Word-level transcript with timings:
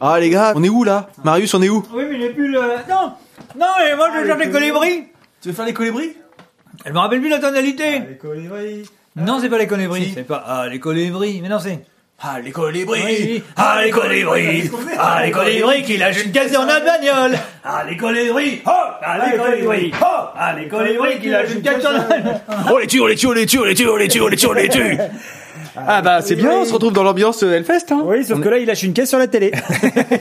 Ah 0.00 0.20
les 0.20 0.30
gars, 0.30 0.52
on 0.54 0.62
est 0.62 0.68
où 0.68 0.84
là 0.84 1.08
Marius, 1.24 1.54
on 1.54 1.62
est 1.62 1.68
où 1.68 1.84
Oui, 1.92 2.04
mais 2.08 2.14
il 2.14 2.20
n'est 2.20 2.30
plus 2.30 2.48
le. 2.48 2.60
Non 2.60 3.12
Non, 3.56 3.66
mais 3.84 3.96
moi 3.96 4.10
je 4.14 4.26
cherche 4.26 4.44
les 4.44 4.50
colibris 4.50 5.04
Tu 5.40 5.48
veux 5.48 5.54
faire 5.54 5.64
les 5.64 5.74
colibris 5.74 6.16
Elle 6.84 6.92
me 6.92 6.98
rappelle 6.98 7.20
plus 7.20 7.28
la 7.28 7.38
tonalité 7.40 8.00
Les 8.00 8.16
colibris. 8.16 8.84
Non, 9.16 9.40
c'est 9.40 9.48
pas 9.48 9.58
les 9.58 9.66
colibris. 9.66 10.12
C'est 10.14 10.22
pas. 10.22 10.44
Ah, 10.46 10.68
les 10.68 10.78
colibris. 10.78 11.40
Mais 11.42 11.48
non, 11.48 11.58
c'est. 11.58 11.84
Ah 12.20 12.40
les 12.40 12.50
colibris 12.50 13.00
Oui. 13.04 13.44
Ah, 13.56 13.80
les 13.84 13.90
colibris 13.90 14.70
Ah, 14.98 15.22
les 15.24 15.30
colibris 15.30 15.84
qui 15.84 15.96
lâchent 15.98 16.24
une 16.24 16.32
caisse 16.32 16.50
dans 16.50 16.64
la 16.64 16.80
bagnole 16.80 17.38
Ah, 17.64 17.84
les 17.88 17.96
colibris 17.96 18.60
Oh 18.66 18.70
Ah, 19.02 19.18
les 19.30 19.38
colibris 19.38 19.92
Oh 20.02 20.04
Ah, 20.36 20.52
les 20.54 20.66
colibris 20.66 21.20
qui 21.20 21.28
lâchent 21.28 21.52
une 21.54 21.62
caisse 21.62 21.82
dans 21.82 21.92
la 21.92 22.00
bagnole 22.00 22.40
On 22.72 22.76
les 22.78 22.86
tue, 22.88 23.00
on 23.00 23.06
les 23.06 23.14
tue, 23.14 23.26
on 23.28 23.32
les 23.32 23.46
tue, 23.46 23.58
on 23.58 23.64
les 23.64 23.74
tue, 23.74 23.86
on 23.88 23.96
les 23.96 24.08
tue, 24.08 24.20
on 24.20 24.28
les 24.28 24.36
tue, 24.36 24.46
on 24.48 24.52
les 24.52 24.68
tue 24.68 24.98
Ah 25.76 26.02
bah 26.02 26.20
c'est 26.20 26.34
bien, 26.34 26.50
on 26.50 26.64
se 26.64 26.72
retrouve 26.72 26.92
dans 26.92 27.04
l'ambiance 27.04 27.44
euh, 27.44 27.54
Hellfest 27.54 27.92
hein. 27.92 28.00
Oui, 28.04 28.24
sauf 28.24 28.40
que 28.40 28.48
là, 28.48 28.58
il 28.58 28.66
lâche 28.66 28.82
une 28.82 28.94
caisse 28.94 29.10
sur 29.10 29.18
la 29.18 29.28
télé. 29.28 29.52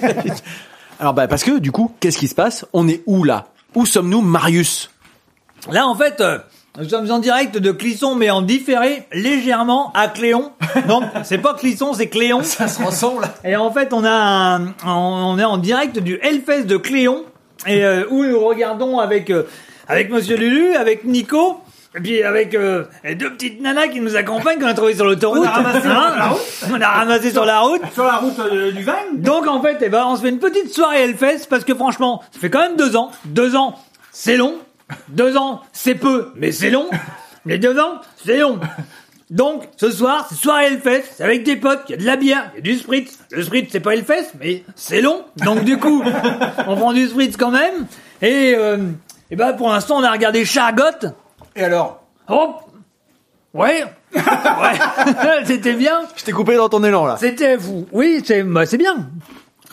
Alors 1.00 1.16
bah 1.16 1.28
parce 1.28 1.44
que 1.44 1.58
du 1.58 1.72
coup, 1.72 1.96
qu'est-ce 2.00 2.20
qui 2.20 2.28
se 2.28 2.36
passe? 2.36 2.66
On 2.74 2.88
est 2.88 3.02
où 3.08 3.24
là? 3.24 3.48
Où 3.74 3.86
sommes-nous 3.88 4.22
Marius? 4.22 4.92
Là, 5.72 5.88
en 5.88 5.96
fait, 5.96 6.22
euh, 6.22 6.38
nous 6.78 6.90
sommes 6.90 7.10
en 7.12 7.20
direct 7.20 7.58
de 7.58 7.72
Clisson, 7.72 8.16
mais 8.16 8.30
en 8.30 8.42
différé 8.42 9.04
légèrement 9.12 9.92
à 9.94 10.08
Cléon. 10.08 10.52
Donc, 10.88 11.04
c'est 11.24 11.38
pas 11.40 11.54
Clisson, 11.54 11.94
c'est 11.94 12.08
Cléon. 12.08 12.44
Ça 12.44 12.68
se 12.68 12.82
ressemble 12.84 13.24
Et 13.44 13.56
en 13.56 13.72
fait, 13.72 13.94
on 13.94 14.04
a 14.06 14.12
un- 14.12 14.74
on 14.86 15.38
est 15.40 15.44
en 15.44 15.58
direct 15.58 16.00
du 16.00 16.20
Hellfest 16.22 16.64
de 16.66 16.78
Cléon 16.78 17.24
et 17.66 17.84
euh, 17.84 18.04
où 18.10 18.24
nous 18.26 18.40
regardons 18.40 19.00
avec 19.00 19.30
euh, 19.30 19.44
avec 19.88 20.10
Monsieur 20.12 20.36
Lulu, 20.38 20.76
avec 20.76 21.04
Nico. 21.06 21.60
Et 21.96 22.00
puis 22.00 22.22
avec 22.22 22.54
euh, 22.54 22.84
deux 23.18 23.32
petites 23.32 23.60
nanas 23.60 23.88
qui 23.88 24.00
nous 24.02 24.16
accompagnent 24.16 24.60
qu'on 24.60 24.68
a 24.68 24.74
trouvées 24.76 24.94
sur 24.94 25.06
l'autoroute. 25.06 25.40
On 25.42 25.46
a 25.46 25.50
ramassé 25.50 25.82
sur 25.82 25.90
la 25.90 26.26
route. 26.28 26.42
On 26.72 26.82
a 26.82 26.88
ramassé 26.90 27.32
sur 27.32 27.46
la 27.46 27.60
route. 27.62 27.82
sur 27.94 28.04
la 28.04 28.18
route 28.18 28.40
euh, 28.40 28.72
du 28.72 28.84
vin. 28.84 28.94
Donc 29.16 29.48
en 29.48 29.62
fait, 29.64 29.78
eh 29.82 29.90
ben, 29.90 30.06
on 30.08 30.16
se 30.16 30.22
fait 30.22 30.30
une 30.30 30.38
petite 30.38 30.72
soirée 30.72 31.02
Hellfest 31.06 31.48
parce 31.50 31.64
que 31.64 31.74
franchement, 31.74 32.22
ça 32.32 32.40
fait 32.40 32.52
quand 32.52 32.60
même 32.60 32.76
deux 32.76 32.96
ans. 32.96 33.10
Deux 33.26 33.56
ans, 33.56 33.74
c'est 34.12 34.38
long. 34.38 34.56
Deux 35.10 35.38
ans, 35.38 35.62
c'est 35.74 35.96
peu, 35.96 36.32
mais 36.36 36.52
c'est 36.52 36.70
long. 36.70 36.90
Mais 37.46 37.58
deux 37.58 37.80
ans, 37.80 38.02
c'est 38.26 38.38
long. 38.40 38.60
Donc, 39.30 39.68
ce 39.76 39.92
soir, 39.92 40.26
c'est 40.30 40.36
soirée 40.36 40.68
Hellfest, 40.68 41.04
c'est 41.18 41.24
avec 41.24 41.44
des 41.44 41.58
potes, 41.58 41.82
il 41.90 41.92
y 41.92 41.96
a 41.96 41.98
de 41.98 42.06
la 42.06 42.16
bière, 42.16 42.52
il 42.54 42.58
y 42.58 42.60
a 42.60 42.62
du 42.62 42.78
spritz. 42.78 43.20
Le 43.32 43.44
spritz, 43.44 43.68
c'est 43.72 43.82
pas 43.82 43.94
Hellfest, 43.94 44.32
mais 44.40 44.64
c'est 44.76 45.02
long. 45.02 45.26
Donc 45.38 45.66
du 45.66 45.78
coup, 45.78 46.02
on 46.66 46.76
prend 46.78 46.94
du 46.94 47.08
spritz 47.08 47.36
quand 47.36 47.52
même. 47.52 47.88
Et, 48.22 48.56
euh, 48.56 48.78
et 49.30 49.36
ben, 49.36 49.52
pour 49.54 49.70
l'instant, 49.70 49.98
on 49.98 50.04
a 50.04 50.12
regardé 50.12 50.46
Chargotte. 50.46 51.08
Et 51.58 51.64
alors? 51.64 52.04
Oh 52.30 52.56
Ouais 53.54 53.84
Ouais 54.16 54.24
C'était 55.46 55.74
bien 55.74 56.02
Je 56.16 56.24
t'ai 56.24 56.32
coupé 56.32 56.56
dans 56.56 56.70
ton 56.70 56.84
élan 56.84 57.06
là. 57.06 57.18
c'était 57.20 57.58
vous. 57.58 57.86
Oui, 57.92 58.22
c'est 58.26 58.44
bah, 58.44 58.66
c'est 58.66 58.78
bien. 58.78 59.10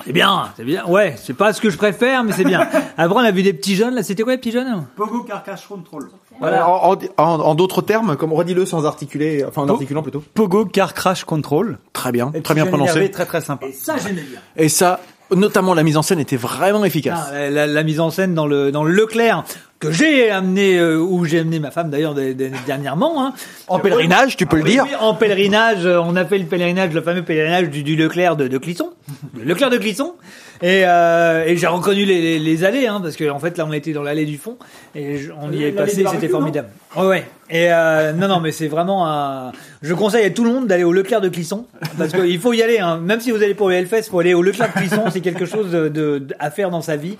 C'est 0.04 0.12
bien, 0.12 0.48
c'est 0.56 0.64
bien. 0.64 0.84
Ouais, 0.86 1.14
c'est 1.16 1.34
pas 1.34 1.52
ce 1.52 1.60
que 1.60 1.70
je 1.70 1.76
préfère, 1.76 2.24
mais 2.24 2.32
c'est 2.32 2.44
bien. 2.44 2.60
Après, 2.96 3.14
on 3.16 3.24
a 3.24 3.30
vu 3.30 3.42
des 3.42 3.52
petits 3.52 3.76
jeunes, 3.76 3.94
là. 3.94 4.02
C'était 4.02 4.22
quoi, 4.24 4.32
les 4.32 4.38
petits 4.38 4.50
jeunes 4.52 4.84
Pogo 4.96 5.22
Carcass 5.22 5.64
Control. 5.66 6.08
Voilà. 6.40 6.68
En, 6.68 6.92
en- 6.94 6.98
en- 7.16 7.40
en 7.40 7.54
d'autres 7.54 7.80
termes, 7.80 8.16
comme 8.16 8.32
redis-le 8.32 8.66
sans 8.66 8.84
articuler, 8.86 9.44
enfin 9.46 9.62
en 9.62 9.68
articulant 9.68 10.02
plutôt. 10.02 10.22
Pogo 10.34 10.64
Car 10.66 10.92
Crash 10.94 11.24
Control. 11.24 11.78
Très 11.92 12.10
bien, 12.10 12.32
Et 12.34 12.42
très 12.42 12.54
bien 12.54 12.64
jeune 12.64 12.74
énervé, 12.74 12.90
prononcé. 12.92 13.10
Très 13.12 13.24
très 13.26 13.40
sympa. 13.40 13.66
Ça, 13.72 13.94
j'aimais 13.96 14.22
bien. 14.22 14.40
Et 14.56 14.68
ça, 14.68 14.98
notamment 15.30 15.74
la 15.74 15.84
mise 15.84 15.96
en 15.96 16.02
scène 16.02 16.18
était 16.18 16.36
vraiment 16.36 16.84
efficace. 16.84 17.28
Ah, 17.28 17.32
la, 17.32 17.50
la- 17.50 17.66
la 17.68 17.82
mise 17.84 18.00
en 18.00 18.10
scène 18.10 18.34
dans 18.34 18.46
le 18.48 18.72
dans 18.72 18.82
le 18.82 18.92
Leclerc 18.92 19.44
que 19.88 19.92
j'ai 19.92 20.30
amené 20.30 20.78
euh, 20.78 20.98
où 20.98 21.24
j'ai 21.24 21.40
amené 21.40 21.58
ma 21.58 21.70
femme 21.70 21.90
d'ailleurs 21.90 22.14
des- 22.14 22.34
des- 22.34 22.50
dernièrement. 22.66 23.24
Hein. 23.24 23.32
En 23.68 23.78
pèlerinage, 23.78 24.36
tu 24.36 24.46
peux 24.46 24.56
le 24.56 24.62
Oui, 24.64 24.70
dire. 24.72 24.84
oui, 24.84 24.94
en 25.00 25.14
pèlerinage, 25.14 25.84
euh, 25.86 26.00
on 26.02 26.16
a 26.16 26.24
fait 26.24 26.38
le 26.38 26.46
pèlerinage, 26.46 26.92
le 26.92 27.02
fameux 27.02 27.22
pèlerinage 27.22 27.70
du, 27.70 27.82
du 27.82 27.96
Leclerc 27.96 28.36
de, 28.36 28.48
de 28.48 28.58
Clisson, 28.58 28.90
le 29.36 29.44
Leclerc 29.44 29.70
de 29.70 29.78
Clisson, 29.78 30.14
et, 30.62 30.82
euh, 30.86 31.44
et 31.46 31.56
j'ai 31.56 31.66
reconnu 31.66 32.04
les, 32.04 32.20
les, 32.20 32.38
les 32.38 32.64
allées, 32.64 32.86
hein, 32.86 33.00
parce 33.02 33.16
qu'en 33.16 33.38
fait 33.38 33.58
là 33.58 33.66
on 33.68 33.72
était 33.72 33.92
dans 33.92 34.02
l'allée 34.02 34.24
du 34.24 34.38
fond 34.38 34.56
et 34.94 35.18
je- 35.18 35.32
on 35.40 35.50
y 35.52 35.56
est 35.56 35.60
L'allée 35.60 35.72
passé, 35.72 36.02
barbecues, 36.02 36.20
c'était 36.22 36.32
formidable. 36.32 36.68
Ouais, 36.96 37.06
ouais. 37.06 37.24
Et 37.50 37.66
euh, 37.70 38.12
non, 38.12 38.26
non, 38.28 38.40
mais 38.40 38.52
c'est 38.52 38.68
vraiment 38.68 39.06
un. 39.06 39.52
Je 39.82 39.92
conseille 39.92 40.24
à 40.24 40.30
tout 40.30 40.44
le 40.44 40.50
monde 40.50 40.66
d'aller 40.66 40.84
au 40.84 40.92
Leclerc 40.92 41.20
de 41.20 41.28
Clisson, 41.28 41.66
parce 41.98 42.12
qu'il 42.12 42.38
faut 42.40 42.52
y 42.54 42.62
aller. 42.62 42.78
Hein. 42.78 42.98
Même 43.02 43.20
si 43.20 43.30
vous 43.32 43.42
allez 43.42 43.54
pour 43.54 43.68
le 43.68 43.74
Hellfest, 43.74 44.04
faut 44.10 44.18
aller 44.20 44.32
au 44.32 44.40
Leclerc 44.42 44.68
de 44.74 44.80
Clisson. 44.80 45.04
C'est 45.12 45.20
quelque 45.20 45.44
chose 45.44 45.70
de, 45.70 45.88
de- 45.88 46.18
de- 46.20 46.34
à 46.38 46.50
faire 46.50 46.70
dans 46.70 46.80
sa 46.80 46.96
vie, 46.96 47.18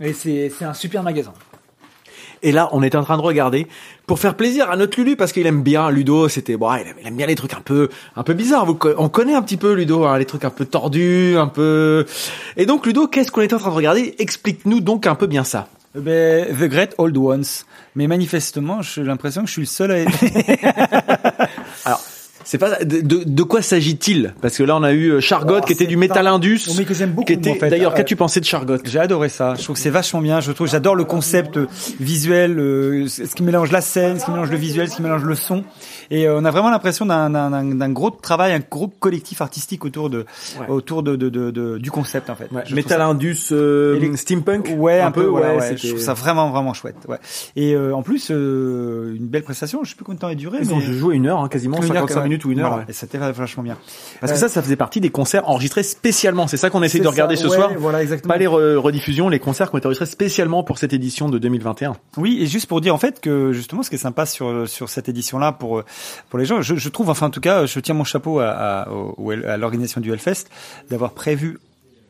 et 0.00 0.14
c'est 0.14 0.50
c'est 0.58 0.64
un 0.64 0.72
super 0.72 1.02
magasin. 1.02 1.34
Et 2.42 2.52
là, 2.52 2.68
on 2.72 2.82
était 2.82 2.96
en 2.96 3.04
train 3.04 3.16
de 3.16 3.22
regarder 3.22 3.66
pour 4.06 4.18
faire 4.18 4.34
plaisir 4.34 4.70
à 4.70 4.76
notre 4.76 4.98
Lulu 4.98 5.16
parce 5.16 5.32
qu'il 5.32 5.46
aime 5.46 5.62
bien 5.62 5.90
Ludo. 5.90 6.28
C'était 6.28 6.56
bon, 6.56 6.74
il 6.74 7.06
aime, 7.06 7.16
bien 7.16 7.26
les 7.26 7.34
trucs 7.34 7.54
un 7.54 7.60
peu, 7.60 7.88
un 8.16 8.22
peu 8.22 8.34
bizarres. 8.34 8.66
On 8.98 9.08
connaît 9.08 9.34
un 9.34 9.42
petit 9.42 9.56
peu 9.56 9.72
Ludo, 9.72 10.04
hein, 10.04 10.18
les 10.18 10.24
trucs 10.24 10.44
un 10.44 10.50
peu 10.50 10.64
tordus, 10.64 11.36
un 11.36 11.48
peu. 11.48 12.06
Et 12.56 12.66
donc 12.66 12.86
Ludo, 12.86 13.06
qu'est-ce 13.08 13.30
qu'on 13.30 13.42
était 13.42 13.54
en 13.54 13.58
train 13.58 13.70
de 13.70 13.74
regarder? 13.74 14.14
Explique-nous 14.18 14.80
donc 14.80 15.06
un 15.06 15.14
peu 15.14 15.26
bien 15.26 15.44
ça. 15.44 15.68
Eh 15.96 16.00
Ben, 16.00 16.46
The 16.56 16.68
Great 16.68 16.94
Old 16.98 17.16
Ones. 17.16 17.44
Mais 17.94 18.06
manifestement, 18.06 18.82
j'ai 18.82 19.02
l'impression 19.02 19.42
que 19.42 19.48
je 19.48 19.52
suis 19.52 19.62
le 19.62 19.66
seul 19.66 19.90
à 19.90 19.98
aimer. 19.98 20.12
Alors, 21.84 22.00
c'est 22.50 22.56
pas 22.56 22.82
de, 22.82 23.42
quoi 23.42 23.60
s'agit-il? 23.60 24.32
Parce 24.40 24.56
que 24.56 24.62
là, 24.62 24.74
on 24.76 24.82
a 24.82 24.92
eu 24.92 25.10
euh, 25.10 25.20
Chargotte 25.20 25.60
Oh, 25.64 25.66
qui 25.66 25.74
était 25.74 25.84
du 25.86 25.98
Metal 25.98 26.24
pas- 26.24 26.30
Indus. 26.30 26.60
Mais 26.78 26.86
que 26.86 26.94
j'aime 26.94 27.10
beaucoup, 27.10 27.30
en 27.30 27.54
fait. 27.54 27.68
D'ailleurs, 27.68 27.92
Euh, 27.92 27.94
qu'as-tu 27.94 28.16
pensé 28.16 28.40
de 28.40 28.46
Chargotte? 28.46 28.80
J'ai 28.86 28.98
adoré 28.98 29.28
ça. 29.28 29.54
Je 29.54 29.62
trouve 29.64 29.76
que 29.76 29.82
c'est 29.82 29.90
vachement 29.90 30.22
bien. 30.22 30.40
Je 30.40 30.50
trouve, 30.52 30.66
j'adore 30.66 30.94
le 30.94 31.04
concept 31.04 31.58
euh, 31.58 31.66
visuel, 32.00 32.58
euh, 32.58 33.06
ce 33.06 33.22
qui 33.34 33.42
mélange 33.42 33.70
la 33.70 33.82
scène, 33.82 34.18
ce 34.18 34.24
qui 34.24 34.30
mélange 34.30 34.50
le 34.50 34.56
visuel, 34.56 34.88
ce 34.88 34.96
qui 34.96 35.02
mélange 35.02 35.24
le 35.24 35.34
son. 35.34 35.62
Et 36.10 36.26
on 36.28 36.42
a 36.46 36.50
vraiment 36.50 36.70
l'impression 36.70 37.04
d'un, 37.04 37.90
gros 37.90 38.10
travail, 38.10 38.52
un 38.54 38.60
gros 38.60 38.88
collectif 38.88 39.42
artistique 39.42 39.84
autour 39.84 40.08
de, 40.08 40.24
Ouais. 40.58 40.66
autour 40.68 41.02
de, 41.02 41.16
de, 41.16 41.28
de, 41.28 41.50
de- 41.50 41.76
du 41.76 41.90
concept 41.90 42.30
en 42.30 42.34
fait. 42.34 42.48
Metal 42.72 43.00
Indus, 43.02 43.36
euh, 43.52 43.98
les- 43.98 44.16
steampunk? 44.16 44.72
Ouais, 44.78 45.00
un, 45.00 45.10
peu, 45.10 45.28
ouais, 45.28 45.60
c'était- 45.60 45.76
Je 45.76 45.88
trouve 45.88 46.00
ça 46.00 46.14
vraiment, 46.14 46.50
vraiment 46.50 46.72
chouette. 46.72 46.96
Ouais. 47.08 47.18
Et 47.56 47.74
euh, 47.74 47.92
en 47.94 48.02
plus, 48.02 48.28
euh, 48.30 49.14
une 49.16 49.26
belle 49.26 49.42
prestation. 49.42 49.84
Je 49.84 49.90
sais 49.90 49.96
plus 49.96 50.04
combien 50.04 50.16
de 50.16 50.20
temps 50.20 50.28
elle 50.30 50.40
Ils 50.40 50.72
ont 50.72 50.76
mais 50.78 50.82
joué 50.82 51.14
une 51.16 51.26
heure, 51.26 51.40
hein, 51.40 51.48
quasiment 51.48 51.76
Une 51.78 51.82
heure, 51.84 51.88
55 52.08 52.16
ouais. 52.16 52.22
minutes 52.24 52.37
ou 52.44 52.50
une 52.52 52.60
heure. 52.60 52.68
Voilà. 52.68 52.84
ouais. 52.84 52.90
Et 52.90 52.92
c'était 52.92 53.18
vachement 53.18 53.62
bien. 53.62 53.76
Parce 54.20 54.32
que 54.32 54.38
ça, 54.38 54.48
ça 54.48 54.62
faisait 54.62 54.76
partie 54.76 55.00
des 55.00 55.10
concerts 55.10 55.48
enregistrés 55.48 55.82
spécialement. 55.82 56.46
C'est 56.46 56.56
ça 56.56 56.70
qu'on 56.70 56.82
essaie 56.82 57.00
de 57.00 57.08
regarder 57.08 57.36
ça, 57.36 57.42
ce 57.44 57.48
ouais, 57.48 57.56
soir. 57.56 57.70
Voilà, 57.78 58.02
exactement. 58.02 58.32
Pas 58.34 58.38
les 58.38 58.46
re- 58.46 58.76
rediffusions, 58.76 59.28
les 59.28 59.38
concerts 59.38 59.70
qui 59.70 59.74
ont 59.74 59.78
été 59.78 59.86
enregistrés 59.86 60.06
spécialement 60.06 60.62
pour 60.62 60.78
cette 60.78 60.92
édition 60.92 61.28
de 61.28 61.38
2021. 61.38 61.96
Oui, 62.16 62.38
et 62.40 62.46
juste 62.46 62.66
pour 62.66 62.80
dire 62.80 62.94
en 62.94 62.98
fait 62.98 63.20
que 63.20 63.52
justement 63.52 63.82
ce 63.82 63.90
qui 63.90 63.96
est 63.96 63.98
sympa 63.98 64.26
sur 64.26 64.68
sur 64.68 64.88
cette 64.88 65.08
édition 65.08 65.38
là 65.38 65.52
pour 65.52 65.82
pour 66.30 66.38
les 66.38 66.44
gens, 66.44 66.62
je, 66.62 66.74
je 66.76 66.88
trouve 66.88 67.10
enfin 67.10 67.26
en 67.26 67.30
tout 67.30 67.40
cas, 67.40 67.66
je 67.66 67.80
tiens 67.80 67.94
mon 67.94 68.04
chapeau 68.04 68.40
à 68.40 68.48
à, 68.50 68.82
à 68.82 69.56
l'organisation 69.56 70.00
du 70.00 70.12
Hellfest 70.12 70.46
d'avoir 70.90 71.12
prévu 71.12 71.58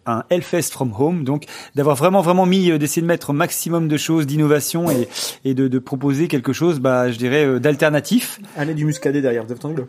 un 0.09 0.25
Hellfest 0.31 0.73
from 0.73 0.93
home, 0.99 1.25
donc 1.25 1.45
d'avoir 1.75 1.97
vraiment 1.97 2.21
vraiment 2.21 2.47
mis 2.47 2.71
euh, 2.71 2.79
d'essayer 2.79 3.03
de 3.03 3.07
mettre 3.07 3.31
un 3.31 3.35
maximum 3.35 3.89
de 3.89 3.97
choses, 3.97 4.27
d'innovation 4.27 4.91
et 4.91 5.09
et 5.45 5.55
de, 5.55 5.69
de 5.69 5.79
proposer 5.79 6.29
quelque 6.29 6.53
chose, 6.53 6.81
bah 6.81 7.11
je 7.11 7.19
dirais 7.19 7.45
euh, 7.45 7.59
d'alternatif. 7.61 8.41
Allez 8.57 8.75
du 8.75 8.85
muscadet 8.85 9.21
derrière, 9.21 9.45
vous 9.45 9.53
avez 9.53 9.59
entendu 9.59 9.77
le 9.77 9.87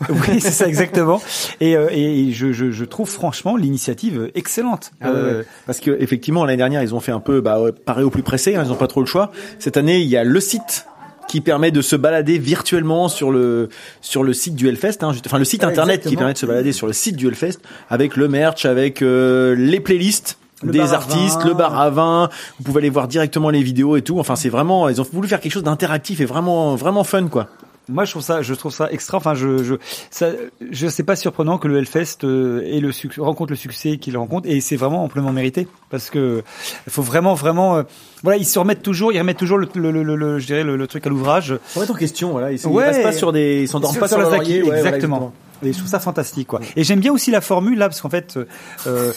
oui, 0.28 0.40
c'est 0.40 0.52
ça 0.52 0.66
exactement. 0.68 1.20
Et 1.60 1.76
euh, 1.76 1.88
et 1.90 2.32
je, 2.32 2.52
je 2.52 2.70
je 2.70 2.84
trouve 2.84 3.08
franchement 3.08 3.56
l'initiative 3.56 4.30
excellente. 4.34 4.92
Ah 5.00 5.08
Euh, 5.08 5.40
ouais. 5.40 5.46
Parce 5.66 5.80
que 5.80 5.96
effectivement 6.00 6.44
l'année 6.44 6.56
dernière 6.56 6.82
ils 6.82 6.94
ont 6.94 7.00
fait 7.00 7.12
un 7.12 7.20
peu 7.20 7.40
bah, 7.40 7.60
pareil 7.84 8.04
au 8.04 8.10
plus 8.10 8.22
pressé, 8.22 8.54
hein, 8.54 8.62
ils 8.64 8.72
ont 8.72 8.76
pas 8.76 8.86
trop 8.86 9.00
le 9.00 9.06
choix. 9.06 9.32
Cette 9.58 9.76
année 9.76 9.98
il 9.98 10.08
y 10.08 10.16
a 10.16 10.24
le 10.24 10.40
site 10.40 10.86
qui 11.28 11.40
permet 11.40 11.70
de 11.70 11.82
se 11.82 11.94
balader 11.94 12.38
virtuellement 12.38 13.08
sur 13.08 13.30
le 13.30 13.68
sur 14.00 14.24
le 14.24 14.32
site 14.32 14.54
du 14.54 14.68
Hellfest, 14.68 14.98
hein, 15.02 15.12
enfin 15.26 15.38
le 15.38 15.44
site 15.44 15.62
internet 15.62 16.06
qui 16.06 16.16
permet 16.16 16.32
de 16.32 16.38
se 16.38 16.46
balader 16.46 16.72
sur 16.72 16.86
le 16.86 16.92
site 16.92 17.16
du 17.16 17.28
Hellfest 17.28 17.58
avec 17.88 18.16
le 18.16 18.28
merch, 18.28 18.64
avec 18.64 19.02
euh, 19.02 19.54
les 19.54 19.80
playlists 19.80 20.38
Le 20.62 20.72
des 20.72 20.92
artistes, 20.92 21.44
le 21.44 21.54
bar 21.54 21.78
à 21.78 21.90
vin. 21.90 22.28
Vous 22.58 22.64
pouvez 22.64 22.78
aller 22.78 22.90
voir 22.90 23.06
directement 23.06 23.50
les 23.50 23.62
vidéos 23.62 23.96
et 23.96 24.02
tout. 24.02 24.18
Enfin 24.18 24.34
c'est 24.34 24.48
vraiment 24.48 24.88
ils 24.88 25.00
ont 25.00 25.06
voulu 25.12 25.28
faire 25.28 25.40
quelque 25.40 25.52
chose 25.52 25.62
d'interactif 25.62 26.20
et 26.20 26.24
vraiment 26.24 26.74
vraiment 26.74 27.04
fun 27.04 27.28
quoi. 27.28 27.48
Moi, 27.88 28.04
je 28.04 28.10
trouve 28.10 28.22
ça, 28.22 28.42
je 28.42 28.54
trouve 28.54 28.72
ça 28.72 28.90
extra. 28.90 29.18
Enfin, 29.18 29.34
je, 29.34 29.62
je, 29.64 29.74
ça, 30.10 30.28
je 30.70 30.88
sais 30.88 31.02
pas 31.02 31.16
surprenant 31.16 31.58
que 31.58 31.68
le 31.68 31.78
Hellfest 31.78 32.24
euh, 32.24 32.62
ait 32.64 32.80
le 32.80 32.90
rencontre 33.22 33.50
le 33.52 33.56
succès 33.56 33.96
qu'il 33.96 34.16
rencontre, 34.16 34.48
et 34.48 34.60
c'est 34.60 34.76
vraiment 34.76 35.04
amplement 35.04 35.32
mérité 35.32 35.66
parce 35.90 36.10
que 36.10 36.42
il 36.86 36.92
faut 36.92 37.02
vraiment, 37.02 37.34
vraiment, 37.34 37.76
euh, 37.78 37.82
voilà, 38.22 38.36
ils 38.38 38.44
se 38.44 38.58
remettent 38.58 38.82
toujours, 38.82 39.12
ils 39.12 39.18
remettent 39.18 39.38
toujours 39.38 39.58
le, 39.58 39.68
le, 39.74 39.90
le, 39.90 40.16
le- 40.16 40.38
je 40.38 40.46
dirais 40.46 40.64
le, 40.64 40.76
le 40.76 40.86
truc 40.86 41.06
à 41.06 41.10
l'ouvrage. 41.10 41.54
Faut 41.68 41.80
mettre 41.80 41.92
en 41.92 41.96
question 41.96 42.30
voilà, 42.30 42.52
ils, 42.52 42.66
Ouais. 42.66 42.84
restent 42.84 43.02
pas 43.02 43.12
sur 43.12 43.32
des 43.32 43.62
ils 43.62 43.68
s'endorment 43.68 43.96
pas 43.98 44.08
sur, 44.08 44.18
sur 44.20 44.30
la 44.30 44.36
laurier, 44.36 44.60
voilà, 44.62 44.78
exactement. 44.80 45.32
Et 45.60 45.72
je 45.72 45.78
trouve 45.78 45.88
ça 45.90 45.98
fantastique, 45.98 46.46
quoi. 46.46 46.60
Et 46.76 46.84
j'aime 46.84 47.00
bien 47.00 47.12
aussi 47.12 47.32
la 47.32 47.40
formule 47.40 47.78
là, 47.78 47.88
parce 47.88 48.00
qu'en 48.00 48.08
fait, 48.08 48.38
euh, 48.86 49.12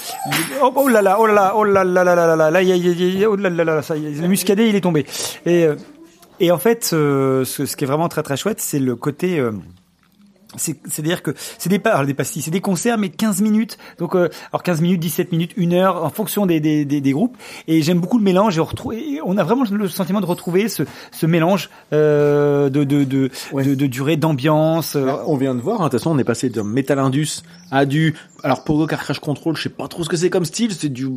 oh, 0.63 0.71
oh 0.75 0.87
là 0.87 1.03
là, 1.03 1.17
oh 1.19 1.27
là 1.27 1.33
là, 1.33 1.53
oh 1.55 1.63
là 1.63 1.83
là 1.83 2.03
là 2.03 2.15
là 2.15 2.25
là 2.25 2.35
là, 2.35 2.49
là, 2.49 3.27
oh 3.29 3.35
là 3.35 3.49
là 3.49 3.63
là, 3.63 3.81
ça, 3.83 3.95
y 3.95 4.07
est, 4.07 4.21
le 4.21 4.27
muscadet, 4.27 4.67
il 4.69 4.75
est 4.75 4.81
tombé. 4.81 5.05
Et 5.45 5.65
euh, 5.65 5.75
et 6.45 6.51
en 6.51 6.57
fait, 6.57 6.91
euh, 6.93 7.45
ce, 7.45 7.65
ce 7.65 7.75
qui 7.75 7.83
est 7.83 7.87
vraiment 7.87 8.09
très 8.09 8.23
très 8.23 8.37
chouette, 8.37 8.59
c'est 8.59 8.79
le 8.79 8.95
côté 8.95 9.39
euh, 9.39 9.51
c'est 10.57 10.79
c'est 10.85 11.01
à 11.01 11.05
dire 11.05 11.23
que 11.23 11.31
c'est 11.57 11.69
des 11.69 11.79
des 12.05 12.13
pastilles 12.13 12.41
c'est 12.41 12.51
des 12.51 12.61
concerts 12.61 12.97
mais 12.97 13.09
15 13.09 13.41
minutes 13.41 13.77
donc 13.99 14.15
euh, 14.15 14.29
alors 14.51 14.63
15 14.63 14.81
minutes 14.81 14.99
17 14.99 15.31
minutes 15.31 15.53
une 15.55 15.73
heure 15.73 16.03
en 16.03 16.09
fonction 16.09 16.45
des 16.45 16.59
des, 16.59 16.83
des, 16.83 16.99
des 16.99 17.11
groupes 17.11 17.37
et 17.67 17.81
j'aime 17.81 17.99
beaucoup 17.99 18.17
le 18.17 18.23
mélange 18.23 18.57
et 18.57 18.59
on 18.59 18.65
retrouve 18.65 18.93
et 18.93 19.19
on 19.23 19.37
a 19.37 19.43
vraiment 19.43 19.63
le 19.71 19.87
sentiment 19.87 20.19
de 20.19 20.25
retrouver 20.25 20.67
ce 20.67 20.83
ce 21.11 21.25
mélange 21.25 21.69
euh, 21.93 22.69
de 22.69 22.83
de 22.83 23.03
de, 23.03 23.31
Ouais. 23.53 23.63
de, 23.63 23.75
de 23.75 23.87
durée 23.87 24.17
d'ambiance 24.17 24.95
euh, 24.95 25.11
On 25.25 25.37
vient 25.37 25.55
de 25.55 25.61
voir, 25.61 25.81
hein, 25.81 25.85
de 25.85 25.89
toute 25.91 25.99
façon, 25.99 26.11
on 26.11 26.17
est 26.17 26.23
passé 26.23 26.49
de 26.49 26.61
Metal 26.61 26.99
Indus 26.99 27.43
à 27.71 27.85
du. 27.85 28.15
Alors, 28.43 28.63
Pogo 28.63 28.87
Car 28.87 28.99
Crash 28.99 29.19
Control, 29.19 29.55
je 29.55 29.63
sais 29.63 29.69
pas 29.69 29.87
trop 29.87 30.03
ce 30.03 30.09
que 30.09 30.17
c'est 30.17 30.29
comme 30.29 30.45
style, 30.45 30.73
c'est 30.73 30.89
du 30.89 31.07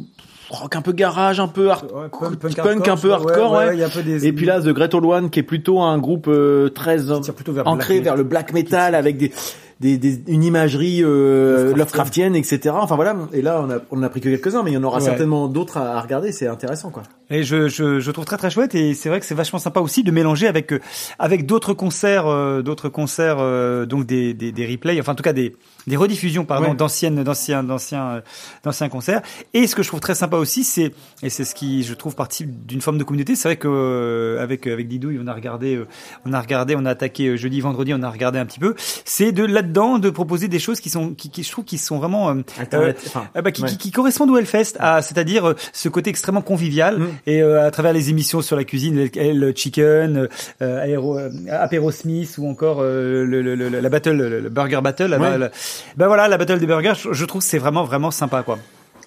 rock 0.51 0.77
un 0.77 0.83
peu 0.83 0.93
garage, 0.93 1.41
un 1.41 1.49
peu 1.49 1.71
hard... 1.71 1.91
Ouais, 1.93 2.09
punk, 2.39 2.57
punk 2.57 2.89
un 2.89 2.97
peu 2.97 3.13
hardcore, 3.13 3.53
ouais, 3.53 3.59
ouais. 3.59 3.67
ouais, 3.69 3.75
il 3.77 3.81
y 3.81 3.83
a 3.83 3.87
un 3.87 3.91
peu 3.91 4.03
des- 4.03 4.27
Et 4.27 4.33
puis 4.33 4.47
là, 4.47 4.61
The 4.61 4.69
Great 4.69 4.93
Old 4.95 5.05
One, 5.05 5.31
qui 5.31 5.41
est 5.41 5.45
plutôt 5.45 5.81
un 5.81 5.99
groupe 5.99 6.27
euh, 6.29 6.69
très 6.69 6.99
vers 6.99 7.67
ancré 7.67 7.95
black 7.95 8.05
vers 8.05 8.17
le 8.17 8.23
black 8.25 8.53
metal 8.53 8.95
avec 8.95 9.17
des, 9.17 9.33
des, 9.81 9.97
des- 9.99 10.21
une 10.29 10.45
imagerie 10.45 11.03
euh, 11.03 11.75
Lovecraftienne. 11.75 12.37
Etc. 12.37 12.61
Enfin 12.73 12.97
voilà. 12.97 13.17
Et 13.33 13.43
là, 13.43 13.63
on 13.67 13.71
a 13.71 13.79
on 13.91 14.03
a 14.03 14.09
pris 14.09 14.21
que 14.21 14.29
quelques 14.29 14.55
uns, 14.55 14.63
mais 14.63 14.71
il 14.71 14.75
y 14.75 14.77
en 14.77 14.85
aura 14.85 14.99
Ouais. 14.99 15.05
certainement 15.05 15.49
d'autres 15.49 15.79
à, 15.79 15.97
à 15.97 16.01
regarder. 16.01 16.31
C'est 16.33 16.47
intéressant, 16.47 16.91
quoi. 16.91 17.03
Et 17.31 17.43
je, 17.43 17.69
je, 17.69 18.01
je 18.01 18.11
trouve 18.11 18.25
très 18.27 18.37
très 18.37 18.51
chouette 18.51 18.75
et 18.75 18.93
c'est 18.95 19.09
vrai 19.09 19.19
que 19.19 19.27
c'est 19.27 19.35
vachement 19.35 19.59
sympa 19.59 19.81
aussi 19.81 20.03
de 20.05 20.11
mélanger 20.11 20.47
avec 20.47 20.73
euh, 20.73 20.81
avec 21.19 21.47
d'autres 21.47 21.73
concerts 21.73 22.27
euh, 22.27 22.61
d'autres 22.63 22.91
concerts 22.91 23.39
euh, 23.41 23.87
donc 23.87 24.05
des, 24.05 24.35
des 24.35 24.53
des 24.53 24.67
replays 24.67 25.01
enfin 25.01 25.13
en 25.13 25.15
tout 25.15 25.23
cas 25.23 25.33
des 25.33 25.57
des 25.87 25.97
rediffusions 25.97 26.45
pardon 26.45 26.71
Ouais. 26.71 26.75
d'anciennes 26.75 27.23
d'anciens 27.25 27.63
d'anciens 27.63 28.07
euh, 28.07 28.21
d'anciens 28.65 28.89
concerts 28.89 29.23
et 29.53 29.67
ce 29.67 29.75
que 29.75 29.83
je 29.83 29.89
trouve 29.89 30.01
très 30.01 30.15
sympa 30.15 30.37
aussi 30.37 30.65
c'est 30.65 30.93
et 31.23 31.31
c'est 31.31 31.45
ce 31.45 31.55
qui 31.55 31.83
je 31.83 31.95
trouve 31.95 32.15
partie 32.15 32.45
d'une 32.47 32.81
forme 32.81 32.99
de 32.99 33.05
communauté 33.05 33.35
c'est 33.37 33.49
vrai 33.49 33.57
que 33.57 33.69
euh, 33.69 34.43
avec 34.43 34.67
avec 34.67 34.89
Didouille 34.89 35.19
on 35.23 35.27
a 35.27 35.35
regardé 35.35 35.77
euh, 35.77 35.87
on 36.25 36.33
a 36.33 36.41
regardé 36.41 36.75
on 36.77 36.85
a 36.87 36.91
attaqué 36.91 37.29
euh, 37.29 37.37
jeudi 37.37 37.61
vendredi 37.61 37.93
on 37.95 38.03
a 38.03 38.11
regardé 38.11 38.39
un 38.39 38.47
petit 38.47 38.61
peu 38.61 38.75
c'est 39.05 39.33
de 39.33 39.45
là-dedans 39.45 39.99
de 39.99 40.11
proposer 40.11 40.49
des 40.49 40.59
choses 40.59 40.81
qui 40.81 40.91
sont 40.91 41.15
qui, 41.15 41.31
qui 41.31 41.43
je 41.43 41.51
trouve 41.51 41.65
qui 41.65 41.79
sont 41.79 41.99
vraiment 41.99 42.31
euh, 42.31 42.35
Internet, 42.59 42.97
euh, 42.99 43.07
enfin, 43.07 43.29
ah 43.35 43.43
bah, 43.43 43.51
qui, 43.53 43.63
ouais. 43.63 43.69
qui, 43.69 43.79
qui 43.79 43.91
correspondent 43.91 44.31
au 44.31 44.37
Hellfest, 44.37 44.77
à, 44.79 45.03
c'est-à-dire 45.03 45.49
euh, 45.49 45.55
ce 45.73 45.89
côté 45.89 46.11
extrêmement 46.11 46.43
convivial 46.43 46.99
Mm. 46.99 47.07
et 47.27 47.43
euh, 47.43 47.67
à 47.67 47.71
travers 47.71 47.93
les 47.93 48.11
émissions 48.11 48.41
sur 48.43 48.57
la 48.57 48.65
cuisine, 48.65 48.97
le, 48.97 49.33
le 49.33 49.53
chicken, 49.55 50.29
euh, 50.63 50.83
aéro, 50.83 51.19
euh, 51.19 51.31
apéro 51.51 51.91
Smith 51.91 52.35
ou 52.39 52.49
encore 52.49 52.79
euh, 52.81 53.25
le, 53.25 53.43
le- 53.43 53.55
le- 53.55 53.69
la 53.69 53.89
battle, 53.89 54.13
le, 54.17 54.49
burger 54.49 54.81
battle. 54.83 55.17
Ouais. 55.21 55.39
la- 55.39 55.51
ben 55.97 56.07
voilà, 56.07 56.29
la 56.29 56.37
battle 56.39 56.59
des 56.59 56.67
burgers, 56.67 56.95
je, 57.11 57.25
trouve 57.25 57.41
que 57.43 57.47
c'est 57.49 57.59
vraiment 57.59 57.85
vraiment 57.85 58.11
sympa 58.11 58.43
quoi. 58.43 58.59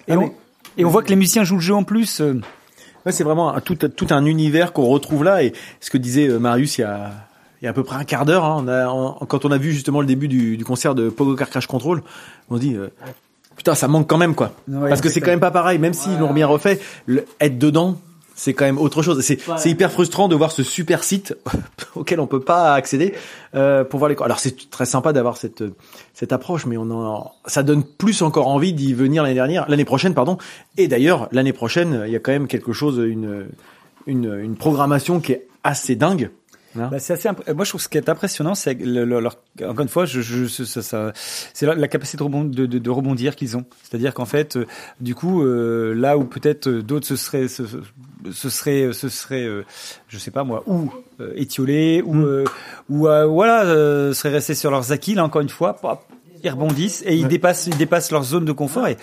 Et, 0.06 0.12
Ah, 0.12 0.16
on, 0.16 0.20
mais- 0.20 0.32
et 0.78 0.84
on 0.84 0.88
voit 0.88 1.02
que 1.02 1.08
les 1.08 1.16
musiciens 1.16 1.44
jouent 1.44 1.56
le 1.56 1.60
jeu 1.62 1.74
en 1.74 1.84
plus. 1.84 2.20
euh, 2.20 2.40
Ouais, 3.06 3.12
c'est 3.12 3.24
vraiment 3.24 3.54
un- 3.54 3.60
tout, 3.60 3.76
tout 3.76 4.06
un 4.10 4.24
univers 4.24 4.72
qu'on 4.72 4.86
retrouve 4.86 5.24
là. 5.24 5.42
Et 5.42 5.52
ce 5.80 5.90
que 5.90 5.98
disait 5.98 6.28
euh, 6.28 6.38
Marius 6.38 6.78
il 6.78 6.82
y 6.82 6.84
a, 6.84 7.10
il 7.60 7.64
y 7.64 7.68
a 7.68 7.70
à 7.70 7.72
peu 7.74 7.82
près 7.84 7.96
un 7.96 8.04
quart 8.04 8.24
d'heure, 8.24 8.44
hein, 8.44 8.62
on 8.64 8.68
a, 8.68 8.86
en- 8.88 9.14
quand 9.26 9.44
on 9.44 9.50
a 9.50 9.58
vu 9.58 9.72
justement 9.72 10.00
le 10.00 10.06
début 10.06 10.28
du, 10.28 10.56
du 10.56 10.64
concert 10.64 10.94
de 10.94 11.08
Pogo 11.08 11.34
Car 11.36 11.48
Crash 11.50 11.66
Control, 11.66 12.02
on 12.50 12.56
dit 12.58 12.74
euh, 12.76 12.88
putain 13.56 13.74
ça 13.74 13.88
manque 13.88 14.08
quand 14.08 14.18
même 14.18 14.34
quoi. 14.34 14.52
Ouais, 14.68 14.88
Parce 14.88 15.00
que 15.00 15.08
c'est 15.08 15.20
quand 15.20 15.30
même 15.30 15.40
pas 15.40 15.50
pareil, 15.50 15.78
même 15.78 15.94
s'ils 15.94 16.18
l'ont 16.18 16.32
bien 16.32 16.46
refait, 16.46 16.80
le- 17.06 17.24
être 17.40 17.58
dedans. 17.58 17.96
C'est 18.40 18.54
quand 18.54 18.66
même 18.66 18.78
autre 18.78 19.02
chose. 19.02 19.20
C'est 19.20 19.68
hyper 19.68 19.90
frustrant 19.90 20.28
de 20.28 20.36
voir 20.36 20.52
ce 20.52 20.62
super 20.62 21.02
site 21.02 21.34
auquel 21.96 22.20
on 22.20 22.28
peut 22.28 22.38
pas 22.38 22.72
accéder 22.74 23.12
euh, 23.56 23.82
pour 23.82 23.98
voir 23.98 24.08
les. 24.08 24.16
Alors 24.22 24.38
c'est 24.38 24.70
très 24.70 24.86
sympa 24.86 25.12
d'avoir 25.12 25.36
cette 25.36 25.64
cette 26.14 26.32
approche, 26.32 26.64
mais 26.64 26.76
on 26.76 26.88
en, 26.92 27.32
ça 27.46 27.64
donne 27.64 27.82
plus 27.82 28.22
encore 28.22 28.46
envie 28.46 28.72
d'y 28.72 28.94
venir 28.94 29.24
l'année 29.24 29.34
dernière, 29.34 29.68
l'année 29.68 29.84
prochaine 29.84 30.14
pardon. 30.14 30.38
Et 30.76 30.86
d'ailleurs 30.86 31.28
l'année 31.32 31.52
prochaine, 31.52 32.04
il 32.06 32.12
y 32.12 32.16
a 32.16 32.20
quand 32.20 32.30
même 32.30 32.46
quelque 32.46 32.72
chose, 32.72 32.98
une 33.04 33.48
une, 34.06 34.32
une 34.40 34.54
programmation 34.56 35.18
qui 35.18 35.32
est 35.32 35.48
assez 35.64 35.96
dingue. 35.96 36.30
Hein 36.78 36.88
Bah, 36.92 36.98
c'est 37.00 37.14
assez 37.14 37.28
imp- 37.28 37.42
moi 37.56 37.64
je 37.64 37.70
trouve 37.70 37.80
ce 37.80 37.88
qui 37.88 37.96
est 37.98 38.08
impressionnant 38.10 38.54
c'est 38.54 38.74
le, 38.74 39.04
le- 39.06 39.20
leur- 39.20 39.36
encore 39.62 39.80
une 39.80 39.88
fois 39.88 40.04
je, 40.04 40.20
je 40.20 40.46
ça, 40.46 40.82
ça- 40.82 41.12
c'est 41.14 41.64
la, 41.64 41.74
la 41.74 41.88
capacité 41.88 42.18
de, 42.18 42.22
rebond- 42.24 42.44
de, 42.48 42.66
de, 42.66 42.78
de 42.78 42.90
rebondir 42.90 43.36
qu'ils 43.36 43.56
ont 43.56 43.64
c'est-à-dire 43.82 44.12
qu'en 44.12 44.26
fait 44.26 44.56
euh, 44.56 44.66
du 45.00 45.14
coup 45.14 45.42
euh, 45.42 45.94
là 45.94 46.18
où 46.18 46.24
peut-être 46.24 46.68
euh, 46.68 46.82
d'autres 46.82 47.06
se 47.06 47.16
seraient 47.16 47.48
se, 47.48 47.62
se 48.32 48.50
seraient 48.50 48.92
se 48.92 49.08
seraient 49.08 49.44
euh, 49.44 49.64
je 50.08 50.18
sais 50.18 50.30
pas 50.30 50.44
moi 50.44 50.62
ou 50.66 50.90
euh, 51.20 51.32
étiolés 51.36 52.02
ou 52.04 52.16
euh, 52.16 52.44
ou 52.88 53.08
euh, 53.08 53.26
voilà 53.26 53.64
euh, 53.64 54.12
seraient 54.12 54.34
restés 54.34 54.54
sur 54.54 54.70
leurs 54.70 54.92
acquis 54.92 55.14
là 55.14 55.24
encore 55.24 55.42
une 55.42 55.48
fois 55.48 55.74
pop, 55.74 56.00
ils 56.42 56.50
rebondissent 56.50 57.02
et 57.06 57.14
ils 57.14 57.28
dépassent 57.28 57.66
ils 57.66 57.76
dépassent 57.76 58.10
leur 58.10 58.24
zone 58.24 58.44
de 58.44 58.52
confort 58.52 58.86
et, 58.86 58.96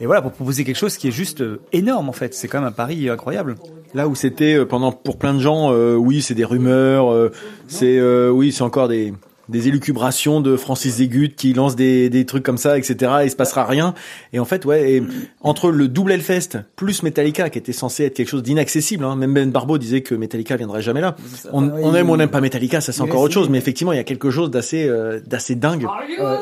et 0.00 0.06
voilà 0.06 0.22
pour 0.22 0.32
proposer 0.32 0.64
quelque 0.64 0.76
chose 0.78 0.96
qui 0.96 1.08
est 1.08 1.12
juste 1.12 1.42
énorme 1.72 2.08
en 2.08 2.12
fait. 2.12 2.34
C'est 2.34 2.48
quand 2.48 2.58
même 2.58 2.68
un 2.68 2.72
pari 2.72 3.08
incroyable. 3.08 3.56
Là 3.92 4.06
où 4.06 4.14
c'était 4.14 4.64
pendant 4.64 4.92
pour 4.92 5.18
plein 5.18 5.34
de 5.34 5.40
gens, 5.40 5.72
euh, 5.72 5.96
oui, 5.96 6.22
c'est 6.22 6.34
des 6.34 6.44
rumeurs, 6.44 7.12
euh, 7.12 7.32
c'est 7.66 7.98
euh, 7.98 8.30
oui, 8.30 8.52
c'est 8.52 8.62
encore 8.62 8.86
des 8.86 9.12
des 9.50 9.68
élucubrations 9.68 10.40
de 10.40 10.56
Francis 10.56 10.94
Zégut 10.96 11.34
qui 11.36 11.52
lance 11.52 11.76
des, 11.76 12.08
des 12.08 12.24
trucs 12.26 12.42
comme 12.42 12.56
ça, 12.58 12.78
etc. 12.78 13.12
Et 13.20 13.24
il 13.26 13.30
se 13.30 13.36
passera 13.36 13.64
rien. 13.64 13.94
Et 14.32 14.38
en 14.38 14.44
fait, 14.44 14.64
ouais, 14.64 14.92
et 14.92 15.02
entre 15.42 15.70
le 15.70 15.88
double 15.88 16.12
Hellfest 16.12 16.58
plus 16.76 17.02
Metallica, 17.02 17.50
qui 17.50 17.58
était 17.58 17.72
censé 17.72 18.04
être 18.04 18.14
quelque 18.14 18.28
chose 18.28 18.42
d'inaccessible, 18.42 19.04
hein, 19.04 19.16
même 19.16 19.34
Ben 19.34 19.50
Barbeau 19.50 19.76
disait 19.78 20.00
que 20.00 20.14
Metallica 20.14 20.56
viendrait 20.56 20.82
jamais 20.82 21.00
là. 21.00 21.16
On, 21.52 21.68
on 21.68 21.94
aime 21.94 22.08
ou 22.08 22.14
on 22.14 22.16
n'aime 22.16 22.30
pas 22.30 22.40
Metallica, 22.40 22.80
ça 22.80 22.92
c'est 22.92 23.02
encore 23.02 23.20
autre 23.20 23.34
chose. 23.34 23.48
Mais 23.50 23.58
effectivement, 23.58 23.92
il 23.92 23.96
y 23.96 24.00
a 24.00 24.04
quelque 24.04 24.30
chose 24.30 24.50
d'assez 24.50 24.86
euh, 24.88 25.20
d'assez 25.26 25.54
dingue 25.54 25.86
euh, 26.20 26.36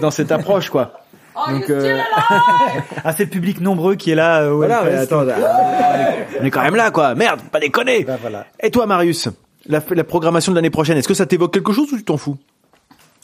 dans 0.00 0.10
cette 0.10 0.30
approche, 0.32 0.70
quoi. 0.70 0.92
Donc, 1.50 1.68
euh, 1.68 1.98
ah 3.04 3.12
c'est 3.16 3.24
le 3.24 3.30
public 3.30 3.60
nombreux 3.60 3.96
qui 3.96 4.12
est 4.12 4.14
là 4.14 4.42
euh, 4.42 4.50
voilà, 4.52 4.82
mais 4.84 4.94
attends, 4.94 5.24
on 5.24 5.28
est- 5.28 5.34
on 6.40 6.44
est 6.44 6.50
quand 6.50 6.62
même 6.62 6.76
là, 6.76 6.90
quoi. 6.92 7.14
Merde, 7.16 7.40
pas 7.50 7.58
déconner. 7.58 8.04
Bah, 8.04 8.18
voilà. 8.20 8.46
Et 8.62 8.70
toi, 8.70 8.86
Marius, 8.86 9.28
la, 9.66 9.82
la 9.90 10.04
programmation 10.04 10.52
de 10.52 10.56
l'année 10.56 10.70
prochaine, 10.70 10.96
est-ce 10.96 11.08
que 11.08 11.14
ça 11.14 11.26
t'évoque 11.26 11.52
quelque 11.52 11.72
chose 11.72 11.92
ou 11.92 11.96
tu 11.96 12.04
t'en 12.04 12.16
fous? 12.16 12.36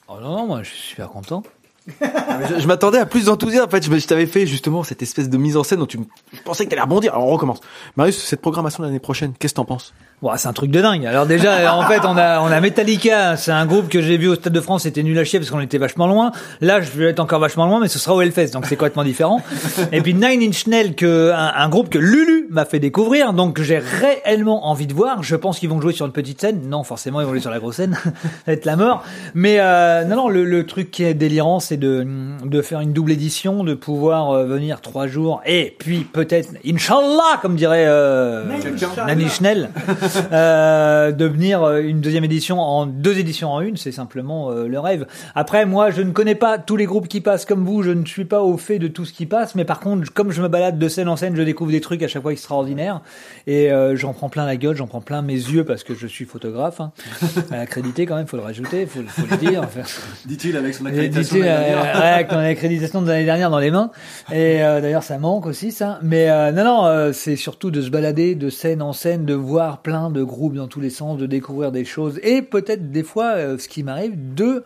Oh 0.09 0.19
non, 0.21 0.47
moi 0.47 0.63
je 0.63 0.71
suis 0.71 0.89
super 0.91 1.09
content. 1.09 1.43
Je, 2.01 2.61
je 2.63 2.67
m'attendais 2.67 2.99
à 2.99 3.07
plus 3.07 3.27
d'enthousiasme. 3.27 3.67
En 3.67 3.71
fait, 3.71 3.85
je, 3.85 3.91
me- 3.91 3.99
je 3.99 4.07
t'avais 4.07 4.27
fait 4.27 4.47
justement 4.47 4.83
cette 4.83 5.03
espèce 5.03 5.29
de 5.29 5.37
mise 5.37 5.57
en 5.57 5.63
scène 5.65 5.79
dont 5.81 5.87
tu 5.87 5.99
pensais 6.45 6.65
que 6.65 6.71
t'allais 6.71 6.83
rebondir. 6.83 7.13
Alors 7.15 7.27
on 7.27 7.31
recommence. 7.33 7.61
Marius, 7.97 8.19
cette 8.19 8.41
programmation 8.41 8.83
de 8.83 8.89
l'année 8.89 8.99
prochaine, 9.01 9.33
qu'est-ce 9.39 9.53
que 9.55 9.57
t'en 9.57 9.65
penses? 9.65 9.93
Bon, 10.23 10.31
c'est 10.37 10.49
un 10.49 10.53
truc 10.53 10.71
de 10.71 10.81
dingue. 10.83 11.07
Alors 11.07 11.27
déjà, 11.27 11.75
en 11.75 11.83
fait, 11.87 12.01
on 12.05 12.17
a 12.17 12.41
on 12.41 12.47
a 12.47 12.61
Metallica. 12.61 13.37
C'est 13.37 13.53
un 13.53 13.67
groupe 13.67 13.89
que 13.89 14.01
j'ai 14.03 14.17
vu 14.19 14.29
au 14.29 14.35
Stade 14.35 14.53
de 14.53 14.61
France. 14.61 14.83
C'était 14.83 15.03
nul 15.03 15.19
à 15.19 15.25
chier 15.25 15.39
parce 15.39 15.51
qu'on 15.51 15.61
était 15.61 15.79
vachement 15.79 16.07
loin. 16.07 16.33
Là, 16.61 16.81
je 16.81 16.91
vais 16.91 17.07
être 17.11 17.21
encore 17.21 17.41
vachement 17.41 17.67
loin, 17.67 17.81
mais 17.81 17.89
ce 17.89 17.99
sera 17.99 18.15
au 18.15 18.21
Hellfest, 18.21 18.49
donc 18.53 18.67
c'est 18.67 18.77
complètement 18.77 19.05
différent. 19.05 19.41
Et 19.93 20.01
puis 20.03 20.15
Nine 20.15 20.43
Inch 20.43 20.67
Nails, 20.67 20.95
que 20.95 21.31
un, 21.33 21.53
un 21.57 21.69
groupe 21.69 21.89
que 21.91 21.99
Lulu 21.99 22.47
m'a 22.51 22.65
fait 22.65 22.79
découvrir, 22.81 23.33
donc 23.33 23.57
que 23.57 23.63
j'ai 23.63 23.79
réellement 23.79 24.67
envie 24.69 24.87
de 24.87 24.95
voir. 24.95 25.23
Je 25.23 25.37
pense 25.37 25.59
qu'ils 25.59 25.69
vont 25.71 25.81
jouer 25.81 25.93
sur 25.93 26.07
une 26.07 26.13
petite 26.13 26.41
scène. 26.41 26.69
Non, 26.69 26.83
forcément, 26.85 27.21
ils 27.21 27.25
vont 27.25 27.31
jouer 27.33 27.41
sur 27.41 27.51
la 27.51 27.59
grosse 27.59 27.77
scène. 27.77 27.97
ça 28.05 28.11
va 28.47 28.53
être 28.53 28.65
la 28.65 28.77
mort. 28.77 29.03
Mais 29.35 29.57
euh, 29.61 30.05
non, 30.05 30.17
non, 30.17 30.29
le, 30.29 30.45
le 30.45 30.67
truc 30.67 30.91
qui 30.91 31.05
est 31.05 31.15
délirant, 31.15 31.61
c'est 31.61 31.77
de 31.81 32.07
de 32.45 32.63
faire 32.63 32.81
une 32.81 32.93
double 32.93 33.13
édition, 33.13 33.65
de 33.65 33.75
pouvoir 33.75 34.31
euh, 34.31 34.45
venir 34.45 34.81
trois 34.81 35.07
jours 35.07 35.43
et 35.47 35.75
puis 35.79 36.01
peut-être, 36.01 36.51
Inch'Allah, 36.67 37.39
comme 37.43 37.57
dirait 37.57 37.87
euh, 37.87 38.45
Nine 38.47 39.23
Inch 39.23 39.41
Nails, 39.41 39.71
euh, 40.33 41.13
de 41.13 41.25
venir 41.25 41.63
euh, 41.63 41.81
une 41.81 42.01
deuxième 42.01 42.25
édition 42.25 42.61
en 42.61 42.87
deux 42.87 43.19
éditions 43.19 43.53
en 43.53 43.61
une, 43.61 43.77
c'est 43.77 43.93
simplement 43.93 44.51
euh, 44.51 44.67
le 44.67 44.79
rêve. 44.79 45.07
Après, 45.35 45.67
moi, 45.67 45.91
je 45.91 46.03
ne 46.03 46.13
connais 46.13 46.35
pas 46.35 46.59
tous 46.59 46.77
les 46.77 46.87
groupes 46.87 47.09
qui 47.09 47.21
passent 47.21 47.45
comme 47.45 47.65
vous, 47.65 47.83
je 47.83 47.91
ne 47.91 48.05
suis 48.05 48.25
pas 48.25 48.43
au 48.43 48.57
fait 48.57 48.79
de 48.79 48.89
tout 48.89 49.05
ce 49.05 49.13
qui 49.13 49.27
passe, 49.27 49.55
mais 49.55 49.65
par 49.65 49.81
contre, 49.81 50.13
comme 50.13 50.31
je 50.31 50.43
me 50.43 50.49
balade 50.49 50.79
de 50.79 50.89
scène 50.89 51.09
en 51.09 51.17
scène, 51.17 51.37
je 51.37 51.43
découvre 51.43 51.71
des 51.71 51.81
trucs 51.81 52.03
à 52.03 52.09
chaque 52.09 52.23
fois 52.23 52.33
extraordinaires 52.33 53.01
et 53.47 53.73
euh, 53.73 53.97
j'en 53.97 54.13
prends 54.13 54.29
plein 54.29 54.47
la 54.47 54.57
gueule, 54.57 54.77
j'en 54.77 54.87
prends 54.87 55.01
plein 55.01 55.23
mes 55.23 55.35
yeux 55.35 55.65
parce 55.65 55.85
que 55.85 55.95
je 55.95 56.07
suis 56.07 56.25
photographe, 56.25 56.81
hein. 56.81 56.93
accrédité 57.51 58.07
quand 58.07 58.17
même, 58.17 58.27
faut 58.27 58.37
le 58.37 58.43
rajouter, 58.43 58.87
faut, 58.87 59.01
faut 59.07 59.27
le 59.31 59.37
dire. 59.37 59.61
Enfin, 59.71 59.83
Dit-il 60.27 60.57
avec 60.57 60.75
son 60.75 60.87
euh, 60.87 61.70
ouais, 61.99 62.09
avec 62.09 62.31
mon 62.33 62.39
accréditation 62.39 63.03
de 63.03 63.09
l'année 63.09 63.25
dernière 63.25 63.51
dans 63.51 63.59
les 63.59 63.71
mains. 63.71 63.91
Et 64.33 64.63
euh, 64.63 64.81
d'ailleurs, 64.81 65.03
ça 65.03 65.19
manque 65.19 65.47
aussi, 65.47 65.73
ça. 65.73 65.99
Mais 66.03 66.31
euh, 66.31 66.53
non, 66.53 66.65
non, 66.65 66.87
euh, 66.87 67.13
c'est 67.13 67.37
surtout 67.37 67.71
de 67.71 67.81
se 67.83 67.91
balader 67.91 68.35
de 68.35 68.51
scène 68.51 68.83
en 68.83 68.93
scène, 68.93 69.25
de 69.25 69.35
voir 69.35 69.83
plein 69.83 70.11
de 70.11 70.23
groupes 70.23 70.55
dans 70.55 70.69
tous 70.69 70.81
les 70.81 70.91
sens, 70.91 71.19
de 71.19 71.27
découvrir 71.27 71.73
des 71.73 71.85
choses. 71.85 72.21
Et 72.23 72.43
peut-être 72.43 72.91
des 72.91 73.03
fois, 73.03 73.33
euh, 73.37 73.59
ce 73.59 73.69
qui 73.69 73.83
m'arrive, 73.83 74.35
de 74.35 74.65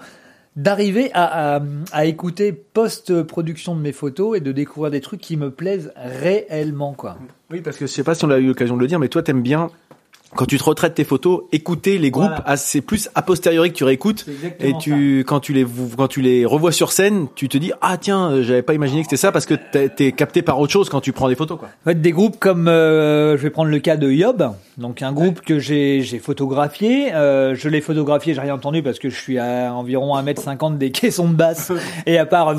d'arriver 0.57 1.11
à, 1.15 1.57
à, 1.57 1.63
à 1.91 2.05
écouter 2.05 2.53
post-production 2.53 3.75
de 3.75 3.81
mes 3.81 3.91
photos 3.91 4.37
et 4.37 4.41
de 4.41 4.53
découvrir 4.53 4.93
des 4.93 5.01
trucs 5.01 5.21
qui 5.21 5.37
me 5.37 5.51
plaisent 5.51 5.93
réellement, 5.97 6.93
quoi. 6.93 7.19
Oui, 7.51 7.61
parce 7.61 7.77
que 7.77 7.89
je 7.89 7.93
sais 7.93 8.05
pas 8.05 8.15
si 8.15 8.25
on 8.25 8.31
a 8.31 8.39
eu 8.39 8.47
l'occasion 8.47 8.77
de 8.77 8.81
le 8.81 8.87
dire, 8.87 9.01
mais 9.01 9.09
toi, 9.09 9.21
t'aimes 9.21 9.43
bien 9.43 9.69
quand 10.37 10.47
tu 10.47 10.59
te 10.59 10.65
retraites 10.65 10.95
tes 10.95 11.05
photos, 11.05 11.43
écouter 11.53 11.99
les 11.99 12.11
groupes, 12.11 12.31
Voilà. 12.45 12.57
c'est 12.57 12.81
plus 12.81 13.09
a 13.15 13.23
posteriori 13.23 13.71
que 13.73 13.77
tu 13.77 13.85
réécoutes. 13.85 14.27
Et 14.61 14.73
tu, 14.79 15.25
quand 15.27 15.41
tu 15.41 15.53
les, 15.53 15.67
quand 15.97 16.09
tu 16.09 16.21
les 16.21 16.45
revois 16.45 16.73
sur 16.73 16.93
scène, 16.93 17.27
tu 17.35 17.49
te 17.49 17.59
dis, 17.59 17.73
ah 17.81 17.97
tiens, 17.97 18.31
euh, 18.31 18.43
j'avais 18.43 18.63
pas 18.63 18.75
imaginé 18.75 19.01
que 19.03 19.07
c'était 19.07 19.17
ça 19.17 19.33
parce 19.33 19.47
que 19.47 19.55
t'es, 19.55 20.13
capté 20.13 20.43
par 20.43 20.59
autre 20.59 20.73
chose 20.73 20.89
quand 20.89 21.01
tu 21.01 21.13
prends 21.13 21.29
des 21.29 21.35
photos, 21.35 21.59
quoi. 21.59 21.69
En 21.87 21.91
fait, 21.91 22.01
des 22.01 22.13
groupes 22.13 22.39
comme, 22.39 22.69
euh, 22.69 23.37
je 23.37 23.43
vais 23.43 23.51
prendre 23.51 23.71
le 23.71 23.79
cas 23.79 23.97
de 23.97 24.11
Yob, 24.11 24.53
donc 24.79 25.03
un 25.03 25.13
groupe 25.13 25.41
que 25.41 25.59
j'ai 25.59 26.03
j'ai 26.03 26.19
photographié. 26.19 27.13
Euh, 27.15 27.55
je 27.55 27.69
l'ai 27.69 27.81
photographié, 27.81 28.35
j'ai 28.35 28.41
rien 28.41 28.55
entendu 28.55 28.83
parce 28.83 28.99
que 28.99 29.09
je 29.11 29.17
suis 29.17 29.39
à 29.39 29.73
environ 29.73 30.17
1m50 30.17 30.79
des 30.79 30.91
caissons 30.93 31.29
de 31.29 31.35
basse. 31.35 31.73
Et 32.07 32.19
à 32.19 32.27
part... 32.27 32.55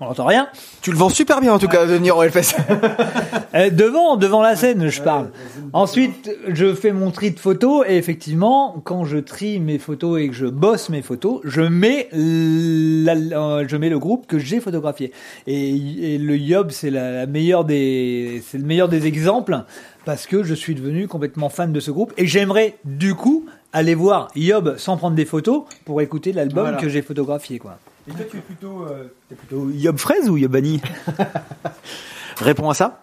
On 0.00 0.04
n'entend 0.04 0.24
rien. 0.24 0.48
Tu 0.82 0.90
le 0.90 0.96
vends 0.96 1.08
super 1.08 1.40
bien 1.40 1.52
en 1.52 1.58
tout 1.58 1.68
cas. 1.68 1.75
De 1.84 1.92
venir 1.92 2.16
au 2.16 2.22
Hellfest. 2.24 2.54
Euh, 3.54 3.70
devant, 3.70 4.16
devant 4.16 4.40
la 4.40 4.56
scène, 4.56 4.88
je 4.88 5.02
parle. 5.02 5.28
Ensuite, 5.72 6.30
je 6.48 6.72
fais 6.74 6.92
mon 6.92 7.10
tri 7.10 7.32
de 7.32 7.38
photos 7.38 7.84
et 7.88 7.96
effectivement, 7.96 8.80
quand 8.84 9.04
je 9.04 9.18
trie 9.18 9.60
mes 9.60 9.78
photos 9.78 10.20
et 10.20 10.28
que 10.28 10.34
je 10.34 10.46
bosse 10.46 10.88
mes 10.88 11.02
photos, 11.02 11.40
je 11.44 11.60
mets, 11.60 12.08
la- 12.12 13.66
je 13.66 13.76
mets 13.76 13.88
le 13.90 13.98
groupe 13.98 14.26
que 14.26 14.38
j'ai 14.38 14.60
photographié. 14.60 15.12
Et, 15.46 16.14
et 16.14 16.18
le 16.18 16.36
Yob, 16.36 16.70
c'est 16.70 16.90
la, 16.90 17.10
la 17.12 17.26
meilleure 17.26 17.64
des, 17.64 18.42
c'est 18.46 18.58
le 18.58 18.64
meilleur 18.64 18.88
des 18.88 19.06
exemples 19.06 19.58
parce 20.04 20.26
que 20.26 20.42
je 20.42 20.54
suis 20.54 20.74
devenu 20.74 21.08
complètement 21.08 21.48
fan 21.48 21.72
de 21.72 21.80
ce 21.80 21.90
groupe 21.90 22.12
et 22.16 22.26
j'aimerais 22.26 22.76
du 22.84 23.14
coup 23.14 23.46
aller 23.72 23.94
voir 23.94 24.28
Yob 24.36 24.76
sans 24.78 24.96
prendre 24.96 25.16
des 25.16 25.24
photos 25.24 25.64
pour 25.84 26.00
écouter 26.00 26.32
l'album 26.32 26.62
Voilà. 26.64 26.78
que 26.78 26.88
j'ai 26.88 27.02
photographié, 27.02 27.58
quoi. 27.58 27.78
Et 28.08 28.12
toi, 28.12 28.24
tu 28.30 28.36
es 28.36 28.40
plutôt, 28.40 28.84
euh, 28.84 29.08
t'es 29.28 29.34
plutôt 29.34 29.68
Yob 29.70 29.98
Fraise 29.98 30.28
ou 30.28 30.36
Yobani 30.36 30.80
Réponds 32.38 32.70
à 32.70 32.74
ça. 32.74 33.00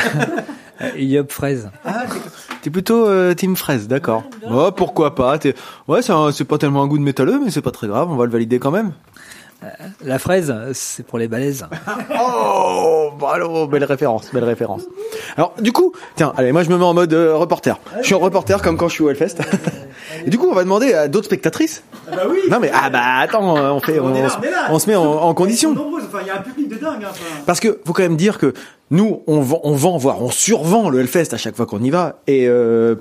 Yob 0.96 1.30
fraise. 1.30 1.70
T'es 2.60 2.70
plutôt 2.70 3.06
euh, 3.06 3.34
team 3.34 3.56
fraise, 3.56 3.88
d'accord. 3.88 4.24
Ouais, 4.48 4.70
pourquoi 4.76 5.14
pas. 5.14 5.38
T'es... 5.38 5.54
Ouais, 5.88 6.00
c'est 6.02 6.44
pas 6.44 6.58
tellement 6.58 6.82
un 6.82 6.86
goût 6.86 6.98
de 6.98 7.02
métalleux, 7.02 7.40
mais 7.42 7.50
c'est 7.50 7.62
pas 7.62 7.70
très 7.70 7.86
grave. 7.86 8.10
On 8.10 8.16
va 8.16 8.26
le 8.26 8.30
valider 8.30 8.58
quand 8.58 8.70
même. 8.70 8.92
La 10.04 10.18
fraise, 10.18 10.54
c'est 10.72 11.04
pour 11.06 11.18
les 11.18 11.28
balaises. 11.28 11.66
Oh, 12.24 13.10
bravo, 13.18 13.66
belle 13.66 13.84
référence, 13.84 14.30
belle 14.32 14.44
référence. 14.44 14.82
Alors, 15.36 15.54
du 15.60 15.72
coup, 15.72 15.92
tiens, 16.16 16.32
allez, 16.36 16.52
moi 16.52 16.62
je 16.62 16.70
me 16.70 16.76
mets 16.76 16.84
en 16.84 16.94
mode 16.94 17.12
euh, 17.12 17.34
reporter. 17.36 17.78
Je 18.00 18.06
suis 18.06 18.14
en 18.14 18.18
reporter 18.18 18.60
comme 18.62 18.76
quand 18.76 18.88
je 18.88 18.94
suis 18.94 19.04
au 19.04 19.10
Hellfest. 19.10 19.36
Et 20.26 20.30
du 20.30 20.38
coup, 20.38 20.48
on 20.50 20.54
va 20.54 20.62
demander 20.64 20.92
à 20.94 21.08
d'autres 21.08 21.26
spectatrices. 21.26 21.82
Bah 22.10 22.22
oui. 22.30 22.38
Non 22.50 22.58
mais 22.60 22.70
ah 22.74 22.90
bah 22.90 23.00
attends, 23.20 23.56
euh, 23.56 23.70
on 23.70 23.80
fait, 23.80 23.98
on, 24.00 24.06
On 24.06 24.14
est 24.14 24.22
là, 24.22 24.28
se- 24.28 24.38
on 24.38 24.42
est 24.42 24.50
là. 24.50 24.66
on 24.70 24.78
se 24.78 24.88
met 24.90 24.96
en, 24.96 25.04
en 25.04 25.34
condition. 25.34 25.72
Enfin, 25.96 26.18
il 26.22 26.26
y 26.26 26.30
a 26.30 26.38
un 26.38 26.42
public 26.42 26.68
de 26.68 26.76
dingue. 26.76 27.04
Hein, 27.04 27.08
enfin. 27.10 27.24
Parce 27.46 27.60
que 27.60 27.80
faut 27.84 27.92
quand 27.92 28.02
même 28.02 28.16
dire 28.16 28.38
que 28.38 28.52
nous, 28.90 29.22
on 29.26 29.40
vend, 29.40 29.60
on 29.64 29.74
vend, 29.74 29.96
voire 29.96 30.20
on 30.22 30.30
survend 30.30 30.88
le 30.90 31.00
Hellfest 31.00 31.32
à 31.32 31.36
chaque 31.38 31.56
fois 31.56 31.66
qu'on 31.66 31.82
y 31.82 31.90
va. 31.90 32.20
Et 32.26 32.46
euh, 32.48 32.96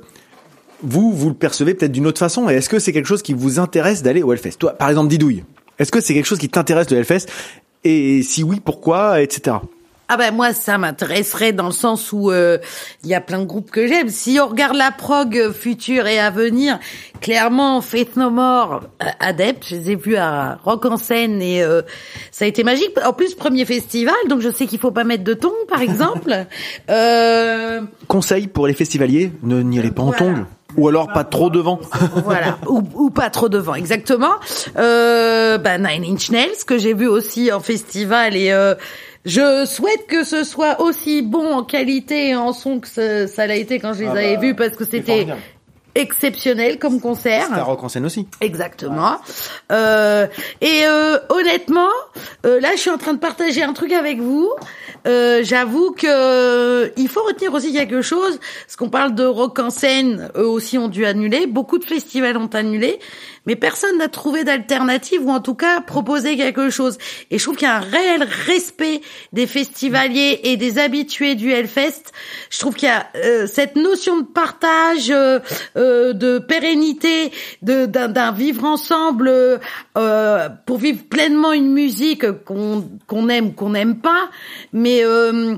vous, 0.84 1.12
vous 1.14 1.30
le 1.30 1.36
percevez 1.36 1.74
peut-être 1.74 1.92
d'une 1.92 2.08
autre 2.08 2.20
façon. 2.20 2.50
Et 2.50 2.54
est-ce 2.56 2.70
que 2.70 2.80
c'est 2.80 2.92
quelque 2.94 3.08
chose 3.08 3.22
qui 3.22 3.34
vous 3.34 3.60
intéresse 3.60 4.04
d'aller 4.04 4.24
au 4.24 4.32
Hellfest? 4.34 4.58
Toi, 4.60 4.72
par 4.74 4.90
exemple, 4.90 5.10
Didouille, 5.10 5.44
est-ce 5.82 5.92
que 5.92 6.00
c'est 6.00 6.14
quelque 6.14 6.26
chose 6.26 6.38
qui 6.38 6.50
t'intéresse 6.50 6.92
le 6.92 6.98
Hellfest? 6.98 7.26
Et 7.84 8.22
si 8.22 8.44
oui, 8.44 8.62
pourquoi, 8.64 9.22
etc. 9.22 9.58
Ah 10.14 10.18
ben 10.18 10.36
moi 10.36 10.52
ça 10.52 10.78
m'intéresserait 10.78 11.54
dans 11.54 11.68
le 11.68 11.72
sens 11.72 12.12
où 12.12 12.32
euh, 12.32 12.58
il 13.02 13.10
y 13.10 13.16
a 13.16 13.22
plein 13.22 13.40
de 13.40 13.46
groupes 13.46 13.72
que 13.72 13.88
j'aime. 13.88 14.10
Si 14.10 14.40
on 14.42 14.48
regarde 14.50 14.76
la 14.76 14.92
prog 14.92 15.54
future 15.54 16.06
et 16.06 16.20
à 16.20 16.30
venir, 16.30 16.80
clairement 17.22 17.80
Faith 17.80 18.18
No 18.18 18.30
More, 18.30 18.82
euh, 19.02 19.06
adepte, 19.22 19.66
je 19.66 19.78
les 19.78 19.92
ai 19.92 19.96
vus 19.96 20.18
à 20.18 20.60
Rock 20.66 20.86
en 20.86 20.98
scène 20.98 21.42
et 21.42 21.64
euh, 21.64 21.82
ça 22.30 22.44
a 22.44 22.48
été 22.50 22.66
magique. 22.66 22.92
En 23.06 23.14
plus 23.14 23.36
premier 23.36 23.64
festival, 23.64 24.14
donc 24.28 24.42
je 24.42 24.50
sais 24.50 24.68
qu'il 24.68 24.80
faut 24.80 24.92
pas 24.92 25.06
mettre 25.06 25.24
de 25.24 25.34
tongs 25.34 25.50
par 25.70 25.82
exemple. 25.82 26.46
Conseil 28.10 28.48
pour 28.48 28.68
les 28.68 28.74
festivaliers, 28.74 29.32
ne 29.44 29.62
n'y 29.62 29.80
allez 29.80 29.92
pas 29.92 30.04
en 30.04 30.12
tongs. 30.12 30.46
Ou 30.78 30.88
alors 30.88 31.08
pas 31.12 31.24
trop 31.24 31.50
devant. 31.50 31.80
voilà, 32.26 32.58
ou, 32.68 32.82
ou 32.96 33.10
pas 33.10 33.30
trop 33.30 33.50
devant, 33.50 33.76
exactement. 33.76 34.34
Euh, 34.78 35.58
bah, 35.58 35.78
Nine 35.78 36.06
Inch 36.14 36.30
Nails 36.32 36.64
que 36.66 36.78
j'ai 36.78 36.94
vu 36.94 37.08
aussi 37.08 37.52
en 37.52 37.60
festival 37.60 38.36
et 38.36 38.52
euh, 38.52 38.76
je 39.26 39.66
souhaite 39.66 40.08
que 40.08 40.24
ce 40.24 40.44
soit 40.44 40.82
aussi 40.82 41.22
bon 41.22 41.54
en 41.54 41.64
qualité 41.64 42.30
et 42.30 42.36
en 42.36 42.54
son 42.54 42.80
que 42.80 42.88
ce- 42.88 43.28
ça 43.28 43.48
l'a 43.48 43.56
été 43.56 43.80
quand 43.80 43.94
je 43.94 44.00
les 44.00 44.08
Ah 44.08 44.12
avais 44.12 44.36
bah, 44.36 44.42
vus 44.42 44.56
parce 44.56 44.76
que 44.76 44.86
c'était. 44.86 45.28
Exceptionnel 45.96 46.80
comme 46.80 47.00
concert. 47.00 47.52
À 47.54 47.64
Rock 47.64 47.84
en 47.84 47.90
scène 47.90 48.06
aussi. 48.06 48.28
Exactement. 48.42 49.18
Euh, 49.72 50.28
et 50.62 50.86
euh, 50.86 51.18
honnêtement, 51.30 51.90
euh, 52.46 52.60
là, 52.60 52.70
je 52.76 52.82
suis 52.82 52.90
en 52.90 52.98
train 52.98 53.14
de 53.14 53.20
partager 53.20 53.64
un 53.64 53.74
truc 53.74 53.92
avec 53.92 54.20
vous. 54.20 54.50
Euh, 55.08 55.42
J'avoue 55.44 55.92
que 55.92 56.92
il 56.98 57.10
faut 57.10 57.24
retenir 57.24 57.54
aussi 57.54 57.74
quelque 57.74 58.02
chose, 58.02 58.40
parce 58.66 58.76
qu'on 58.76 58.90
parle 58.90 59.16
de 59.16 59.26
rock 59.26 59.60
en 59.60 59.70
scène, 59.70 60.30
eux 60.38 60.48
aussi 60.48 60.78
ont 60.78 60.88
dû 60.88 61.06
annuler, 61.06 61.48
beaucoup 61.48 61.78
de 61.78 61.86
festivals 61.86 62.38
ont 62.38 62.48
annulé, 62.48 63.00
mais 63.46 63.56
personne 63.56 63.98
n'a 63.98 64.08
trouvé 64.08 64.44
d'alternative 64.44 65.26
ou 65.26 65.32
en 65.32 65.40
tout 65.40 65.56
cas 65.56 65.82
proposé 65.82 66.38
quelque 66.38 66.70
chose. 66.70 66.98
Et 67.32 67.38
je 67.38 67.44
trouve 67.44 67.56
qu'il 67.56 67.68
y 67.68 67.72
a 67.72 67.78
un 67.78 67.80
réel 67.80 68.28
respect 68.46 69.02
des 69.34 69.48
festivaliers 69.48 70.42
et 70.44 70.58
des 70.58 70.78
habitués 70.78 71.36
du 71.36 71.52
Hellfest. 71.52 72.12
Je 72.50 72.60
trouve 72.60 72.76
qu'il 72.76 72.88
y 72.88 72.92
a 72.92 73.08
euh, 73.16 73.48
cette 73.48 73.76
notion 73.76 74.20
de 74.20 74.26
partage, 74.26 75.10
euh, 75.10 75.40
euh, 75.78 76.14
de 76.14 76.40
pérennité, 76.40 77.32
de 77.62 77.86
d'un 77.86 78.32
vivre 78.32 78.66
ensemble 78.66 79.60
euh, 79.98 80.50
pour 80.66 80.78
vivre 80.78 81.04
pleinement 81.10 81.54
une 81.54 81.72
musique 81.72 82.30
qu'on 82.44 82.90
qu'on 83.08 83.30
aime 83.30 83.54
qu'on 83.54 83.72
n'aime 83.72 83.98
pas, 83.98 84.30
mais 84.74 85.04
euh, 85.04 85.56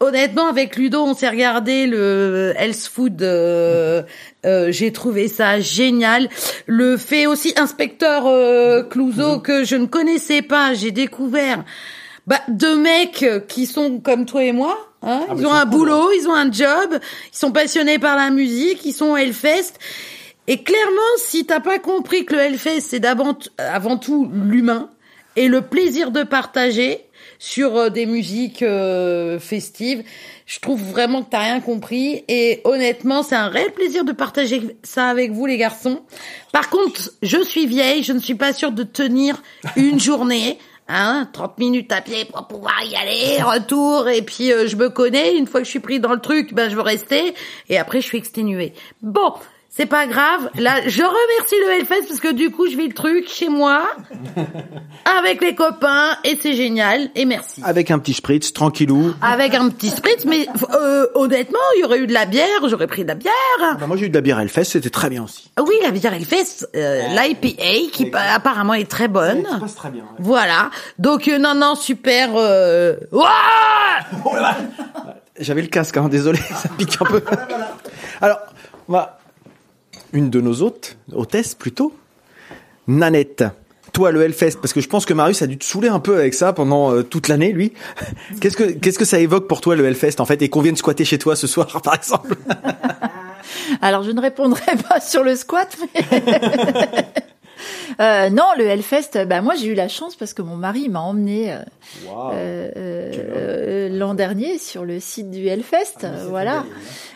Honnêtement, 0.00 0.46
avec 0.46 0.76
Ludo, 0.76 1.02
on 1.02 1.14
s'est 1.14 1.28
regardé 1.28 1.86
le 1.86 2.54
Health 2.56 2.88
Food. 2.92 3.20
euh, 3.20 4.02
euh, 4.46 4.70
J'ai 4.70 4.92
trouvé 4.92 5.26
ça 5.26 5.58
génial. 5.58 6.28
Le 6.66 6.96
fait 6.96 7.26
aussi 7.26 7.52
inspecteur 7.56 8.26
euh, 8.26 8.84
Clouseau 8.84 9.40
que 9.40 9.64
je 9.64 9.74
ne 9.74 9.86
connaissais 9.86 10.42
pas, 10.42 10.72
j'ai 10.74 10.92
découvert. 10.92 11.64
Bah, 12.28 12.40
deux 12.46 12.76
mecs 12.76 13.26
qui 13.48 13.66
sont 13.66 13.98
comme 13.98 14.24
toi 14.24 14.44
et 14.44 14.52
moi. 14.52 14.78
Hein, 15.02 15.22
ils 15.36 15.46
ont 15.46 15.52
un 15.52 15.64
boulot, 15.64 16.10
ils 16.12 16.28
ont 16.28 16.34
un 16.34 16.50
job, 16.50 16.98
ils 17.32 17.36
sont 17.36 17.52
passionnés 17.52 17.98
par 17.98 18.16
la 18.16 18.30
musique, 18.30 18.84
ils 18.84 18.92
sont 18.92 19.16
Hellfest. 19.16 19.74
Et 20.46 20.62
clairement, 20.62 21.16
si 21.16 21.44
t'as 21.44 21.60
pas 21.60 21.78
compris 21.78 22.24
que 22.24 22.34
le 22.34 22.40
Hellfest, 22.40 22.80
c'est 22.80 23.04
avant 23.04 23.96
tout 23.96 24.30
l'humain 24.32 24.90
et 25.36 25.48
le 25.48 25.62
plaisir 25.62 26.10
de 26.10 26.22
partager 26.22 27.07
sur 27.38 27.76
euh, 27.76 27.88
des 27.90 28.06
musiques 28.06 28.62
euh, 28.62 29.38
festives, 29.38 30.02
je 30.46 30.60
trouve 30.60 30.82
vraiment 30.82 31.22
que 31.22 31.30
t'as 31.30 31.40
rien 31.40 31.60
compris. 31.60 32.24
Et 32.28 32.60
honnêtement, 32.64 33.22
c'est 33.22 33.36
un 33.36 33.48
réel 33.48 33.72
plaisir 33.72 34.04
de 34.04 34.12
partager 34.12 34.76
ça 34.82 35.08
avec 35.08 35.32
vous, 35.32 35.46
les 35.46 35.56
garçons. 35.56 36.02
Par 36.52 36.70
contre, 36.70 37.10
je 37.22 37.42
suis 37.42 37.66
vieille, 37.66 38.02
je 38.02 38.12
ne 38.12 38.18
suis 38.18 38.34
pas 38.34 38.52
sûre 38.52 38.72
de 38.72 38.82
tenir 38.82 39.42
une 39.76 40.00
journée. 40.00 40.58
Hein, 40.90 41.28
30 41.34 41.58
minutes 41.58 41.92
à 41.92 42.00
pied 42.00 42.24
pour 42.24 42.46
pouvoir 42.46 42.82
y 42.82 42.96
aller, 42.96 43.42
retour, 43.42 44.08
et 44.08 44.22
puis 44.22 44.50
euh, 44.50 44.66
je 44.66 44.74
me 44.76 44.88
connais, 44.88 45.36
une 45.36 45.46
fois 45.46 45.60
que 45.60 45.66
je 45.66 45.70
suis 45.70 45.80
pris 45.80 46.00
dans 46.00 46.14
le 46.14 46.18
truc, 46.18 46.54
ben 46.54 46.70
je 46.70 46.76
veux 46.76 46.80
rester, 46.80 47.34
et 47.68 47.76
après 47.76 48.00
je 48.00 48.06
suis 48.06 48.16
exténuée. 48.16 48.72
Bon, 49.02 49.34
c'est 49.70 49.86
pas 49.86 50.06
grave, 50.06 50.50
là 50.58 50.80
je 50.88 51.02
remercie 51.02 51.54
le 51.66 51.72
Hellfest 51.74 52.08
parce 52.08 52.20
que 52.20 52.32
du 52.32 52.50
coup 52.50 52.68
je 52.68 52.76
vis 52.76 52.88
le 52.88 52.94
truc 52.94 53.28
chez 53.28 53.48
moi, 53.48 53.82
avec 55.18 55.40
les 55.40 55.54
copains, 55.54 56.16
et 56.24 56.36
c'est 56.40 56.54
génial, 56.54 57.10
et 57.14 57.24
merci. 57.24 57.60
Avec 57.64 57.90
un 57.90 57.98
petit 57.98 58.14
spritz, 58.14 58.52
tranquillou. 58.52 59.14
Avec 59.22 59.54
un 59.54 59.68
petit 59.70 59.90
spritz, 59.90 60.24
mais 60.24 60.46
euh, 60.74 61.06
honnêtement, 61.14 61.58
il 61.76 61.82
y 61.82 61.84
aurait 61.84 61.98
eu 62.00 62.06
de 62.06 62.12
la 62.14 62.26
bière, 62.26 62.46
j'aurais 62.66 62.86
pris 62.88 63.02
de 63.04 63.08
la 63.08 63.14
bière. 63.14 63.32
Bah, 63.78 63.86
moi 63.86 63.96
j'ai 63.96 64.06
eu 64.06 64.08
de 64.10 64.14
la 64.14 64.20
bière 64.20 64.40
Hellfest, 64.40 64.64
c'était 64.64 64.90
très 64.90 65.10
bien 65.10 65.22
aussi. 65.24 65.50
Oui, 65.60 65.74
la 65.82 65.90
bière 65.92 66.12
Hellfest, 66.14 66.66
euh, 66.74 67.02
l'IPA, 67.08 67.90
qui 67.92 68.06
pa- 68.06 68.32
apparemment 68.34 68.74
est 68.74 68.90
très 68.90 69.06
bonne. 69.08 69.44
très 69.76 69.90
bien. 69.90 70.04
Voilà. 70.18 70.70
Donc 70.98 71.28
euh, 71.28 71.38
non 71.38 71.54
non 71.54 71.74
super. 71.76 72.30
Euh... 72.34 72.96
Ouah 73.12 73.28
J'avais 75.40 75.62
le 75.62 75.68
casque, 75.68 75.96
hein, 75.96 76.08
désolé, 76.08 76.38
ça 76.56 76.68
pique 76.76 76.96
un 77.00 77.04
peu. 77.04 77.22
Alors, 78.20 78.38
on 78.88 78.92
va... 78.92 79.17
une 80.12 80.30
de 80.30 80.40
nos 80.40 80.62
hôtes, 80.62 80.96
hôtesse 81.12 81.54
plutôt, 81.54 81.92
Nanette. 82.86 83.44
Toi, 83.92 84.12
le 84.12 84.22
Hellfest, 84.22 84.58
parce 84.60 84.72
que 84.74 84.80
je 84.80 84.88
pense 84.88 85.06
que 85.06 85.14
Marius 85.14 85.40
a 85.42 85.46
dû 85.46 85.56
te 85.58 85.64
saouler 85.64 85.88
un 85.88 85.98
peu 85.98 86.16
avec 86.18 86.34
ça 86.34 86.52
pendant 86.52 86.92
euh, 86.92 87.02
toute 87.02 87.28
l'année, 87.28 87.52
lui. 87.52 87.72
Qu'est-ce 88.40 88.56
que 88.56 88.64
qu'est-ce 88.64 88.98
que 88.98 89.04
ça 89.06 89.18
évoque 89.18 89.48
pour 89.48 89.60
toi 89.62 89.76
le 89.76 89.86
Hellfest 89.86 90.20
en 90.20 90.26
fait, 90.26 90.40
et 90.42 90.48
qu'on 90.50 90.60
vienne 90.60 90.76
squatter 90.76 91.04
chez 91.06 91.18
toi 91.18 91.34
ce 91.36 91.46
soir, 91.46 91.80
par 91.82 91.94
exemple? 91.94 92.36
Alors, 93.82 94.02
je 94.02 94.10
ne 94.10 94.20
répondrai 94.20 94.60
pas 94.88 95.00
sur 95.00 95.22
le 95.24 95.34
squat. 95.36 95.76
mais- 95.94 96.04
Euh, 98.00 98.30
non, 98.30 98.44
le 98.56 98.64
Hellfest, 98.64 99.26
bah 99.26 99.40
moi 99.40 99.54
j'ai 99.56 99.66
eu 99.66 99.74
la 99.74 99.88
chance 99.88 100.14
parce 100.14 100.32
que 100.32 100.40
mon 100.42 100.54
mari 100.54 100.88
m'a 100.88 101.00
emmené 101.00 101.52
euh, 101.52 101.56
euh, 102.06 102.70
euh, 102.76 103.88
l'an 103.88 104.14
dernier 104.14 104.58
sur 104.58 104.84
le 104.84 105.00
site 105.00 105.32
du 105.32 105.48
Hellfest, 105.48 106.04
euh, 106.04 106.26
voilà. 106.28 106.64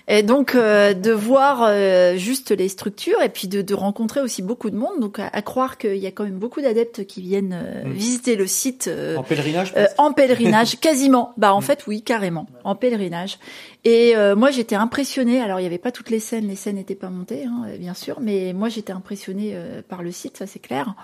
Et 0.09 0.23
donc 0.23 0.55
euh, 0.55 0.95
de 0.95 1.13
voir 1.13 1.63
euh, 1.63 2.17
juste 2.17 2.51
les 2.51 2.69
structures 2.69 3.23
et 3.23 3.29
puis 3.29 3.47
de, 3.47 3.63
de 3.63 3.75
rencontrer 3.75 4.21
aussi 4.21 4.43
beaucoup 4.43 4.71
de 4.71 4.77
monde, 4.77 5.01
donc 5.01 5.19
à, 5.19 5.29
à 5.33 5.43
croire 5.43 5.79
qu'il 5.79 5.97
y 5.97 6.07
a 6.07 6.11
quand 6.11 6.25
même 6.25 6.39
beaucoup 6.39 6.61
d'adeptes 6.61 7.07
qui 7.07 7.23
viennent 7.23 7.53
euh, 7.55 7.83
visiter 7.87 8.35
le 8.35 8.47
site 8.47 8.89
euh, 8.89 9.21
pèlerinage 9.23 9.73
euh, 9.77 9.87
en 9.99 10.13
pèlerinage, 10.13 10.77
quasiment. 10.81 11.33
Bah 11.37 11.55
en 11.55 11.61
fait 11.61 11.87
oui, 11.87 12.03
carrément, 12.03 12.47
en 12.65 12.75
pèlerinage. 12.75 13.39
Et 13.85 14.17
euh, 14.17 14.35
moi 14.35 14.51
j'étais 14.51 14.77
impressionnée. 14.77 15.41
Alors 15.41 15.61
il 15.61 15.63
y 15.63 15.67
avait 15.67 15.79
pas 15.79 15.93
toutes 15.93 16.11
les 16.11 16.21
scènes, 16.21 16.49
les 16.49 16.57
scènes 16.57 16.77
n'étaient 16.77 16.95
pas 16.95 17.11
montées, 17.11 17.45
hein, 17.45 17.67
bien 17.79 17.95
sûr, 17.95 18.19
mais 18.21 18.53
moi 18.53 18.69
j'étais 18.69 18.93
impressionnée 18.93 19.53
euh, 19.55 19.83
par 19.89 20.03
le 20.03 20.11
site, 20.11 20.37
ça 20.37 20.47
c'est 20.47 20.59
clair. 20.61 20.95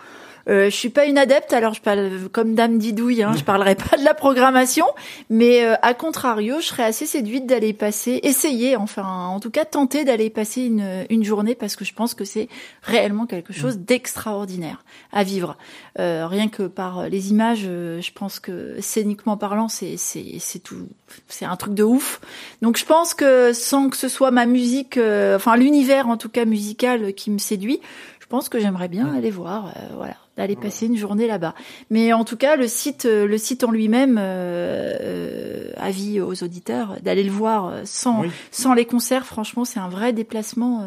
Euh, 0.48 0.70
je 0.70 0.76
suis 0.76 0.88
pas 0.88 1.04
une 1.04 1.18
adepte, 1.18 1.52
alors 1.52 1.74
je 1.74 1.80
parle 1.80 2.10
comme 2.32 2.54
Dame 2.54 2.78
Didouille, 2.78 3.22
hein, 3.22 3.34
je 3.36 3.44
parlerai 3.44 3.74
pas 3.74 3.96
de 3.96 4.04
la 4.04 4.14
programmation, 4.14 4.86
mais 5.30 5.64
euh, 5.64 5.74
à 5.82 5.94
contrario, 5.94 6.56
je 6.60 6.66
serais 6.66 6.84
assez 6.84 7.06
séduite 7.06 7.46
d'aller 7.46 7.72
passer, 7.72 8.20
essayer, 8.22 8.76
enfin, 8.76 9.26
en 9.26 9.40
tout 9.40 9.50
cas, 9.50 9.64
tenter 9.64 10.04
d'aller 10.04 10.30
passer 10.30 10.62
une, 10.62 11.06
une 11.10 11.24
journée 11.24 11.54
parce 11.54 11.76
que 11.76 11.84
je 11.84 11.94
pense 11.94 12.14
que 12.14 12.24
c'est 12.24 12.48
réellement 12.82 13.26
quelque 13.26 13.52
chose 13.52 13.78
d'extraordinaire 13.78 14.84
à 15.12 15.22
vivre. 15.24 15.56
Euh, 15.98 16.26
rien 16.26 16.48
que 16.48 16.62
par 16.62 17.08
les 17.08 17.30
images, 17.30 17.64
euh, 17.66 18.00
je 18.00 18.12
pense 18.12 18.38
que 18.38 18.76
scéniquement 18.80 19.36
parlant, 19.36 19.68
c'est 19.68 19.96
c'est 19.96 20.36
c'est 20.38 20.60
tout, 20.60 20.88
c'est 21.26 21.44
un 21.44 21.56
truc 21.56 21.74
de 21.74 21.82
ouf. 21.82 22.20
Donc 22.62 22.76
je 22.76 22.84
pense 22.84 23.14
que 23.14 23.52
sans 23.52 23.90
que 23.90 23.96
ce 23.96 24.08
soit 24.08 24.30
ma 24.30 24.46
musique, 24.46 24.96
euh, 24.96 25.36
enfin 25.36 25.56
l'univers 25.56 26.08
en 26.08 26.16
tout 26.16 26.28
cas 26.28 26.44
musical 26.44 27.12
qui 27.14 27.30
me 27.30 27.38
séduit, 27.38 27.80
je 28.20 28.26
pense 28.26 28.48
que 28.48 28.60
j'aimerais 28.60 28.88
bien 28.88 29.12
aller 29.12 29.30
voir, 29.30 29.68
euh, 29.76 29.80
voilà, 29.96 30.16
d'aller 30.38 30.56
passer 30.56 30.86
une 30.86 30.96
journée 30.96 31.26
là-bas. 31.26 31.54
Mais 31.90 32.12
en 32.14 32.24
tout 32.24 32.36
cas, 32.38 32.56
le 32.56 32.66
site, 32.68 33.04
euh, 33.04 33.26
le 33.26 33.36
site 33.36 33.64
en 33.64 33.70
lui-même, 33.70 34.16
euh, 34.18 34.96
euh, 35.00 35.72
avis 35.76 36.20
aux 36.20 36.42
auditeurs, 36.42 36.96
d'aller 37.02 37.24
le 37.24 37.30
voir 37.30 37.74
sans 37.84 38.22
Oui. 38.22 38.30
sans 38.50 38.72
les 38.72 38.86
concerts, 38.86 39.26
franchement, 39.26 39.64
c'est 39.66 39.80
un 39.80 39.88
vrai 39.90 40.12
déplacement. 40.14 40.82
euh, 40.82 40.86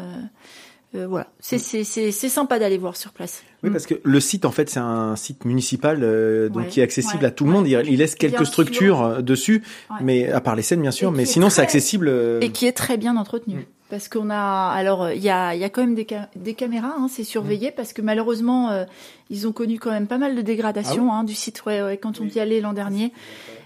euh, 0.94 1.06
voilà, 1.06 1.28
c'est 1.38 1.58
c'est 1.58 1.84
c'est 1.84 2.10
c'est 2.12 2.28
sympa 2.28 2.58
d'aller 2.58 2.78
voir 2.78 2.96
sur 2.96 3.12
place. 3.12 3.42
Oui, 3.62 3.70
parce 3.70 3.86
que 3.86 3.94
le 4.02 4.18
site, 4.20 4.44
en 4.44 4.50
fait, 4.50 4.68
c'est 4.68 4.80
un 4.80 5.14
site 5.16 5.44
municipal, 5.44 6.00
euh, 6.02 6.48
donc 6.48 6.64
Ouais. 6.64 6.68
qui 6.68 6.80
est 6.80 6.82
accessible 6.82 7.22
Ouais. 7.22 7.28
à 7.28 7.30
tout 7.30 7.44
le 7.44 7.50
monde. 7.52 7.68
Il, 7.68 7.80
il 7.88 7.98
laisse 7.98 8.14
quelques 8.16 8.36
Bien 8.36 8.44
structures 8.44 8.96
sûr. 8.96 9.06
euh, 9.06 9.22
dessus, 9.22 9.62
Ouais. 9.90 9.96
mais 10.02 10.30
à 10.32 10.40
part 10.40 10.56
les 10.56 10.62
scènes, 10.62 10.82
bien 10.82 10.90
sûr. 10.90 11.12
Mais 11.12 11.24
sinon, 11.24 11.48
c'est 11.48 11.62
accessible. 11.62 12.08
euh, 12.08 12.40
et 12.40 12.50
qui 12.50 12.66
est 12.66 12.72
très 12.72 12.96
bien 12.96 13.16
entretenu. 13.16 13.66
Parce 13.88 14.08
qu'on 14.08 14.30
a, 14.30 14.70
alors 14.74 15.10
il 15.10 15.20
y 15.22 15.28
a, 15.28 15.54
il 15.54 15.60
y 15.60 15.64
a 15.64 15.68
quand 15.68 15.82
même 15.82 15.94
des, 15.94 16.06
ca- 16.08 16.30
des 16.34 16.54
caméras, 16.54 16.94
hein, 16.98 17.08
c'est 17.10 17.24
surveillé 17.24 17.70
parce 17.70 17.92
que 17.92 18.00
malheureusement 18.00 18.70
euh, 18.70 18.84
ils 19.28 19.46
ont 19.46 19.52
connu 19.52 19.78
quand 19.78 19.90
même 19.90 20.06
pas 20.06 20.16
mal 20.16 20.34
de 20.34 20.40
dégradation 20.40 21.12
hein, 21.12 21.24
du 21.24 21.34
site 21.34 21.62
ouais, 21.66 21.82
ouais, 21.82 21.98
quand 21.98 22.18
on 22.18 22.24
y 22.26 22.40
allait 22.40 22.62
l'an 22.62 22.72
dernier. 22.72 23.12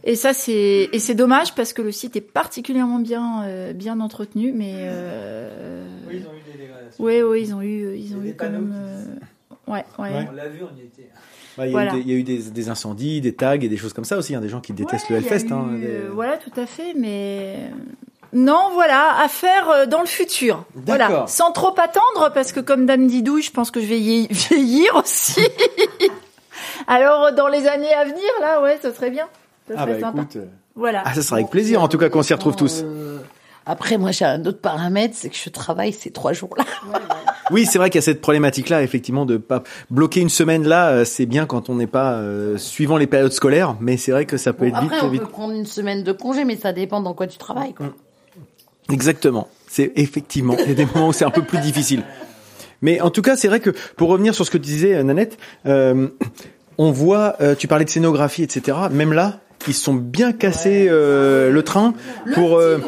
Et 0.02 0.16
ça 0.16 0.32
c'est 0.32 0.88
et 0.92 0.98
c'est 0.98 1.14
dommage 1.14 1.54
parce 1.54 1.72
que 1.72 1.80
le 1.80 1.92
site 1.92 2.16
est 2.16 2.20
particulièrement 2.20 2.98
bien 2.98 3.44
euh, 3.44 3.72
bien 3.72 4.00
entretenu, 4.00 4.50
mais 4.52 4.72
euh, 4.78 5.86
Oui, 6.08 6.14
ils 6.20 6.26
ont 6.26 6.32
eu 6.32 6.52
des 6.52 6.58
dégradations. 6.58 7.04
ouais 7.04 7.22
ouais 7.22 7.42
ils 7.42 7.54
ont 7.54 7.62
eu 7.62 7.96
ils 7.96 8.16
ont 8.16 8.18
Des 8.20 8.30
eu 8.30 8.34
quand 8.34 8.46
panneaux 8.46 8.62
même 8.66 8.70
qui 8.72 9.10
euh, 9.20 9.24
ouais 9.66 9.84
ouais. 9.98 10.08
Ouais. 10.10 10.28
On 10.30 10.34
l'a 10.34 10.48
vu, 10.48 10.60
on 10.62 10.76
y 10.76 10.84
était. 10.84 11.08
bah, 11.56 11.66
il 11.66 11.72
y 11.72 11.76
a 11.76 11.82
Voilà. 11.82 11.92
eu, 11.94 11.96
des, 11.96 12.00
il 12.02 12.08
y 12.10 12.14
a 12.14 12.18
eu 12.18 12.22
des, 12.22 12.38
des 12.50 12.68
incendies, 12.68 13.20
des 13.20 13.34
tags 13.34 13.54
et 13.54 13.68
des 13.68 13.76
choses 13.76 13.92
comme 13.92 14.04
ça 14.04 14.16
aussi. 14.18 14.34
Hein, 14.34 14.40
des 14.40 14.48
gens 14.48 14.60
qui 14.60 14.72
détestent 14.72 15.10
Ouais, 15.10 15.16
le 15.20 15.22
il 15.22 15.32
Hellfest. 15.32 15.52
Hein, 15.52 15.68
des- 15.80 16.08
Voilà, 16.12 16.36
tout 16.38 16.52
à 16.60 16.66
fait, 16.66 16.94
mais 16.96 17.70
non, 18.32 18.70
voilà, 18.74 19.20
à 19.22 19.28
faire 19.28 19.68
euh, 19.70 19.86
dans 19.86 20.00
le 20.00 20.06
futur. 20.06 20.64
Voilà, 20.74 21.08
D'accord. 21.08 21.28
sans 21.28 21.52
trop 21.52 21.74
attendre, 21.78 22.32
parce 22.34 22.52
que 22.52 22.60
comme 22.60 22.84
Dame 22.86 23.06
Didouille, 23.06 23.42
je 23.42 23.50
pense 23.52 23.70
que 23.70 23.80
je 23.80 23.86
vais 23.86 24.00
y 24.00 24.26
vieillir 24.30 24.94
aussi. 24.96 25.40
Alors, 26.86 27.32
dans 27.32 27.48
les 27.48 27.66
années 27.66 27.92
à 27.92 28.04
venir, 28.04 28.22
là, 28.40 28.62
ouais, 28.62 28.78
ce 28.82 28.92
serait 28.92 29.10
bien. 29.10 29.26
Ça 29.68 29.74
Ah 29.76 29.82
serait 29.82 29.94
bah 29.94 30.00
sympa. 30.00 30.18
écoute, 30.22 30.36
euh, 30.36 30.46
Voilà. 30.74 31.02
ah, 31.04 31.14
ça 31.14 31.22
sera 31.22 31.36
avec 31.36 31.50
plaisir 31.50 31.82
en 31.82 31.88
tout 31.88 31.98
cas 31.98 32.08
qu'on 32.08 32.22
s'y 32.22 32.32
retrouve 32.34 32.54
tous. 32.56 32.82
Euh, 32.84 33.18
Après, 33.66 33.98
moi, 33.98 34.12
j'ai 34.12 34.24
un 34.24 34.44
autre 34.46 34.60
paramètre, 34.60 35.14
c'est 35.16 35.28
que 35.28 35.36
je 35.36 35.50
travaille 35.50 35.92
ces 35.92 36.10
trois 36.10 36.32
jours-là. 36.32 36.64
Oui, 37.52 37.64
c'est 37.64 37.78
vrai 37.78 37.90
qu'il 37.90 37.98
y 37.98 38.02
a 38.02 38.02
cette 38.02 38.20
problématique-là, 38.20 38.82
effectivement, 38.82 39.24
de 39.24 39.36
pas 39.36 39.62
bloquer 39.88 40.20
une 40.20 40.28
semaine 40.28 40.66
là. 40.66 40.88
euh, 40.88 41.04
C'est 41.04 41.26
bien 41.26 41.46
quand 41.46 41.70
on 41.70 41.76
n'est 41.76 41.86
pas 41.86 42.14
euh, 42.14 42.58
suivant 42.58 42.96
les 42.96 43.06
périodes 43.06 43.30
scolaires, 43.32 43.76
mais 43.80 43.96
c'est 43.96 44.10
vrai 44.10 44.24
que 44.26 44.36
ça 44.36 44.52
peut 44.52 44.68
Bon, 44.68 44.74
être 44.76 44.80
vite, 44.82 44.92
après, 44.92 45.06
on 45.06 45.10
vite. 45.10 45.20
peut 45.22 45.28
prendre 45.28 45.52
une 45.54 45.64
semaine 45.64 46.02
de 46.02 46.10
congé, 46.10 46.44
mais 46.44 46.56
ça 46.56 46.72
dépend 46.72 47.00
dans 47.00 47.14
quoi 47.14 47.28
tu 47.28 47.38
travailles. 47.38 47.72
Quoi. 47.72 47.86
Exactement. 48.90 49.46
C'est 49.68 49.92
effectivement, 49.94 50.56
il 50.58 50.68
y 50.68 50.72
a 50.72 50.74
des 50.74 50.86
moments 50.86 51.08
où 51.08 51.12
c'est 51.12 51.24
un 51.24 51.30
peu 51.30 51.42
plus 51.42 51.58
difficile. 51.60 52.02
Mais 52.82 53.00
en 53.00 53.10
tout 53.10 53.22
cas, 53.22 53.36
c'est 53.36 53.46
vrai 53.48 53.60
que 53.60 53.70
pour 53.96 54.08
revenir 54.08 54.34
sur 54.34 54.44
ce 54.44 54.50
que 54.50 54.58
tu 54.58 54.64
disais, 54.64 54.94
euh, 54.94 55.02
Nanette, 55.04 55.38
euh, 55.66 56.08
on 56.78 56.90
voit, 56.90 57.36
euh, 57.40 57.54
tu 57.54 57.68
parlais 57.68 57.84
de 57.84 57.90
scénographie, 57.90 58.42
etc. 58.42 58.76
Même 58.90 59.12
là, 59.12 59.38
ils 59.68 59.74
sont 59.74 59.94
bien 59.94 60.32
cassés 60.32 60.88
euh, 60.90 61.50
le 61.52 61.62
train 61.62 61.94
pour 62.34 62.56
euh, 62.58 62.78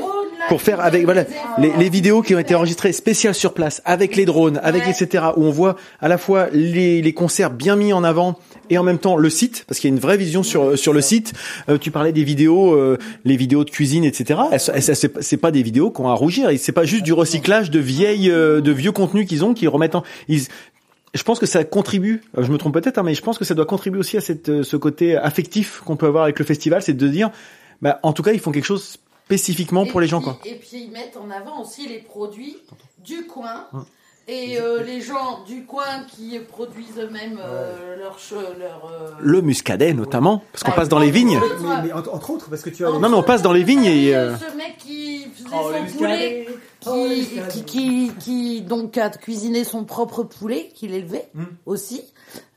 pour 0.48 0.62
faire 0.62 0.80
avec 0.80 1.04
voilà 1.04 1.24
les, 1.58 1.72
les 1.78 1.88
vidéos 1.88 2.22
qui 2.22 2.34
ont 2.34 2.38
été 2.38 2.54
enregistrées 2.54 2.92
spéciales 2.92 3.34
sur 3.34 3.54
place 3.54 3.82
avec 3.84 4.16
les 4.16 4.24
drones, 4.24 4.58
avec 4.62 4.84
Ouais. 4.84 4.90
etc. 4.90 5.24
Où 5.36 5.44
on 5.44 5.50
voit 5.50 5.76
à 6.00 6.08
la 6.08 6.18
fois 6.18 6.48
les, 6.52 7.02
les 7.02 7.12
concerts 7.12 7.50
bien 7.50 7.76
mis 7.76 7.92
en 7.92 8.02
avant 8.04 8.38
et 8.70 8.78
en 8.78 8.82
même 8.82 8.98
temps 8.98 9.16
le 9.16 9.30
site 9.30 9.64
parce 9.68 9.78
qu'il 9.80 9.88
y 9.90 9.92
a 9.92 9.94
une 9.94 10.00
vraie 10.00 10.16
vision 10.16 10.42
sur 10.42 10.78
sur 10.78 10.92
le 10.92 11.00
site. 11.00 11.32
Euh, 11.68 11.78
tu 11.78 11.90
parlais 11.90 12.12
des 12.12 12.24
vidéos, 12.24 12.72
euh, 12.74 12.98
les 13.24 13.36
vidéos 13.36 13.64
de 13.64 13.70
cuisine, 13.70 14.04
etc. 14.04 14.40
C'est 15.20 15.36
pas- 15.36 15.50
des 15.50 15.62
vidéos 15.62 15.90
qu'on 15.90 16.08
a 16.08 16.12
à 16.12 16.14
rougir. 16.14 16.50
C'est 16.58 16.72
pas 16.72 16.84
juste 16.84 17.04
du 17.04 17.12
recyclage 17.12 17.70
de 17.70 17.78
vieilles 17.78 18.30
euh, 18.30 18.60
de 18.60 18.70
vieux 18.72 18.92
contenus 18.92 19.26
qu'ils 19.26 19.44
ont 19.44 19.54
qui 19.54 19.66
remettent 19.66 19.94
en. 19.94 20.02
Ils, 20.28 20.42
je 21.14 21.22
pense 21.22 21.38
que 21.38 21.46
ça 21.46 21.64
contribue, 21.64 22.20
euh, 22.36 22.44
je 22.44 22.52
me 22.52 22.58
trompe 22.58 22.74
peut-être, 22.74 22.98
hein, 22.98 23.02
mais 23.02 23.14
je 23.14 23.22
pense 23.22 23.38
que 23.38 23.44
ça 23.44 23.54
doit 23.54 23.64
contribuer 23.64 23.98
aussi 23.98 24.16
à 24.18 24.20
cette, 24.20 24.50
euh, 24.50 24.62
ce 24.62 24.76
côté 24.76 25.16
affectif 25.16 25.80
qu'on 25.84 25.96
peut 25.96 26.06
avoir 26.06 26.24
avec 26.24 26.38
le 26.38 26.44
festival, 26.44 26.82
c'est 26.82 26.92
de 26.92 27.08
dire, 27.08 27.30
bah, 27.80 27.98
en 28.02 28.12
tout 28.12 28.22
cas, 28.22 28.32
ils 28.32 28.40
font 28.40 28.52
quelque 28.52 28.66
chose 28.66 28.98
spécifiquement 29.28 29.84
pour 29.84 30.00
Et 30.00 30.04
les 30.04 30.08
gens, 30.08 30.20
puis- 30.22 30.30
quoi. 30.30 30.38
Et 30.46 30.54
puis 30.54 30.84
ils 30.86 30.90
mettent 30.90 31.18
en 31.18 31.30
avant 31.30 31.60
aussi 31.60 31.86
les 31.86 31.98
produits 31.98 32.56
du 33.04 33.26
coin. 33.26 33.66
Hum. 33.74 33.84
Et 34.30 34.60
euh, 34.60 34.82
les 34.82 35.00
gens 35.00 35.42
du 35.46 35.64
coin 35.64 36.02
qui 36.06 36.38
produisent 36.38 36.98
eux-mêmes 36.98 37.40
euh, 37.42 37.96
leur, 37.96 38.18
che- 38.18 38.34
leur 38.58 38.90
euh, 38.92 39.10
Le 39.20 39.40
muscadet, 39.40 39.94
notamment, 39.94 40.42
parce 40.52 40.62
qu'on 40.64 40.72
passe 40.72 40.90
dans 40.90 40.98
les 40.98 41.10
vignes. 41.10 41.40
Mais, 41.62 41.82
mais 41.84 41.92
entre, 41.94 42.12
entre 42.14 42.30
autres, 42.32 42.50
parce 42.50 42.60
que 42.60 42.68
tu 42.68 42.84
as. 42.84 42.90
Non, 42.90 43.00
mais 43.00 43.08
on 43.16 43.22
passe 43.22 43.40
dans 43.40 43.54
les 43.54 43.62
vignes 43.64 43.86
et, 43.86 44.14
euh, 44.14 44.36
Ce 44.36 44.54
mec 44.54 44.76
qui 44.78 45.28
faisait 45.34 45.48
Oh, 45.54 45.70
son 45.72 45.96
poulet, 45.96 46.46
qui, 46.80 46.88
Oh, 46.90 47.06
qui, 47.50 47.64
qui, 47.64 48.12
qui, 48.20 48.60
donc 48.60 48.98
a 48.98 49.08
cuisiné 49.08 49.64
son 49.64 49.84
propre 49.84 50.24
poulet 50.24 50.70
qu'il 50.74 50.92
élevait 50.92 51.28
Hmm. 51.34 51.44
aussi. 51.64 52.02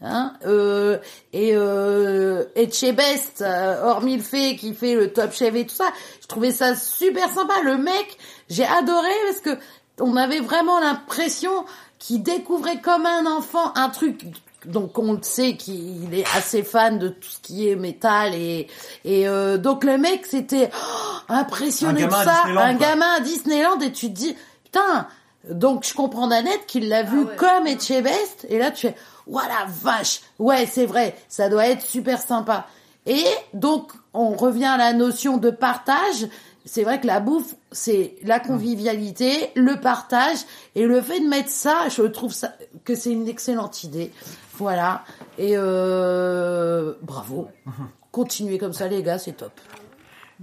Hein, 0.01 0.33
euh, 0.45 0.97
et 1.33 1.51
euh, 1.53 2.45
Etchebest, 2.55 3.41
euh, 3.41 3.83
hormis 3.83 4.17
le 4.17 4.23
fait 4.23 4.55
qu'il 4.55 4.75
fait 4.75 4.95
le 4.95 5.13
top 5.13 5.31
chef 5.31 5.53
et 5.55 5.65
tout 5.65 5.75
ça, 5.75 5.91
je 6.21 6.27
trouvais 6.27 6.51
ça 6.51 6.75
super 6.75 7.29
sympa. 7.29 7.53
Le 7.63 7.77
mec, 7.77 8.17
j'ai 8.49 8.65
adoré 8.65 9.09
parce 9.27 9.39
que 9.39 9.61
on 9.99 10.15
avait 10.15 10.39
vraiment 10.39 10.79
l'impression 10.79 11.65
qu'il 11.99 12.23
découvrait 12.23 12.81
comme 12.81 13.05
un 13.05 13.25
enfant 13.25 13.71
un 13.75 13.89
truc. 13.89 14.25
Donc 14.65 14.99
on 14.99 15.13
le 15.13 15.23
sait 15.23 15.55
qu'il 15.55 16.13
est 16.13 16.25
assez 16.35 16.61
fan 16.61 16.99
de 16.99 17.09
tout 17.09 17.29
ce 17.29 17.39
qui 17.39 17.67
est 17.67 17.75
métal 17.75 18.35
et 18.35 18.67
et 19.03 19.27
euh, 19.27 19.57
donc 19.57 19.83
le 19.83 19.97
mec 19.97 20.27
c'était 20.27 20.69
oh, 20.71 21.17
impressionné 21.29 22.05
de 22.05 22.11
ça, 22.11 22.43
un 22.45 22.75
gamin 22.75 23.13
à 23.17 23.19
Disneyland 23.21 23.79
et 23.79 23.91
tu 23.91 24.09
te 24.09 24.13
dis 24.13 24.35
putain 24.63 25.07
donc 25.49 25.85
je 25.85 25.93
comprends 25.93 26.27
Nanette 26.27 26.65
qu'il 26.67 26.87
l'a 26.87 27.03
vu 27.03 27.25
comme 27.37 27.67
Etchebest 27.67 28.45
et 28.49 28.57
là 28.59 28.71
tu 28.71 28.87
fais 28.87 28.95
voilà 29.27 29.65
vache 29.81 30.21
ouais 30.39 30.65
c'est 30.65 30.85
vrai 30.85 31.15
ça 31.29 31.49
doit 31.49 31.67
être 31.67 31.81
super 31.81 32.21
sympa 32.21 32.67
et 33.05 33.25
donc 33.53 33.91
on 34.13 34.31
revient 34.31 34.65
à 34.65 34.77
la 34.77 34.93
notion 34.93 35.37
de 35.37 35.49
partage 35.49 36.27
c'est 36.65 36.83
vrai 36.83 36.99
que 36.99 37.07
la 37.07 37.19
bouffe, 37.19 37.55
c'est 37.71 38.15
la 38.23 38.39
convivialité, 38.39 39.51
le 39.55 39.79
partage 39.79 40.37
et 40.75 40.85
le 40.85 41.01
fait 41.01 41.19
de 41.19 41.27
mettre 41.27 41.49
ça, 41.49 41.89
je 41.89 42.03
trouve 42.03 42.33
ça 42.33 42.53
que 42.83 42.93
c'est 42.93 43.11
une 43.11 43.27
excellente 43.27 43.83
idée. 43.83 44.11
Voilà. 44.55 45.03
Et 45.37 45.53
euh, 45.55 46.93
bravo. 47.01 47.47
Continuez 48.11 48.57
comme 48.57 48.73
ça, 48.73 48.87
les 48.87 49.01
gars, 49.01 49.17
c'est 49.17 49.33
top. 49.33 49.53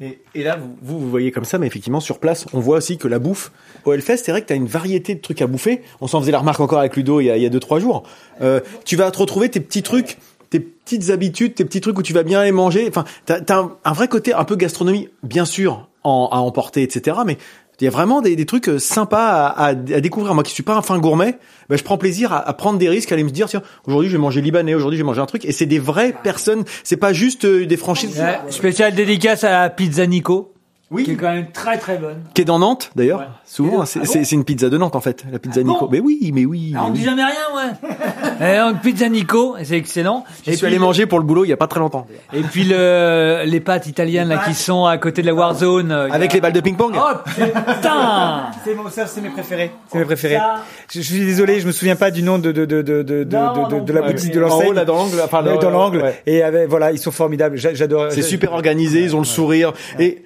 Et, 0.01 0.21
et 0.35 0.43
là, 0.45 0.59
vous, 0.83 0.99
vous 0.99 1.11
voyez 1.11 1.33
comme 1.33 1.45
ça, 1.45 1.59
mais 1.59 1.67
effectivement, 1.67 2.01
sur 2.01 2.21
place, 2.21 2.47
on 2.53 2.61
voit 2.61 2.79
aussi 2.79 2.99
que 2.99 3.09
la 3.09 3.19
bouffe, 3.19 3.51
au 3.85 3.93
Hellfest, 3.93 4.19
c'est 4.19 4.31
vrai 4.31 4.43
que 4.43 4.47
tu 4.47 4.53
as 4.53 4.57
une 4.57 4.67
variété 4.67 5.15
de 5.15 5.21
trucs 5.21 5.43
à 5.43 5.47
bouffer. 5.47 5.83
On 6.01 6.07
s'en 6.07 6.21
faisait 6.21 6.33
la 6.33 6.39
remarque 6.39 6.61
encore 6.61 6.79
avec 6.79 6.97
Ludo 6.97 7.21
il 7.21 7.25
y 7.25 7.31
a, 7.31 7.37
il 7.37 7.43
y 7.43 7.47
a 7.47 7.51
deux, 7.51 7.61
trois 7.61 7.81
jours. 7.81 8.05
Euh, 8.41 8.61
tu 8.85 8.97
vas 8.97 9.11
te 9.11 9.19
retrouver 9.19 9.49
tes 9.49 9.61
petits 9.61 9.83
trucs, 9.83 10.19
tes 10.51 10.61
petites 10.61 11.11
habitudes, 11.11 11.55
tes 11.55 11.65
petits 11.65 11.81
trucs 11.81 11.99
où 11.99 12.03
tu 12.03 12.13
vas 12.13 12.23
bien 12.23 12.45
les 12.45 12.53
manger. 12.53 12.87
Enfin, 12.89 13.05
tu 13.27 13.33
as, 13.33 13.57
un, 13.57 13.73
un 13.85 13.93
vrai 13.93 14.09
côté 14.09 14.33
un 14.33 14.45
peu 14.45 14.55
gastronomie, 14.55 15.09
bien 15.23 15.45
sûr, 15.45 15.89
en, 16.05 16.29
à 16.31 16.37
emporter, 16.37 16.83
etc. 16.83 17.19
Mais 17.27 17.37
il 17.81 17.85
y 17.85 17.89
a 17.89 17.91
vraiment 17.91 18.21
des, 18.21 18.35
des 18.37 18.47
trucs 18.47 18.69
euh, 18.69 18.79
sympas 18.79 19.29
à, 19.29 19.47
à, 19.47 19.67
à 19.69 19.73
découvrir. 19.75 20.35
Moi 20.35 20.43
qui 20.43 20.53
suis 20.53 20.63
pas 20.63 20.75
un 20.75 20.83
fin 20.83 20.99
gourmet, 20.99 21.39
ben, 21.69 21.77
je 21.77 21.85
prends 21.85 21.99
plaisir 21.99 22.33
à, 22.33 22.39
à 22.39 22.53
prendre 22.53 22.79
des 22.79 22.89
risques, 22.89 23.13
à 23.13 23.15
aller 23.15 23.25
me 23.25 23.31
dire, 23.31 23.49
tiens, 23.49 23.63
aujourd'hui 23.87 24.11
je 24.11 24.17
vais 24.17 24.21
manger 24.21 24.41
libanais, 24.41 24.75
aujourd'hui 24.75 24.99
je 24.99 25.03
vais 25.03 25.07
manger 25.07 25.21
un 25.21 25.27
truc. 25.27 25.45
Et 25.45 25.53
c'est 25.53 25.67
des 25.67 25.79
vraies 25.79 26.15
personnes, 26.23 26.65
c'est 26.85 26.97
pas 26.97 27.13
juste 27.13 27.45
euh, 27.45 27.67
des 27.67 27.77
franchises. 27.77 28.19
Ouais, 28.19 28.41
spécial 28.51 28.95
dédicace 28.95 29.45
à 29.45 29.51
la 29.51 29.71
pizza 29.71 30.07
Nico. 30.07 30.53
Oui. 30.91 31.05
Qui 31.05 31.11
est 31.11 31.17
quand 31.17 31.31
même 31.31 31.51
très 31.53 31.77
très 31.77 31.99
bonne. 31.99 32.23
qui 32.33 32.41
est 32.41 32.45
dans 32.47 32.59
Nantes 32.59 32.91
d'ailleurs. 32.97 33.19
Ouais. 33.21 33.27
Souvent, 33.45 33.83
Et 33.83 33.87
c'est 33.87 34.01
ah 34.03 34.07
bon 34.07 34.23
une 34.33 34.45
pizza 34.45 34.71
de 34.71 34.79
Nantes 34.79 34.97
en 34.97 35.01
fait, 35.03 35.25
la 35.31 35.39
pizza 35.39 35.61
Ah 35.61 35.65
bon 35.67 35.73
Nico. 35.75 35.89
Mais 35.93 36.01
oui, 36.01 36.31
mais 36.35 36.47
oui. 36.47 36.73
Ah, 36.75 36.85
on 36.87 36.91
mais 36.91 36.99
dit 36.99 37.05
jamais 37.05 37.25
rien, 37.25 37.35
ouais. 37.55 38.55
Et 38.55 38.59
donc, 38.59 38.81
pizza 38.81 39.07
Nico, 39.09 39.57
c'est 39.63 39.77
excellent. 39.77 40.25
Je 40.47 40.53
et 40.53 40.57
suis 40.57 40.65
allé 40.67 40.79
manger 40.79 41.05
pour 41.05 41.19
le 41.19 41.25
boulot 41.27 41.45
il 41.45 41.49
y 41.49 41.53
a 41.53 41.59
pas 41.59 41.67
très 41.67 41.81
longtemps. 41.81 42.07
Et 42.33 42.41
puis 42.41 42.65
le, 42.65 43.43
les 43.45 43.61
pâtes 43.61 43.87
italiennes 43.87 44.29
là 44.29 44.39
qui 44.47 44.55
sont 44.55 44.87
à 44.87 44.97
côté 44.97 45.21
de 45.21 45.27
la 45.27 45.35
Warzone. 45.35 45.93
euh, 45.93 46.09
Avec 46.11 46.33
les 46.33 46.41
balles 46.41 46.53
de 46.55 46.61
ping-pong. 46.61 46.95
Oh 46.97 47.13
putain 47.27 48.47
C'est 48.65 48.75
mon, 48.75 48.89
ça, 48.89 49.07
c'est 49.07 49.21
mes 49.21 49.29
préférés. 49.31 49.71
C'est 49.93 49.99
mes 49.99 50.05
préférés. 50.05 50.37
Ça- 50.37 50.57
Je, 50.91 51.01
je 51.01 51.05
suis 51.07 51.25
désolé, 51.25 51.61
je 51.61 51.67
me 51.67 51.73
souviens 51.73 51.97
pas 51.97 52.11
du 52.11 52.23
nom 52.23 52.39
de 52.39 52.51
de 52.53 52.65
de 52.65 52.83
de 52.83 53.03
de, 53.03 53.25
de, 53.25 53.37
Non, 53.37 53.53
de- 53.65 53.69
de- 53.71 53.77
non 53.77 53.85
de 53.85 53.93
la 53.93 54.03
boutique 54.03 54.33
de 54.33 54.41
en 54.43 54.47
haut 54.47 54.49
l'enseigne. 54.49 54.75
là 54.75 54.85
dans 54.85 54.97
l'angle, 54.97 55.21
enfin 55.23 55.43
dans 55.43 55.71
l'angle. 55.71 56.13
Et 56.27 56.43
voilà, 56.69 56.93
ils 56.93 56.99
sont 56.99 57.11
formidables. 57.11 57.57
J'a- 57.59 57.75
J'adore. 57.75 58.07
C'est 58.11 58.23
super 58.23 58.53
organisé, 58.53 59.03
ils 59.03 59.15
ont 59.15 59.21
le 59.21 59.25
sourire 59.25 59.73
et 59.99 60.25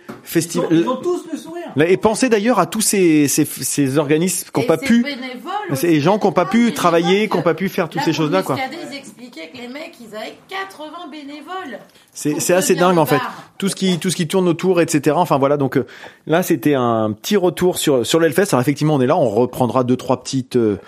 festival. 0.60 0.68
Ils 0.70 0.88
ont 0.88 0.96
tous 0.96 1.24
le 1.30 1.38
sourire. 1.38 1.62
Et 1.76 1.96
pensez 1.96 2.28
d'ailleurs 2.28 2.58
à 2.58 2.66
tous 2.66 2.80
ces, 2.80 3.28
ces, 3.28 3.44
ces 3.44 3.98
organismes 3.98 4.48
qui 4.52 4.60
n'ont 4.60 4.66
pas 4.66 4.76
pu, 4.76 5.04
ces 5.74 6.00
gens 6.00 6.18
qui 6.18 6.26
n'ont 6.26 6.32
pas 6.32 6.44
aussi, 6.44 6.50
pu 6.50 6.72
travailler, 6.72 7.28
qui 7.28 7.36
n'ont 7.36 7.42
pas 7.42 7.54
pu 7.54 7.68
faire 7.68 7.88
toutes 7.88 8.02
ces 8.02 8.12
choses-là, 8.12 8.42
quoi. 8.42 8.56
Ils 8.90 8.96
expliquaient 8.96 9.48
que 9.48 9.58
les 9.58 9.68
mecs, 9.68 9.94
ils 10.00 10.14
avaient 10.14 10.36
80 10.48 11.08
bénévoles. 11.10 11.78
C'est 12.12 12.54
assez 12.54 12.74
dingue 12.74 12.98
en 12.98 13.06
fait. 13.06 13.20
Tout 13.58 13.68
ce 13.68 13.76
qui 13.76 13.98
tout 13.98 14.10
ce 14.10 14.16
qui 14.16 14.26
tourne 14.26 14.48
autour, 14.48 14.80
etc. 14.80 15.16
Enfin 15.16 15.38
voilà. 15.38 15.56
Donc 15.56 15.76
euh, 15.76 15.86
là, 16.26 16.42
c'était 16.42 16.74
un 16.74 17.12
petit 17.12 17.36
retour 17.36 17.78
sur 17.78 18.04
sur 18.04 18.18
l'Hellfest. 18.20 18.48
Alors 18.52 18.60
effectivement, 18.60 18.94
on 18.94 19.00
est 19.00 19.06
là. 19.06 19.16
On 19.16 19.28
reprendra 19.28 19.84
deux 19.84 19.96
trois 19.96 20.22
petites 20.22 20.56
euh, 20.56 20.78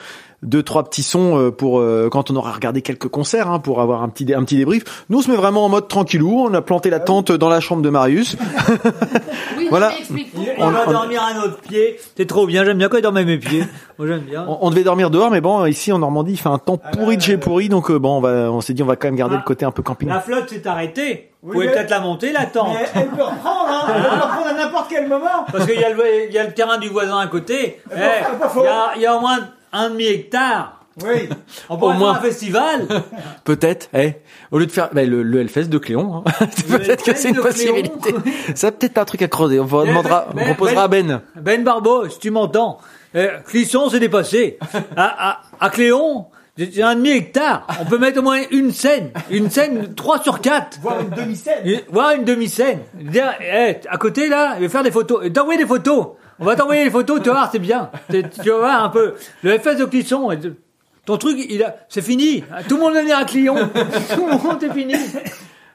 deux 0.45 0.63
trois 0.63 0.85
petits 0.85 1.03
sons 1.03 1.39
euh, 1.39 1.51
pour 1.51 1.81
euh, 1.81 2.09
quand 2.13 2.31
on 2.31 2.37
aura 2.37 2.53
regardé 2.53 2.83
quelques 2.83 3.09
concerts 3.09 3.49
hein, 3.51 3.59
pour 3.59 3.81
avoir 3.81 4.03
un 4.03 4.09
petit 4.09 4.25
dé- 4.25 4.35
un 4.35 4.45
petit 4.45 4.57
débrief. 4.57 5.05
Nous, 5.11 5.19
on 5.19 5.23
se 5.23 5.31
met 5.31 5.37
vraiment 5.37 5.65
en 5.65 5.69
mode 5.69 5.89
tranquillou. 5.89 6.45
On 6.49 6.55
a 6.55 6.63
planté 6.63 6.91
la 6.91 7.01
tente 7.01 7.33
dans 7.33 7.49
la 7.49 7.61
chambre 7.61 7.83
de 7.83 7.91
Marius. 7.91 8.37
Oui, 9.57 9.67
Voilà. 9.71 9.93
il 10.11 10.25
pourquoi. 10.27 10.71
va 10.71 10.85
on- 10.87 10.93
dormir 10.93 11.23
à 11.23 11.35
notre 11.35 11.59
pied. 11.61 11.99
C'est 12.17 12.27
trop 12.27 12.47
bien. 12.47 12.65
J'aime 12.65 12.79
bien 12.79 12.89
quand 12.89 12.99
il 12.99 13.03
dormait 13.03 13.23
à 13.23 13.25
mes 13.25 13.39
pieds. 13.39 13.65
Moi, 13.99 14.07
j'aime 14.09 14.21
bien. 14.21 14.45
On, 14.49 14.59
on 14.63 14.71
devait 14.71 14.85
dormir 14.85 15.11
dehors, 15.11 15.31
mais 15.31 15.41
bon, 15.41 15.65
ici 15.67 15.91
en 15.93 15.99
Normandie, 15.99 16.33
il 16.33 16.37
fait 16.39 16.49
un 16.49 16.59
temps 16.59 16.77
pourri 16.79 17.17
de 17.17 17.23
chez 17.23 17.37
pourri, 17.39 17.69
donc 17.69 17.91
euh, 17.91 17.99
bon, 17.99 18.19
on 18.19 18.21
va 18.21 18.51
on 18.53 18.61
s'est 18.61 18.75
dit 18.75 18.83
on 18.83 18.87
va 18.87 18.97
quand 18.97 19.09
même 19.09 19.17
garder 19.17 19.35
Ah. 19.37 19.43
le 19.43 19.45
côté 19.45 19.65
un 19.65 19.71
peu 19.71 19.83
camping. 19.83 20.09
La 20.09 20.21
flotte 20.21 20.51
s'est 20.51 20.67
arrêtée. 20.67 21.31
Vous 21.43 21.53
pouvez 21.53 21.69
peut-être 21.71 21.91
la 21.91 22.01
monter, 22.01 22.33
la 22.33 22.47
tente. 22.47 22.69
Mais 22.75 22.87
elle 22.95 23.09
peut 23.09 23.23
reprendre, 23.23 23.69
hein. 23.69 23.85
Elle 23.95 24.03
peut 24.03 24.09
reprendre 24.15 24.47
à 24.49 24.53
n'importe 24.55 24.87
quel 24.89 25.07
moment. 25.09 25.45
Parce 25.53 25.67
qu'il 25.67 25.79
y, 25.79 25.85
a 25.85 25.91
le- 25.91 26.27
il 26.29 26.33
y 26.35 26.39
a 26.39 26.45
le 26.47 26.53
terrain 26.55 26.79
du 26.79 26.89
voisin 26.89 27.19
à 27.19 27.27
côté. 27.27 27.81
Eh, 27.95 27.99
y, 27.99 28.67
a, 28.67 28.93
il 28.97 29.03
y 29.03 29.07
a 29.07 29.15
au 29.17 29.21
moins 29.21 29.39
un 29.75 29.91
demi-hectare. 29.91 30.81
Oui. 31.05 31.29
On 31.69 31.77
pourrait 31.77 31.97
Au 31.97 31.99
moins. 31.99 32.15
faire 32.15 32.23
un 32.23 32.25
festival. 32.27 32.87
Peut-être, 33.45 33.89
eh, 33.95 34.13
au 34.53 34.59
lieu 34.59 34.67
de 34.67 34.71
faire 34.73 34.91
bah, 34.93 35.05
le, 35.05 35.23
le 35.25 35.41
Hellfest 35.41 35.65
de 35.65 35.79
Cléon, 35.79 36.23
hein. 36.27 36.47
Peut-être 36.69 37.03
que 37.05 37.17
c'est 37.17 37.31
une 37.31 37.37
possibilité. 37.41 38.15
Ça 38.55 38.71
peut-être 38.71 38.97
un 38.99 39.05
truc 39.05 39.23
à 39.23 39.29
creuser. 39.29 39.59
On 39.59 39.65
va 39.65 39.83
Mais- 39.83 39.89
demandera, 39.89 40.29
on 40.33 40.37
mais- 40.37 40.45
proposera 40.55 40.85
à 40.85 40.89
Ben. 40.89 41.21
Ben 41.37 41.65
Barbeau, 41.65 42.09
si 42.09 42.19
tu 42.21 42.31
m'entends, 42.31 42.79
euh, 43.17 43.39
Clisson 43.47 43.89
s'est 43.91 43.99
dépassé. 44.01 44.59
À, 44.97 45.31
à, 45.31 45.41
à 45.61 45.71
Cléon, 45.71 46.27
j'ai 46.57 46.83
un 46.85 46.95
demi-hectare. 46.95 47.67
On 47.81 47.85
peut 47.87 47.99
mettre 47.99 48.21
au 48.21 48.23
moins 48.23 48.41
une 48.53 48.71
scène. 48.71 49.11
Une 49.31 49.51
scène 49.51 49.95
3 49.97 50.23
sur 50.23 50.41
4. 50.41 50.79
Voir 50.81 51.01
une 51.01 51.11
demi-scène. 51.11 51.81
Voir 51.91 52.13
une 52.13 52.23
demi-scène. 52.25 52.79
Dire, 52.95 53.33
eh, 53.41 53.79
à 53.89 53.97
côté 53.99 54.29
là, 54.29 54.55
il 54.59 54.63
va 54.63 54.69
faire 54.69 54.85
des 54.85 54.93
photos. 54.93 55.25
Et 55.25 55.33
T'envoyer 55.33 55.59
des 55.59 55.67
photos. 55.67 56.07
On 56.39 56.45
va 56.45 56.57
t'envoyer 56.57 56.85
les 56.85 56.91
photos, 56.91 57.21
tu 57.21 57.29
vas 57.29 57.35
voir, 57.35 57.49
c'est 57.53 57.59
bien. 57.59 57.91
Tu 58.11 58.51
vas 58.51 58.59
voir 58.59 58.85
un 58.85 58.89
peu. 58.89 59.15
Le 59.43 59.59
FS 59.59 59.77
de 59.77 59.85
Clisson, 59.85 60.31
ton 61.05 61.17
truc, 61.19 61.39
il 61.49 61.63
a, 61.63 61.77
c'est 61.89 62.03
fini. 62.03 62.43
Tout 62.69 62.77
le 62.77 62.81
monde 62.81 62.95
venir 62.95 63.19
à 63.19 63.25
Clion. 63.25 63.57
Tout 64.15 64.27
le 64.27 64.43
monde 64.43 64.63
est 64.63 64.73
fini. 64.73 64.95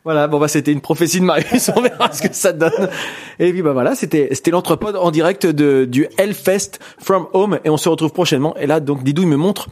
Voilà, 0.06 0.28
bon 0.28 0.39
bah 0.39 0.48
c'était 0.48 0.72
une 0.72 0.80
prophétie 0.80 1.19
de 1.19 1.26
Marius, 1.26 1.69
on 1.76 1.82
verra 1.82 2.12
ce 2.12 2.22
que 2.22 2.34
ça 2.34 2.54
donne. 2.54 2.89
Et 3.38 3.52
puis 3.52 3.62
bah 3.62 3.74
voilà, 3.74 3.95
c'était 3.95 4.30
c'était 4.32 4.50
l'entrepode 4.52 4.95
en 4.95 5.12
direct 5.12 5.45
de 5.45 5.86
du 5.86 6.08
Hellfest 6.17 6.80
from 7.00 7.28
home 7.34 7.60
et 7.65 7.69
on 7.69 7.78
se 7.78 7.89
retrouve 7.89 8.13
prochainement. 8.13 8.56
Et 8.58 8.65
là 8.65 8.80
donc 8.80 9.04
Didou 9.04 9.24
il 9.24 9.28
me 9.28 9.36
montre 9.36 9.67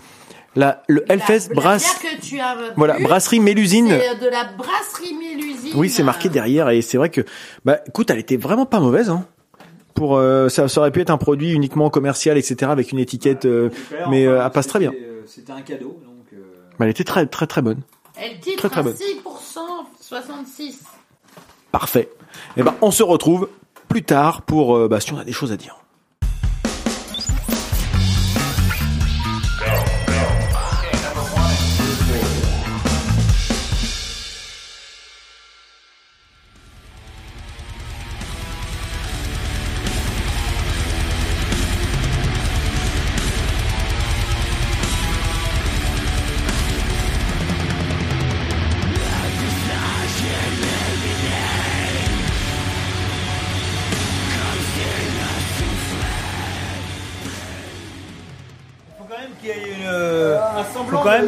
la 0.56 0.84
le 0.88 1.06
Hellfest 1.10 1.54
brasse 1.56 1.86
La 2.04 2.10
bière 2.10 2.20
que 2.20 2.26
tu 2.26 2.40
as 2.40 2.58
voilà, 2.76 2.98
bu, 2.98 3.04
brasserie 3.04 3.40
Mélusine. 3.40 3.88
C'est 3.88 4.10
euh, 4.10 4.16
de 4.16 4.30
la 4.30 4.44
brasserie 4.58 5.14
Mélusine. 5.14 5.72
Oui, 5.76 5.90
c'est 5.90 6.04
marqué 6.04 6.28
derrière 6.28 6.70
et 6.70 6.82
c'est 6.82 6.98
vrai 6.98 7.10
que 7.10 7.22
bah 7.64 7.80
écoute, 7.88 8.10
elle 8.12 8.20
était 8.20 8.38
vraiment 8.38 8.66
pas 8.66 8.82
mauvaise 8.82 9.10
hein. 9.10 9.26
Pour 9.98 10.16
euh, 10.18 10.48
ça, 10.48 10.68
ça 10.68 10.80
aurait 10.80 10.92
pu 10.92 11.02
être 11.02 11.10
un 11.10 11.18
produit 11.18 11.52
uniquement 11.52 11.90
commercial 11.90 12.38
etc 12.38 12.72
avec 12.72 12.92
une 12.92 13.00
étiquette 13.00 13.46
euh, 13.46 13.70
mais 14.12 14.28
euh, 14.28 14.44
elle 14.46 14.52
passe 14.52 14.68
très 14.68 14.78
bien. 14.80 14.94
C'était 15.26 15.52
un 15.52 15.62
cadeau, 15.62 16.00
donc. 16.06 16.28
euh, 16.34 16.38
Mais 16.80 16.86
elle 16.86 16.92
était 16.92 17.04
très 17.04 17.26
très 17.26 17.48
très 17.48 17.62
bonne. 17.64 17.82
Elle 18.16 18.40
Très, 18.58 18.70
très 18.70 18.84
bonne. 18.84 18.94
6%, 18.94 19.60
66. 20.00 20.84
Parfait. 21.72 22.10
Et 22.56 22.64
ben 22.64 22.76
on 22.82 22.92
se 22.92 23.04
retrouve 23.04 23.50
plus 23.90 24.04
tard 24.04 24.44
pour 24.44 24.76
euh, 24.78 24.88
bah 24.88 25.00
si 25.00 25.12
on 25.14 25.18
a 25.18 25.24
des 25.24 25.32
choses 25.32 25.52
à 25.52 25.58
dire. 25.58 25.78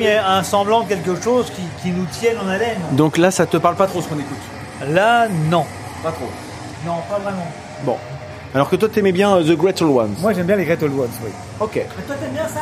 Ait 0.10 0.18
un 0.18 0.44
semblant 0.44 0.82
de 0.82 0.88
quelque 0.90 1.20
chose 1.22 1.52
qui, 1.56 1.62
qui 1.82 1.90
nous 1.92 2.06
tienne 2.06 2.38
en 2.44 2.48
haleine. 2.48 2.80
Donc 2.92 3.18
là 3.18 3.32
ça 3.32 3.46
te 3.46 3.58
parle 3.58 3.76
pas 3.76 3.88
trop 3.88 4.02
ce 4.02 4.08
qu'on 4.08 4.16
écoute. 4.20 4.38
Là, 4.90 5.28
non. 5.50 5.66
Pas 6.04 6.12
trop. 6.12 6.30
Non, 6.86 6.96
pas 7.10 7.20
vraiment. 7.20 7.48
Bon. 7.84 7.98
Alors 8.56 8.70
que 8.70 8.76
toi 8.76 8.90
t'aimais 8.90 9.12
bien 9.12 9.36
euh, 9.36 9.44
The 9.44 9.58
Great 9.58 9.82
Old 9.82 9.92
Ones. 9.96 10.16
Moi, 10.20 10.34
j'aime 10.34 10.48
bien 10.48 10.56
les 10.56 10.66
Great 10.66 10.82
Old 10.82 10.94
Ones, 10.98 11.10
oui. 11.24 11.30
Ok. 11.60 11.72
Mais 11.76 12.04
toi, 12.08 12.16
t'aimes 12.20 12.32
bien 12.32 12.48
ça, 12.48 12.62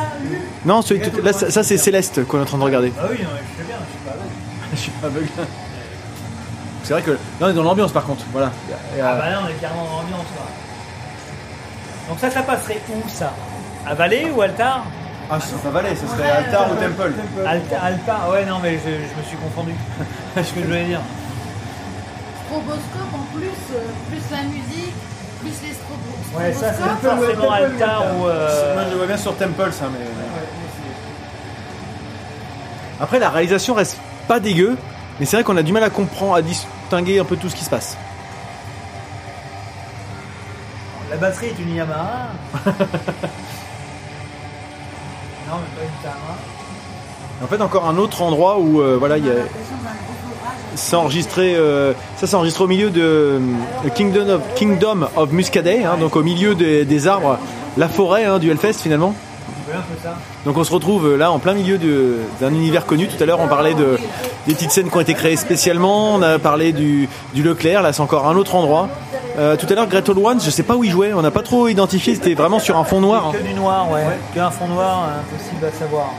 Non, 0.66 0.82
celui 0.82 1.00
que- 1.00 1.20
là 1.22 1.32
ça, 1.32 1.50
ça, 1.50 1.62
c'est 1.62 1.78
Céleste 1.78 2.26
qu'on 2.26 2.38
est 2.38 2.42
en 2.42 2.44
train 2.44 2.58
de 2.58 2.62
regarder. 2.64 2.92
Ah 3.00 3.04
oui, 3.10 3.18
non, 3.22 3.28
mais 3.34 3.40
je 3.56 3.62
sais 3.62 3.66
bien, 3.66 3.76
je 3.80 3.90
suis 3.90 4.00
pas 4.04 4.10
aveugle. 4.12 4.28
Je 4.74 4.76
suis 4.76 4.90
pas 4.90 5.06
aveugle. 5.06 5.28
C'est 6.84 6.92
vrai 6.92 7.02
que 7.02 7.10
là 7.12 7.16
on 7.40 7.48
est 7.48 7.52
dans 7.54 7.62
l'ambiance 7.62 7.92
par 7.92 8.04
contre. 8.04 8.24
Voilà. 8.32 8.50
Et, 8.96 9.00
euh, 9.00 9.04
Ah 9.06 9.14
bah 9.14 9.30
là, 9.30 9.40
on 9.44 9.48
est 9.48 9.54
carrément 9.60 9.84
dans 9.84 10.02
l'ambiance, 10.02 10.26
là. 10.36 10.42
Donc 12.08 12.18
ça, 12.20 12.30
ça 12.30 12.42
passerait 12.42 12.80
où, 12.90 13.08
ça? 13.08 13.32
À 13.86 13.94
Valais 13.94 14.30
ou 14.34 14.40
Altar? 14.42 14.84
Ah, 15.30 15.38
ça 15.40 15.70
valait, 15.70 15.94
ce 15.94 16.06
serait 16.06 16.30
Altar 16.30 16.72
ou 16.72 16.74
Temple. 16.76 17.12
Altar, 17.46 17.84
Altar, 17.84 18.30
ouais, 18.30 18.46
non, 18.46 18.58
mais 18.62 18.78
je, 18.78 18.88
je 18.90 19.18
me 19.18 19.22
suis 19.26 19.36
confondu. 19.36 19.74
C'est 20.34 20.42
ce 20.44 20.52
que 20.54 20.60
je 20.60 20.64
voulais 20.66 20.84
dire. 20.86 21.00
Stroboscope 22.46 23.14
en 23.14 23.36
plus, 23.36 23.46
euh, 23.74 23.80
plus 24.10 24.22
la 24.34 24.42
musique, 24.44 24.94
plus 25.40 25.50
les 25.68 25.74
strobos. 25.74 26.38
Ouais, 26.38 26.52
ça, 26.54 26.72
c'est 26.72 26.82
stroboscopes. 26.82 27.20
forcément 27.34 27.52
Altar 27.52 28.04
ou... 28.16 28.26
euh, 28.26 28.74
Moi 28.74 28.84
je 28.86 28.90
le 28.92 28.96
vois 28.96 29.06
bien 29.06 29.16
sur 29.18 29.36
Temple 29.36 29.70
ça, 29.72 29.84
mais. 29.92 30.06
Après 33.00 33.18
la 33.18 33.28
réalisation 33.28 33.74
reste 33.74 33.98
pas 34.28 34.40
dégueu, 34.40 34.78
mais 35.20 35.26
c'est 35.26 35.36
vrai 35.36 35.44
qu'on 35.44 35.56
a 35.58 35.62
du 35.62 35.72
mal 35.72 35.84
à 35.84 35.90
comprendre, 35.90 36.34
à 36.36 36.42
distinguer 36.42 37.18
un 37.18 37.24
peu 37.24 37.36
tout 37.36 37.50
ce 37.50 37.54
qui 37.54 37.64
se 37.64 37.70
passe. 37.70 37.98
La 41.10 41.16
batterie 41.18 41.48
est 41.48 41.58
une 41.62 41.74
Yamaha. 41.74 42.28
non, 45.48 45.56
mais 45.76 46.08
pas. 46.08 47.44
En 47.44 47.46
fait, 47.46 47.62
encore 47.62 47.88
un 47.88 47.96
autre 47.98 48.22
endroit 48.22 48.58
où 48.58 48.80
euh, 48.80 48.96
voilà, 48.98 49.18
il 49.18 49.26
y 49.26 49.30
a 49.30 49.34
c'est 50.74 50.96
enregistré. 50.96 51.56
euh, 51.56 51.92
ça, 52.16 52.26
c'est 52.26 52.36
enregistré 52.36 52.64
au 52.64 52.68
milieu 52.68 52.90
de 52.90 53.00
euh, 53.02 53.40
Kingdom 53.94 54.28
of 54.28 54.42
Kingdom 54.54 55.08
of 55.16 55.32
Muscadet, 55.32 55.84
hein, 55.84 55.96
donc 55.98 56.14
au 56.16 56.22
milieu 56.22 56.54
des, 56.54 56.84
des 56.84 57.06
arbres, 57.08 57.38
la 57.76 57.88
forêt 57.88 58.24
hein, 58.24 58.38
du 58.38 58.50
Hellfest 58.50 58.74
finalement. 58.74 59.14
Donc 60.46 60.56
on 60.56 60.64
se 60.64 60.72
retrouve 60.72 61.08
euh, 61.08 61.16
là 61.16 61.30
en 61.30 61.38
plein 61.38 61.54
milieu 61.54 61.78
d'un 62.40 62.50
univers 62.50 62.86
connu. 62.86 63.06
Tout 63.08 63.22
à 63.22 63.26
l'heure, 63.26 63.40
on 63.40 63.48
parlait 63.48 63.74
de 63.74 63.98
des 64.46 64.54
petites 64.54 64.70
scènes 64.70 64.88
qui 64.88 64.96
ont 64.96 65.00
été 65.00 65.14
créées 65.14 65.36
spécialement. 65.36 66.14
On 66.14 66.22
a 66.22 66.38
parlé 66.38 66.72
du, 66.72 67.08
du 67.34 67.42
Leclerc. 67.42 67.82
Là, 67.82 67.92
c'est 67.92 68.00
encore 68.00 68.26
un 68.26 68.36
autre 68.36 68.54
endroit. 68.54 68.88
Euh, 69.38 69.56
tout 69.56 69.66
à 69.70 69.74
l'heure, 69.74 69.86
Great 69.86 70.08
Old 70.08 70.18
Ones, 70.18 70.40
je 70.44 70.50
sais 70.50 70.64
pas 70.64 70.74
où 70.74 70.82
il 70.84 70.90
jouait. 70.90 71.12
On 71.12 71.22
n'a 71.22 71.30
pas 71.30 71.42
trop 71.42 71.68
identifié. 71.68 72.14
C'était 72.14 72.34
vraiment 72.34 72.58
sur 72.58 72.76
un 72.76 72.84
fond 72.84 73.00
noir. 73.00 73.30
Que 73.32 73.42
du 73.42 73.54
noir, 73.54 73.90
ouais. 73.90 74.04
Que 74.34 74.40
un 74.40 74.50
fond 74.50 74.66
noir, 74.66 75.10
impossible 75.20 75.64
à 75.66 75.78
savoir. 75.78 76.10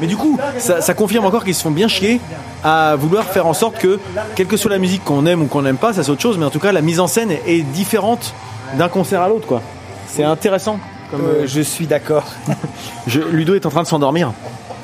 Mais 0.00 0.06
du 0.06 0.16
coup, 0.16 0.38
ça, 0.58 0.80
ça 0.80 0.94
confirme 0.94 1.24
encore 1.24 1.44
qu'ils 1.44 1.54
se 1.54 1.62
font 1.62 1.70
bien 1.70 1.88
chier 1.88 2.20
à 2.64 2.96
vouloir 2.96 3.24
faire 3.24 3.46
en 3.46 3.52
sorte 3.54 3.78
que, 3.78 4.00
quelle 4.34 4.46
que 4.46 4.56
soit 4.56 4.70
la 4.70 4.78
musique 4.78 5.04
qu'on 5.04 5.24
aime 5.26 5.42
ou 5.42 5.46
qu'on 5.46 5.62
n'aime 5.62 5.76
pas, 5.76 5.92
ça 5.92 6.02
c'est 6.02 6.10
autre 6.10 6.22
chose, 6.22 6.36
mais 6.38 6.44
en 6.44 6.50
tout 6.50 6.58
cas, 6.58 6.72
la 6.72 6.80
mise 6.80 6.98
en 6.98 7.06
scène 7.06 7.30
est 7.46 7.62
différente 7.62 8.34
d'un 8.76 8.88
concert 8.88 9.20
à 9.22 9.28
l'autre, 9.28 9.46
quoi. 9.46 9.62
C'est 10.08 10.24
intéressant. 10.24 10.78
Comme, 11.10 11.20
Euh, 11.20 11.42
euh, 11.42 11.46
je 11.46 11.60
suis 11.60 11.86
d'accord. 11.86 12.24
Ludo 13.06 13.54
est 13.54 13.66
en 13.66 13.70
train 13.70 13.82
de 13.82 13.86
s'endormir. 13.86 14.32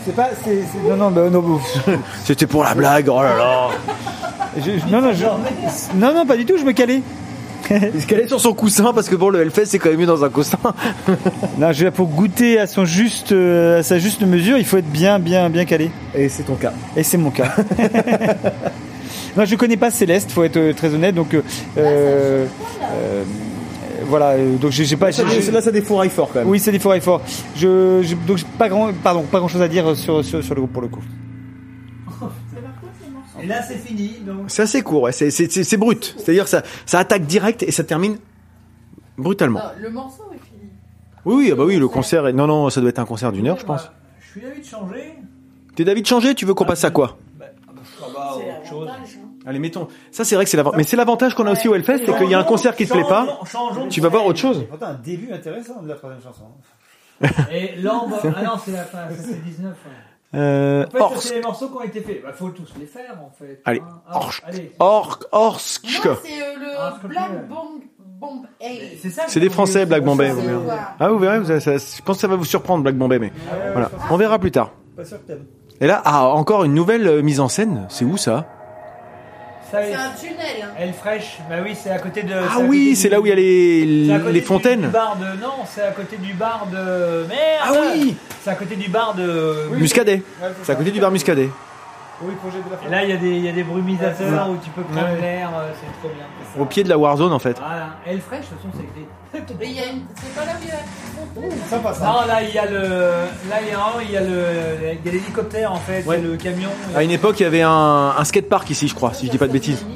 C'est 0.05 0.15
pas, 0.17 0.29
c'est, 0.45 0.63
c'est- 0.73 0.89
non, 0.89 0.97
non, 0.97 1.11
bah, 1.11 1.29
non, 1.31 1.41
bah, 1.41 1.93
C'était 2.25 2.47
pour 2.47 2.65
la 2.65 2.75
blague, 2.75 3.09
oh 3.11 3.23
là 3.23 3.37
là. 3.37 3.69
je- 4.57 4.63
je- 4.79 4.93
non, 4.93 5.01
non, 5.03 5.13
je- 5.13 5.97
non, 5.99 6.15
non, 6.15 6.27
pas 6.27 6.37
du 6.37 6.45
tout. 6.47 6.57
Je 6.59 6.65
me 6.65 6.73
calais. 6.73 7.03
Il 7.71 8.01
se 8.01 8.07
calait 8.07 8.27
sur 8.27 8.41
son 8.41 8.53
coussin 8.53 8.93
parce 8.93 9.09
que 9.09 9.15
bon, 9.15 9.29
le 9.29 9.41
Hellfest 9.43 9.67
c'est 9.67 9.79
quand 9.79 9.91
même 9.91 10.01
mieux 10.01 10.07
dans 10.07 10.25
un 10.25 10.29
coussin. 10.31 10.59
Non, 11.59 11.73
je 11.73 11.87
pour 11.89 12.09
goûter 12.09 12.59
à 12.59 12.67
son 12.67 12.85
juste, 12.85 13.33
euh, 13.33 13.81
à 13.81 13.83
sa 13.83 13.99
juste 13.99 14.23
mesure, 14.23 14.57
il 14.59 14.65
faut 14.65 14.79
être 14.79 14.91
bien, 14.91 15.19
bien, 15.19 15.51
bien 15.51 15.65
calé. 15.67 15.91
Et 16.15 16.29
c'est 16.29 16.43
ton 16.45 16.55
cas. 16.57 16.73
Et 16.97 17.03
c'est 17.05 17.19
mon 17.19 17.31
cas. 17.31 17.55
non, 19.37 19.45
je 19.45 19.55
connais 19.57 19.77
pas 19.77 19.91
Céleste, 19.91 20.33
faut 20.33 20.43
être 20.43 20.57
euh, 20.57 20.73
très 20.73 20.93
honnête. 20.95 21.15
Donc, 21.15 21.35
euh, 21.35 21.43
euh, 21.79 22.47
euh, 22.83 23.23
voilà. 24.11 24.33
euh, 24.33 24.57
Donc, 24.57 24.71
j'ai 24.73 24.97
pas. 24.97 25.11
Là, 25.11 25.61
ça 25.63 25.71
défouraille 25.73 26.11
fort 26.11 26.29
quand 26.33 26.41
même. 26.41 26.49
Oui, 26.49 26.59
c'est 26.61 26.73
des 26.73 26.79
forêts 26.79 27.01
forts. 27.01 27.23
Je, 27.57 28.01
je- 28.03 28.15
donc 28.27 28.37
j'ai 28.37 28.47
pas 28.59 28.69
grand, 28.69 28.93
pardon, 28.93 29.23
pas 29.23 29.39
grand 29.39 29.49
chose 29.49 29.63
à 29.63 29.69
dire 29.69 29.97
sur, 29.97 30.23
sur, 30.25 30.45
sur 30.45 30.55
le 30.55 30.61
groupe 30.61 30.73
pour 30.73 30.83
le 30.83 30.89
coup. 30.89 31.01
Et 33.43 33.47
là, 33.47 33.63
c'est 33.63 33.79
fini, 33.79 34.17
donc. 34.27 34.45
C'est 34.49 34.63
assez 34.63 34.83
court, 34.83 35.03
ouais. 35.05 35.13
c'est, 35.13 35.31
c'est, 35.31 35.51
c'est, 35.51 35.65
c'est 35.65 35.77
brut. 35.79 36.15
C'est-à-dire 36.19 36.47
ça, 36.47 36.63
ça 36.85 36.99
attaque 36.99 37.25
direct 37.27 37.63
et 37.63 37.71
ça 37.73 37.85
termine 37.85 38.19
brutalement. 39.17 39.61
Non, 39.61 39.65
le 39.81 39.91
morceau 39.91 40.25
est 40.35 40.45
fini. 40.47 40.71
Oui, 41.25 41.35
oui, 41.37 41.49
ah 41.53 41.55
bah 41.55 41.65
oui, 41.65 41.77
le 41.77 41.89
concert 41.89 42.27
est... 42.27 42.35
Non, 42.35 42.47
non, 42.47 42.69
ça 42.69 42.83
doit 42.83 42.91
être 42.91 42.99
un 42.99 43.07
concert 43.07 43.33
d'une 43.33 43.47
heure, 43.47 43.59
je 43.59 43.65
pense. 43.65 43.91
Je 44.21 44.31
suis 44.33 44.41
d'avis 44.43 44.61
de 44.61 44.67
changer. 44.67 45.15
T'es 45.75 45.85
David 45.85 46.07
changé 46.07 46.35
Tu 46.35 46.45
veux 46.45 46.53
qu'on 46.53 46.67
passe 46.67 46.85
à 46.85 46.91
quoi? 46.91 47.17
Allez, 49.47 49.59
mettons. 49.59 49.89
Ça, 50.11 50.25
c'est 50.25 50.35
vrai 50.35 50.45
que 50.45 50.51
c'est 50.51 50.57
l'avantage. 50.57 50.77
Mais 50.79 50.85
c'est 50.85 50.97
l'avantage 50.97 51.35
qu'on 51.35 51.47
a 51.47 51.53
aussi 51.53 51.67
au 51.69 51.75
Hellfest, 51.75 51.99
c'est 52.05 52.17
qu'il 52.19 52.29
y 52.31 52.35
a 52.35 52.39
un 52.39 52.45
concert 52.45 52.77
qui 52.77 52.87
te 52.87 52.93
plaît 52.93 53.05
pas. 53.09 53.41
Tu 53.89 54.01
vas 54.01 54.09
voir 54.09 54.27
autre 54.27 54.39
chose. 54.39 54.65
Un 54.81 54.95
début 54.95 55.33
intéressant 55.33 55.81
de 55.83 55.89
la 55.89 55.95
troisième 55.95 56.23
chanson. 56.23 56.45
Et 57.53 57.77
l'ambre. 57.81 58.19
Ah 58.37 58.43
non, 58.43 58.51
c'est 58.65 58.73
la 58.73 58.85
fin, 58.85 58.99
ça 59.11 59.23
c'est 59.23 59.43
19. 59.45 59.75
Euh, 60.33 60.87
En 60.87 60.91
fait, 60.91 61.01
Orsk. 61.01 61.23
c'est 61.23 61.35
les 61.35 61.41
morceaux 61.43 61.69
qui 61.69 61.77
ont 61.77 61.83
été 61.83 62.01
faits. 62.01 62.23
Bah, 62.23 62.33
faut 62.33 62.51
tous 62.51 62.69
les 62.79 62.87
faire 62.87 63.19
en 63.21 63.31
fait. 63.37 63.61
Allez, 63.65 63.81
hein. 63.81 64.01
Ah, 64.09 64.17
Orsk. 64.17 64.43
allez. 64.47 64.73
Orsk. 64.79 65.23
Orsk. 65.33 65.83
C'est 65.85 65.99
euh, 66.07 66.57
le 66.61 66.67
Ah, 66.79 66.95
je 67.03 67.09
Black 67.09 67.25
comprends. 67.49 67.63
Bomb, 67.65 67.81
Bomb 68.21 68.47
A. 68.63 68.65
C'est 69.03 69.11
ça. 69.11 69.25
C'est 69.27 69.41
des 69.41 69.51
Français, 69.51 69.87
Black 69.87 70.05
Bombay. 70.05 70.31
vous 70.31 70.41
C'est 70.41 70.47
verrez. 70.47 70.65
quoi 70.65 70.79
Ah, 71.01 71.09
vous 71.09 71.19
verrez, 71.19 71.41
vous 71.41 71.51
avez- 71.51 71.61
ça- 71.61 71.77
je 71.79 72.03
pense 72.03 72.17
que 72.17 72.21
ça 72.21 72.29
va 72.29 72.37
vous 72.37 72.45
surprendre, 72.45 72.83
Black 72.85 72.95
Bombay, 72.97 73.19
mais 73.19 73.33
voilà. 73.73 73.91
On 74.11 74.17
verra 74.17 74.39
plus 74.39 74.53
tard. 74.53 74.71
Pas 74.97 75.05
sûr 75.05 75.19
que. 75.27 75.33
Et 75.81 75.87
là, 75.87 76.01
ah, 76.05 76.27
encore 76.29 76.63
une 76.65 76.75
nouvelle 76.75 77.07
euh, 77.09 77.23
mise 77.23 77.41
en 77.41 77.49
scène. 77.49 77.87
C'est 77.89 78.05
où 78.05 78.17
ça 78.17 78.23
Ça, 78.33 78.47
C'est 79.71 79.95
un 79.95 80.11
tunnel. 80.19 80.63
Hein. 80.65 80.75
Elle 80.79 80.93
fraîche. 80.93 81.39
Bah 81.49 81.57
oui, 81.63 81.77
c'est 81.81 81.91
à 81.91 81.99
côté 81.99 82.23
de. 82.23 82.35
Ah 82.35 82.59
oui, 82.61 82.97
c'est 82.97 83.09
là 83.09 83.21
où 83.21 83.27
il 83.27 83.29
y 83.29 83.33
a 83.33 83.35
à 83.35 84.19
les, 84.19 84.23
côté 84.23 84.33
les 84.33 84.41
fontaines. 84.41 84.83
Du 84.83 84.89
bar 84.89 85.17
de 85.17 85.41
non, 85.41 85.65
c'est 85.73 85.83
à 85.83 85.93
côté 85.93 86.17
du 86.17 86.35
bar 86.35 86.67
de 86.71 87.27
merde. 87.29 87.63
Ah 87.63 87.73
oui 87.95 88.17
C'est 88.43 88.51
à 88.51 88.55
côté 88.55 88.77
du 88.77 88.89
bar 88.89 89.15
de. 89.15 89.69
Muscadet. 89.73 90.23
C'est 90.63 90.73
à 90.73 90.75
côté 90.75 90.91
du 90.91 91.01
bar 91.01 91.11
Muscadet. 91.11 91.49
Oui, 92.23 92.35
projet 92.35 92.59
de 92.59 92.65
la 92.71 92.87
Et 92.87 92.91
là, 92.91 93.05
il 93.05 93.11
y 93.11 93.13
a 93.13 93.17
des 93.17 93.31
il 93.31 93.45
y 93.45 93.49
a 93.49 93.53
des 93.53 93.63
brumisateurs 93.63 94.47
Ouais. 94.49 94.53
où 94.55 94.59
tu 94.63 94.69
peux 94.71 94.83
prendre 94.83 95.09
Ouais. 95.15 95.21
l'air. 95.21 95.51
euh, 95.59 95.71
C'est 95.81 96.01
trop 96.01 96.15
bien. 96.15 96.27
Au 96.63 96.67
pied 96.67 96.85
de 96.85 96.89
la 96.91 96.99
Warzone, 96.99 97.33
en 97.33 97.39
fait. 97.39 97.59
Voilà. 97.59 97.89
Elle 98.07 98.21
fraîche, 98.21 98.45
de 98.51 98.57
toute 98.57 98.59
façon, 98.73 98.85
c'est 99.61 99.67
y 99.73 99.79
a 99.79 99.87
une... 99.87 100.03
C'est 100.17 100.35
pas 100.35 100.45
là 100.45 100.53
où 100.53 100.63
il 100.63 100.69
y 100.69 100.71
a 100.71 100.75
la 100.75 101.49
fontaine 101.49 101.59
Sympa 101.71 101.95
ça. 101.95 102.05
Non, 102.05 102.27
là, 102.27 102.43
il 102.43 102.55
y 102.55 102.59
a 102.59 102.67
le. 102.67 102.79
Là, 103.49 103.57
il 103.63 103.69
y 103.69 103.73
a, 103.73 104.03
il 104.03 104.11
y 104.11 104.17
a 104.17 104.21
le. 104.21 104.45
Il 105.03 105.07
y 105.07 105.09
a 105.09 105.13
l'hélicoptère 105.13 105.73
en 105.73 105.77
fait. 105.77 106.05
Ouais. 106.05 106.19
Il 106.19 106.25
y 106.25 106.27
a 106.27 106.31
le 106.33 106.37
camion. 106.37 106.69
À 106.95 107.03
une 107.03 107.11
époque, 107.13 107.41
il 107.41 107.45
y 107.45 107.47
avait 107.47 107.63
un, 107.63 108.15
un 108.19 108.25
skatepark 108.25 108.69
ici, 108.71 108.89
je 108.89 108.95
crois, 108.95 109.15
si 109.15 109.27
je 109.27 109.31
dis 109.31 109.39
pas 109.39 109.47
de 109.47 109.53
bêtises. 109.53 109.87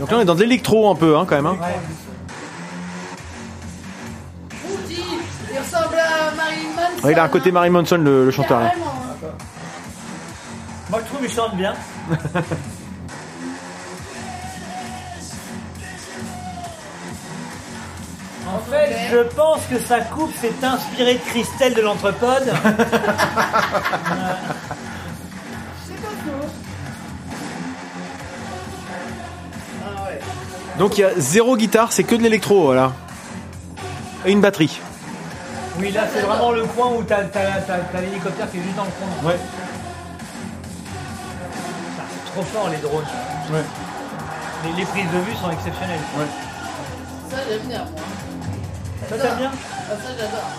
Donc 0.00 0.10
là, 0.10 0.16
on 0.18 0.20
est 0.20 0.24
dans 0.24 0.34
de 0.34 0.40
l'électro 0.40 0.90
un 0.90 0.94
peu, 0.94 1.16
hein, 1.16 1.26
quand 1.28 1.36
même. 1.36 1.46
Hein. 1.46 1.56
Il 5.50 5.58
ressemble 5.58 5.96
à 5.96 6.34
Marilyn 6.36 6.68
Manson. 6.76 7.06
Ouais, 7.06 7.12
il 7.12 7.18
a 7.18 7.24
un 7.24 7.28
côté 7.28 7.52
Marilyn 7.52 7.72
Manson, 7.72 7.96
le, 7.98 8.24
le 8.24 8.30
chanteur 8.30 8.60
là. 8.60 8.72
Moi, 11.18 11.28
je 11.28 11.34
chante 11.34 11.56
bien. 11.56 11.74
En 18.46 18.58
fait, 18.70 18.96
je 19.10 19.18
pense 19.34 19.60
que 19.70 19.78
sa 19.78 20.00
coupe 20.00 20.32
s'est 20.40 20.52
inspirée 20.64 21.14
de 21.14 21.18
Christelle 21.30 21.74
de 21.74 21.82
l'Entrepode. 21.82 22.50
Donc 30.78 30.96
il 30.98 31.00
y 31.00 31.04
a 31.04 31.10
zéro 31.16 31.56
guitare, 31.56 31.92
c'est 31.92 32.04
que 32.04 32.14
de 32.14 32.22
l'électro, 32.22 32.64
voilà. 32.66 32.92
Et 34.24 34.32
une 34.32 34.40
batterie. 34.40 34.80
Oui, 35.78 35.90
là, 35.92 36.02
c'est 36.12 36.20
vraiment 36.22 36.50
le 36.52 36.64
coin 36.64 36.88
où 36.96 37.02
t'as 37.02 37.22
t'as- 37.24 37.60
t'as- 37.66 37.78
t'as 37.92 38.00
l'hélicoptère 38.00 38.50
qui 38.50 38.58
est 38.58 38.62
juste 38.62 38.76
dans 38.76 38.84
le 38.84 38.90
coin. 38.90 39.30
Ouais. 39.30 39.36
Trop 42.38 42.46
fort, 42.46 42.68
les 42.70 42.76
drones. 42.76 43.04
Ouais. 43.50 43.64
Les, 44.64 44.72
les 44.74 44.84
prises 44.84 45.10
de 45.10 45.18
vue 45.18 45.34
sont 45.34 45.50
exceptionnelles. 45.50 45.98
Ça, 47.28 47.36
j'aime 47.48 47.66
bien, 47.66 47.78
moi. 47.80 48.00
Ça, 49.08 49.18
t'aimes 49.18 49.38
bien 49.38 49.50
Ah, 49.90 49.94
ça, 49.96 50.10
j'adore. 50.16 50.50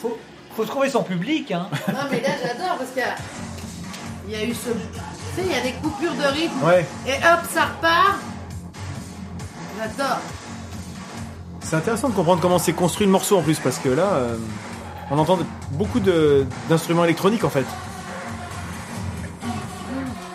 faut, 0.00 0.16
faut 0.54 0.64
trouver 0.64 0.88
son 0.88 1.02
public, 1.02 1.50
hein. 1.50 1.66
Non, 1.88 2.04
mais 2.12 2.20
là, 2.20 2.28
j'adore 2.40 2.78
parce 2.78 2.90
qu'il 2.90 3.02
y 3.02 3.04
a... 3.04 3.16
il 4.28 4.32
y 4.34 4.36
a 4.36 4.44
eu 4.44 4.54
ce. 4.54 4.70
Tu 4.70 5.34
sais, 5.34 5.46
il 5.46 5.50
y 5.52 5.56
a 5.56 5.62
des 5.62 5.72
coupures 5.72 6.14
de 6.14 6.26
rythme. 6.26 6.62
Ouais. 6.64 6.86
Et 7.08 7.14
hop, 7.14 7.40
ça 7.52 7.64
repart. 7.64 8.18
J'adore. 9.76 10.20
C'est 11.68 11.76
intéressant 11.76 12.08
de 12.08 12.14
comprendre 12.14 12.40
comment 12.40 12.58
c'est 12.58 12.72
construit 12.72 13.04
le 13.06 13.12
morceau 13.12 13.36
en 13.36 13.42
plus, 13.42 13.58
parce 13.58 13.78
que 13.78 13.90
là, 13.90 14.04
euh, 14.14 14.36
on 15.10 15.18
entend 15.18 15.38
beaucoup 15.72 16.00
de- 16.00 16.46
d'instruments 16.70 17.04
électroniques 17.04 17.44
en 17.44 17.50
fait. 17.50 17.64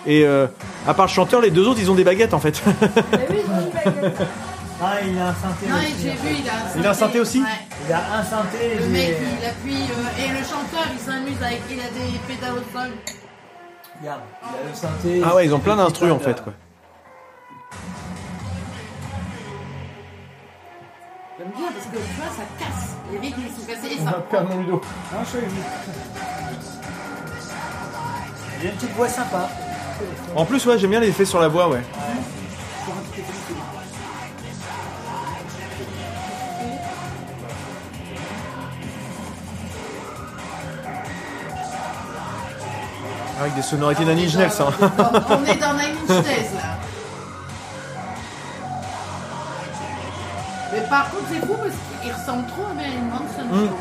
Et 0.05 0.25
euh, 0.25 0.45
à 0.87 0.93
part 0.93 1.05
le 1.07 1.11
chanteur, 1.11 1.41
les 1.41 1.49
deux 1.49 1.67
autres, 1.67 1.79
ils 1.79 1.89
ont 1.89 1.95
des 1.95 2.03
baguettes 2.03 2.33
en 2.35 2.39
fait. 2.39 2.61
Mais 2.65 3.27
oui, 3.29 3.37
ils 3.45 3.51
ont 3.51 3.61
une 3.61 3.71
baguette. 4.01 4.21
Ah, 4.85 4.95
il 5.07 5.17
a 5.17 5.29
un 5.29 5.33
synthé 5.33 5.67
Non, 5.69 5.77
aussi. 5.77 5.93
j'ai 6.01 6.09
vu, 6.09 6.41
il 6.43 6.49
a 6.49 6.53
un 6.55 6.59
synthé. 6.67 6.79
Il 6.79 6.85
a 6.85 6.89
un 6.89 6.93
synthé 6.93 7.19
aussi 7.21 7.39
Ouais. 7.39 7.45
Il 7.87 7.93
a 7.93 7.97
un 8.19 8.23
synthé. 8.25 8.57
Le 8.81 8.87
mec, 8.87 9.17
il 9.39 9.45
appuie. 9.47 9.75
euh, 9.75 10.23
et 10.25 10.27
le 10.29 10.43
chanteur, 10.43 10.91
il 10.91 10.99
s'amuse 10.99 11.41
avec. 11.41 11.61
Il 11.71 11.79
a 11.79 11.83
des 11.83 12.17
pédales 12.27 12.51
au 12.55 12.77
sol. 12.77 12.89
Regarde, 14.01 14.19
il 14.41 14.47
a 14.67 14.69
le 14.69 14.75
synthé. 14.75 15.21
ah 15.25 15.35
ouais, 15.35 15.45
ils 15.45 15.53
ont 15.55 15.59
plein 15.59 15.77
d'instrus 15.77 16.11
en 16.11 16.19
fait. 16.19 16.43
Quoi. 16.43 16.51
J'aime 21.39 21.49
bien 21.57 21.71
parce 21.71 21.85
que 21.87 21.97
tu 21.97 22.13
vois, 22.15 22.29
ça 22.29 22.43
casse. 22.59 22.91
Les 23.11 23.17
rythmes, 23.17 23.41
ils 23.47 23.55
sont 23.59 23.65
cassés 23.65 23.95
et 23.95 23.97
ça. 23.97 24.23
mon 24.43 24.57
Ludo. 24.59 24.81
Il 28.61 28.67
a 28.67 28.69
une 28.69 28.75
petite 28.77 28.91
voix 28.91 29.09
sympa. 29.09 29.49
En 30.35 30.45
plus, 30.45 30.63
ouais, 30.67 30.77
j'aime 30.77 30.91
bien 30.91 30.99
l'effet 30.99 31.25
sur 31.25 31.39
la 31.39 31.47
voix, 31.47 31.69
ouais. 31.69 31.81
Avec 43.39 43.55
des 43.55 43.61
sonorités 43.63 44.05
d'un 44.05 44.17
Inch 44.17 44.35
Nails, 44.35 44.51
hein. 44.59 44.71
On 45.29 45.45
est 45.45 45.57
dans 45.57 45.71
Inch 45.71 46.07
Nails 46.09 46.53
là. 46.55 46.82
Mais 50.83 50.89
par 50.89 51.09
contre, 51.09 51.23
c'est 51.31 51.39
fou 51.39 51.53
parce 51.53 51.73
qu'il 52.01 52.11
ressemble 52.13 52.45
trop 52.47 52.65
à 52.69 52.73
Marilyn 52.73 53.03
Manson. 53.09 53.45
Mm. 53.45 53.67
trouve. 53.67 53.77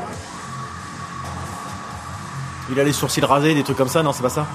Il 2.71 2.81
a 2.81 2.85
les 2.85 2.93
sourcils 2.93 3.21
rasés, 3.25 3.55
des 3.55 3.65
trucs 3.65 3.77
comme 3.77 3.89
ça, 3.89 4.03
non, 4.03 4.13
c'est 4.13 4.23
pas 4.23 4.31
ça 4.31 4.47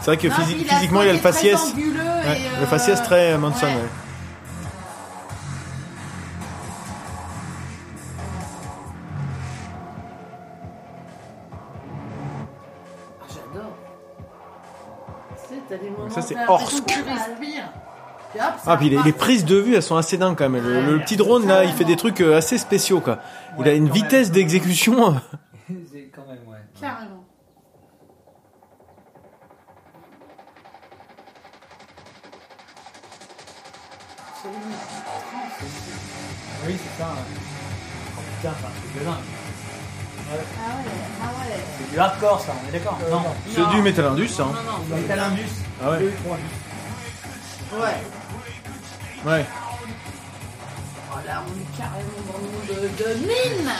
C'est 0.00 0.06
vrai 0.06 0.16
que 0.16 0.28
Non, 0.28 0.34
physi- 0.34 0.54
puis 0.54 0.62
il 0.64 0.70
a 0.70 0.74
physiquement, 0.74 1.02
il 1.02 1.08
a 1.10 1.12
le 1.12 1.18
côté 1.18 1.30
très 1.30 1.32
faciès. 1.32 1.60
anguleux 1.72 2.00
Ouais, 2.00 2.40
et, 2.40 2.56
Le 2.58 2.62
euh, 2.64 2.66
faciès 2.66 3.02
très 3.02 3.36
Manson, 3.38 3.66
ouais. 3.66 3.74
ouais. 3.74 3.80
Ah, 13.20 13.24
J'adore. 13.28 13.72
Tu 15.30 15.54
sais, 15.54 15.60
t'as 15.68 15.76
des 15.76 15.90
moments. 15.90 16.10
Ça, 16.10 16.22
c'est 16.22 16.34
t'as 16.34 16.40
l'impression 16.40 16.78
Orsk. 16.78 16.86
que 16.86 16.92
tu 16.92 17.02
respires. 17.02 17.68
Ah, 18.66 18.76
puis 18.76 18.88
les, 18.90 19.12
prises 19.12 19.44
de 19.44 19.56
vue, 19.56 19.74
elles 19.74 19.82
sont 19.82 19.96
assez 19.96 20.16
dingues 20.16 20.36
quand 20.36 20.48
même. 20.48 20.64
Le, 20.64 20.80
le 20.92 20.98
petit 21.00 21.16
drone, 21.16 21.46
là, 21.46 21.64
il 21.64 21.72
fait 21.72 21.84
des 21.84 21.96
trucs 21.96 22.20
euh, 22.20 22.36
assez 22.36 22.58
spéciaux, 22.58 23.00
quoi. 23.00 23.18
Il 23.58 23.68
a 23.68 23.72
une 23.74 23.88
vitesse 23.90 24.30
d'exécution. 24.30 25.14
euh, 25.14 25.18
C'est 25.92 26.10
quand 26.14 26.26
même, 26.26 26.38
ouais. 26.48 26.58
Carrément. 26.80 27.24
Oui, 36.66 36.76
c'est 36.78 37.02
ça. 37.02 37.08
ouais. 37.08 37.40
Oh 38.16 38.20
putain, 38.36 38.54
c'est 38.60 38.66
un 38.66 38.70
truc 38.70 38.98
de 38.98 39.04
dingue. 39.04 39.14
Ah 40.30 40.34
ouais, 40.36 40.84
ah 41.22 41.26
ouais. 41.26 41.56
C'est 41.78 41.92
du 41.92 41.98
hardcore, 41.98 42.40
ça, 42.40 42.52
on 42.64 42.68
est 42.68 42.72
d'accord 42.78 42.98
Non, 43.10 43.22
C'est 43.50 43.68
du 43.76 43.82
Metal 43.82 44.04
Indus, 44.06 44.28
ça. 44.28 44.44
hein. 44.44 44.52
Non, 44.54 44.72
non, 44.72 44.96
Metal 44.96 45.18
Indus. 45.18 45.42
Ah 45.84 45.90
ouais. 45.90 45.98
Deux, 45.98 46.12
trois. 46.24 46.38
Ouais. 47.80 47.96
Ouais. 49.24 49.46
Oh 51.12 51.18
là, 51.26 51.44
on 51.46 51.52
est 51.60 51.76
carrément 51.76 52.22
dans 52.26 52.38
le 52.38 52.44
monde 52.44 52.90
de, 52.98 53.14
mine. 53.26 53.70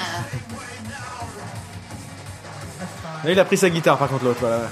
Là, 3.24 3.30
il 3.30 3.38
a 3.40 3.44
pris 3.44 3.56
sa 3.56 3.70
guitare, 3.70 3.98
par 3.98 4.08
contre, 4.08 4.24
l'autre, 4.24 4.40
voilà. 4.40 4.68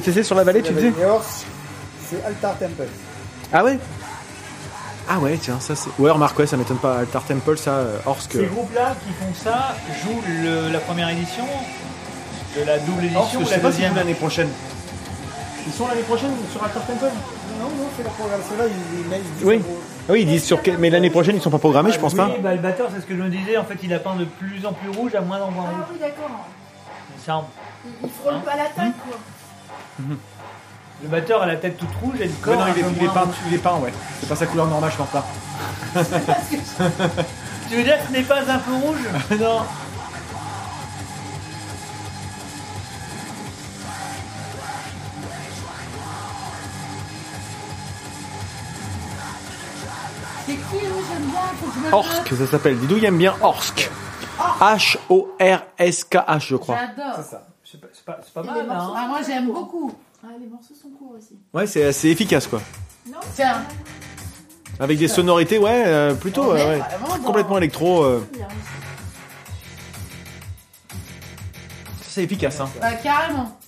T'étais 0.00 0.22
sur 0.22 0.34
la 0.36 0.44
vallée, 0.44 0.62
tu 0.62 0.72
disais 0.72 0.92
C'est 2.08 2.24
Altar 2.24 2.58
Temple. 2.58 2.86
Ah 3.52 3.64
ouais? 3.64 3.78
Ah 5.08 5.18
ouais, 5.18 5.38
tiens, 5.40 5.60
ça 5.60 5.76
c'est. 5.76 5.90
Ouais, 5.98 6.10
remarque, 6.10 6.38
ouais, 6.38 6.46
ça 6.46 6.56
m'étonne 6.56 6.78
pas. 6.78 6.98
Altar 7.00 7.22
Temple, 7.24 7.58
ça, 7.58 7.70
euh, 7.72 7.98
Orsk. 8.06 8.32
Ces 8.32 8.46
groupes-là 8.46 8.94
qui 9.06 9.12
font 9.12 9.32
ça 9.34 9.74
jouent 10.02 10.22
le- 10.26 10.72
la 10.72 10.78
première 10.80 11.10
édition 11.10 11.44
de 12.56 12.64
la 12.64 12.78
double 12.78 13.04
édition 13.04 13.22
je 13.32 13.36
ou 13.36 13.40
la 13.40 13.46
pas 13.46 13.54
si 13.56 13.60
deuxième 13.62 13.94
l'année 13.96 14.14
prochaine. 14.14 14.48
Ils 15.66 15.72
sont 15.72 15.86
l'année 15.88 16.02
prochaine 16.02 16.30
sur 16.50 16.62
Actor 16.64 16.82
Temple? 16.86 17.04
Non, 17.60 17.64
non, 17.68 17.88
c'est 17.96 18.02
la 18.02 18.10
programmation 18.10 18.56
là, 18.58 18.64
ils, 18.66 19.46
Oui. 19.46 19.60
Oui, 20.08 20.20
ils 20.22 20.26
disent 20.26 20.44
sur 20.44 20.60
quel... 20.60 20.76
Mais 20.78 20.90
l'année 20.90 21.08
prochaine, 21.10 21.36
ils 21.36 21.40
sont 21.42 21.50
pas 21.50 21.58
programmés, 21.58 21.92
je 21.92 21.98
pense 21.98 22.12
pas. 22.14 22.26
Oui, 22.26 22.40
bah, 22.42 22.52
le 22.54 22.60
batteur, 22.60 22.88
c'est 22.94 23.00
ce 23.00 23.06
que 23.06 23.16
je 23.16 23.22
me 23.22 23.28
disais. 23.30 23.56
En 23.56 23.64
fait, 23.64 23.78
il 23.82 23.92
a 23.94 23.98
peint 23.98 24.16
de 24.16 24.24
plus 24.26 24.66
en 24.66 24.72
plus 24.74 24.90
rouge 24.90 25.14
à 25.14 25.20
moins 25.22 25.40
en 25.40 25.50
moins 25.50 25.64
Ah 25.68 25.76
rouge. 25.76 25.86
oui, 25.92 25.98
d'accord. 26.00 26.30
Il 27.16 27.22
semble. 27.24 27.46
Il 28.02 28.10
frôle 28.10 28.40
pas 28.42 28.56
la 28.56 28.64
tête, 28.64 28.94
quoi. 29.06 29.16
Le 30.00 31.08
batteur 31.08 31.42
a 31.42 31.46
la 31.46 31.56
tête 31.56 31.76
toute 31.76 31.94
rouge 32.02 32.20
et 32.20 32.26
le 32.26 32.32
corps. 32.40 32.54
Ouais, 32.54 32.58
non, 32.60 32.66
il 32.74 32.82
est, 32.82 32.86
il 32.96 33.04
est 33.04 33.08
peint, 33.12 33.28
il 33.48 33.54
est 33.54 33.58
peint, 33.58 33.76
ouais. 33.78 33.92
C'est 34.20 34.28
pas 34.28 34.36
sa 34.36 34.46
couleur 34.46 34.66
normale, 34.66 34.90
je 34.90 34.96
pense 34.96 35.10
pas. 35.10 35.24
Tu 37.68 37.76
veux 37.76 37.82
dire 37.82 37.98
que 37.98 38.06
ce 38.08 38.12
n'est 38.12 38.22
pas 38.22 38.40
un 38.40 38.58
peu 38.58 38.72
rouge? 38.74 38.98
Non. 39.40 39.62
C'est 50.46 50.52
qui, 50.52 50.86
eux, 50.86 50.90
j'aime 51.08 51.30
bien, 51.30 51.40
faut 51.60 51.66
que 51.66 51.74
je 51.74 51.78
me 51.80 51.88
le 51.88 51.94
Orsk, 51.94 52.28
ça 52.36 52.46
s'appelle. 52.46 52.78
Didou, 52.78 52.96
il 52.98 53.04
aime 53.04 53.16
bien 53.18 53.34
Orsk. 53.40 53.90
H-O-R-S-K-H, 54.60 56.46
je 56.48 56.56
crois. 56.56 56.76
J'adore. 56.76 57.24
C'est 57.74 57.80
pas, 57.80 57.88
c'est 57.92 58.04
pas, 58.04 58.20
c'est 58.24 58.32
pas 58.32 58.42
Et 58.42 58.46
mal, 58.66 58.70
hein. 58.70 58.92
Ah, 58.96 59.06
moi, 59.08 59.18
j'aime 59.26 59.46
beaucoup. 59.46 59.92
Ah, 60.22 60.28
les 60.40 60.46
morceaux 60.46 60.74
sont 60.80 60.90
courts 60.90 61.14
aussi. 61.18 61.36
Ouais, 61.52 61.66
c'est 61.66 61.84
assez 61.84 62.08
efficace, 62.08 62.46
quoi. 62.46 62.60
Tiens. 63.34 63.62
Avec 64.78 64.96
des 64.98 65.08
sonorités, 65.08 65.58
ouais, 65.58 65.82
euh, 65.86 66.14
plutôt, 66.14 66.52
On 66.52 66.56
est 66.56 66.60
euh, 66.62 66.68
ouais. 66.70 66.78
vraiment 66.78 67.16
dans- 67.18 67.24
complètement 67.24 67.58
électro. 67.58 68.04
euh, 68.04 68.24
Bien. 68.32 68.46
C'est 72.06 72.22
efficace, 72.22 72.60
hein. 72.60 72.68
Bah, 72.80 72.92
carrément. 73.02 73.58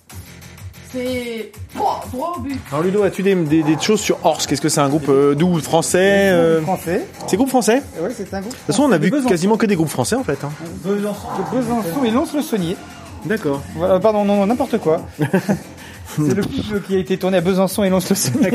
C'est 0.93 1.51
droit, 1.75 2.05
droit 2.13 2.35
au 2.37 2.41
but. 2.41 2.59
Alors 2.71 2.85
Ludo, 2.85 3.03
as-tu 3.03 3.23
des, 3.25 3.35
des, 3.35 3.63
des 3.65 3.79
choses 3.81 4.01
sur 4.01 4.25
Orsk 4.25 4.53
Est-ce 4.53 4.61
que 4.61 4.69
c'est 4.69 4.81
un 4.81 4.89
groupe 4.89 5.09
euh, 5.09 5.35
d'où 5.35 5.59
Français 5.61 6.31
euh, 6.31 6.63
français. 6.63 7.07
C'est 7.27 7.37
groupe 7.37 7.49
français? 7.49 7.83
De 7.97 8.03
Ouais, 8.03 8.11
c'est 8.17 8.33
un 8.33 8.41
groupe. 8.41 8.53
toute 8.53 8.61
façon, 8.67 8.85
on 8.85 8.93
a 8.93 8.99
vu 8.99 9.11
quasiment 9.27 9.57
que 9.57 9.67
des 9.67 9.75
groupes 9.75 9.89
français, 9.89 10.15
en 10.15 10.23
fait. 10.23 10.43
Hein. 10.45 10.51
Besançon. 10.85 11.27
De 11.39 11.57
Besançon 11.57 12.05
et 12.05 12.11
Lons-le-Saunier. 12.13 12.77
D'accord. 13.27 13.63
Voilà, 13.75 13.99
pardon, 14.01 14.25
non, 14.25 14.47
n'importe 14.47 14.79
quoi. 14.79 15.03
c'est 15.19 16.35
le 16.35 16.43
clip 16.43 16.87
qui 16.87 16.97
a 16.97 16.99
été 16.99 17.19
tourné 17.19 17.39
à 17.39 17.41
Besançon 17.41 17.85
et 17.85 17.91
Lons-le-Saunier. 17.91 18.53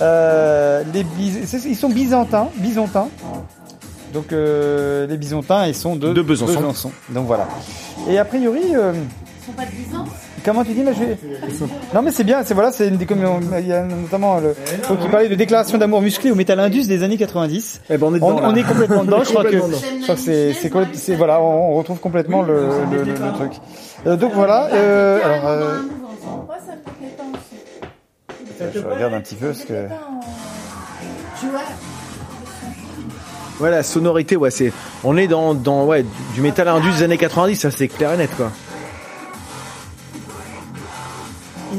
Euh, 0.00 0.82
les 0.92 1.04
Bis- 1.04 1.46
c'est- 1.46 1.64
ils 1.68 1.76
sont 1.76 1.88
byzantins, 1.90 2.48
byzantins. 2.58 3.08
Donc 4.12 4.32
euh, 4.32 5.06
les 5.06 5.16
byzantins, 5.16 5.66
ils 5.66 5.74
sont 5.74 5.96
de, 5.96 6.12
De 6.12 6.22
Besançon. 6.22 6.90
Donc 7.10 7.26
voilà. 7.26 7.48
Et 8.08 8.18
a 8.18 8.24
priori, 8.24 8.62
euh, 8.74 8.92
Ils 9.46 9.50
sont 9.50 9.52
pas 9.52 9.66
de 9.66 9.70
Byzance 9.72 10.08
comment 10.44 10.62
tu 10.64 10.72
dis 10.72 10.82
je 10.84 11.64
Non 11.94 12.02
mais 12.02 12.10
c'est 12.10 12.24
bien, 12.24 12.42
c'est 12.44 12.52
voilà, 12.54 12.70
c'est 12.72 12.88
une 12.88 12.96
des 12.96 13.06
comme 13.06 13.24
on- 13.24 13.58
il 13.58 13.66
y 13.66 13.72
a 13.72 13.82
notamment 13.82 14.38
le 14.40 14.54
donc 14.88 14.98
il 15.02 15.10
parlait 15.10 15.28
de 15.28 15.34
déclaration 15.34 15.78
d'amour 15.78 16.00
musclée 16.02 16.30
au 16.30 16.34
métal 16.34 16.60
indus 16.60 16.86
des 16.86 17.02
années 17.02 17.16
90. 17.16 17.80
Eh 17.88 17.96
ben, 17.96 18.06
on 18.06 18.14
est 18.14 18.22
On, 18.22 18.30
dedans, 18.34 18.40
là. 18.40 18.48
on 18.50 18.54
est 18.54 18.62
complètement 18.62 19.04
dedans. 19.04 19.24
Je 19.24 19.30
crois 19.30 19.42
que, 19.44 19.56
complètement 19.56 19.68
dedans. 19.68 19.78
je 19.98 20.02
crois 20.02 20.14
que 20.16 20.20
c'est, 20.20 20.52
c'est, 20.54 20.70
quoi- 20.70 20.84
c'est- 20.92 21.14
voilà, 21.14 21.40
on, 21.40 21.72
on 21.72 21.74
retrouve 21.76 21.98
complètement 21.98 22.42
le, 22.42 22.68
le, 22.90 23.04
le- 23.04 23.12
le 23.12 23.32
truc. 23.34 23.52
Euh, 24.06 24.16
donc 24.16 24.32
voilà. 24.34 24.68
Euh, 24.72 25.20
alors, 25.24 25.46
euh, 25.48 25.78
aussi. 28.60 28.70
je 28.74 28.78
regarde 28.80 29.14
un 29.14 29.20
petit 29.20 29.34
peu 29.36 29.52
ce 29.54 29.64
que. 29.64 29.86
Tu 31.40 31.46
vois 31.48 31.60
Ouais, 33.60 33.70
la 33.70 33.82
sonorité, 33.82 34.36
ouais, 34.36 34.50
c'est. 34.50 34.72
On 35.04 35.16
est 35.16 35.28
dans, 35.28 35.54
dans 35.54 35.84
ouais, 35.86 36.02
du- 36.02 36.08
du 36.34 36.40
métal 36.40 36.66
indus 36.68 36.90
des 36.90 37.02
années 37.04 37.18
90, 37.18 37.54
ça 37.56 37.70
c'est 37.70 37.88
clair 37.88 38.12
et 38.12 38.16
net, 38.16 38.30
quoi. 38.36 38.50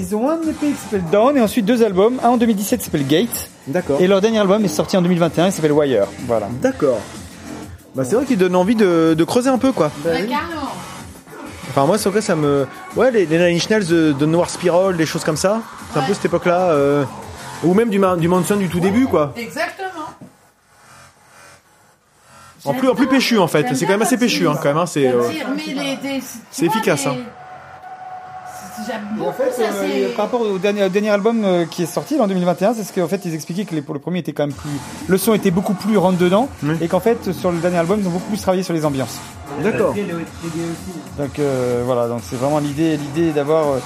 Ils 0.08 0.16
ont 0.16 0.30
un 0.30 0.36
EP 0.42 0.68
qui 0.68 0.74
s'appelle 0.76 1.04
Down 1.12 1.36
et 1.38 1.42
ensuite 1.42 1.66
deux 1.66 1.84
albums. 1.84 2.20
Un 2.24 2.30
en 2.30 2.38
2017 2.38 2.80
qui 2.80 2.86
s'appelle 2.86 3.08
Gate 3.08 3.50
D'accord. 3.68 4.00
et 4.00 4.08
leur 4.08 4.22
dernier 4.22 4.40
album 4.40 4.64
est 4.64 4.68
sorti 4.70 4.96
en 4.98 5.02
2021 5.02 5.48
il 5.48 5.52
s'appelle 5.52 5.72
Wire. 5.72 6.06
Voilà. 6.28 6.48
D'accord. 6.62 7.00
Bah, 7.96 8.04
c'est 8.04 8.16
vrai 8.16 8.26
qu'il 8.26 8.38
donne 8.38 8.56
envie 8.56 8.76
de, 8.76 9.16
de 9.18 9.24
creuser 9.24 9.50
un 9.50 9.58
peu, 9.58 9.72
quoi. 9.72 9.90
Ouais, 10.06 10.12
carrément. 10.28 10.68
Enfin, 11.70 11.86
moi, 11.86 11.98
c'est 11.98 12.10
vrai, 12.10 12.22
ça 12.22 12.36
me. 12.36 12.68
Ouais, 12.96 13.10
les, 13.12 13.26
les 13.26 13.38
Nine 13.38 13.56
Inch 13.58 13.70
Nails 13.70 13.88
de, 13.88 14.12
de 14.12 14.26
Noir 14.26 14.50
Spiral, 14.50 14.96
des 14.98 15.06
choses 15.06 15.24
comme 15.24 15.38
ça. 15.38 15.62
C'est 15.94 16.00
un 16.00 16.04
peu 16.04 16.14
cette 16.14 16.26
époque-là. 16.26 16.70
euh, 16.72 17.04
Ou 17.64 17.74
même 17.74 17.90
du, 17.90 18.00
du 18.20 18.28
Manson 18.28 18.58
du 18.58 18.68
tout 18.70 18.80
début, 18.82 19.08
quoi. 19.08 19.34
Exactement. 19.38 19.86
En 22.66 22.74
plus, 22.74 22.90
en 22.90 22.96
plus 22.96 23.08
péchu, 23.08 23.38
en 23.38 23.48
fait. 23.48 23.66
C'est 23.76 23.86
quand 23.86 23.94
même 23.94 24.02
assez 24.02 24.18
péchu, 24.18 24.48
hein, 24.48 24.56
quand 24.62 24.70
même. 24.70 24.78
hein, 24.78 24.86
C'est. 24.86 25.08
euh, 25.08 25.22
C'est 26.52 26.66
efficace, 26.66 27.08
hein. 27.08 27.16
En 29.22 29.32
fait, 29.34 29.52
ça, 29.52 29.64
euh, 29.74 30.16
par 30.16 30.26
rapport 30.26 30.42
au 30.42 30.58
dernier, 30.58 30.84
au 30.86 30.90
dernier 30.90 31.10
album 31.10 31.44
euh, 31.44 31.66
qui 31.66 31.84
est 31.84 31.88
sorti 31.88 32.18
là, 32.18 32.24
en 32.24 32.28
2021, 32.28 32.74
c'est 32.74 32.84
ce 32.84 32.94
qu'en 32.94 33.08
fait 33.08 33.22
ils 33.26 33.34
expliquaient 33.34 33.66
que 33.66 33.76
les, 33.76 33.82
pour 33.82 33.94
le 33.94 34.00
premier 34.00 34.20
était 34.20 34.34
quand 34.34 34.46
même 34.48 34.56
plus, 34.56 34.70
le 35.08 35.18
son 35.18 35.34
était 35.34 35.52
beaucoup 35.52 35.74
plus 35.74 35.98
rentre 35.98 36.18
dedans, 36.18 36.48
Oui. 36.64 36.76
et 36.82 36.88
qu'en 36.88 37.00
fait 37.00 37.32
sur 37.34 37.52
le 37.52 37.60
dernier 37.60 37.78
album 37.78 38.00
ils 38.02 38.08
ont 38.08 38.12
beaucoup 38.12 38.30
plus 38.30 38.42
travaillé 38.42 38.64
sur 38.64 38.74
les 38.74 38.86
ambiances. 38.86 39.18
D'accord. 39.64 39.94
Donc 41.18 41.40
euh, 41.40 41.84
voilà, 41.86 42.08
donc 42.08 42.22
c'est 42.24 42.36
vraiment 42.36 42.60
l'idée, 42.60 42.98
l'idée 42.98 43.32
d'avoir 43.32 43.68
euh, 43.74 43.80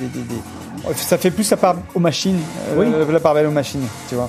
des, 0.00 0.06
des- 0.06 0.20
des- 0.20 0.94
ça 0.94 1.18
fait 1.18 1.30
plus 1.30 1.50
la 1.50 1.56
part 1.56 1.76
aux 1.94 2.00
machines, 2.00 2.38
euh, 2.78 3.10
la 3.12 3.20
part 3.20 3.34
belle 3.34 3.46
aux 3.46 3.50
machines, 3.50 3.86
tu 4.08 4.14
vois. 4.14 4.28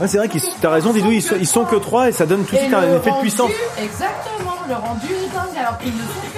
Ouais, 0.00 0.06
c'est 0.06 0.18
vrai 0.18 0.28
qu'ils. 0.28 0.40
T'as 0.60 0.70
raison, 0.70 0.92
Didou, 0.92 1.10
ils 1.10 1.20
sont, 1.22 1.34
ils 1.40 1.46
sont 1.46 1.64
que 1.64 1.74
trois 1.76 2.08
et 2.08 2.12
ça 2.12 2.24
donne 2.24 2.44
tout 2.44 2.54
de 2.54 2.60
suite 2.60 2.72
un 2.72 2.96
effet 2.96 3.10
de 3.10 3.20
puissance. 3.20 3.50
Exactement, 3.82 4.54
le 4.68 4.74
rendu 4.74 5.06
est 5.06 5.34
dingue, 5.34 5.58
alors 5.58 5.76
qu'ils 5.78 5.92
ne 5.92 5.98
sont 5.98 6.04
que 6.32 6.37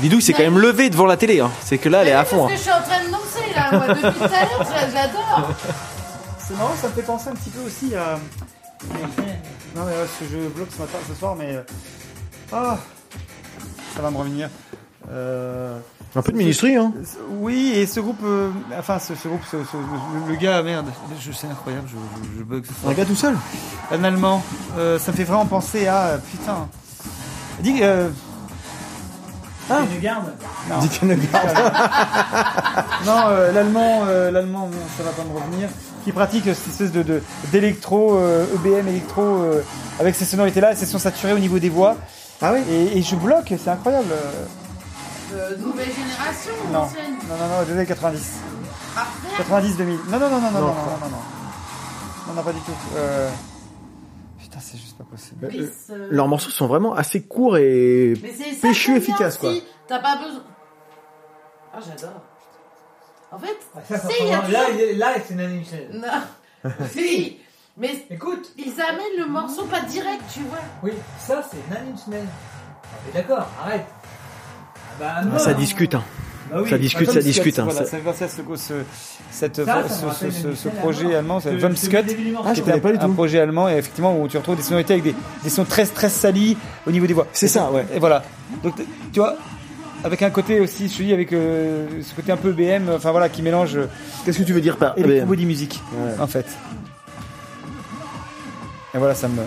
Didou, 0.00 0.16
il 0.16 0.22
s'est 0.22 0.32
quand 0.32 0.42
même 0.44 0.58
levé 0.58 0.90
devant 0.90 1.06
la 1.06 1.16
télé, 1.16 1.40
hein. 1.40 1.50
C'est 1.64 1.78
que 1.78 1.88
là, 1.88 2.02
elle 2.02 2.08
est 2.08 2.12
à 2.12 2.24
fond, 2.24 2.46
Parce 2.46 2.52
hein. 2.52 2.54
que 2.54 2.56
je 2.58 2.62
suis 2.62 2.72
en 2.72 2.82
train 2.82 3.04
de 3.04 3.10
danser, 3.10 3.54
là, 3.54 3.72
moi, 3.72 3.88
depuis 3.88 4.18
tout 4.18 4.24
à 4.24 4.28
l'heure, 4.28 4.90
j'adore. 4.94 5.50
C'est 6.46 6.56
marrant, 6.56 6.74
ça 6.80 6.88
me 6.88 6.92
fait 6.92 7.02
penser 7.02 7.28
un 7.28 7.34
petit 7.34 7.50
peu 7.50 7.60
aussi 7.66 7.94
à. 7.94 8.18
Non 9.76 9.84
mais 9.84 9.92
parce 9.92 10.10
que 10.18 10.24
je 10.32 10.48
bloque 10.48 10.68
ce 10.74 10.80
matin, 10.80 10.98
ce 11.08 11.14
soir, 11.14 11.36
mais 11.36 11.56
ah, 12.52 12.78
ça 13.94 14.02
va 14.02 14.10
me 14.10 14.16
revenir. 14.16 14.48
Euh... 15.10 15.78
Un 16.16 16.22
peu 16.22 16.32
de 16.32 16.38
ministry, 16.38 16.76
hein. 16.76 16.92
Oui, 17.30 17.72
et 17.74 17.86
ce 17.86 18.00
groupe, 18.00 18.20
euh, 18.24 18.50
enfin 18.78 18.98
ce, 18.98 19.14
ce 19.14 19.28
groupe, 19.28 19.42
ce- 19.50 19.62
ce- 19.64 19.76
le, 19.76 20.32
le 20.32 20.36
gars, 20.36 20.62
merde, 20.62 20.86
je 21.20 21.32
sais 21.32 21.46
incroyable, 21.48 21.86
je, 21.88 21.96
je, 22.32 22.38
je 22.38 22.44
bug. 22.44 22.64
Un 22.86 22.92
gars 22.92 23.04
tout 23.04 23.14
seul. 23.14 23.36
Un 23.92 24.02
allemand, 24.04 24.42
euh, 24.78 24.98
ça 24.98 25.12
me 25.12 25.16
fait 25.16 25.24
vraiment 25.24 25.46
penser 25.46 25.86
à 25.86 26.18
putain. 26.30 26.68
Dis, 27.60 27.78
euh, 27.82 28.08
Ah. 29.70 29.80
Non, 30.70 30.78
Dick 30.78 31.02
non 31.04 31.12
euh, 33.28 33.52
l'allemand, 33.52 34.02
euh, 34.06 34.30
l'allemand, 34.30 34.66
non, 34.66 34.78
ça 34.96 35.02
va 35.04 35.10
pas 35.10 35.22
me 35.24 35.34
revenir, 35.38 35.68
qui 36.04 36.12
pratique 36.12 36.44
cette 36.44 36.68
espèce 36.68 36.92
de 36.92 37.02
de- 37.02 37.22
d'électro, 37.52 38.16
euh, 38.16 38.46
EBM 38.54 38.88
électro, 38.88 39.22
euh, 39.22 39.62
avec 40.00 40.14
ces 40.14 40.24
sonorités 40.24 40.60
là, 40.60 40.74
ces 40.74 40.86
sons 40.86 40.98
saturés 40.98 41.32
au 41.32 41.38
niveau 41.38 41.58
des 41.58 41.68
voix. 41.68 41.96
Ah 42.40 42.52
oui 42.54 42.60
Et, 42.70 42.98
et 42.98 43.02
je 43.02 43.16
bloque, 43.16 43.52
c'est 43.62 43.68
incroyable. 43.70 44.06
Euh, 45.34 45.56
nouvelle 45.58 45.88
génération, 45.88 46.52
Non, 46.72 46.80
ancienne 46.80 47.12
non, 47.28 47.34
non, 47.36 47.58
non, 47.58 47.64
des 47.66 47.72
années 47.72 47.86
90. 47.86 48.20
Ah, 48.96 49.02
merde. 49.22 49.36
90 49.38 49.76
2000. 49.76 49.98
Non, 50.08 50.18
non, 50.18 50.30
non, 50.30 50.40
non, 50.40 50.40
non, 50.40 50.40
non, 50.40 50.50
Non, 50.60 50.60
non, 50.60 50.60
non, 50.60 50.72
non, 51.02 51.08
non. 51.10 51.18
Non, 52.28 52.34
non, 52.34 52.42
pas 52.42 52.52
du 52.52 52.60
tout. 52.60 52.72
Euh... 52.96 53.28
Putain, 54.48 54.60
c'est 54.60 54.78
juste 54.78 54.96
pas 54.96 55.04
possible. 55.04 55.46
Euh, 55.90 56.08
Leurs 56.10 56.28
morceaux 56.28 56.50
sont 56.50 56.66
vraiment 56.66 56.94
assez 56.94 57.22
courts 57.26 57.58
et 57.58 58.14
Mais 58.22 58.32
c'est 58.32 58.52
ça 58.54 58.68
péchu 58.68 58.94
que 58.94 58.94
j'aime 58.94 59.04
bien 59.04 59.14
efficace, 59.14 59.38
quoi. 59.38 59.52
T'as 59.86 59.98
pas 59.98 60.16
besoin. 60.16 60.42
Ah, 61.74 61.78
j'adore. 61.86 62.22
En 63.30 63.38
fait, 63.38 63.58
Ça, 63.86 63.98
ça 63.98 64.08
si, 64.08 64.14
il 64.22 64.28
y 64.28 64.32
a 64.32 64.36
là, 64.48 64.64
toujours- 64.64 65.26
c'est 65.26 65.34
une 65.34 65.40
animation. 65.40 65.78
Non. 65.92 66.70
si. 66.92 67.38
Mais 67.76 68.06
Écoute. 68.10 68.52
ils 68.56 68.80
amènent 68.80 69.18
le 69.18 69.26
morceau 69.26 69.64
pas 69.66 69.82
direct, 69.82 70.22
tu 70.32 70.40
vois. 70.40 70.58
Oui, 70.82 70.92
ça, 71.18 71.42
c'est 71.48 71.58
Inch 71.76 72.06
Nails. 72.08 72.26
Ah, 72.26 72.86
mais 73.06 73.12
d'accord, 73.20 73.46
arrête. 73.62 73.84
Ah, 73.86 74.78
Bah, 74.98 75.14
Ah, 75.18 75.24
non. 75.24 75.38
ça 75.38 75.52
discute, 75.54 75.94
hein. 75.94 76.02
Bah 76.50 76.60
oui. 76.62 76.70
ça 76.70 76.78
discute, 76.78 77.10
ça 77.10 77.20
discute. 77.20 77.58
Hein. 77.58 77.64
Voilà, 77.64 77.80
Ça- 77.80 77.84
ça 77.84 77.96
fait 77.98 78.02
penser 78.02 78.24
à 78.24 78.28
ce, 78.28 78.36
ce, 78.56 78.74
cette, 79.30 79.56
Ça, 79.56 79.64
ça 79.66 79.82
me 79.82 79.88
ce, 79.88 80.04
rappelle 80.06 80.32
ce, 80.32 80.40
ce, 80.40 80.48
une 80.48 80.56
ce 80.56 80.68
échelle 80.68 80.80
projet 80.80 81.14
allemand, 81.14 81.40
c'est 81.40 81.50
Que- 81.50 81.56
Vom 81.56 81.72
que 81.72 81.78
Scud. 81.78 81.92
le 81.92 82.02
début 82.04 82.24
du 82.24 82.30
morceau. 82.32 82.48
Ah, 82.48 82.54
je 82.54 82.54
qui 82.54 82.60
était 82.60 82.70
connais 82.70 82.80
pas 82.82 82.92
du 82.92 82.98
un, 82.98 83.00
un 83.02 83.06
tout. 83.08 83.12
projet 83.14 83.38
allemand 83.40 83.68
et 83.68 83.74
effectivement 83.76 84.18
où 84.18 84.28
tu 84.28 84.36
retrouves 84.38 84.56
des 84.56 84.62
sonorités 84.62 84.94
avec 84.94 85.04
des, 85.04 85.14
des 85.44 85.50
sons 85.50 85.64
très 85.64 85.84
très 85.84 86.08
salis 86.08 86.56
au 86.86 86.90
niveau 86.90 87.06
des 87.06 87.12
voix. 87.14 87.26
C'est 87.32 87.48
ça, 87.48 87.70
ouais. 87.70 87.86
Et 87.94 87.98
voilà. 87.98 88.22
Donc 88.62 88.74
tu 89.12 89.20
vois, 89.20 89.36
avec 90.04 90.22
un 90.22 90.30
côté 90.30 90.60
aussi, 90.60 90.88
je 90.88 90.96
te 90.96 91.02
dis, 91.02 91.12
avec 91.12 91.32
euh, 91.34 91.86
ce 92.02 92.14
côté 92.14 92.32
un 92.32 92.36
peu 92.38 92.52
BM, 92.52 92.88
enfin 92.94 93.10
voilà, 93.10 93.28
qui 93.28 93.42
mélange 93.42 93.76
euh, 93.76 93.86
Qu'est-ce 94.24 94.38
que 94.38 94.44
tu 94.44 94.52
veux 94.54 94.60
dire 94.62 94.76
par 94.78 94.96
électro 94.96 95.26
body 95.26 95.44
music, 95.44 95.80
Ouais. 95.92 96.12
en 96.18 96.26
fait. 96.26 96.46
Et 98.94 98.98
voilà, 98.98 99.14
ça 99.14 99.28
me. 99.28 99.42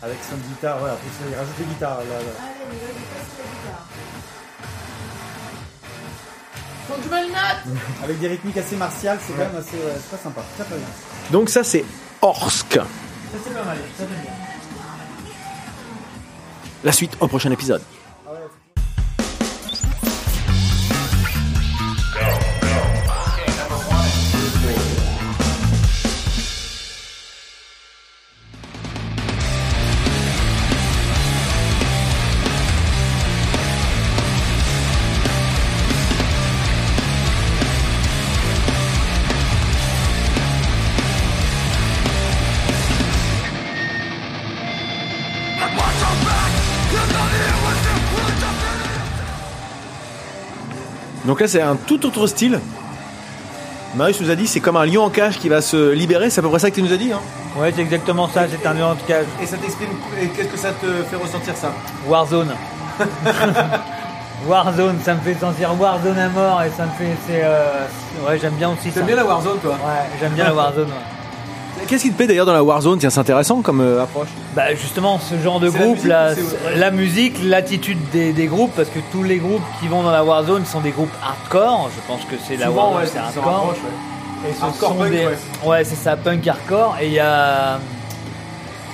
Avec 0.00 0.16
son 0.28 0.36
guitare, 0.48 0.78
voilà, 0.78 0.96
il 1.30 1.34
rajoute 1.36 1.58
des 1.58 1.64
guitares. 1.64 1.98
Là, 1.98 2.18
là. 2.18 2.32
Faut 6.92 7.00
que 7.00 7.04
je 7.04 7.08
me 7.08 7.20
le 7.22 7.28
note. 7.28 7.78
Avec 8.04 8.18
des 8.18 8.28
rythmiques 8.28 8.56
assez 8.58 8.76
martiales, 8.76 9.18
c'est 9.26 9.32
quand 9.32 9.38
même 9.38 9.56
assez, 9.56 9.76
ouais, 9.76 9.92
c'est 9.96 10.16
très 10.16 10.22
sympa, 10.22 10.42
très 10.56 10.64
très 10.64 10.76
bien. 10.76 10.86
Donc 11.30 11.48
ça, 11.48 11.64
c'est 11.64 11.84
Orsk. 12.20 12.74
Ça, 12.74 12.84
c'est 13.44 13.54
pas 13.54 13.64
mal, 13.64 13.78
ça, 13.98 14.04
bien. 14.04 14.32
La 16.84 16.92
suite 16.92 17.16
au 17.20 17.28
prochain 17.28 17.50
épisode. 17.50 17.80
Donc 51.32 51.40
là, 51.40 51.48
c'est 51.48 51.62
un 51.62 51.76
tout 51.76 52.04
autre 52.04 52.26
style. 52.26 52.60
Marius 53.94 54.20
nous 54.20 54.28
a 54.28 54.34
dit 54.34 54.46
c'est 54.46 54.60
comme 54.60 54.76
un 54.76 54.84
lion 54.84 55.04
en 55.04 55.08
cage 55.08 55.38
qui 55.38 55.48
va 55.48 55.62
se 55.62 55.90
libérer, 55.92 56.28
c'est 56.28 56.40
à 56.40 56.42
peu 56.42 56.50
près 56.50 56.58
ça 56.58 56.68
que 56.68 56.74
tu 56.74 56.82
nous 56.82 56.92
as 56.92 56.98
dit. 56.98 57.10
Hein 57.10 57.20
Ouais, 57.58 57.72
c'est 57.74 57.80
exactement 57.80 58.28
ça, 58.28 58.42
c'est 58.50 58.66
un 58.68 58.74
lion 58.74 58.92
de 58.92 59.00
cage. 59.08 59.24
et 59.42 59.46
ça 59.46 59.56
t'exprime, 59.56 59.88
qu'est-ce 60.36 60.48
que 60.48 60.58
ça 60.58 60.72
te 60.72 60.86
fait 61.04 61.16
ressentir 61.16 61.56
ça? 61.56 61.72
Warzone. 62.06 62.52
Warzone, 64.46 64.98
ça 65.02 65.14
me 65.14 65.20
fait 65.22 65.32
sentir 65.40 65.70
Warzone 65.80 66.18
à 66.18 66.28
mort 66.28 66.62
et 66.64 66.70
ça 66.76 66.84
me 66.84 66.90
fait. 66.98 67.16
C'est, 67.26 67.40
euh, 67.42 67.86
ouais, 68.28 68.38
j'aime 68.38 68.56
bien 68.56 68.68
aussi 68.68 68.90
ça. 68.90 68.96
T'aimes 68.96 69.06
bien 69.06 69.16
la 69.16 69.24
Warzone 69.24 69.58
toi? 69.62 69.72
Ouais, 69.72 70.10
j'aime 70.20 70.32
bien 70.32 70.44
la 70.44 70.54
Warzone. 70.54 70.88
ouais. 70.88 71.21
Qu'est-ce 71.88 72.04
qui 72.04 72.10
te 72.10 72.16
plaît 72.16 72.26
d'ailleurs 72.26 72.46
dans 72.46 72.52
la 72.52 72.62
Warzone? 72.62 72.98
Tiens, 72.98 73.10
c'est 73.10 73.20
intéressant 73.20 73.60
comme 73.62 73.80
euh, 73.80 74.02
approche. 74.02 74.28
Bah 74.56 74.74
justement, 74.74 75.18
ce 75.18 75.38
genre 75.42 75.60
de 75.60 75.66
la 75.66 75.72
groupe, 75.78 75.96
musique 75.96 76.08
la 76.76 76.90
musique, 76.90 77.36
l'attitude 77.44 77.98
des, 78.10 78.32
des 78.32 78.46
groupes, 78.46 78.72
parce 78.74 78.88
que 78.88 78.98
tous 79.10 79.22
les 79.22 79.36
groupes 79.38 79.62
qui 79.80 79.88
vont 79.88 80.02
dans 80.02 80.10
la 80.10 80.24
Warzone 80.24 80.64
sont 80.64 80.80
des 80.80 80.90
groupes 80.90 81.12
hardcore. 81.22 81.90
Je 81.94 82.00
pense 82.06 82.24
que 82.24 82.36
c'est 82.46 82.56
la 82.56 82.70
Warzone, 82.70 83.06
c'est 83.12 83.18
hardcore. 83.18 83.74
Et 84.48 84.54
ce 84.58 84.62
Hardcore 84.64 84.88
sont 84.90 84.94
punk, 84.96 85.10
des- 85.10 85.26
ouais. 85.26 85.36
ouais, 85.66 85.84
c'est 85.84 85.94
ça, 85.96 86.16
punk 86.16 86.46
hardcore. 86.48 86.96
Et 87.00 87.06
il 87.08 87.12
y 87.12 87.20
a, 87.20 87.78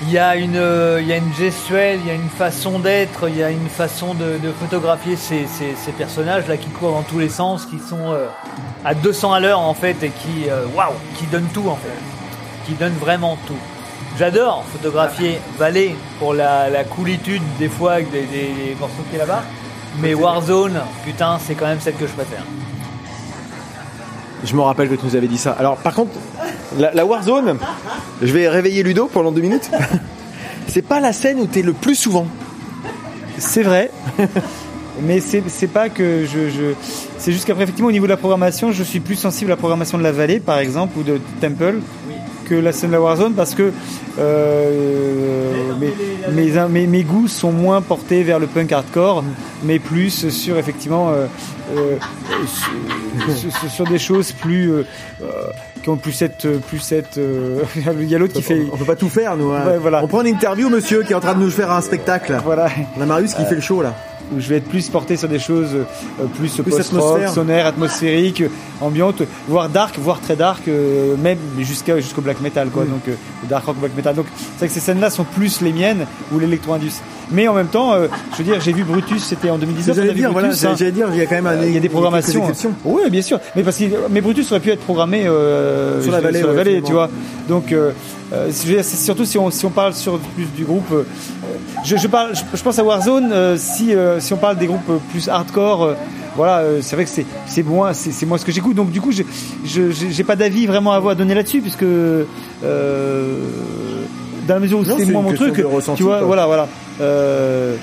il 0.02 0.10
y 0.12 0.18
a 0.18 0.36
une, 0.36 0.56
euh, 0.56 0.98
il 1.00 1.08
y 1.08 1.12
a 1.12 1.16
une 1.16 1.32
gestuelle, 1.34 2.00
il 2.04 2.06
y 2.08 2.10
a 2.10 2.14
une 2.14 2.28
façon 2.28 2.78
d'être, 2.80 3.28
il 3.28 3.36
y 3.38 3.42
a 3.42 3.50
une 3.50 3.68
façon 3.68 4.14
de, 4.14 4.38
de 4.46 4.52
photographier 4.52 5.16
ces, 5.16 5.46
ces, 5.46 5.74
ces 5.82 5.92
personnages 5.92 6.46
là 6.48 6.56
qui 6.56 6.68
courent 6.68 6.92
dans 6.92 7.02
tous 7.02 7.18
les 7.18 7.28
sens, 7.30 7.64
qui 7.66 7.78
sont 7.78 8.12
euh, 8.12 8.26
à 8.84 8.94
200 8.94 9.32
à 9.32 9.40
l'heure 9.40 9.60
en 9.60 9.74
fait 9.74 9.96
et 10.02 10.10
qui, 10.10 10.44
waouh, 10.76 10.92
qui 11.16 11.24
donnent 11.26 11.48
tout 11.54 11.68
en 11.68 11.76
fait, 11.76 11.88
qui 12.68 12.74
donnent 12.74 12.98
vraiment 13.00 13.38
tout. 13.46 13.56
J'adore 14.18 14.64
photographier 14.72 15.38
Valais 15.58 15.96
pour 16.18 16.34
la, 16.34 16.68
la 16.68 16.84
coolitude 16.84 17.42
des 17.58 17.68
fois 17.68 17.94
avec 17.94 18.10
des, 18.10 18.22
des, 18.22 18.26
des 18.26 18.76
morceaux 18.78 19.02
qui 19.08 19.16
est 19.16 19.18
là-bas. 19.18 19.42
Mais 20.00 20.14
Warzone, 20.14 20.80
putain, 21.04 21.38
c'est 21.44 21.54
quand 21.54 21.66
même 21.66 21.80
celle 21.80 21.94
que 21.94 22.06
je 22.06 22.12
préfère. 22.12 22.44
Je 24.44 24.54
me 24.54 24.60
rappelle 24.60 24.88
que 24.88 24.94
tu 24.94 25.06
nous 25.06 25.16
avais 25.16 25.26
dit 25.26 25.38
ça. 25.38 25.56
Alors, 25.58 25.76
par 25.78 25.94
contre, 25.94 26.12
la, 26.78 26.92
la 26.92 27.04
Warzone, 27.04 27.58
je 28.22 28.32
vais 28.32 28.48
réveiller 28.48 28.82
Ludo 28.82 29.06
pendant 29.06 29.32
deux 29.32 29.40
minutes. 29.40 29.70
c'est 30.68 30.82
pas 30.82 31.00
la 31.00 31.12
scène 31.12 31.40
où 31.40 31.46
t'es 31.46 31.62
le 31.62 31.72
plus 31.72 31.96
souvent. 31.96 32.26
C'est 33.38 33.62
vrai. 33.62 33.90
Mais 35.00 35.20
c'est 35.20 35.44
c'est 35.48 35.68
pas 35.68 35.88
que 35.90 36.24
je, 36.24 36.50
je 36.50 36.74
c'est 37.18 37.30
juste 37.30 37.44
qu'après 37.46 37.62
effectivement 37.62 37.88
au 37.88 37.92
niveau 37.92 38.06
de 38.06 38.10
la 38.10 38.16
programmation, 38.16 38.72
je 38.72 38.82
suis 38.82 38.98
plus 38.98 39.14
sensible 39.14 39.52
à 39.52 39.54
la 39.54 39.56
programmation 39.56 39.96
de 39.96 40.02
la 40.02 40.10
vallée 40.10 40.40
par 40.40 40.58
exemple 40.58 40.98
ou 40.98 41.04
de 41.04 41.20
Temple 41.40 41.78
que 42.48 42.54
la 42.54 42.72
scène 42.72 42.90
de 42.90 42.94
la 42.94 43.00
Warzone 43.00 43.34
parce 43.34 43.54
que 43.54 43.72
euh, 44.18 45.52
mes, 45.78 45.92
mes, 46.32 46.68
mes, 46.68 46.86
mes 46.86 47.02
goûts 47.02 47.28
sont 47.28 47.52
moins 47.52 47.80
portés 47.82 48.22
vers 48.22 48.38
le 48.38 48.46
punk 48.46 48.72
hardcore, 48.72 49.24
mais 49.64 49.78
plus 49.78 50.28
sur 50.30 50.58
effectivement 50.58 51.10
euh, 51.10 51.26
euh, 51.76 51.96
sur, 53.34 53.52
sur- 53.52 53.70
sur 53.70 53.84
des 53.86 53.98
choses 53.98 54.32
plus 54.32 54.70
qui 55.82 55.88
ont 55.90 55.96
plus 55.96 56.12
cette 56.12 56.46
plus 56.68 56.78
cette 56.80 57.20
il 58.00 58.08
y 58.08 58.14
a 58.14 58.18
l'autre 58.18 58.32
qui 58.34 58.42
fait 58.42 58.62
On 58.72 58.76
peut 58.76 58.84
pas 58.84 58.96
tout 58.96 59.08
faire, 59.08 59.36
nous. 59.36 59.52
hein. 59.52 59.62
Ouais, 59.66 59.78
voilà. 59.78 60.02
On 60.02 60.08
prend 60.08 60.20
une 60.22 60.28
interview, 60.34 60.68
monsieur, 60.68 61.02
qui 61.02 61.12
est 61.12 61.16
en 61.16 61.20
train 61.20 61.34
de 61.34 61.40
nous 61.40 61.50
faire 61.50 61.70
un 61.70 61.80
spectacle. 61.80 62.36
voilà 62.44 62.68
On 62.96 63.00
a 63.00 63.06
Marius 63.06 63.34
qui 63.34 63.44
fait 63.44 63.54
le 63.54 63.60
show, 63.60 63.82
là. 63.82 63.94
Où 64.34 64.40
je 64.40 64.48
vais 64.48 64.56
être 64.56 64.68
plus 64.68 64.88
porté 64.88 65.16
sur 65.16 65.28
des 65.28 65.38
choses 65.38 65.74
euh, 65.74 66.24
plus, 66.36 66.50
Plus 66.52 66.62
post-rock, 66.70 67.02
atmosphère. 67.02 67.32
sonore, 67.32 67.66
atmosphérique, 67.66 68.40
euh, 68.42 68.48
ambiante, 68.80 69.22
voire 69.48 69.68
dark, 69.68 69.98
voire 69.98 70.20
très 70.20 70.36
dark, 70.36 70.66
euh, 70.68 71.16
même 71.16 71.38
jusqu'à 71.58 71.96
jusqu'au 72.00 72.20
black 72.22 72.40
metal 72.40 72.68
quoi. 72.70 72.84
Donc 72.84 73.08
euh, 73.08 73.14
le 73.42 73.48
dark 73.48 73.64
rock, 73.64 73.76
black 73.76 73.96
metal. 73.96 74.14
Donc 74.14 74.26
c'est 74.36 74.58
vrai 74.58 74.68
que 74.68 74.74
ces 74.74 74.80
scènes-là 74.80 75.10
sont 75.10 75.24
plus 75.24 75.60
les 75.60 75.72
miennes 75.72 76.06
ou 76.32 76.38
l'électro-indus. 76.38 77.00
Mais 77.30 77.46
en 77.48 77.54
même 77.54 77.66
temps, 77.68 77.92
euh, 77.92 78.08
je 78.32 78.38
veux 78.38 78.44
dire, 78.44 78.60
j'ai 78.60 78.72
vu 78.72 78.84
Brutus, 78.84 79.22
c'était 79.22 79.50
en 79.50 79.58
2019. 79.58 79.96
on 79.96 80.00
a 80.00 80.02
J'allais 80.02 80.14
dire, 80.18 80.32
voilà, 80.32 80.48
hein. 80.48 80.74
j'allais 80.78 80.92
dire, 80.92 81.08
il 81.12 81.18
y 81.18 81.22
a 81.22 81.26
quand 81.26 81.34
même 81.34 81.46
un, 81.46 81.62
Il 81.64 81.74
y 81.74 81.76
a 81.76 81.80
des 81.80 81.88
programmations. 81.88 82.40
exceptions. 82.40 82.72
Oui, 82.84 83.02
bien 83.10 83.22
sûr. 83.22 83.38
Mais 83.54 83.62
parce 83.62 83.76
que 83.78 83.84
mais 84.10 84.20
Brutus 84.20 84.50
aurait 84.50 84.60
pu 84.60 84.70
être 84.70 84.80
programmé 84.80 85.26
euh, 85.26 86.02
Sur 86.02 86.12
la 86.12 86.20
vallée, 86.20 86.38
sur 86.38 86.48
la 86.48 86.54
vallée, 86.54 86.82
tu 86.82 86.92
vois. 86.92 87.10
Donc 87.48 87.72
euh, 87.72 87.92
euh, 88.32 88.48
c'est 88.50 88.82
surtout 88.82 89.24
si 89.24 89.38
on 89.38 89.50
si 89.50 89.64
on 89.66 89.70
parle 89.70 89.94
sur 89.94 90.18
plus 90.18 90.46
du 90.56 90.64
groupe. 90.64 90.90
euh, 90.92 91.02
je, 91.84 91.96
je 91.96 92.06
parle, 92.08 92.34
je, 92.34 92.42
je 92.56 92.62
pense 92.62 92.78
à 92.78 92.84
Warzone. 92.84 93.30
euh, 93.32 93.56
si 93.58 93.94
euh, 93.94 94.20
si 94.20 94.32
on 94.32 94.36
parle 94.38 94.56
des 94.56 94.66
groupes 94.66 95.00
plus 95.10 95.28
hardcore. 95.28 95.82
euh, 95.84 95.94
voilà, 96.36 96.58
euh, 96.58 96.78
c'est 96.82 96.94
vrai 96.94 97.04
que 97.04 97.10
c'est 97.10 97.26
c'est 97.46 97.64
moi 97.64 97.94
c'est 97.94 98.12
c'est 98.12 98.24
moi 98.26 98.38
ce 98.38 98.44
que 98.44 98.52
j'écoute. 98.52 98.76
Donc 98.76 98.90
du 98.90 99.00
coup, 99.00 99.10
je 99.12 99.22
j'ai 99.64 100.24
pas 100.24 100.36
d'avis 100.36 100.66
vraiment 100.66 100.92
à 100.92 101.10
à 101.10 101.14
donner 101.14 101.34
là-dessus 101.34 101.60
puisque 101.60 101.82
euh, 101.82 103.34
dans 104.48 104.54
la 104.54 104.60
mesure 104.60 104.80
où 104.80 104.84
c'est 104.84 105.04
moi 105.06 105.22
mon 105.22 105.32
truc, 105.32 105.54
de 105.56 105.64
ressenti, 105.64 105.98
tu 105.98 106.02
vois, 106.02 106.18
quoi. 106.18 106.26
voilà, 106.26 106.46
voilà. 106.46 106.66
Euh, 107.00 107.76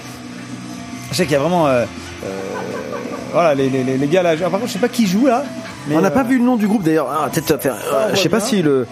je 1.11 1.16
sais 1.16 1.24
qu'il 1.24 1.34
y 1.34 1.36
a 1.36 1.39
vraiment 1.39 1.68
euh, 1.68 1.86
euh, 2.26 2.28
voilà 3.32 3.53
les, 3.55 3.70
les, 3.70 3.84
les 3.84 4.07
gars 4.07 4.24
là. 4.24 4.36
Par 4.36 4.51
contre, 4.51 4.68
je 4.68 4.74
sais 4.74 4.80
pas 4.80 4.89
qui 4.89 5.07
joue 5.07 5.28
là. 5.28 5.43
Mais 5.88 5.95
On 5.95 6.01
n'a 6.01 6.09
pas 6.11 6.24
vu 6.24 6.39
le 6.39 6.43
nom 6.43 6.55
du 6.55 6.68
groupe 6.68 6.84
d'ailleurs. 6.84 7.07
Ah, 7.11 7.30
peut-être 7.32 7.61
faire. 7.61 7.76
euh, 7.93 8.09
je 8.13 8.20
sais 8.20 8.28
pas 8.30 8.38
bien. 8.39 8.45
si 8.47 8.61
le. 8.61 8.88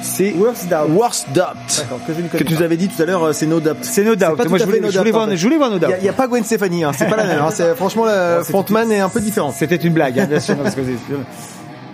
C'est 0.00 0.32
Worst 0.32 0.68
Doubt. 0.68 0.90
Worst 0.96 1.26
Doubt. 1.34 1.84
Que 2.32 2.44
tu 2.44 2.54
nous 2.54 2.62
avais 2.62 2.76
dit 2.76 2.86
tout 2.88 3.02
à 3.02 3.04
l'heure, 3.04 3.34
c'est 3.34 3.46
No 3.46 3.58
Doubt. 3.58 3.78
C'est 3.82 4.04
No 4.04 4.14
Doubt. 4.14 4.48
Moi, 4.48 4.58
je 4.58 4.64
voulais, 4.64 4.78
No 4.80 4.90
je 4.92 4.98
voulais 4.98 5.10
Doubt, 5.10 5.16
voir, 5.18 5.26
en 5.26 5.30
fait. 5.30 5.36
je 5.36 5.42
voulais 5.42 5.56
voir 5.56 5.70
No 5.70 5.76
Il 5.76 5.80
Doubt. 5.80 5.88
n'y 5.88 5.94
a, 5.94 5.98
il 5.98 6.04
y 6.04 6.08
a 6.08 6.12
pas 6.12 6.28
Gwen 6.28 6.44
Stefani, 6.44 6.84
hein, 6.84 6.92
c'est 6.96 7.08
pas 7.10 7.16
la 7.16 7.24
même. 7.24 7.40
hein, 7.42 7.50
franchement, 7.74 8.04
le 8.04 8.10
c'était- 8.38 8.50
frontman 8.52 8.92
est 8.92 9.00
un 9.00 9.08
peu 9.08 9.20
différent. 9.20 9.50
C'était 9.56 9.74
une 9.76 9.92
blague, 9.92 10.20
hein, 10.20 10.26
bien 10.30 10.38
sûr, 10.38 10.56
parce 10.56 10.76
que 10.76 10.82
c'est- 10.84 11.14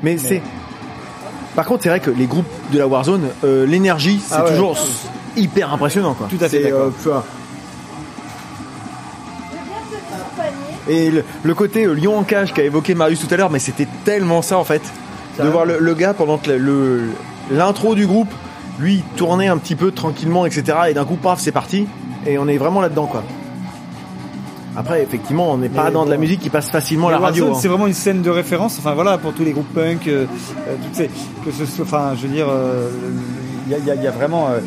Mais 0.02 0.18
c'est. 0.18 0.42
Par 1.54 1.66
contre, 1.66 1.82
c'est 1.84 1.88
vrai 1.88 2.00
que 2.00 2.10
les 2.10 2.26
groupes 2.26 2.46
de 2.72 2.78
la 2.78 2.86
Warzone, 2.86 3.28
euh, 3.44 3.64
l'énergie, 3.66 4.20
c'est 4.26 4.34
Ah 4.36 4.44
ouais. 4.44 4.50
toujours 4.50 4.76
hyper 5.36 5.72
impressionnant, 5.72 6.14
quoi. 6.14 6.26
Tout 6.28 6.38
à 6.44 6.48
fait 6.48 6.62
d'accord. 6.64 6.90
vois. 7.02 7.24
Et 10.88 11.10
le, 11.10 11.24
le 11.42 11.54
côté 11.54 11.84
euh, 11.84 11.94
lion 11.94 12.18
en 12.18 12.24
cage 12.24 12.52
qu'a 12.52 12.62
évoqué 12.62 12.94
Marius 12.94 13.20
tout 13.26 13.32
à 13.32 13.36
l'heure, 13.36 13.50
mais 13.50 13.58
c'était 13.58 13.88
tellement 14.04 14.42
ça 14.42 14.58
en 14.58 14.64
fait. 14.64 14.82
De 15.42 15.48
voir 15.48 15.64
le, 15.64 15.78
le 15.80 15.94
gars 15.94 16.14
pendant 16.14 16.38
que 16.38 16.50
l'intro 17.50 17.94
du 17.94 18.06
groupe, 18.06 18.32
lui 18.78 19.02
tournait 19.16 19.48
un 19.48 19.56
petit 19.58 19.74
peu 19.76 19.90
tranquillement, 19.92 20.46
etc. 20.46 20.76
Et 20.90 20.94
d'un 20.94 21.04
coup, 21.04 21.16
paf, 21.16 21.40
c'est 21.40 21.52
parti. 21.52 21.86
Et 22.26 22.38
on 22.38 22.48
est 22.48 22.56
vraiment 22.58 22.80
là-dedans, 22.80 23.06
quoi. 23.06 23.22
Après, 24.76 25.02
effectivement, 25.02 25.52
on 25.52 25.58
n'est 25.58 25.68
pas 25.68 25.90
dans 25.90 26.04
de 26.04 26.10
la 26.10 26.16
musique 26.16 26.40
qui 26.40 26.50
passe 26.50 26.70
facilement 26.70 27.08
à 27.08 27.12
la 27.12 27.18
radio. 27.18 27.48
Hein. 27.48 27.58
c'est 27.60 27.68
vraiment 27.68 27.86
une 27.86 27.94
scène 27.94 28.22
de 28.22 28.30
référence. 28.30 28.76
Enfin 28.78 28.94
voilà, 28.94 29.18
pour 29.18 29.32
tous 29.32 29.44
les 29.44 29.52
groupes 29.52 29.72
punk, 29.72 30.08
euh, 30.08 30.26
euh, 30.68 30.74
toutes 30.82 30.94
ces, 30.94 31.10
que 31.44 31.50
ce 31.52 31.64
soit, 31.66 31.84
enfin, 31.84 32.12
je 32.16 32.26
veux 32.26 32.32
dire, 32.32 32.48
euh, 32.50 32.88
il 33.66 33.72
y, 33.72 33.74
a, 33.74 33.78
il 33.78 34.00
y 34.00 34.04
y 34.04 34.06
a 34.06 34.10
vraiment. 34.10 34.48
Euh, 34.48 34.58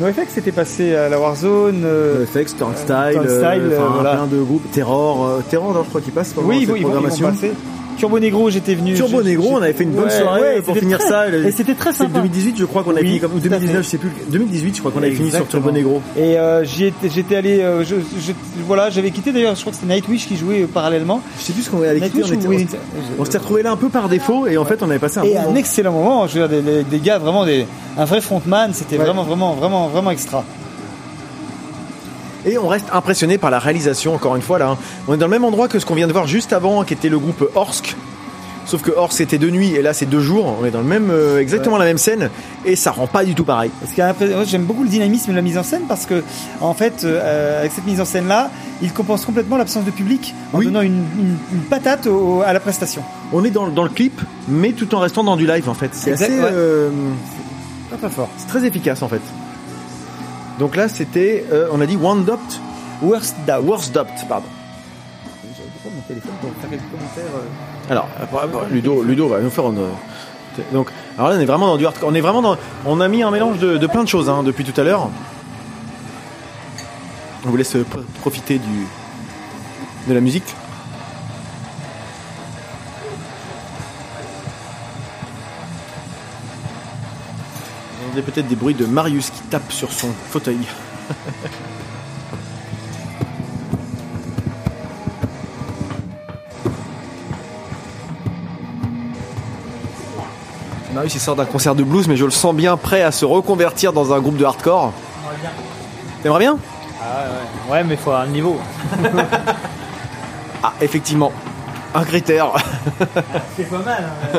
NoFX 0.00 0.28
c'était 0.28 0.52
passé 0.52 0.94
à 0.94 1.08
la 1.08 1.20
Warzone. 1.20 1.82
euh, 1.84 2.24
FX, 2.26 2.56
Turnstile, 2.56 3.12
Turnstile, 3.12 3.28
euh, 3.36 3.78
enfin, 3.78 3.84
euh, 3.84 3.88
voilà. 3.94 4.10
plein 4.14 4.26
de 4.26 4.42
groupes. 4.42 4.70
Terror, 4.72 5.26
euh, 5.26 5.40
Terror, 5.48 5.74
je 5.84 5.88
crois 5.88 6.00
qu'il 6.00 6.12
passe 6.12 6.32
pendant 6.32 6.48
oui, 6.48 6.60
cette 6.60 6.70
oui, 6.70 6.80
ils 6.80 6.86
vont, 6.86 7.32
ils. 7.42 7.52
Turbo 7.96 8.18
Negro, 8.18 8.50
j'étais 8.50 8.74
venu. 8.74 8.94
Turbo 8.94 9.22
Negro, 9.22 9.48
on 9.52 9.56
avait 9.62 9.72
fait 9.72 9.84
une 9.84 9.90
bonne 9.92 10.04
Ouais, 10.04 10.10
soirée 10.10 10.40
ouais, 10.40 10.62
pour 10.62 10.74
c'était 10.74 10.80
finir 10.86 10.98
très- 10.98 11.08
ça. 11.08 11.28
Et 11.28 11.50
c'était 11.52 11.74
très 11.74 11.92
sympa. 11.92 12.18
2018, 12.20 12.56
je 12.58 12.64
crois 12.64 12.82
qu'on 12.82 12.90
avait 12.92 13.00
Oui, 13.02 13.06
fini 13.08 13.20
comme, 13.20 13.32
ou 13.34 13.40
tout 13.40 13.46
à 13.46 13.50
2019, 13.50 13.76
fait. 13.78 13.82
je 13.82 13.88
sais 13.88 13.98
plus. 13.98 14.10
2018, 14.30 14.74
je 14.74 14.80
crois 14.80 14.92
qu'on 14.92 14.98
avait 15.02 15.10
fini 15.12 15.30
sur. 15.30 15.46
Turbo 15.48 15.70
Negro. 15.70 16.00
Et 16.16 16.38
euh, 16.38 16.64
j'étais 16.64 17.36
allé, 17.36 17.60
euh, 17.60 17.84
je, 17.84 17.96
je- 17.96 18.32
voilà, 18.66 18.90
j'avais 18.90 19.10
quitté 19.10 19.32
d'ailleurs, 19.32 19.54
je 19.54 19.60
crois 19.60 19.72
que 19.72 19.78
c'était 19.78 19.92
Nightwish 19.94 20.26
qui 20.28 20.36
jouait 20.36 20.62
euh, 20.62 20.66
parallèlement. 20.66 21.20
Je 21.38 21.44
sais 21.44 21.52
plus 21.52 21.62
ce 21.62 21.70
qu'on 21.70 21.82
avait 21.82 22.00
quitté, 22.00 22.18
Nightwish 22.18 22.30
on, 22.46 22.52
était- 22.52 22.76
ou 22.76 23.20
on 23.20 23.24
s'était 23.24 23.38
retrouvé 23.38 23.62
là 23.62 23.72
un 23.72 23.76
peu 23.76 23.88
par 23.88 24.08
défaut 24.08 24.46
et 24.46 24.56
en 24.58 24.64
fait 24.64 24.82
on 24.82 24.90
avait 24.90 24.98
passé 24.98 25.18
un 25.18 25.22
Et 25.24 25.32
bon 25.34 25.38
un 25.38 25.42
moment. 25.44 25.56
excellent 25.56 25.92
moment, 25.92 26.26
je 26.26 26.38
veux 26.38 26.48
dire, 26.48 26.62
des, 26.62 26.82
des- 26.84 27.00
gars 27.00 27.18
vraiment, 27.18 27.44
des, 27.44 27.66
un 27.98 28.04
vrai 28.04 28.20
frontman, 28.20 28.72
c'était 28.74 28.98
Ouais. 28.98 29.04
vraiment, 29.04 29.22
vraiment, 29.24 29.54
vraiment, 29.54 29.88
vraiment 29.88 30.10
extra. 30.10 30.44
Et 32.46 32.56
on 32.58 32.68
reste 32.68 32.86
impressionné 32.92 33.38
par 33.38 33.50
la 33.50 33.58
réalisation, 33.58 34.14
encore 34.14 34.36
une 34.36 34.42
fois 34.42 34.58
là. 34.58 34.68
hein. 34.70 34.78
On 35.08 35.14
est 35.14 35.18
dans 35.18 35.26
le 35.26 35.30
même 35.32 35.44
endroit 35.44 35.68
que 35.68 35.78
ce 35.78 35.84
qu'on 35.86 35.94
vient 35.96 36.06
de 36.06 36.12
voir 36.12 36.26
juste 36.26 36.52
avant, 36.52 36.84
qui 36.84 36.94
était 36.94 37.08
le 37.08 37.18
groupe 37.18 37.50
Orsk. 37.54 37.96
Sauf 38.66 38.82
que 38.82 38.90
Orsk 38.90 39.18
c'était 39.18 39.38
de 39.38 39.48
nuit 39.48 39.74
et 39.74 39.82
là 39.82 39.92
c'est 39.92 40.08
de 40.08 40.18
jour. 40.20 40.56
On 40.60 40.64
est 40.64 40.70
dans 40.72 40.80
le 40.80 40.84
même, 40.86 41.10
euh, 41.10 41.38
exactement 41.40 41.76
la 41.76 41.84
même 41.84 41.98
scène 41.98 42.30
et 42.64 42.74
ça 42.74 42.90
rend 42.90 43.06
pas 43.06 43.24
du 43.24 43.34
tout 43.36 43.44
pareil. 43.44 43.70
Parce 43.80 44.16
moi, 44.32 44.42
j'aime 44.44 44.64
beaucoup 44.64 44.82
le 44.82 44.88
dynamisme 44.88 45.30
de 45.30 45.36
la 45.36 45.42
mise 45.42 45.56
en 45.56 45.62
scène 45.62 45.82
parce 45.88 46.04
que, 46.04 46.24
en 46.60 46.74
fait, 46.74 47.02
euh, 47.04 47.60
avec 47.60 47.70
cette 47.70 47.86
mise 47.86 48.00
en 48.00 48.04
scène 48.04 48.26
là, 48.26 48.50
il 48.82 48.92
compense 48.92 49.24
complètement 49.24 49.56
l'absence 49.56 49.84
de 49.84 49.92
public 49.92 50.34
en 50.52 50.58
Oui. 50.58 50.64
donnant 50.66 50.80
une, 50.80 51.04
une- 51.18 51.36
une 51.52 51.60
patate 51.70 52.08
au- 52.08 52.42
à 52.44 52.52
la 52.52 52.58
prestation. 52.58 53.02
On 53.32 53.44
est 53.44 53.50
dans, 53.50 53.68
dans 53.68 53.84
le 53.84 53.88
clip, 53.90 54.20
mais 54.48 54.72
tout 54.72 54.92
en 54.96 54.98
restant 54.98 55.22
dans 55.22 55.36
du 55.36 55.46
live 55.46 55.68
en 55.68 55.74
fait. 55.74 55.90
C'est 55.92 56.12
assez, 56.14 56.24
ouais. 56.30 56.48
euh, 56.52 56.90
très 58.00 58.10
fort. 58.10 58.28
c'est 58.36 58.48
très 58.48 58.64
efficace 58.66 59.00
en 59.02 59.08
fait. 59.08 59.22
Donc 60.58 60.76
là, 60.76 60.88
c'était, 60.88 61.44
euh, 61.52 61.68
on 61.72 61.80
a 61.80 61.86
dit 61.86 61.96
One 62.02 62.24
Dopt, 62.24 62.60
Worst 63.02 63.36
Doubt. 63.46 63.62
Worst 63.64 63.92
Dopt, 63.92 64.12
pardon. 64.28 64.46
Mon 65.84 66.00
téléphone 66.08 66.32
pour 66.40 66.50
commentaires. 66.50 67.24
euh. 67.36 67.90
Alors, 67.92 68.08
après, 68.20 68.38
après, 68.44 68.70
Ludo, 68.70 69.02
Ludo 69.02 69.28
va 69.28 69.40
nous 69.40 69.50
faire 69.50 69.66
une. 69.66 69.86
Donc, 70.72 70.88
alors 71.18 71.28
là, 71.30 71.36
on 71.36 71.40
est 71.40 71.44
vraiment 71.44 71.66
dans 71.68 71.76
du 71.76 71.86
hardcore. 71.86 72.08
On 72.10 72.14
est 72.14 72.20
vraiment 72.20 72.42
dans. 72.42 72.56
On 72.86 73.00
a 73.00 73.08
mis 73.08 73.22
un 73.22 73.30
mélange 73.30 73.58
de, 73.58 73.86
plein 73.86 74.02
de 74.02 74.08
choses 74.08 74.28
hein, 74.30 74.42
depuis 74.42 74.64
tout 74.64 74.78
à 74.80 74.84
l'heure. 74.84 75.08
On 77.46 77.50
vous 77.50 77.56
laisse 77.56 77.76
euh, 77.76 77.84
pro- 77.84 78.00
profiter 78.20 78.58
du 78.58 78.86
de 80.08 80.14
la 80.14 80.20
musique. 80.20 80.54
Entendez 88.16 88.32
peut-être 88.32 88.48
des 88.48 88.56
bruits 88.56 88.74
de 88.74 88.86
Marius 88.86 89.28
qui 89.30 89.42
tape 89.42 89.70
sur 89.70 89.92
son 89.92 90.08
fauteuil. 90.30 90.58
Marius 100.94 101.14
il 101.14 101.20
sort 101.20 101.36
d'un 101.36 101.44
concert 101.44 101.74
de 101.74 101.82
blues, 101.82 102.08
mais 102.08 102.16
je 102.16 102.24
le 102.24 102.30
sens 102.30 102.54
bien 102.54 102.78
prêt 102.78 103.02
à 103.02 103.12
se 103.12 103.26
reconvertir 103.26 103.92
dans 103.92 104.14
un 104.14 104.20
groupe 104.20 104.38
de 104.38 104.46
hardcore. 104.46 104.94
T'aimerais 106.22 106.40
bien? 106.40 106.56
Ah 107.02 107.24
ouais, 107.68 107.72
ouais, 107.72 107.84
mais 107.84 107.96
faut 107.96 108.10
avoir 108.10 108.26
un 108.26 108.28
niveau. 108.28 108.58
Ah, 110.62 110.72
effectivement. 110.80 111.32
Un 111.94 112.02
critère. 112.02 112.52
C'est 113.56 113.68
pas 113.70 113.78
mal. 113.78 114.04
Hein. 114.34 114.38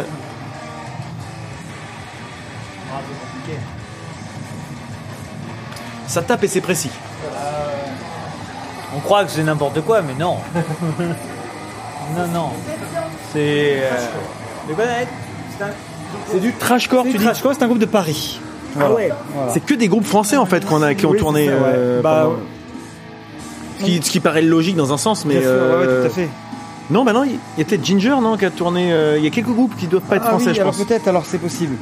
Ça 6.18 6.24
tape 6.24 6.44
et 6.44 6.48
c'est 6.48 6.62
précis. 6.62 6.90
On 8.96 9.00
croit 9.02 9.24
que 9.24 9.30
c'est 9.30 9.44
n'importe 9.44 9.82
quoi, 9.82 10.02
mais 10.02 10.16
non. 10.20 10.38
non, 12.18 12.28
non. 12.34 12.50
C'est. 13.32 13.84
Euh... 13.84 13.92
C'est 16.32 16.40
du 16.40 16.54
trashcore, 16.54 17.04
tu 17.04 17.12
dis 17.18 17.24
Trashcore, 17.24 17.54
c'est 17.54 17.62
un 17.64 17.68
groupe 17.68 17.78
de 17.78 17.86
Paris. 17.86 18.40
Voilà. 18.74 18.90
Voilà. 19.36 19.54
C'est 19.54 19.60
que 19.64 19.76
des 19.76 19.88
groupes 19.90 20.06
français 20.06 20.38
en 20.38 20.48
fait 20.48 20.66
qu'on 20.66 20.82
a 20.82 20.96
qui 20.96 21.06
ont 21.06 21.12
Oui, 21.12 21.20
tourné. 21.20 21.46
ça, 21.46 21.52
ouais. 21.52 21.60
euh, 21.66 22.02
Bah, 22.02 22.30
ce, 23.80 23.86
qui, 23.86 24.02
ce 24.02 24.10
qui 24.10 24.20
paraît 24.20 24.42
logique 24.42 24.76
dans 24.76 24.94
un 24.94 24.98
sens, 24.98 25.24
mais 25.24 25.36
ouais, 25.36 25.42
ouais, 25.42 25.46
euh, 25.48 26.02
tout 26.02 26.08
à 26.08 26.10
fait. 26.10 26.30
non, 26.90 27.04
bah 27.06 27.14
non, 27.14 27.26
il 27.26 27.34
y 27.60 27.62
a 27.62 27.66
peut-être 27.66 27.86
Ginger 27.86 28.16
non 28.24 28.38
qui 28.38 28.46
a 28.46 28.50
tourné. 28.50 28.92
euh, 28.92 29.20
Il 29.20 29.24
y 29.24 29.28
a 29.28 29.30
quelques 29.30 29.50
groupes 29.54 29.76
qui 29.78 29.86
doivent 29.86 30.02
pas 30.02 30.16
être 30.16 30.24
Ah 30.26 30.30
français, 30.30 30.48
oui, 30.50 30.56
je 30.56 30.62
alors 30.62 30.74
pense. 30.76 30.84
peut-être, 30.84 31.08
alors 31.08 31.26
c'est 31.28 31.38
possible. 31.38 31.76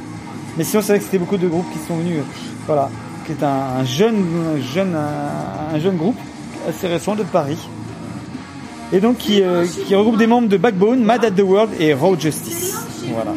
Mais 0.58 0.64
sinon, 0.64 0.82
c'est 0.82 0.92
vrai 0.92 0.98
que 0.98 1.04
c'était 1.06 1.18
beaucoup 1.18 1.38
de 1.38 1.48
groupes 1.48 1.70
qui 1.72 1.78
sont 1.88 1.96
venus. 1.96 2.18
euh, 2.18 2.22
Voilà. 2.66 2.90
Qui 3.26 3.32
est 3.32 3.42
un, 3.42 3.80
un 3.80 3.84
jeune, 3.84 4.24
un 4.56 4.60
jeune, 4.60 4.94
un, 4.94 5.74
un 5.74 5.78
jeune 5.80 5.96
groupe 5.96 6.16
assez 6.68 6.86
récent 6.86 7.14
de 7.14 7.24
Paris. 7.24 7.58
Et 8.92 9.00
donc 9.00 9.18
qui, 9.18 9.42
euh, 9.42 9.66
qui 9.86 9.94
regroupe 9.94 10.16
des 10.16 10.26
membres 10.26 10.48
de 10.48 10.56
Backbone, 10.56 11.02
Mad 11.02 11.24
at 11.24 11.32
the 11.32 11.40
World 11.40 11.70
et 11.80 11.92
Raw 11.92 12.18
Justice. 12.18 12.74
Voilà. 13.12 13.32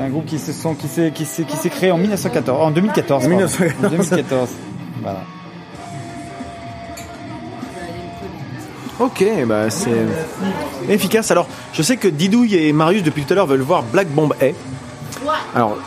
Un 0.00 0.08
groupe 0.08 0.26
qui 0.26 0.38
se 0.38 0.52
sont, 0.52 0.74
qui 0.74 0.88
s'est, 0.88 1.12
qui 1.12 1.24
s'est, 1.24 1.44
qui 1.44 1.56
s'est 1.56 1.70
créé 1.70 1.90
en 1.90 1.98
1914, 1.98 2.66
en 2.66 2.70
2014. 2.70 3.22
pardon. 3.22 3.36
1914. 3.36 3.84
En 3.84 3.88
2014. 3.90 4.48
Voilà. 5.02 5.20
Ok, 9.00 9.24
bah 9.46 9.70
c'est 9.70 10.06
efficace. 10.88 11.30
Alors, 11.30 11.48
je 11.72 11.82
sais 11.82 11.96
que 11.96 12.06
Didouille 12.06 12.54
et 12.56 12.72
Marius 12.72 13.02
depuis 13.02 13.24
tout 13.24 13.32
à 13.32 13.36
l'heure 13.36 13.46
veulent 13.46 13.62
voir 13.62 13.82
Black 13.82 14.08
Bomb 14.08 14.34
A. 14.42 14.46
Alors, 15.54 15.78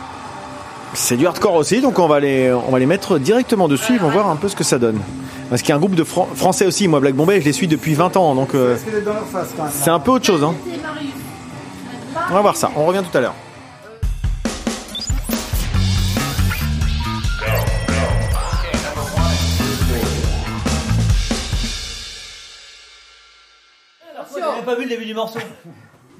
c'est 0.94 1.16
du 1.16 1.26
hardcore 1.26 1.54
aussi, 1.54 1.80
donc 1.80 1.98
on 1.98 2.06
va 2.06 2.20
les, 2.20 2.52
on 2.52 2.70
va 2.70 2.78
les 2.78 2.86
mettre 2.86 3.18
directement 3.18 3.68
dessus. 3.68 3.94
Ils 3.94 4.00
vont 4.00 4.10
voir 4.10 4.28
un 4.28 4.36
peu 4.36 4.48
ce 4.48 4.56
que 4.56 4.64
ça 4.64 4.78
donne. 4.78 5.00
Parce 5.50 5.60
qu'il 5.62 5.70
y 5.70 5.72
a 5.72 5.76
un 5.76 5.78
groupe 5.78 5.94
de 5.94 6.04
Fran- 6.04 6.28
français 6.34 6.66
aussi. 6.66 6.88
Moi, 6.88 7.00
Black 7.00 7.14
Bomb 7.14 7.28
A, 7.30 7.38
je 7.40 7.44
les 7.44 7.52
suis 7.52 7.68
depuis 7.68 7.94
20 7.94 8.16
ans, 8.16 8.34
donc 8.34 8.54
euh, 8.54 8.76
c'est 9.70 9.90
un 9.90 9.98
peu 10.00 10.12
autre 10.12 10.24
chose. 10.24 10.42
Hein. 10.42 10.54
On 12.30 12.34
va 12.34 12.40
voir 12.40 12.56
ça. 12.56 12.70
On 12.76 12.86
revient 12.86 13.02
tout 13.10 13.16
à 13.16 13.20
l'heure. 13.20 13.34
Pas 24.64 24.74
vu 24.76 24.84
le 24.84 24.88
début 24.88 25.04
du 25.04 25.14
morceau? 25.14 25.38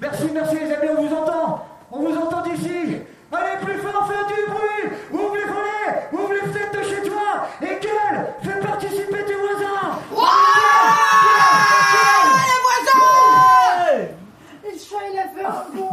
Merci, 0.01 0.25
merci 0.33 0.57
les 0.57 0.73
amis, 0.73 0.89
on 0.99 1.03
vous 1.07 1.15
entend 1.15 1.67
On 1.91 2.01
vous 2.01 2.15
entend 2.17 2.43
d'ici 2.43 2.97
Allez, 3.37 3.65
plus 3.65 3.79
fort, 3.79 4.07
faites 4.07 4.29
du 4.29 4.51
bruit. 4.51 4.99
Ouvre 5.13 5.37
les 5.37 5.45
volets 5.45 6.09
Ouvre 6.13 6.33
les 6.33 6.41
fenêtres 6.41 6.79
de 6.79 6.83
chez 6.83 7.09
toi. 7.09 7.49
Et 7.63 7.81
gueule 7.81 8.27
Fais 8.43 8.61
participer 8.61 9.25
tes 9.25 9.35
voisins. 9.35 9.99
Le 14.65 14.79
chat, 14.79 15.05
il 15.13 15.19
a 15.19 15.29
fait 15.29 15.45
un 15.45 15.65
bond. 15.75 15.91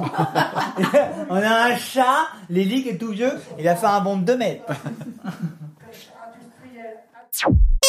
On 1.29 1.35
a 1.35 1.65
un 1.65 1.77
chat, 1.77 2.27
Lily 2.49 2.83
qui 2.83 2.89
est 2.89 2.97
tout 2.97 3.11
vieux, 3.11 3.33
il 3.57 3.67
a 3.67 3.75
fait 3.75 3.87
un 3.87 4.01
bond 4.01 4.17
de 4.17 4.25
2 4.25 4.37
mètres. 4.37 4.65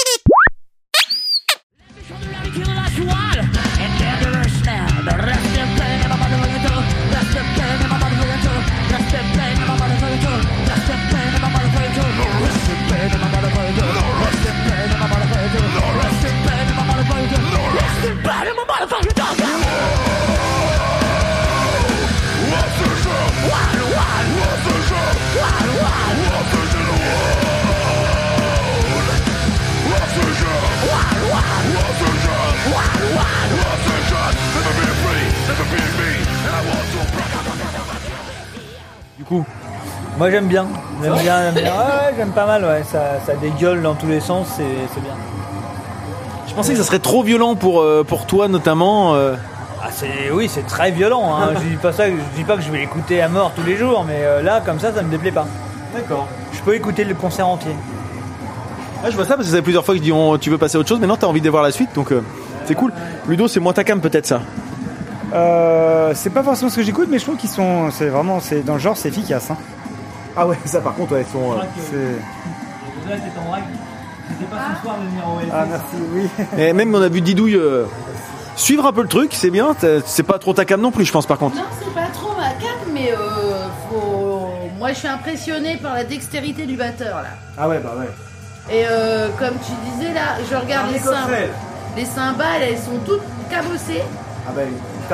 Moi 40.18 40.30
j'aime 40.30 40.46
bien, 40.46 40.66
j'aime 41.02 41.14
bien, 41.14 41.42
j'aime 41.52 41.54
bien. 41.64 41.72
Ouais, 41.72 42.14
j'aime 42.16 42.30
pas 42.32 42.46
mal, 42.46 42.64
ouais. 42.64 42.82
Ça, 42.84 43.18
ça 43.24 43.34
dégueule 43.34 43.82
dans 43.82 43.94
tous 43.94 44.06
les 44.06 44.20
sens, 44.20 44.46
c'est 44.56 44.64
c'est 44.94 45.00
bien. 45.00 45.14
je 46.48 46.54
pensais 46.54 46.72
que 46.72 46.78
ça 46.78 46.84
serait 46.84 46.98
trop 46.98 47.22
violent 47.22 47.54
pour, 47.54 47.80
euh, 47.80 48.04
pour 48.06 48.26
toi 48.26 48.48
notamment. 48.48 49.14
euh. 49.14 49.34
Ah, 49.84 49.88
c'est, 49.90 50.30
oui, 50.32 50.48
c'est 50.52 50.66
très 50.66 50.90
violent. 50.92 51.34
Hein. 51.34 51.50
je 51.56 51.68
dis 51.70 51.76
pas 51.76 51.92
ça, 51.92 52.04
je 52.08 52.14
dis 52.36 52.44
pas 52.44 52.56
que 52.56 52.62
je 52.62 52.70
vais 52.70 52.78
l'écouter 52.78 53.20
à 53.22 53.28
mort 53.28 53.52
tous 53.56 53.64
les 53.64 53.76
jours, 53.76 54.04
mais 54.06 54.18
euh, 54.20 54.42
là, 54.42 54.60
comme 54.64 54.78
ça, 54.78 54.92
ça 54.92 55.02
me 55.02 55.10
déplaît 55.10 55.32
pas. 55.32 55.46
D'accord. 55.94 56.28
Je 56.52 56.60
peux 56.60 56.74
écouter 56.74 57.04
le 57.04 57.14
concert 57.14 57.48
entier. 57.48 57.72
Ouais, 59.02 59.10
je 59.10 59.16
vois 59.16 59.24
ça 59.24 59.34
parce 59.34 59.46
que 59.46 59.50
ça 59.50 59.56
fait 59.56 59.62
plusieurs 59.62 59.84
fois 59.84 59.94
que 59.94 59.98
je 59.98 60.04
dis 60.04 60.12
on- 60.12 60.38
tu 60.38 60.50
veux 60.50 60.58
passer 60.58 60.76
à 60.76 60.80
autre 60.80 60.88
chose, 60.88 61.00
mais 61.00 61.08
non, 61.08 61.16
t'as 61.16 61.26
envie 61.26 61.40
de 61.40 61.50
voir 61.50 61.62
la 61.64 61.72
suite, 61.72 61.90
donc 61.94 62.12
euh, 62.12 62.22
c'est 62.66 62.74
cool. 62.76 62.92
Ludo, 63.26 63.48
c'est 63.48 63.58
moins 63.60 63.72
ta 63.72 63.82
cam 63.82 64.00
peut-être 64.00 64.26
ça. 64.26 64.40
Euh, 65.34 66.12
c'est 66.14 66.30
pas 66.30 66.42
forcément 66.42 66.70
ce 66.70 66.76
que 66.76 66.82
j'écoute, 66.82 67.08
mais 67.10 67.18
je 67.18 67.24
trouve 67.24 67.36
qu'ils 67.36 67.48
sont, 67.50 67.90
c'est 67.90 68.06
vraiment, 68.08 68.38
c'est 68.38 68.60
dans 68.64 68.74
le 68.74 68.78
genre, 68.78 68.96
c'est 68.96 69.08
efficace. 69.08 69.50
Hein. 69.50 69.56
Ah 70.36 70.46
ouais, 70.46 70.56
ça 70.64 70.80
par 70.80 70.94
contre, 70.94 71.12
ouais, 71.14 71.24
ils 71.28 71.32
sont. 71.32 71.54
C'est- 71.90 73.10
Là, 73.10 73.16
c'est 73.16 73.40
en 73.48 73.50
règle. 73.52 73.66
C'était 74.28 74.44
pas 74.50 74.56
ce 74.76 74.82
soir 74.82 74.96
de 74.98 75.06
venir 75.08 75.24
au 75.26 75.38
Ah 75.52 75.66
merci, 75.68 75.96
oui. 76.14 76.28
Et 76.58 76.72
même 76.72 76.94
on 76.94 77.02
a 77.02 77.08
vu 77.08 77.20
Didouille 77.20 77.56
euh, 77.56 77.84
suivre 78.56 78.86
un 78.86 78.92
peu 78.92 79.02
le 79.02 79.08
truc, 79.08 79.32
c'est 79.34 79.50
bien. 79.50 79.74
C'est 80.06 80.22
pas 80.22 80.38
trop 80.38 80.52
ta 80.54 80.64
cam 80.64 80.80
non 80.80 80.92
plus, 80.92 81.04
je 81.04 81.12
pense 81.12 81.26
par 81.26 81.36
contre. 81.38 81.56
Non, 81.56 81.62
c'est 81.80 81.92
pas 81.92 82.06
trop 82.12 82.30
ma 82.36 82.50
cape, 82.50 82.86
mais 82.94 83.10
euh, 83.12 83.66
faut... 83.90 84.48
moi 84.78 84.92
je 84.92 84.98
suis 84.98 85.08
impressionnée 85.08 85.76
par 85.82 85.94
la 85.94 86.04
dextérité 86.04 86.64
du 86.64 86.76
batteur 86.76 87.16
là. 87.22 87.30
Ah 87.58 87.68
ouais, 87.68 87.80
bah 87.80 87.94
ouais. 87.98 88.08
Et 88.70 88.84
euh, 88.88 89.28
comme 89.38 89.56
tu 89.66 89.72
disais 89.90 90.14
là, 90.14 90.36
je 90.48 90.54
regarde 90.56 90.92
les 90.92 90.98
cymbales. 91.00 91.50
Les 91.96 92.04
cymbales, 92.04 92.62
elles 92.62 92.78
sont 92.78 92.98
toutes 93.04 93.22
cabossées. 93.50 94.02
Ah 94.46 94.50
bah, 94.54 94.62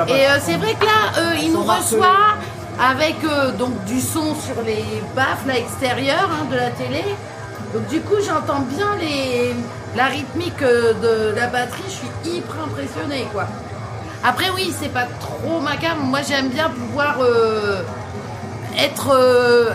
Et 0.07 0.27
euh, 0.27 0.37
c'est 0.41 0.55
vrai 0.55 0.73
que 0.79 0.85
là, 0.85 1.19
euh, 1.19 1.33
il 1.41 1.51
nous 1.51 1.61
reçoit 1.63 2.35
avec 2.79 3.17
euh, 3.25 3.51
donc 3.51 3.83
du 3.85 3.99
son 3.99 4.35
sur 4.35 4.61
les 4.65 4.85
baffes 5.15 5.45
là 5.45 5.57
extérieures 5.57 6.29
hein, 6.31 6.45
de 6.49 6.55
la 6.55 6.69
télé. 6.71 7.03
Donc 7.73 7.87
du 7.87 7.99
coup, 8.01 8.15
j'entends 8.25 8.61
bien 8.61 8.87
la 9.95 10.05
rythmique 10.05 10.61
euh, 10.61 10.93
de 10.93 11.35
la 11.35 11.47
batterie. 11.47 11.83
Je 11.85 11.91
suis 11.91 12.37
hyper 12.37 12.63
impressionnée 12.63 13.27
quoi. 13.33 13.47
Après 14.23 14.49
oui, 14.55 14.73
c'est 14.79 14.93
pas 14.93 15.07
trop 15.19 15.59
ma 15.59 15.75
cam. 15.77 15.97
Moi, 16.03 16.19
j'aime 16.27 16.49
bien 16.49 16.69
pouvoir 16.69 17.17
euh, 17.21 17.81
être. 18.77 19.11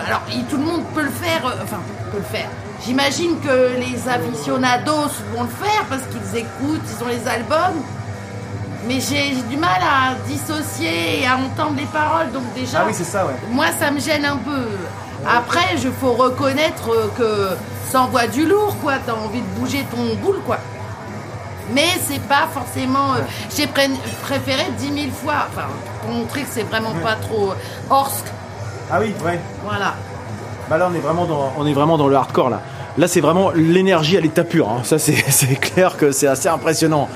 alors, 0.06 0.22
tout 0.48 0.56
le 0.56 0.64
monde 0.64 0.82
peut 0.94 1.02
le 1.02 1.10
faire. 1.10 1.42
enfin, 1.62 1.80
peut 2.10 2.18
le 2.18 2.24
faire. 2.24 2.48
J'imagine 2.84 3.40
que 3.40 3.78
les 3.78 4.08
aficionados 4.08 5.10
vont 5.34 5.44
le 5.44 5.48
faire 5.48 5.84
parce 5.88 6.02
qu'ils 6.02 6.40
écoutent, 6.40 6.82
ils 6.84 7.04
ont 7.04 7.08
les 7.08 7.26
albums. 7.28 7.82
Mais 8.86 9.00
j'ai 9.00 9.34
du 9.48 9.56
mal 9.56 9.80
à 9.82 10.14
dissocier 10.28 11.20
et 11.22 11.26
à 11.26 11.36
entendre 11.36 11.76
les 11.76 11.86
paroles, 11.86 12.30
donc 12.32 12.42
déjà, 12.54 12.80
Ah 12.82 12.84
oui, 12.86 12.92
ça, 12.94 13.24
ouais. 13.24 13.32
moi 13.50 13.66
ça 13.78 13.90
me 13.90 13.98
gêne 13.98 14.24
un 14.24 14.36
peu. 14.36 14.68
Après, 15.26 15.76
je 15.82 15.88
faut 15.88 16.12
reconnaître 16.12 16.90
que 17.16 17.48
ça 17.90 18.02
envoie 18.02 18.26
du 18.26 18.46
lourd, 18.46 18.76
quoi. 18.82 18.94
T'as 19.06 19.14
envie 19.14 19.40
de 19.40 19.46
bouger 19.58 19.86
ton 19.90 20.14
boule, 20.22 20.40
quoi. 20.44 20.58
Mais 21.72 21.86
c'est 22.06 22.20
pas 22.20 22.46
forcément. 22.52 23.14
euh, 23.14 23.20
J'ai 23.56 23.66
pré- 23.66 23.88
préféré 24.22 24.64
10 24.78 24.84
000 25.02 25.12
fois, 25.14 25.46
enfin, 25.50 25.66
pour 26.02 26.10
montrer 26.14 26.42
que 26.42 26.48
c'est 26.50 26.64
vraiment 26.64 26.92
pas 27.02 27.14
trop 27.14 27.52
euh, 27.52 27.54
Orsk. 27.90 28.26
Ah 28.92 28.98
oui, 29.00 29.14
ouais. 29.24 29.40
Voilà. 29.64 29.94
Bah 30.68 30.76
là, 30.76 30.88
on 30.92 30.94
est 30.94 30.98
vraiment 31.00 31.24
dans, 31.24 31.54
on 31.56 31.66
est 31.66 31.72
vraiment 31.72 31.96
dans 31.96 32.08
le 32.08 32.16
hardcore 32.16 32.50
là. 32.50 32.60
Là, 32.98 33.08
c'est 33.08 33.20
vraiment 33.22 33.50
l'énergie 33.54 34.16
à 34.18 34.20
l'état 34.20 34.44
pur. 34.44 34.68
hein. 34.68 34.80
Ça, 34.84 34.98
c'est 34.98 35.14
clair 35.60 35.96
que 35.96 36.12
c'est 36.12 36.26
assez 36.26 36.48
impressionnant. 36.48 37.08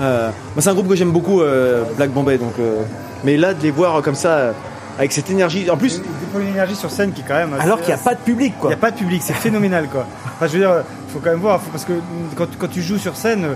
Euh, 0.00 0.30
c'est 0.58 0.70
un 0.70 0.74
groupe 0.74 0.88
que 0.88 0.96
j'aime 0.96 1.12
beaucoup, 1.12 1.42
euh, 1.42 1.84
Black 1.96 2.10
Bombay. 2.10 2.38
Donc, 2.38 2.54
euh, 2.58 2.82
mais 3.24 3.36
là, 3.36 3.54
de 3.54 3.62
les 3.62 3.70
voir 3.70 4.00
comme 4.02 4.14
ça, 4.14 4.54
avec 5.00 5.12
cette 5.12 5.28
énergie. 5.30 5.68
En 5.70 5.76
plus, 5.76 5.96
Ils 5.96 6.20
déploient 6.20 6.40
une 6.42 6.48
énergie 6.48 6.76
sur 6.76 6.90
scène 6.90 7.12
qui 7.12 7.22
est 7.22 7.24
quand 7.26 7.34
même. 7.34 7.54
alors 7.58 7.78
qu'il 7.78 7.88
n'y 7.88 7.94
a 8.00 8.04
pas 8.04 8.14
de 8.14 8.20
public, 8.20 8.52
Il 8.56 8.60
quoi. 8.60 8.68
n'y 8.70 8.74
a 8.74 8.78
pas 8.78 8.90
de 8.92 8.96
public, 8.96 9.20
c'est 9.24 9.32
phénoménal 9.34 9.88
quoi. 9.90 10.06
Enfin, 10.36 10.46
je 10.46 10.52
veux 10.52 10.58
dire, 10.60 10.84
faut 11.12 11.18
quand 11.18 11.30
même 11.30 11.40
voir, 11.40 11.60
faut- 11.60 11.70
parce 11.72 11.84
que 11.84 11.92
quand, 12.36 12.46
quand 12.58 12.68
tu 12.68 12.82
joues 12.82 12.98
sur 12.98 13.16
scène, 13.16 13.46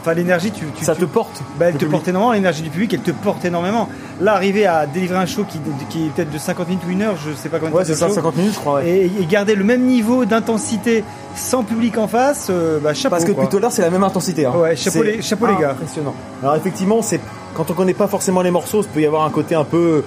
enfin 0.00 0.12
l'énergie, 0.14 0.50
tu, 0.50 0.64
tu- 0.76 0.84
Ça 0.84 0.94
tu- 0.94 1.00
te 1.00 1.04
porte. 1.06 1.40
bah, 1.58 1.66
elle 1.66 1.72
Le 1.72 1.78
te 1.78 1.78
public. 1.84 1.92
porte 1.92 2.08
énormément, 2.08 2.32
l'énergie 2.32 2.62
du 2.62 2.70
public, 2.70 2.92
elle 2.94 3.00
te 3.00 3.10
porte 3.12 3.44
énormément. 3.44 3.88
Là, 4.20 4.34
arriver 4.34 4.66
à 4.66 4.86
délivrer 4.86 5.16
un 5.18 5.26
show 5.26 5.44
qui, 5.44 5.58
qui 5.88 6.06
est 6.06 6.10
peut-être 6.10 6.30
de 6.30 6.38
50 6.38 6.68
minutes 6.68 6.82
ou 6.86 6.90
une 6.90 7.02
heure, 7.02 7.14
je 7.16 7.32
sais 7.34 7.48
pas 7.48 7.58
combien 7.60 7.74
Ouais, 7.74 7.84
c'est 7.84 7.92
le 7.92 7.98
ça, 7.98 8.08
show, 8.08 8.14
50 8.14 8.36
minutes, 8.36 8.54
je 8.54 8.58
crois. 8.58 8.74
ouais. 8.76 8.88
Et, 8.88 9.04
et 9.22 9.26
garder 9.26 9.54
le 9.54 9.64
même 9.64 9.82
niveau 9.82 10.24
d'intensité 10.24 11.04
sans 11.36 11.62
public 11.62 11.96
en 11.98 12.08
face, 12.08 12.48
euh, 12.50 12.78
bah 12.82 12.92
chapeau. 12.94 13.10
Parce 13.14 13.24
que 13.24 13.30
quoi. 13.32 13.44
depuis 13.44 13.50
tout 13.52 13.58
à 13.58 13.60
l'heure, 13.60 13.72
c'est 13.72 13.82
la 13.82 13.90
même 13.90 14.02
intensité. 14.04 14.44
hein. 14.46 14.52
Ouais, 14.56 14.74
chapeau 14.76 15.02
les- 15.04 15.22
chapeau 15.22 15.46
les 15.46 15.56
gars. 15.56 15.70
Impressionnant. 15.70 16.14
Alors 16.42 16.56
effectivement, 16.56 17.00
c'est 17.02 17.20
quand 17.54 17.70
on 17.70 17.74
connaît 17.74 17.94
pas 17.94 18.06
forcément 18.08 18.42
les 18.42 18.50
morceaux, 18.50 18.82
ça 18.82 18.88
peut 18.92 19.00
y 19.00 19.06
avoir 19.06 19.24
un 19.24 19.30
côté 19.30 19.54
un 19.54 19.64
peu, 19.64 20.04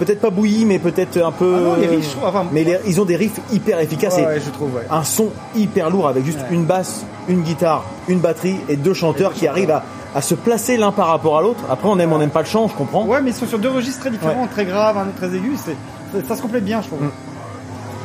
peut-être 0.00 0.20
pas 0.20 0.30
bouilli, 0.30 0.64
mais 0.64 0.78
peut-être 0.80 1.16
un 1.22 1.30
peu. 1.30 1.54
Ah 1.56 1.60
non, 1.60 1.74
les 1.76 1.86
riffs, 1.86 2.06
je 2.06 2.10
trouve- 2.16 2.24
enfin, 2.26 2.44
mais 2.50 2.64
les- 2.64 2.78
ils 2.86 3.00
ont 3.00 3.04
des 3.04 3.14
riffs 3.16 3.38
hyper 3.52 3.78
efficaces 3.78 4.16
Ouais, 4.16 4.22
et 4.22 4.26
ouais, 4.26 4.40
je 4.44 4.50
trouve, 4.50 4.74
ouais. 4.74 4.86
un 4.90 5.04
son 5.04 5.28
hyper 5.54 5.90
lourd 5.90 6.08
avec 6.08 6.24
juste 6.24 6.40
Ouais. 6.40 6.46
une 6.56 6.64
basse, 6.64 7.04
une 7.28 7.42
guitare, 7.42 7.84
une 8.08 8.18
batterie 8.18 8.56
et 8.68 8.76
deux 8.76 8.94
chanteurs 8.94 9.32
qui 9.34 9.46
arrivent 9.46 9.70
à, 9.70 9.84
à 10.14 10.20
se 10.22 10.34
placer 10.34 10.76
l'un 10.76 10.90
par 10.90 11.06
rapport 11.06 11.38
à 11.38 11.42
l'autre. 11.42 11.60
Après, 11.70 11.86
on 11.88 11.98
aime, 12.00 12.12
on 12.12 12.18
n'aime 12.18 12.30
pas 12.30 12.40
le 12.40 12.46
chant, 12.46 12.66
je 12.66 12.74
comprends. 12.74 13.04
Ouais, 13.04 13.20
mais 13.22 13.30
ils 13.30 13.36
sont 13.36 13.46
sur 13.46 13.58
deux 13.60 13.70
registres 13.70 14.00
très 14.00 14.10
différents, 14.10 14.46
très 14.48 14.64
graves, 14.64 14.96
un 14.98 15.02
autre 15.02 15.16
très 15.16 15.28
aigu. 15.36 15.52
c'est- 15.56 15.76
ça- 16.18 16.26
Ça 16.28 16.36
se 16.36 16.42
complète 16.42 16.64
bien, 16.64 16.80
je 16.82 16.88
trouve. 16.88 17.02
Mm. 17.02 17.10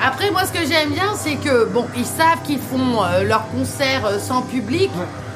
Après, 0.06 0.30
moi, 0.32 0.41
ce 0.46 0.52
que 0.52 0.66
j'aime 0.68 0.91
bien, 0.91 1.14
c'est 1.16 1.36
que, 1.36 1.66
bon, 1.66 1.86
ils 1.98 2.06
savent 2.06 2.41
qu'ils 2.43 2.60
font 2.60 3.02
euh, 3.04 3.24
leur 3.24 3.48
concert 3.50 4.06
euh, 4.06 4.20
sans 4.20 4.41
public, 4.41 4.91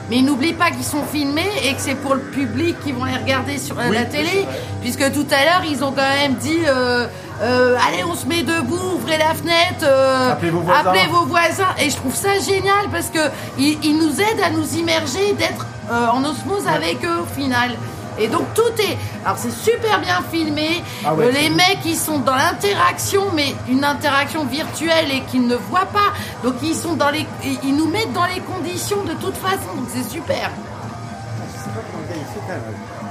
mais 0.10 0.18
ils 0.18 0.26
n'oublient 0.26 0.54
pas 0.54 0.72
qu'ils 0.72 0.84
sont 0.84 1.04
filmés 1.04 1.50
et 1.64 1.74
que 1.74 1.82
c'est 1.82 1.96
pour 1.96 2.16
le 2.16 2.22
public 2.22 2.76
qui 2.84 2.92
vont 2.92 3.06
les 3.06 3.16
regarder 3.16 3.58
sur 3.58 3.78
euh, 3.80 3.90
la 3.92 4.06
télé, 4.06 4.46
puisque 4.82 5.12
tout 5.12 5.28
à 5.32 5.46
l'heure, 5.46 5.64
ils 5.70 5.84
ont 5.84 5.92
quand 5.92 6.02
même 6.02 6.34
dit, 6.36 6.60
euh, 6.66 7.06
euh, 7.42 7.78
allez, 7.88 8.04
on 8.04 8.16
se 8.16 8.26
met 8.26 8.44
debout, 8.44 8.96
ouvrez 8.96 9.18
la 9.18 9.34
fenêtre, 9.34 9.84
euh, 9.84 10.32
Appelez 10.32 10.52
vos 10.52 10.62
voisins. 10.62 10.90
appelez 10.90 11.08
vos 11.08 11.26
voisins. 11.26 11.76
Et 11.80 11.90
je 11.90 11.96
trouve 11.96 12.16
ça 12.16 12.40
génial 12.40 12.90
parce 12.92 13.08
que 13.08 13.20
ils, 13.58 13.78
ils 13.84 13.98
nous 13.98 14.20
aident 14.20 14.44
à 14.44 14.50
nous 14.50 14.68
immerger, 14.76 15.34
d'être 15.38 15.66
en 15.92 16.24
osmose 16.24 16.68
avec 16.68 17.04
eux 17.04 17.22
au 17.24 17.40
final. 17.40 17.72
Et 18.20 18.28
donc 18.28 18.54
tout 18.54 18.82
est, 18.82 18.98
alors 19.26 19.38
c'est 19.38 19.52
super 19.52 20.00
bien 20.02 20.20
filmé. 20.32 20.84
Ah 21.06 21.14
ouais, 21.14 21.32
les 21.32 21.50
mecs 21.50 21.80
ils 21.86 21.96
sont 21.96 22.20
dans 22.20 22.36
l'interaction, 22.36 23.24
mais 23.34 23.56
une 23.70 23.84
interaction 23.84 24.46
virtuelle 24.46 25.12
et 25.12 25.22
qu'ils 25.22 25.48
ne 25.48 25.56
voient 25.56 25.88
pas. 25.92 26.14
Donc 26.44 26.56
ils 26.62 26.76
sont 26.76 26.94
dans 26.94 27.10
les, 27.10 27.26
ils 27.64 27.76
nous 27.76 27.88
mettent 27.88 28.14
dans 28.14 28.26
les 28.26 28.42
conditions 28.42 29.04
de 29.04 29.14
toute 29.14 29.38
façon. 29.38 29.76
Donc 29.76 29.88
c'est 29.94 30.08
super. 30.10 30.52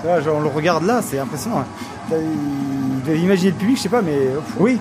Tu 0.01 0.07
vois, 0.07 0.21
genre, 0.21 0.37
on 0.37 0.41
le 0.41 0.49
regarde 0.49 0.85
là, 0.85 1.01
c'est 1.03 1.19
impressionnant. 1.19 1.65
Là, 2.11 2.17
Il 2.19 3.03
doit 3.05 3.15
imaginer 3.15 3.51
le 3.51 3.57
public, 3.57 3.77
je 3.77 3.83
sais 3.83 3.89
pas, 3.89 4.03
mais. 4.03 4.19
Oui. 4.59 4.79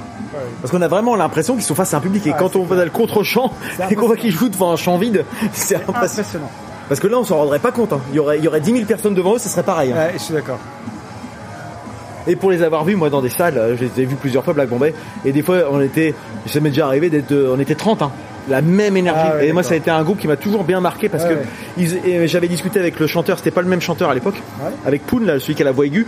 Parce 0.61 0.71
qu'on 0.71 0.82
a 0.82 0.88
vraiment 0.88 1.15
l'impression 1.15 1.55
qu'ils 1.55 1.63
sont 1.63 1.73
face 1.75 1.93
à 1.93 1.97
un 1.97 2.01
public 2.01 2.28
et 2.28 2.34
Ah, 2.34 2.38
quand 2.38 2.55
on 2.55 2.63
va 2.63 2.84
le 2.84 2.91
contre-champ 2.91 3.51
et 3.89 3.95
qu'on 3.95 4.07
voit 4.07 4.17
qu'ils 4.17 4.32
jouent 4.32 4.49
devant 4.49 4.71
un 4.71 4.75
champ 4.75 4.97
vide, 4.97 5.25
c'est 5.53 5.75
impressionnant. 5.75 5.97
Impressionnant. 5.97 6.51
Parce 6.89 6.99
que 6.99 7.07
là, 7.07 7.17
on 7.19 7.23
s'en 7.23 7.38
rendrait 7.38 7.59
pas 7.59 7.71
compte. 7.71 7.93
hein. 7.93 7.99
Il 8.11 8.15
y 8.15 8.19
aurait, 8.19 8.38
il 8.38 8.43
y 8.43 8.47
aurait 8.47 8.61
10 8.61 8.71
000 8.71 8.85
personnes 8.85 9.13
devant 9.13 9.35
eux, 9.35 9.39
ce 9.39 9.49
serait 9.49 9.63
pareil. 9.63 9.91
hein. 9.91 9.95
Ouais, 9.97 10.11
je 10.13 10.19
suis 10.23 10.33
d'accord. 10.33 10.59
Et 12.27 12.35
pour 12.35 12.51
les 12.51 12.61
avoir 12.61 12.83
vus, 12.83 12.95
moi, 12.95 13.09
dans 13.09 13.21
des 13.21 13.29
salles, 13.29 13.57
euh, 13.57 13.75
je 13.77 13.83
les 13.85 14.01
ai 14.01 14.05
vus 14.05 14.15
plusieurs 14.15 14.43
fois, 14.43 14.53
Black 14.53 14.67
Bombay, 14.69 14.93
et 15.23 15.31
des 15.31 15.41
fois, 15.43 15.59
on 15.71 15.79
était, 15.81 16.13
ça 16.45 16.59
m'est 16.59 16.69
déjà 16.69 16.85
arrivé 16.85 17.09
d'être, 17.09 17.31
euh, 17.31 17.53
on 17.55 17.59
était 17.59 17.75
30, 17.75 18.01
hein. 18.01 18.11
La 18.49 18.61
même 18.61 18.95
énergie. 18.95 19.19
Ah 19.25 19.35
ouais, 19.35 19.47
et 19.47 19.51
moi, 19.53 19.61
ça 19.61 19.73
a 19.73 19.77
été 19.77 19.91
un 19.91 20.01
groupe 20.03 20.19
qui 20.19 20.27
m'a 20.27 20.38
toujours 20.38 20.63
bien 20.63 20.79
marqué 20.79 21.09
parce 21.09 21.25
Ouais, 21.25 21.38
que 21.77 22.27
j'avais 22.27 22.47
discuté 22.47 22.79
avec 22.79 22.97
le 22.97 23.05
chanteur, 23.05 23.38
c'était 23.39 23.51
pas 23.51 23.61
le 23.61 23.67
même 23.67 23.81
chanteur 23.81 24.09
à 24.09 24.13
l'époque, 24.13 24.41
avec 24.85 25.05
Poon, 25.05 25.19
là, 25.19 25.38
celui 25.39 25.55
qui 25.55 25.61
a 25.63 25.65
la 25.65 25.73
voix 25.73 25.85
aiguë, 25.85 26.07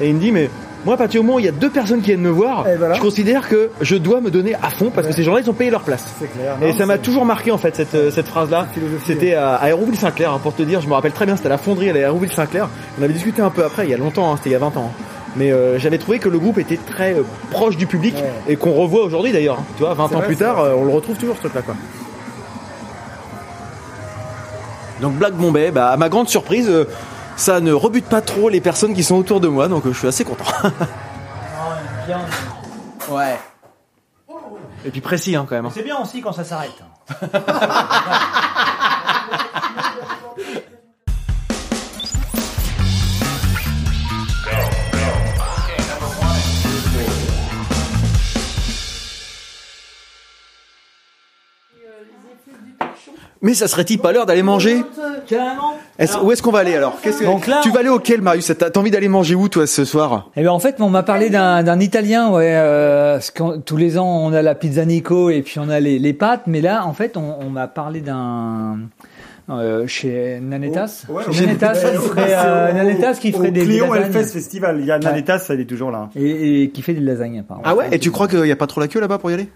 et 0.00 0.08
il 0.08 0.14
me 0.14 0.20
dit, 0.20 0.30
mais 0.30 0.50
moi, 0.84 0.94
à 0.94 0.96
partir 0.96 1.20
du 1.20 1.26
moment 1.26 1.36
où 1.36 1.40
il 1.40 1.44
y 1.44 1.48
a 1.48 1.52
deux 1.52 1.70
personnes 1.70 2.00
qui 2.00 2.06
viennent 2.06 2.20
me 2.20 2.30
voir, 2.30 2.64
voilà. 2.78 2.94
je 2.94 3.00
considère 3.00 3.48
que 3.48 3.70
je 3.80 3.96
dois 3.96 4.20
me 4.20 4.30
donner 4.30 4.54
à 4.54 4.70
fond 4.70 4.90
parce 4.94 5.06
que 5.06 5.12
ces 5.12 5.22
gens-là, 5.24 5.40
ils 5.44 5.50
ont 5.50 5.54
payé 5.54 5.70
leur 5.70 5.82
place. 5.82 6.04
Clair. 6.18 6.56
Et 6.62 6.72
Non, 6.72 6.78
ça 6.78 6.86
m'a 6.86 6.98
toujours 6.98 7.24
marqué 7.24 7.50
en 7.50 7.58
fait 7.58 7.74
cette, 7.76 7.94
euh, 7.94 8.10
cette 8.10 8.28
phrase-là. 8.28 8.66
C'était 9.04 9.34
à, 9.34 9.54
à 9.56 9.68
Hérouville-Saint-Clair, 9.68 10.32
hein, 10.32 10.40
pour 10.42 10.54
te 10.54 10.62
dire, 10.62 10.80
je 10.80 10.88
me 10.88 10.94
rappelle 10.94 11.12
très 11.12 11.26
bien, 11.26 11.36
c'était 11.36 11.48
à 11.48 11.50
la 11.50 11.58
fonderie 11.58 11.90
à 11.90 11.92
la 11.92 12.00
Hérouville-Saint-Clair. 12.00 12.68
On 12.98 13.02
avait 13.02 13.12
discuté 13.12 13.42
un 13.42 13.50
peu 13.50 13.64
après, 13.64 13.84
il 13.84 13.90
y 13.90 13.94
a 13.94 13.98
longtemps, 13.98 14.32
hein, 14.32 14.36
c'était 14.36 14.50
il 14.50 14.52
y 14.52 14.56
a 14.56 14.60
20 14.60 14.76
ans. 14.76 14.92
hein. 14.96 15.04
Mais 15.36 15.52
euh, 15.52 15.78
j'avais 15.78 15.98
trouvé 15.98 16.18
que 16.18 16.28
le 16.28 16.38
groupe 16.38 16.58
était 16.58 16.78
très 16.78 17.14
euh, 17.14 17.22
proche 17.50 17.76
du 17.76 17.86
public 17.86 18.14
Ouais. 18.16 18.32
et 18.52 18.56
qu'on 18.56 18.72
revoit 18.72 19.04
aujourd'hui 19.04 19.30
d'ailleurs. 19.32 19.58
Tu 19.76 19.82
vois, 19.82 19.94
20 19.94 20.08
C'est 20.08 20.14
ans 20.14 20.18
vrai, 20.18 20.26
plus 20.26 20.36
tard, 20.36 20.58
euh, 20.60 20.72
on 20.76 20.84
le 20.84 20.90
retrouve 20.90 21.16
toujours 21.16 21.34
ce 21.36 21.40
truc-là 21.42 21.62
quoi. 21.62 21.74
Donc 25.00 25.14
Black 25.14 25.34
Bombay, 25.34 25.70
bah, 25.70 25.88
à 25.90 25.96
ma 25.96 26.08
grande 26.08 26.28
surprise, 26.28 26.68
euh, 26.68 26.84
ça 27.38 27.60
ne 27.60 27.72
rebute 27.72 28.06
pas 28.06 28.20
trop 28.20 28.48
les 28.48 28.60
personnes 28.60 28.94
qui 28.94 29.04
sont 29.04 29.16
autour 29.16 29.40
de 29.40 29.48
moi, 29.48 29.68
donc 29.68 29.86
euh, 29.86 29.92
je 29.92 29.98
suis 29.98 30.08
assez 30.08 30.24
content. 30.24 30.44
ouais. 33.10 33.38
Et 34.84 34.90
puis 34.90 35.00
précis 35.00 35.34
hein, 35.36 35.46
quand 35.48 35.54
même. 35.54 35.66
hein. 35.66 35.72
C'est 35.72 35.82
bien 35.82 35.98
aussi 35.98 36.20
quand 36.20 36.32
ça 36.32 36.44
s'arrête. 36.44 36.70
Mais 53.40 53.54
ça 53.54 53.68
serait-il 53.68 53.98
pas 53.98 54.12
l'heure 54.12 54.26
d'aller 54.26 54.42
manger 54.42 54.82
Carrément. 55.28 55.74
Où 56.24 56.32
est-ce 56.32 56.42
qu'on 56.42 56.50
va 56.50 56.60
aller 56.60 56.74
alors? 56.74 56.96
Qu'est-ce 57.00 57.20
que- 57.20 57.24
Donc 57.24 57.46
là, 57.46 57.60
Tu 57.62 57.70
vas 57.70 57.80
aller 57.80 57.88
auquel 57.88 58.20
Marius? 58.20 58.52
T'as 58.58 58.70
envie 58.78 58.90
d'aller 58.90 59.08
manger 59.08 59.34
où 59.34 59.48
toi 59.48 59.66
ce 59.66 59.84
soir? 59.84 60.30
Eh 60.36 60.42
ben 60.42 60.50
en 60.50 60.58
fait, 60.58 60.76
on 60.80 60.90
m'a 60.90 61.02
parlé 61.02 61.30
d'un 61.30 61.62
d'un 61.62 61.78
Italien. 61.80 62.30
Ouais, 62.30 62.52
euh, 62.56 63.20
tous 63.64 63.76
les 63.76 63.96
ans, 63.98 64.06
on 64.24 64.32
a 64.32 64.42
la 64.42 64.54
pizza 64.54 64.84
Nico 64.84 65.30
et 65.30 65.42
puis 65.42 65.58
on 65.60 65.68
a 65.68 65.78
les, 65.80 65.98
les 65.98 66.12
pâtes. 66.12 66.42
Mais 66.46 66.60
là, 66.60 66.84
en 66.86 66.92
fait, 66.94 67.16
on, 67.16 67.36
on 67.40 67.50
m'a 67.50 67.68
parlé 67.68 68.00
d'un 68.00 68.78
euh, 69.50 69.86
chez 69.86 70.40
Nanetas. 70.42 71.04
Ouais, 71.08 71.22
chez 71.30 71.46
Nanetas, 71.46 71.74
qui 71.74 71.96
ferait, 71.96 72.34
euh, 72.36 72.72
Nanetas 72.72 73.14
qui 73.14 73.32
ferait 73.32 73.50
des, 73.50 73.60
des 73.60 73.66
Clion 73.66 73.92
lasagnes 73.92 74.14
Hellfest 74.16 74.32
Festival. 74.32 74.76
Il 74.80 74.86
y 74.86 74.90
a 74.92 74.98
Nanetas, 74.98 75.46
elle 75.50 75.60
est 75.60 75.64
toujours 75.66 75.90
là. 75.90 76.08
et, 76.16 76.64
et 76.64 76.70
qui 76.70 76.82
fait 76.82 76.92
des 76.94 77.00
lasagnes. 77.00 77.38
apparemment. 77.40 77.64
Ah 77.66 77.74
ouais? 77.76 77.86
Et 77.92 77.98
tu 77.98 78.10
crois 78.10 78.26
qu'il 78.28 78.44
y 78.46 78.52
a 78.52 78.56
pas 78.56 78.66
trop 78.66 78.80
la 78.80 78.88
queue 78.88 79.00
là-bas 79.00 79.18
pour 79.18 79.30
y 79.30 79.34
aller? 79.34 79.48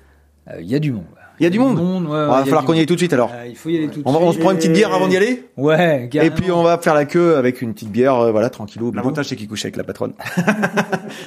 Euh, 0.50 0.54
Il 0.60 0.70
y 0.70 0.74
a 0.74 0.78
du 0.78 0.92
monde. 0.92 1.04
Il 1.40 1.44
y 1.44 1.46
a 1.46 1.50
du 1.50 1.58
monde. 1.58 1.78
ouais, 1.78 1.84
Il 2.04 2.08
ouais, 2.10 2.26
va 2.26 2.44
falloir 2.44 2.64
qu'on 2.64 2.72
y 2.72 2.76
aille 2.76 2.80
monde. 2.82 2.88
tout 2.88 2.94
de 2.94 2.98
suite 2.98 3.12
alors. 3.12 3.30
Euh, 3.34 3.46
il 3.48 3.56
faut 3.56 3.68
y 3.70 3.76
aller 3.76 3.88
tout 3.88 4.00
de 4.02 4.08
On, 4.08 4.12
va, 4.12 4.18
on 4.20 4.26
se 4.26 4.32
suite. 4.32 4.42
prend 4.42 4.50
une 4.52 4.58
petite 4.58 4.72
bière 4.74 4.94
avant 4.94 5.08
d'y 5.08 5.16
aller 5.16 5.48
Ouais, 5.56 6.04
et 6.04 6.08
carrément. 6.08 6.36
puis 6.36 6.52
on 6.52 6.62
va 6.62 6.78
faire 6.78 6.94
la 6.94 7.04
queue 7.04 7.36
avec 7.36 7.62
une 7.62 7.72
petite 7.74 7.90
bière, 7.90 8.14
euh, 8.16 8.30
voilà, 8.30 8.48
tranquillou. 8.50 8.92
L'avantage, 8.92 9.26
c'est 9.26 9.36
qu'il 9.36 9.48
couche 9.48 9.64
avec 9.64 9.76
la 9.76 9.84
patronne. 9.84 10.12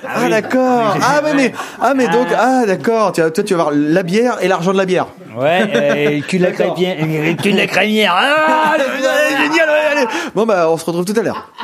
Ah, 0.07 0.29
d'accord. 0.29 0.95
Ah 1.01 1.21
mais, 1.23 1.33
mais 1.35 1.51
ah 1.81 1.93
mais 1.95 2.07
donc 2.07 2.27
ah 2.35 2.63
d'accord. 2.65 3.11
Tu 3.11 3.21
vas- 3.21 3.29
Toi 3.29 3.43
tu 3.43 3.53
vas 3.53 3.61
avoir 3.63 3.75
la 3.77 4.01
bière 4.03 4.37
et 4.41 4.47
l'argent 4.47 4.71
de 4.73 4.77
la 4.77 4.85
bière. 4.85 5.07
Ouais, 5.37 5.61
euh, 5.75 6.21
cul 6.21 6.39
de 6.39 6.43
la 6.43 6.51
crémière. 6.51 6.97
Cul 7.37 7.51
de 7.51 7.57
la 7.57 7.67
crémière. 7.67 8.13
Ah, 8.17 8.75
génial. 8.77 9.69
allez. 9.91 10.07
Bon 10.35 10.45
bah 10.45 10.67
on 10.71 10.77
se 10.77 10.85
retrouve 10.85 11.05
tout 11.05 11.19
à 11.19 11.23
l'heure. 11.23 11.51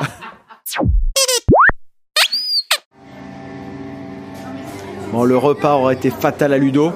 Bon 5.12 5.24
le 5.24 5.36
repas 5.36 5.74
aurait 5.74 5.94
été 5.94 6.10
fatal 6.10 6.52
à 6.52 6.58
Ludo. 6.58 6.92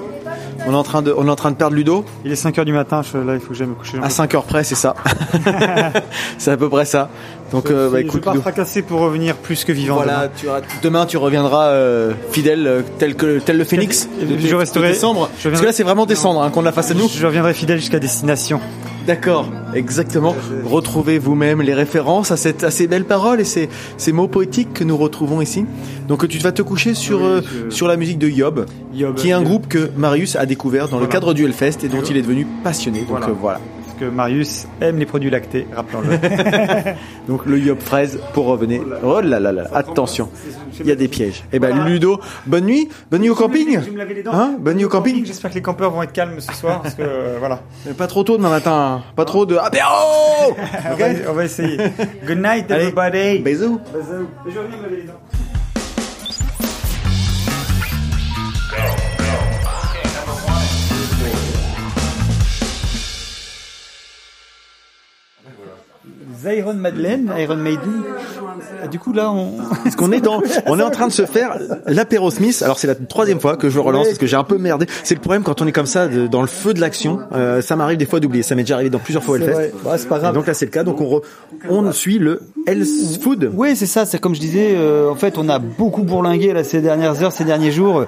On 0.65 0.71
est 0.71 0.75
en 0.75 0.83
train 0.83 1.01
de, 1.01 1.13
on 1.17 1.27
est 1.27 1.29
en 1.29 1.35
train 1.35 1.51
de 1.51 1.55
perdre 1.55 1.75
Ludo. 1.75 2.03
Il 2.25 2.31
est 2.31 2.35
5h 2.41 2.65
du 2.65 2.73
matin, 2.73 3.01
je- 3.01 3.17
là, 3.17 3.35
il 3.35 3.39
faut 3.39 3.49
que 3.49 3.53
j'aille 3.53 3.67
me 3.67 3.75
coucher. 3.75 3.97
À 4.01 4.09
5 4.09 4.33
heures 4.35 4.43
près, 4.43 4.63
c'est 4.63 4.75
ça. 4.75 4.95
c'est 6.37 6.51
à 6.51 6.57
peu 6.57 6.69
près 6.69 6.85
ça. 6.85 7.09
Donc, 7.51 7.69
euh, 7.71 7.89
bah, 7.89 7.99
je 7.99 8.03
écoute, 8.05 8.23
pars 8.23 8.33
Ludo. 8.33 8.41
fracasser 8.41 8.81
pour 8.81 8.99
revenir 8.99 9.35
plus 9.35 9.63
que 9.63 9.71
vivant. 9.71 9.95
Voilà, 9.95 10.27
demain. 10.27 10.31
tu 10.37 10.47
auras- 10.49 10.61
demain 10.83 11.05
tu 11.05 11.17
reviendras 11.17 11.67
euh, 11.67 12.13
fidèle 12.31 12.67
euh, 12.67 12.81
tel 12.97 13.15
que 13.15 13.39
tel 13.39 13.57
le 13.57 13.63
phénix 13.63 14.09
Je 14.19 14.25
de, 14.25 14.55
resterai- 14.55 14.87
de 14.89 14.93
décembre. 14.93 15.29
je 15.39 15.47
Parce 15.49 15.61
que 15.61 15.65
là 15.67 15.71
c'est 15.73 15.83
vraiment 15.83 16.05
décembre 16.05 16.41
hein, 16.43 16.49
qu'on 16.49 16.65
a 16.65 16.71
face 16.71 16.91
à 16.91 16.93
nous. 16.93 17.07
Je 17.07 17.25
reviendrai 17.25 17.53
fidèle 17.53 17.79
jusqu'à 17.79 17.99
destination. 17.99 18.59
D'accord, 19.07 19.47
exactement. 19.73 20.35
Retrouvez 20.65 21.17
vous-même 21.17 21.61
les 21.61 21.73
références 21.73 22.31
à, 22.31 22.37
cette, 22.37 22.63
à 22.65 22.71
ces 22.71 22.87
belles 22.87 23.05
paroles 23.05 23.39
et 23.39 23.45
ces, 23.45 23.69
ces 23.97 24.11
mots 24.11 24.27
poétiques 24.27 24.73
que 24.73 24.83
nous 24.83 24.97
retrouvons 24.97 25.41
ici. 25.41 25.65
Donc 26.09 26.27
tu 26.27 26.37
vas 26.39 26.51
te 26.51 26.61
coucher 26.61 26.93
sur, 26.93 27.19
Oui, 27.19 27.23
euh, 27.25 27.41
je- 27.69 27.73
sur 27.73 27.87
la 27.87 27.95
musique 27.95 28.19
de 28.19 28.27
Yob, 28.27 28.65
Yob, 28.93 29.15
qui 29.15 29.29
est 29.29 29.31
un 29.33 29.37
Yob. 29.39 29.45
groupe 29.47 29.67
que 29.67 29.89
Marius 29.97 30.35
a 30.35 30.45
découvert 30.45 30.89
dans 30.89 30.99
le 30.99 31.07
cadre 31.07 31.33
du 31.33 31.45
Hellfest 31.45 31.83
et 31.83 31.87
dont 31.87 32.01
il 32.01 32.17
est 32.17 32.21
devenu 32.21 32.45
passionné. 32.63 32.99
Donc 32.99 33.07
Voilà. 33.09 33.27
euh, 33.29 33.33
voilà. 33.41 33.59
Que 33.99 34.05
Marius 34.05 34.67
aime 34.81 34.97
les 34.97 35.05
produits 35.05 35.29
lactés, 35.29 35.67
rappelons-le. 35.73 36.17
Donc 37.27 37.45
le 37.45 37.59
yop 37.59 37.81
fraise 37.81 38.19
pour 38.33 38.45
revenir. 38.45 38.81
Oh 39.03 39.21
là 39.21 39.39
là 39.39 39.51
là, 39.51 39.67
attention, 39.73 40.29
il 40.79 40.85
y 40.85 40.91
a 40.91 40.95
des 40.95 41.07
pièges. 41.07 41.43
Eh 41.51 41.59
ben 41.59 41.85
Ludo, 41.85 42.19
bonne 42.45 42.65
nuit, 42.65 42.89
bonne 43.11 43.21
nuit 43.21 43.29
au 43.29 43.35
camping. 43.35 43.79
Je 43.79 43.85
vais 43.85 43.91
me 43.91 43.97
laver 43.97 44.13
les 44.13 44.23
dents. 44.23 44.33
Hein 44.33 44.55
bonne 44.59 44.77
nuit 44.77 44.85
au 44.85 44.89
camping. 44.89 45.25
J'espère 45.25 45.51
que 45.51 45.55
les 45.55 45.61
campeurs 45.61 45.91
vont 45.91 46.03
être 46.03 46.13
calmes 46.13 46.39
ce 46.39 46.53
soir 46.53 46.81
parce 46.81 46.95
que 46.95 47.01
euh, 47.01 47.35
voilà. 47.39 47.61
Pas 47.97 48.07
trop 48.07 48.23
tôt 48.23 48.37
demain 48.37 48.49
matin, 48.49 49.03
pas 49.15 49.25
trop 49.25 49.45
de 49.45 49.55
apéro. 49.55 49.87
On, 50.91 50.95
va, 50.95 51.05
on 51.29 51.33
va 51.33 51.45
essayer. 51.45 51.77
Good 52.25 52.37
night 52.37 52.71
everybody. 52.71 53.39
Bisous. 53.39 53.79
Je 53.93 54.59
reviens 54.59 54.77
me 54.77 54.83
laver 54.83 54.97
les 54.97 55.03
dents. 55.03 55.56
Iron 66.45 66.73
Madeleine, 66.73 67.31
Iron 67.37 67.55
Maiden. 67.57 68.03
Ah, 68.83 68.87
Du 68.87 68.99
coup 68.99 69.13
là, 69.13 69.31
on. 69.31 69.53
Parce 69.83 69.95
qu'on 69.95 70.11
est 70.11 70.21
dans, 70.21 70.41
on 70.65 70.79
est 70.79 70.83
en 70.83 70.89
train 70.89 71.07
de 71.07 71.11
se 71.11 71.25
faire 71.25 71.57
l'apéro 71.85 72.29
Smith. 72.31 72.61
Alors 72.63 72.77
c'est 72.79 72.87
la 72.87 72.95
troisième 72.95 73.39
fois 73.39 73.57
que 73.57 73.69
je 73.69 73.79
relance 73.79 74.07
parce 74.07 74.17
que 74.17 74.25
j'ai 74.27 74.35
un 74.35 74.43
peu 74.43 74.57
merdé. 74.57 74.85
C'est 75.03 75.15
le 75.15 75.21
problème 75.21 75.43
quand 75.43 75.61
on 75.61 75.67
est 75.67 75.71
comme 75.71 75.85
ça 75.85 76.07
de- 76.07 76.27
dans 76.27 76.41
le 76.41 76.47
feu 76.47 76.73
de 76.73 76.79
l'action. 76.81 77.19
Euh, 77.33 77.61
ça 77.61 77.75
m'arrive 77.75 77.97
des 77.97 78.05
fois 78.05 78.19
d'oublier. 78.19 78.43
Ça 78.43 78.55
m'est 78.55 78.63
déjà 78.63 78.75
arrivé 78.75 78.89
dans 78.89 78.99
plusieurs 78.99 79.23
fois 79.23 79.37
Hellfest. 79.37 79.71
Bah, 79.83 79.97
c'est 79.97 80.07
pas 80.09 80.19
grave. 80.19 80.33
Et 80.33 80.37
Donc 80.37 80.47
là 80.47 80.53
c'est 80.53 80.65
le 80.65 80.71
cas. 80.71 80.83
Donc 80.83 81.01
on, 81.01 81.05
re- 81.19 81.21
on 81.69 81.91
suit 81.91 82.19
le 82.19 82.41
Health 82.67 82.87
Food. 83.21 83.51
Oui, 83.53 83.75
c'est 83.75 83.85
ça. 83.85 84.05
C'est 84.05 84.19
comme 84.19 84.35
je 84.35 84.39
disais. 84.41 84.73
euh, 84.75 85.09
en 85.09 85.15
fait, 85.15 85.37
on 85.37 85.49
a 85.49 85.59
beaucoup 85.59 86.03
bourlingué 86.03 86.53
là 86.53 86.63
ces 86.63 86.81
dernières 86.81 87.21
heures, 87.23 87.31
ces 87.31 87.43
derniers 87.45 87.71
jours. 87.71 88.05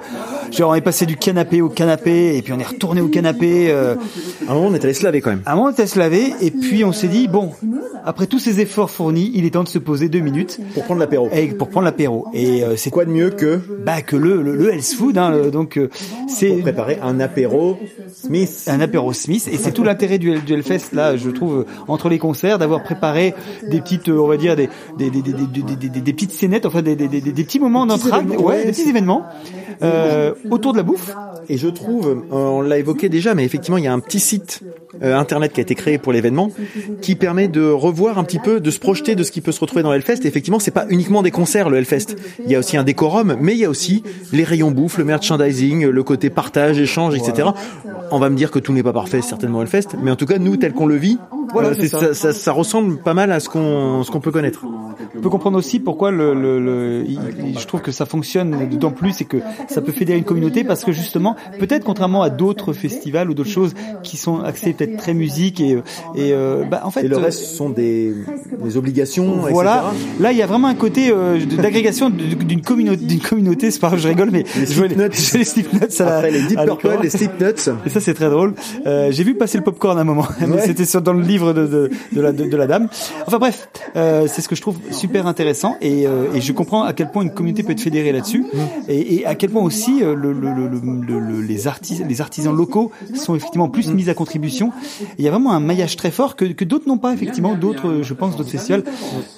Genre, 0.50 0.70
on 0.70 0.74
est 0.74 0.80
passé 0.80 1.06
du 1.06 1.16
canapé 1.16 1.62
au 1.62 1.68
canapé, 1.68 2.36
et 2.36 2.42
puis 2.42 2.52
on 2.52 2.58
est 2.58 2.66
retourné 2.66 3.00
au 3.00 3.06
canapé. 3.08 3.70
euh, 3.70 3.94
À 4.48 4.50
un 4.50 4.54
moment 4.54 4.66
on 4.68 4.74
est 4.74 4.82
allé 4.84 4.94
se 4.94 5.04
laver 5.04 5.20
quand 5.20 5.30
même. 5.30 5.42
à 5.46 5.52
un 5.52 5.54
moment, 5.54 5.68
on 5.68 5.70
était 5.70 5.82
à 5.84 5.86
se 5.86 5.98
laver, 5.98 6.34
et 6.40 6.50
puis 6.50 6.84
on 6.84 6.92
s'est 6.92 7.06
dit 7.08 7.28
bon, 7.28 7.52
après 8.04 8.19
tous 8.24 8.38
ces 8.38 8.60
efforts 8.60 8.90
fournis, 8.90 9.30
il 9.34 9.44
est 9.44 9.50
temps 9.50 9.64
de 9.64 9.68
se 9.68 9.78
poser 9.78 10.08
deux 10.08 10.20
minutes 10.20 10.58
Pour 10.74 10.84
prendre 10.84 11.00
l'apéro. 11.00 11.28
et 11.32 11.48
pour 11.48 11.68
prendre 11.68 11.84
l'apéro. 11.84 12.26
Et 12.34 12.62
euh, 12.64 12.76
c'est 12.76 12.90
Quoi 12.90 13.04
de 13.04 13.10
mieux 13.10 13.30
que 13.30 13.60
bah 13.84 14.02
que 14.02 14.16
le 14.16 14.42
le, 14.42 14.54
le 14.56 14.72
health 14.72 14.92
food. 14.96 15.18
Hein, 15.18 15.30
le- 15.30 15.50
donc 15.50 15.76
euh, 15.78 15.88
c'est 16.28 16.48
pour 16.48 16.62
préparer 16.62 16.98
un 17.02 17.20
apéro 17.20 17.78
Smith 18.12 18.64
un 18.68 18.80
apéro 18.80 19.12
Smith 19.12 19.48
et 19.52 19.56
c'est 19.56 19.72
tout 19.72 19.84
l'intérêt 19.84 20.18
du, 20.18 20.38
du 20.40 20.52
Hellfest 20.54 20.92
là 20.92 21.16
je 21.16 21.30
trouve 21.30 21.64
entre 21.88 22.08
les 22.08 22.18
concerts 22.18 22.58
d'avoir 22.58 22.82
préparé 22.82 23.34
des 23.70 23.80
petites 23.80 24.08
euh, 24.08 24.18
on 24.20 24.26
va 24.26 24.36
dire 24.36 24.56
des 24.56 24.68
des 24.98 25.10
des 25.10 25.22
des 25.22 25.32
des, 25.88 26.00
des, 26.00 26.12
petites 26.12 26.32
scénettes 26.32 26.66
enfin 26.66 26.82
des 26.82 26.96
des, 26.96 27.08
des, 27.08 27.20
des 27.20 27.44
petits 27.44 27.60
moments 27.60 27.86
d'entraide 27.86 28.28
ouais, 28.38 28.64
des 28.66 28.72
petits 28.72 28.88
événements 28.88 29.24
euh, 29.82 30.34
autour 30.50 30.72
de 30.72 30.78
la 30.78 30.82
bouffe 30.82 31.10
Et 31.48 31.56
je 31.56 31.68
trouve, 31.68 32.08
euh, 32.08 32.34
on 32.36 32.60
l'a 32.60 32.78
évoqué 32.78 33.08
déjà, 33.08 33.34
mais 33.34 33.44
effectivement, 33.44 33.78
il 33.78 33.84
y 33.84 33.88
a 33.88 33.92
un 33.92 33.98
petit 33.98 34.20
site 34.20 34.60
euh, 35.02 35.16
internet 35.16 35.52
qui 35.52 35.60
a 35.60 35.62
été 35.62 35.74
créé 35.74 35.96
pour 35.98 36.12
l'événement, 36.12 36.50
qui 37.00 37.14
permet 37.16 37.48
de 37.48 37.64
revoir 37.70 38.09
un 38.18 38.24
petit 38.24 38.38
peu, 38.38 38.60
de 38.60 38.70
se 38.70 38.78
projeter 38.78 39.14
de 39.14 39.22
ce 39.22 39.30
qui 39.30 39.40
peut 39.40 39.52
se 39.52 39.60
retrouver 39.60 39.82
dans 39.82 39.90
le 39.90 39.96
Hellfest. 39.96 40.20
Et 40.24 40.26
effectivement, 40.26 40.58
c'est 40.58 40.70
pas 40.70 40.86
uniquement 40.88 41.22
des 41.22 41.30
concerts 41.30 41.70
le 41.70 41.78
Hellfest. 41.78 42.16
Il 42.44 42.50
y 42.50 42.54
a 42.54 42.58
aussi 42.58 42.76
un 42.76 42.82
décorum, 42.84 43.36
mais 43.40 43.52
il 43.52 43.58
y 43.58 43.64
a 43.64 43.70
aussi 43.70 44.02
les 44.32 44.44
rayons 44.44 44.70
bouffe, 44.70 44.98
le 44.98 45.04
merchandising, 45.04 45.86
le 45.86 46.02
côté 46.02 46.30
partage, 46.30 46.78
échange, 46.78 47.14
etc. 47.14 47.48
On 48.10 48.18
va 48.18 48.30
me 48.30 48.36
dire 48.36 48.50
que 48.50 48.58
tout 48.58 48.72
n'est 48.72 48.82
pas 48.82 48.92
parfait, 48.92 49.22
certainement 49.22 49.62
Hellfest, 49.62 49.96
mais 50.02 50.10
en 50.10 50.16
tout 50.16 50.26
cas, 50.26 50.38
nous, 50.38 50.56
tel 50.56 50.72
qu'on 50.72 50.86
le 50.86 50.96
vit, 50.96 51.18
Voilà, 51.52 51.68
euh, 51.70 51.74
c'est 51.78 51.88
ça. 51.88 52.00
ça, 52.00 52.14
ça, 52.14 52.32
ça 52.32 52.52
ressemble 52.52 52.98
pas 52.98 53.14
mal 53.14 53.30
à 53.32 53.40
ce 53.40 53.48
qu'on 53.48 54.02
ce 54.04 54.10
qu'on 54.10 54.20
peut 54.20 54.30
connaître. 54.32 54.64
on 55.16 55.20
peut 55.20 55.28
comprendre 55.30 55.58
aussi 55.58 55.78
pourquoi 55.80 56.10
le, 56.10 56.34
le, 56.34 56.60
le- 56.60 57.04
il- 57.08 57.58
je 57.58 57.66
trouve 57.66 57.80
que 57.82 57.90
ça 57.92 58.06
fonctionne 58.06 58.68
d'autant 58.68 58.90
plus 58.92 59.20
et 59.20 59.24
que 59.24 59.38
ça 59.68 59.80
peut 59.80 59.92
fédérer 59.92 60.18
une 60.18 60.24
communauté 60.24 60.62
parce 60.64 60.84
que 60.84 60.92
justement 60.92 61.36
peut-être 61.58 61.84
contrairement 61.84 62.22
à 62.22 62.30
d'autres 62.30 62.72
festivals 62.72 63.30
ou 63.30 63.34
d'autres 63.34 63.50
choses 63.50 63.74
qui 64.02 64.16
sont 64.16 64.40
axées 64.40 64.72
peut-être 64.74 64.96
très 64.96 65.14
musique 65.14 65.60
et 65.60 65.72
et 66.14 66.32
euh, 66.32 66.64
bah 66.70 66.82
en 66.84 66.90
fait 66.90 67.04
Et 67.04 67.08
le 67.08 67.16
euh, 67.16 67.20
reste 67.20 67.44
sont 67.44 67.70
des, 67.70 67.99
des 68.62 68.76
obligations, 68.76 69.36
Voilà. 69.50 69.84
etc. 69.92 70.04
Là, 70.20 70.32
il 70.32 70.38
y 70.38 70.42
a 70.42 70.46
vraiment 70.46 70.68
un 70.68 70.74
côté 70.74 71.10
euh, 71.10 71.38
d'agrégation 71.44 72.10
d'une 72.10 72.62
communauté. 72.62 73.04
D'une 73.04 73.20
communauté, 73.20 73.70
c'est 73.70 73.80
pas 73.80 73.88
grave, 73.88 74.00
je 74.00 74.08
rigole, 74.08 74.30
mais 74.30 74.44
Les 74.56 74.66
je 74.66 74.74
vois 74.74 74.86
Slipknots. 74.88 75.08
les 75.38 75.44
Slipknots 75.44 76.00
à 76.00 76.04
la- 76.04 76.16
Après 76.18 76.30
les 76.30 76.42
Deep 76.42 76.58
Purple, 76.64 76.98
les 77.02 77.10
Slipknots. 77.10 77.72
Et 77.86 77.90
ça, 77.90 78.00
c'est 78.00 78.14
très 78.14 78.30
drôle. 78.30 78.54
Euh, 78.86 79.08
J'ai 79.10 79.24
vu 79.24 79.34
passer 79.34 79.58
le 79.58 79.64
popcorn 79.64 79.98
à 79.98 80.00
un 80.00 80.04
moment, 80.04 80.26
mais 80.40 80.46
Ouais. 80.46 80.62
c'était 80.66 80.84
sur- 80.84 81.02
dans 81.02 81.12
le 81.12 81.22
livre 81.22 81.52
de, 81.52 81.66
de, 81.66 81.90
de 82.12 82.20
la, 82.20 82.32
de, 82.32 82.44
de 82.44 82.56
la 82.56 82.66
dame. 82.66 82.88
Enfin 83.26 83.38
bref, 83.38 83.68
euh, 83.96 84.26
c'est 84.26 84.42
ce 84.42 84.48
que 84.48 84.54
je 84.56 84.60
trouve 84.60 84.76
super 84.90 85.26
intéressant 85.26 85.76
et, 85.80 86.06
euh, 86.06 86.24
et 86.34 86.40
je 86.40 86.52
comprends 86.52 86.82
à 86.82 86.92
quel 86.92 87.10
point 87.10 87.22
une 87.22 87.32
communauté 87.32 87.62
peut 87.62 87.72
être 87.72 87.80
fédérée 87.80 88.12
là-dessus 88.12 88.44
et, 88.88 89.16
et 89.16 89.26
à 89.26 89.34
quel 89.34 89.50
point 89.50 89.62
aussi 89.62 90.02
euh, 90.02 90.14
le, 90.14 90.32
le, 90.32 90.48
le, 90.52 90.68
le- 90.68 91.20
le- 91.20 91.40
les, 91.42 91.66
artisans, 91.66 92.06
les 92.08 92.20
artisans 92.20 92.54
locaux 92.54 92.90
sont 93.14 93.34
effectivement 93.34 93.68
plus 93.68 93.88
mis 93.92 94.08
à 94.10 94.14
contribution. 94.14 94.72
Il 95.18 95.24
y 95.24 95.28
a 95.28 95.30
vraiment 95.30 95.52
un 95.52 95.60
maillage 95.60 95.96
très 95.96 96.10
fort 96.10 96.36
que, 96.36 96.44
que 96.44 96.64
d'autres 96.64 96.86
n'ont 96.88 96.98
pas 96.98 97.12
effectivement. 97.14 97.54
D'autres, 97.54 97.89
euh, 97.90 98.02
je 98.02 98.14
pense, 98.14 98.36
d'autres 98.36 98.50
festivals. 98.50 98.84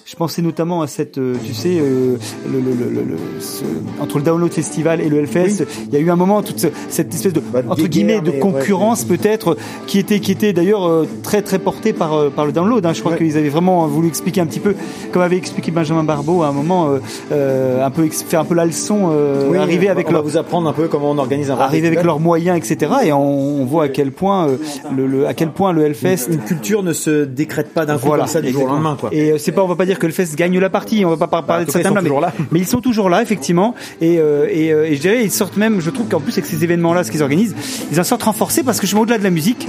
Je 0.05 0.17
pensais 0.17 0.43
notamment 0.43 0.83
à 0.83 0.87
cette, 0.87 1.19
euh, 1.19 1.35
tu 1.45 1.55
sais, 1.55 1.79
euh, 1.81 2.17
le, 2.51 2.61
le, 2.61 2.71
le, 2.75 2.91
le- 2.91 3.03
le- 3.13 3.41
ce- 3.41 3.65
entre 4.01 4.19
le 4.19 4.25
Download 4.25 4.53
Festival 4.53 5.01
et 5.01 5.09
le 5.09 5.19
Hellfest, 5.19 5.65
il 5.89 5.95
y 5.95 5.97
a 5.97 6.01
eu 6.01 6.11
un 6.11 6.17
moment 6.17 6.43
toute 6.43 6.59
ce- 6.61 6.67
cette 6.89 7.13
espèce 7.15 7.33
de 7.33 7.41
Bah, 7.41 7.61
entre 7.69 7.87
guillemets 7.87 8.21
de 8.21 8.31
ouais, 8.31 8.39
concurrence 8.39 9.05
peut-être 9.05 9.57
qui 9.87 9.99
était 9.99 10.21
qui 10.21 10.33
était 10.33 10.53
d'ailleurs 10.53 11.07
très 11.23 11.43
très 11.43 11.59
portée 11.59 11.93
par 11.93 12.31
par 12.31 12.47
le 12.47 12.53
download. 12.53 12.85
Hein. 12.87 12.93
Je 12.93 13.01
crois 13.01 13.13
Ouais. 13.13 13.19
qu'ils 13.19 13.37
avaient 13.39 13.49
vraiment 13.49 13.87
voulu 13.87 14.09
expliquer 14.09 14.41
un 14.41 14.47
petit 14.47 14.61
peu, 14.61 14.75
comme 15.13 15.23
avait 15.23 15.37
expliqué 15.37 15.71
Benjamin 15.71 16.05
Barbeau 16.05 16.43
à 16.43 16.49
un 16.49 16.53
moment, 16.53 16.89
euh, 17.33 17.85
un 17.85 17.91
peu 17.91 18.07
faire 18.11 18.41
un 18.41 18.45
peu 18.45 18.55
la 18.55 18.65
leçon, 18.67 19.11
euh, 19.13 19.49
Oui, 19.51 19.59
arriver 19.59 19.89
on 19.89 19.93
avec 19.93 20.07
va 20.07 20.13
leur 20.13 20.23
vous 20.23 20.37
apprendre 20.37 20.69
un 20.69 20.73
peu 20.73 20.89
comment 20.89 21.11
on 21.11 21.19
organise 21.19 21.51
un 21.51 21.57
arriver 21.57 21.87
avec 21.87 22.03
leurs 22.03 22.21
moyens, 22.21 22.59
etc. 22.59 22.93
Et 23.05 23.13
on, 23.13 23.63
on 23.63 23.65
voit 23.65 23.85
à 23.85 23.89
quel 23.89 24.13
point 24.13 24.49
euh, 24.49 24.57
le, 24.95 25.27
à 25.27 25.35
quel 25.35 25.51
point 25.51 25.73
le 25.73 25.85
Hellfest 25.85 26.29
Une 26.31 26.39
culture 26.41 26.83
ne 26.83 26.93
se 26.93 27.25
décrète 27.25 27.73
pas 27.73 27.87
d'un 27.87 27.95
coup 27.99 28.07
voilà, 28.09 28.25
comme 28.25 28.33
ça 28.33 28.42
du 28.43 28.53
jour 28.53 28.63
au 28.63 28.65
exactement. 28.67 28.75
lendemain, 28.91 28.97
quoi. 29.01 29.11
Et 29.13 29.33
euh, 29.33 29.39
c'est 29.39 29.53
pas, 29.53 29.63
on 29.63 29.69
va 29.69 29.77
pas 29.77 29.87
dire 29.87 29.99
que 29.99 30.07
le 30.07 30.13
Fest 30.13 30.37
gagne 30.37 30.59
la 30.59 30.71
partie, 30.71 31.05
on 31.05 31.11
va 31.11 31.17
pas 31.17 31.27
par- 31.29 31.45
parler 31.45 31.65
tout 31.67 31.73
de 31.73 31.79
ils 31.79 31.83
sont 31.87 31.95
mais, 31.95 32.01
toujours 32.03 32.21
là. 32.21 32.33
mais 32.51 32.59
ils 32.61 32.67
sont 32.67 32.81
toujours 32.81 33.09
là, 33.09 33.23
effectivement. 33.23 33.75
Et, 34.01 34.19
euh, 34.19 34.47
et, 34.51 34.73
euh, 34.73 34.87
et 34.87 34.97
je 34.97 35.01
dirais, 35.01 35.25
ils 35.25 35.31
sortent 35.31 35.57
même, 35.57 35.81
je 35.81 35.91
trouve 35.91 36.09
qu'en 36.09 36.21
plus 36.21 36.33
avec 36.33 36.47
ces 36.47 36.63
événements-là, 36.65 37.05
ce 37.05 37.11
qu'ils 37.11 37.23
organisent, 37.23 37.55
ils 37.91 38.01
en 38.01 38.05
sortent 38.05 38.25
renforcés 38.25 38.63
parce 38.63 38.81
que 38.81 38.87
je 38.87 38.97
au-delà 38.97 39.19
de 39.19 39.25
la 39.25 39.31
musique, 39.31 39.67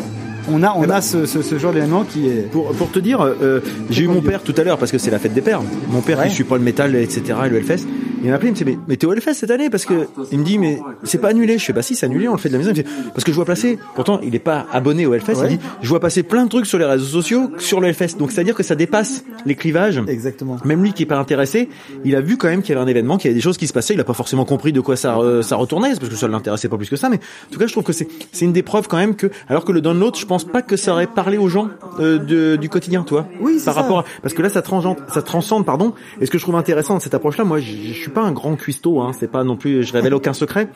on 0.49 0.63
a, 0.63 0.73
on 0.75 0.89
a 0.89 1.01
ce, 1.01 1.25
ce, 1.25 1.41
ce 1.41 1.57
genre 1.57 1.73
d'événement 1.73 2.03
qui 2.03 2.27
est. 2.27 2.49
Pour, 2.51 2.71
pour 2.73 2.91
te 2.91 2.99
dire, 2.99 3.21
euh, 3.21 3.59
j'ai 3.89 4.03
eu 4.03 4.07
mon 4.07 4.21
père 4.21 4.41
tout 4.43 4.53
à 4.57 4.63
l'heure 4.63 4.77
parce 4.77 4.91
que 4.91 4.97
c'est 4.97 5.11
la 5.11 5.19
fête 5.19 5.33
des 5.33 5.41
pères. 5.41 5.61
Mon 5.89 6.01
père 6.01 6.19
Ouais. 6.19 6.27
qui 6.27 6.35
suit 6.35 6.43
pas 6.43 6.57
le 6.57 6.63
métal, 6.63 6.95
etc. 6.95 7.21
et 7.45 7.49
le 7.49 7.57
Hellfest. 7.57 7.85
Il 8.23 8.29
m'a 8.29 8.35
appelé, 8.35 8.49
il 8.49 8.51
me 8.53 8.55
dit 8.57 8.63
mais, 8.65 8.77
mais 8.87 8.95
t'es 8.95 9.05
au 9.05 9.11
Hellfest 9.13 9.33
cette 9.33 9.51
année? 9.51 9.69
Parce 9.69 9.83
que 9.85 10.07
il 10.31 10.39
me 10.39 10.43
dit 10.45 10.57
mais 10.57 10.79
c'est 11.03 11.17
pas 11.17 11.29
annulé. 11.29 11.57
Je 11.57 11.65
fais 11.65 11.73
bah 11.73 11.81
si 11.81 11.93
c'est 11.95 12.05
annulé, 12.05 12.29
on 12.29 12.33
le 12.33 12.37
fait 12.37 12.47
de 12.47 12.53
la 12.53 12.59
maison. 12.59 12.71
Il 12.73 12.77
me 12.77 12.83
dit, 12.83 12.89
parce 13.13 13.23
que 13.25 13.31
je 13.31 13.35
vois 13.35 13.43
passer. 13.45 13.77
Pourtant 13.95 14.19
il 14.23 14.33
est 14.35 14.39
pas 14.39 14.65
abonné 14.71 15.05
au 15.05 15.13
Hellfest. 15.13 15.35
Ouais. 15.41 15.51
Il 15.51 15.57
dit 15.57 15.63
je 15.81 15.89
vois 15.89 15.99
passer 15.99 16.23
plein 16.23 16.45
de 16.45 16.49
trucs 16.49 16.65
sur 16.65 16.77
les 16.79 16.85
réseaux 16.85 17.05
sociaux 17.05 17.51
sur 17.57 17.81
le 17.81 17.87
Hellfest. 17.87 18.17
Donc 18.17 18.31
c'est 18.31 18.39
à 18.39 18.43
dire 18.45 18.55
que 18.55 18.63
ça 18.63 18.75
dépasse 18.75 19.25
les 19.45 19.55
clivages. 19.55 20.01
Exactement. 20.07 20.57
Même 20.63 20.81
lui 20.83 20.93
qui 20.93 21.03
est 21.03 21.07
pas 21.07 21.17
intéressé, 21.17 21.67
il 22.05 22.15
a 22.15 22.21
vu 22.21 22.37
quand 22.37 22.47
même 22.47 22.61
qu'il 22.61 22.73
y 22.73 22.77
avait 22.77 22.85
un 22.85 22.87
événement, 22.89 23.17
qu'il 23.17 23.29
y 23.29 23.31
avait 23.31 23.35
des 23.37 23.41
choses 23.43 23.57
qui 23.57 23.67
se 23.67 23.73
passaient. 23.73 23.93
Il 23.93 23.99
a 23.99 24.05
pas 24.05 24.13
forcément 24.13 24.45
compris 24.45 24.71
de 24.71 24.79
quoi 24.79 24.95
ça, 24.95 25.17
euh, 25.17 25.41
ça 25.41 25.57
retournait, 25.57 25.93
parce 25.95 26.07
que 26.09 26.15
ça 26.15 26.27
l'intéressait 26.29 26.69
pas 26.69 26.77
plus 26.77 26.89
que 26.89 26.95
ça. 26.95 27.09
Mais 27.09 27.17
en 27.17 27.51
tout 27.51 27.59
cas, 27.59 27.67
je 27.67 27.71
trouve 27.73 27.83
que 27.83 27.91
c'est 27.93 28.07
c'est 28.31 28.45
une 28.45 28.53
des 28.53 28.63
preuves 28.63 28.87
quand 28.87 28.97
même 28.97 29.15
que, 29.15 29.27
alors 29.49 29.65
que 29.65 29.71
le 29.73 29.81
download, 29.81 30.15
je 30.15 30.25
pense 30.25 30.32
pas 30.39 30.61
que 30.61 30.75
ça 30.75 30.91
aurait 30.93 31.07
parlé 31.07 31.37
aux 31.37 31.47
gens 31.49 31.69
euh, 31.99 32.17
de, 32.17 32.55
du 32.55 32.69
quotidien, 32.69 33.03
toi? 33.03 33.27
Oui, 33.39 33.59
c'est 33.59 33.65
Par 33.65 33.75
ça. 33.75 33.81
rapport, 33.81 33.99
à- 33.99 34.05
parce 34.21 34.33
que 34.33 34.41
là, 34.41 34.49
ça 34.49 34.61
transcende, 34.61 34.97
ça 35.13 35.21
transcende, 35.21 35.65
pardon. 35.65 35.93
Et 36.19 36.25
ce 36.25 36.31
que 36.31 36.37
je 36.37 36.43
trouve 36.43 36.55
intéressant 36.55 36.97
de 36.97 37.01
cette 37.01 37.13
approche-là, 37.13 37.43
moi, 37.43 37.59
je, 37.59 37.71
je 37.71 37.93
suis 37.93 38.09
pas 38.11 38.21
un 38.21 38.31
grand 38.31 38.55
cuistot, 38.55 39.01
hein. 39.01 39.11
C'est 39.19 39.31
pas 39.31 39.43
non 39.43 39.55
plus, 39.55 39.83
je 39.83 39.93
révèle 39.93 40.13
aucun 40.13 40.33
secret. 40.33 40.69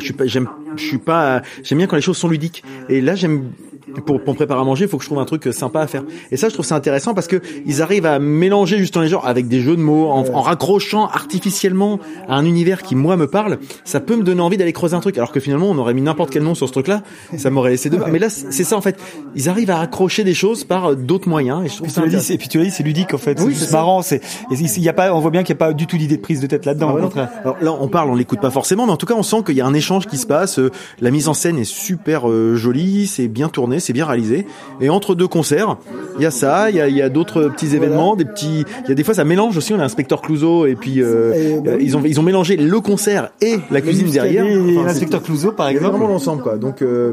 Je 0.00 0.06
suis 0.06 0.12
pas, 0.14 0.26
j'aime, 0.26 0.48
je 0.76 0.84
suis 0.84 0.98
pas, 0.98 1.42
j'aime 1.62 1.78
bien 1.78 1.86
quand 1.86 1.94
les 1.96 2.02
choses 2.02 2.16
sont 2.16 2.28
ludiques. 2.28 2.64
Et 2.88 3.00
là, 3.00 3.14
j'aime, 3.14 3.52
pour, 4.06 4.22
pour 4.22 4.34
préparer 4.34 4.60
à 4.60 4.64
manger, 4.64 4.84
il 4.84 4.88
faut 4.90 4.96
que 4.98 5.02
je 5.04 5.08
trouve 5.08 5.18
un 5.20 5.24
truc 5.24 5.48
sympa 5.52 5.80
à 5.80 5.86
faire. 5.86 6.02
Et 6.30 6.36
ça, 6.36 6.48
je 6.48 6.54
trouve 6.54 6.66
ça 6.66 6.76
intéressant 6.76 7.14
parce 7.14 7.26
que 7.26 7.40
ils 7.66 7.82
arrivent 7.82 8.06
à 8.06 8.18
mélanger 8.18 8.78
justement 8.78 9.02
les 9.02 9.10
genres 9.10 9.26
avec 9.26 9.48
des 9.48 9.60
jeux 9.60 9.76
de 9.76 9.82
mots, 9.82 10.08
en, 10.08 10.24
en 10.28 10.40
raccrochant 10.40 11.06
artificiellement 11.06 11.98
à 12.28 12.36
un 12.36 12.44
univers 12.44 12.82
qui 12.82 12.94
moi 12.94 13.16
me 13.16 13.26
parle. 13.26 13.58
Ça 13.84 14.00
peut 14.00 14.16
me 14.16 14.22
donner 14.22 14.40
envie 14.40 14.56
d'aller 14.56 14.72
creuser 14.72 14.94
un 14.94 15.00
truc, 15.00 15.16
alors 15.18 15.32
que 15.32 15.40
finalement, 15.40 15.70
on 15.70 15.78
aurait 15.78 15.94
mis 15.94 16.02
n'importe 16.02 16.30
quel 16.30 16.42
nom 16.42 16.54
sur 16.54 16.66
ce 16.68 16.72
truc-là, 16.72 17.02
ça 17.36 17.50
m'aurait 17.50 17.70
laissé 17.70 17.90
de. 17.90 17.98
Mais 18.10 18.18
là, 18.18 18.28
c'est 18.30 18.64
ça 18.64 18.76
en 18.76 18.80
fait. 18.80 18.98
Ils 19.34 19.48
arrivent 19.48 19.70
à 19.70 19.76
raccrocher 19.76 20.24
des 20.24 20.34
choses 20.34 20.64
par 20.64 20.90
euh, 20.90 20.94
d'autres 20.94 21.28
moyens. 21.28 21.64
Et 21.64 21.68
je 21.68 21.76
trouve 21.76 21.86
Puis 21.86 21.94
ça 21.94 22.02
tu 22.02 22.08
dit, 22.08 22.32
et 22.32 22.38
puis 22.38 22.48
tu 22.48 22.58
l'as 22.58 22.64
dit, 22.64 22.70
c'est 22.70 22.82
ludique 22.82 23.14
en 23.14 23.18
fait. 23.18 23.40
Oui, 23.40 23.54
c'est 23.54 23.72
marrant. 23.72 24.02
C'est, 24.02 24.20
il 24.50 24.82
y 24.82 24.88
a 24.88 24.92
pas, 24.92 25.14
on 25.14 25.20
voit 25.20 25.30
bien 25.30 25.42
qu'il 25.42 25.54
n'y 25.54 25.58
a 25.58 25.66
pas 25.66 25.72
du 25.72 25.86
tout 25.86 25.96
d'idée 25.96 26.16
de 26.16 26.22
prise 26.22 26.40
de 26.40 26.46
tête 26.46 26.64
là-dedans. 26.66 26.96
Ah. 27.16 27.30
Alors 27.42 27.56
là, 27.60 27.72
on 27.78 27.88
parle, 27.88 28.10
on 28.10 28.14
l'écoute 28.14 28.40
pas 28.40 28.50
forcément, 28.50 28.86
mais 28.86 28.92
en 28.92 28.96
tout 28.96 29.06
cas, 29.06 29.14
on 29.14 29.22
sent 29.22 29.42
qu'il 29.46 29.56
y 29.56 29.60
a 29.60 29.66
un 29.66 29.74
échange 29.74 30.06
qui 30.06 30.16
se 30.18 30.26
passe. 30.26 30.58
euh, 30.58 30.70
La 31.00 31.10
mise 31.10 31.28
en 31.28 31.34
scène 31.34 31.58
est 31.58 31.64
super 31.64 32.28
euh, 32.30 32.54
jolie, 32.56 33.06
c'est 33.06 33.28
bien 33.28 33.48
tourné, 33.48 33.73
c'est 33.80 33.92
bien 33.92 34.06
réalisé. 34.06 34.46
Et 34.80 34.88
entre 34.90 35.14
deux 35.14 35.28
concerts, 35.28 35.76
il 36.18 36.22
y 36.22 36.26
a 36.26 36.30
ça, 36.30 36.70
il 36.70 36.76
y 36.76 36.80
a, 36.80 36.88
il 36.88 36.96
y 36.96 37.02
a 37.02 37.08
d'autres 37.08 37.44
petits 37.48 37.74
événements, 37.74 38.16
des 38.16 38.24
petits. 38.24 38.64
Il 38.84 38.88
y 38.88 38.92
a 38.92 38.94
des 38.94 39.04
fois, 39.04 39.14
ça 39.14 39.24
mélange 39.24 39.56
aussi. 39.56 39.72
On 39.74 39.80
a 39.80 39.84
Inspecteur 39.84 40.20
Clouseau 40.22 40.66
et 40.66 40.74
puis 40.74 41.00
euh, 41.02 41.32
Et, 41.34 41.60
bah 41.60 41.72
euh, 41.72 41.78
ils 41.80 41.96
ont 41.96 42.02
ils 42.04 42.18
ont 42.20 42.22
mélangé 42.22 42.56
le 42.56 42.80
concert 42.80 43.30
et 43.40 43.58
la 43.70 43.80
cuisine 43.80 44.10
derrière. 44.10 44.44
et 44.46 44.56
Enfin, 44.76 44.86
l'inspecteur 44.86 45.20
c'est- 45.20 45.26
Clouseau, 45.26 45.52
par 45.52 45.68
exemple. 45.68 45.90
vraiment 45.90 46.08
l'ensemble, 46.08 46.42
quoi. 46.42 46.56
Donc 46.56 46.82
euh, 46.82 47.12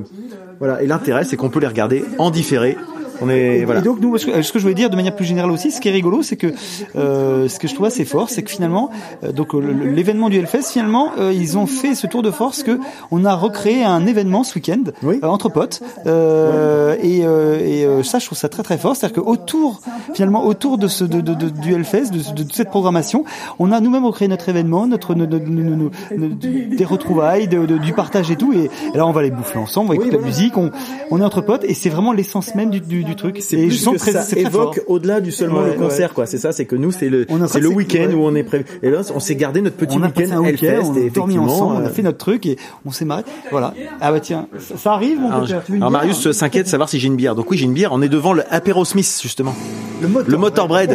voilà. 0.60 0.82
Et 0.84 0.88
l'intérêt, 0.88 1.24
c'est 1.24 1.36
qu'on 1.38 1.50
peut 1.50 1.60
les 1.60 1.68
regarder 1.68 2.04
en 2.18 2.30
différé 2.32 2.78
On 3.22 3.30
est 3.30 3.60
Et, 3.60 3.66
voilà. 3.66 3.80
et 3.80 3.84
donc 3.84 4.00
nous, 4.02 4.18
ce 4.18 4.26
que, 4.26 4.42
ce 4.42 4.52
que 4.52 4.60
je 4.60 4.64
voulais 4.64 4.74
dire 4.76 4.90
de 4.90 4.96
manière 4.96 5.16
plus 5.16 5.26
générale 5.26 5.52
aussi, 5.52 5.72
ce 5.72 5.80
qui 5.80 5.88
est 5.90 5.92
rigolo, 5.92 6.22
c'est 6.24 6.36
que 6.38 6.54
euh, 6.96 7.48
ce 7.48 7.60
que 7.60 7.68
je 7.68 7.74
trouve 7.76 7.86
assez 7.86 8.06
fort, 8.06 8.30
c'est 8.30 8.44
que 8.44 8.52
finalement, 8.52 8.90
euh, 9.24 9.32
donc 9.32 9.54
l'événement 9.54 10.30
du 10.30 10.38
Hellfest, 10.38 10.72
finalement, 10.72 11.12
euh, 11.20 11.32
ils 11.34 11.58
ont 11.58 11.68
fait 11.68 11.96
ce 11.96 12.08
tour 12.08 12.22
de 12.24 12.32
force 12.32 12.64
que 12.64 12.80
on 13.12 13.24
a 13.26 13.34
recréé 13.36 13.84
un 13.84 14.06
événement 14.06 14.44
ce 14.44 14.56
week-end 14.56 14.84
Oui. 15.04 15.20
euh, 15.24 15.28
entre 15.28 15.50
potes. 15.50 15.82
Euh, 16.08 16.96
Et, 17.02 17.22
euh, 17.26 18.00
et 18.00 18.04
ça, 18.04 18.20
je 18.20 18.26
trouve 18.26 18.38
ça 18.38 18.50
très 18.50 18.64
très 18.64 18.78
fort. 18.78 18.96
C'est-à-dire 18.96 19.16
que 19.24 19.28
autour, 19.28 19.82
finalement, 20.14 20.46
autour 20.46 20.78
de 20.78 20.88
ce 20.88 21.04
de, 21.04 21.22
de, 21.22 21.34
de- 21.34 21.50
du 21.50 21.74
Hellfest, 21.74 22.12
de, 22.12 22.18
de 22.36 22.44
toute 22.44 22.54
cette 22.56 22.70
programmation, 22.70 23.24
on 23.60 23.72
a 23.72 23.80
nous-mêmes 23.80 24.06
recréé 24.06 24.28
notre 24.28 24.50
événement, 24.50 24.88
notre, 24.88 25.14
des 25.16 26.86
retrouvailles, 26.86 27.48
de, 27.48 27.66
de- 27.66 27.78
du 27.78 27.94
partage 27.94 28.32
et 28.32 28.36
tout. 28.36 28.54
Et, 28.54 28.70
et 28.94 28.98
là, 28.98 29.06
on 29.06 29.12
va 29.12 29.22
les 29.22 29.32
bouffer 29.32 29.58
ensemble, 29.60 29.88
on 29.88 29.90
va 29.90 29.96
écouter 29.96 30.18
la 30.18 30.24
musique, 30.24 30.58
on, 30.58 30.72
on 31.12 31.20
est 31.20 31.24
entre 31.24 31.42
potes, 31.42 31.64
et 31.64 31.74
c'est 31.74 31.90
vraiment 31.90 32.14
l'essence 32.14 32.56
même 32.56 32.70
du, 32.70 32.80
du, 32.82 33.04
du 33.04 33.11
truc. 33.16 33.38
C'est 33.42 33.58
plus 33.68 33.86
que 33.86 33.98
très, 33.98 34.12
ça 34.12 34.38
évoque 34.38 34.82
au-delà 34.88 35.22
du 35.22 35.32
seulement 35.32 35.62
Ouais, 35.62 35.74
le 35.74 35.80
concert, 35.80 36.14
quoi. 36.14 36.26
C'est 36.26 36.38
ça, 36.38 36.52
c'est 36.52 36.66
que 36.66 36.76
nous, 36.76 36.92
c'est 36.92 37.10
le, 37.10 37.26
c'est 37.48 37.60
le 37.60 37.68
week-end 37.70 38.08
ouais. 38.08 38.14
où 38.14 38.24
on 38.24 38.36
est 38.36 38.44
prévu. 38.44 38.66
Et 38.82 38.90
là, 38.90 39.02
on 39.14 39.20
s'est 39.20 39.36
gardé 39.36 39.62
notre 39.62 39.76
petit 39.76 39.98
week-end 39.98 40.44
Hellfest 40.44 40.84
on 40.84 40.96
et 40.96 41.08
a 41.08 41.10
dormi 41.10 41.36
effectivement. 41.36 41.44
ensemble, 41.44 41.76
on 41.76 41.82
euh, 41.82 41.88
a 41.88 41.90
fait 41.90 42.02
notre 42.02 42.18
truc 42.18 42.46
et 42.46 42.58
on 42.86 42.92
s'est 42.92 43.06
marré. 43.06 43.24
Voilà. 43.52 43.74
Ah 44.00 44.12
bah 44.12 44.20
tiens, 44.20 44.48
ça, 44.78 44.94
arrive 44.94 45.20
mon 45.20 45.30
Alors, 45.32 45.42
petit 45.42 45.54
Tu 45.66 45.72
veux 45.72 45.78
une 45.78 45.84
alors, 45.84 45.92
bière 45.92 46.02
Marius 46.02 46.32
s'inquiète 46.32 46.66
de 46.66 46.70
savoir 46.70 46.90
si 46.90 47.00
j'ai 47.00 47.08
une 47.08 47.16
bière. 47.16 47.36
Donc 47.36 47.50
oui, 47.52 47.58
j'ai 47.58 47.66
une 47.66 47.74
bière. 47.74 47.92
On 47.94 48.02
est 48.02 48.10
devant 48.10 48.34
le 48.34 48.44
Apéro 48.54 48.86
Smith 48.86 49.20
justement. 49.22 49.54
le 50.02 50.08
moteur. 50.08 50.30
Le 50.30 50.38
motor 50.38 50.68
bread. 50.68 50.92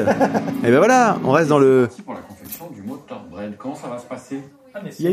et 0.65 0.71
ben 0.71 0.79
voilà, 0.79 1.19
on 1.25 1.31
reste 1.33 1.49
dans 1.49 1.59
le. 1.59 1.83
Merci 1.83 2.03
pour 2.03 2.15
la 2.15 2.21
confection 2.21 2.71
du 2.75 2.83
motor 2.83 3.25
bread. 3.31 3.53
Comment 3.59 3.75
ça 3.75 3.89
va 3.89 3.99
se 3.99 4.07
passer? 4.07 4.41
Il 4.99 5.05
y 5.05 5.09
a- 5.09 5.13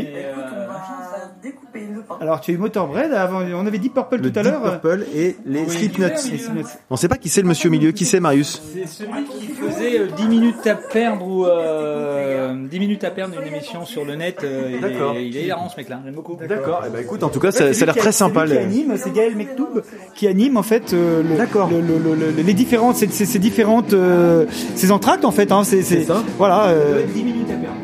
Alors 2.20 2.40
tu 2.40 2.50
as 2.50 2.54
eu 2.54 2.58
moteur 2.58 2.86
bread 2.86 3.12
avant, 3.12 3.40
on 3.54 3.66
avait 3.66 3.78
dit 3.78 3.88
purple 3.88 4.16
Le 4.16 4.30
tout 4.32 4.38
à 4.38 4.42
Deep 4.42 4.52
l'heure. 4.52 4.80
Purple 4.80 5.04
et 5.14 5.36
les 5.46 5.68
Slipknots. 5.68 6.06
Et 6.08 6.16
Slipknots. 6.16 6.68
On 6.90 6.96
sait 6.96 7.08
pas 7.08 7.16
qui 7.16 7.28
c'est 7.28 7.42
le 7.42 7.48
monsieur 7.48 7.68
au 7.68 7.72
milieu. 7.72 7.92
Qui 7.92 8.04
c'est 8.04 8.20
Marius? 8.20 8.62
C'est 8.72 8.86
celui 8.86 9.24
qui 9.24 9.46
faisait 9.48 10.00
euh, 10.00 10.06
10 10.16 10.28
minutes 10.28 10.66
à 10.66 10.74
perdre 10.74 11.26
ou 11.26 11.46
euh, 11.46 12.54
10 12.70 12.78
minutes 12.78 13.04
à 13.04 13.10
perdre 13.10 13.40
une 13.40 13.46
émission 13.46 13.84
sur 13.84 14.04
le 14.04 14.14
net. 14.16 14.38
euh, 14.44 14.70
il, 14.74 14.80
D'accord. 14.80 15.14
est, 15.16 15.26
il 15.26 15.36
est 15.36 15.42
hilarant 15.44 15.68
ce 15.68 15.76
mec-là, 15.76 16.00
j'aime 16.04 16.14
beaucoup. 16.14 16.36
D'accord. 16.48 16.82
Et 16.86 16.90
ben 16.90 17.00
écoute, 17.02 17.22
en 17.22 17.28
tout 17.28 17.40
cas, 17.40 17.50
ça, 17.52 17.58
c'est 17.66 17.74
ça 17.74 17.82
a 17.84 17.86
l'air 17.86 17.96
très 17.96 18.12
sympa. 18.12 18.46
C'est 18.46 18.54
qui 18.54 18.58
anime, 18.62 18.94
c'est 18.96 19.12
Gaël 19.12 19.34
Mektoub 19.36 19.82
qui 20.14 20.26
anime 20.28 20.56
en 20.56 20.62
fait 20.62 20.92
euh, 20.92 21.22
le, 21.22 21.36
D'accord. 21.36 21.68
le- 21.70 21.80
le- 21.80 21.98
le- 21.98 22.14
le- 22.14 22.42
les 22.42 22.54
différentes, 22.54 22.96
ces, 22.96 23.08
ces- 23.08 23.26
ces 23.26 23.38
différentes, 23.38 23.92
euh, 23.92 24.46
ces 24.74 24.92
entractes 24.92 25.24
en 25.24 25.30
fait. 25.30 25.50
Hein, 25.52 25.64
c'est, 25.64 25.82
C'est 25.82 26.02
ça. 26.04 26.22
Voilà. 26.38 26.66
euh, 26.68 27.02
10 27.12 27.22
minutes 27.24 27.50
à 27.50 27.54
perdre. 27.54 27.76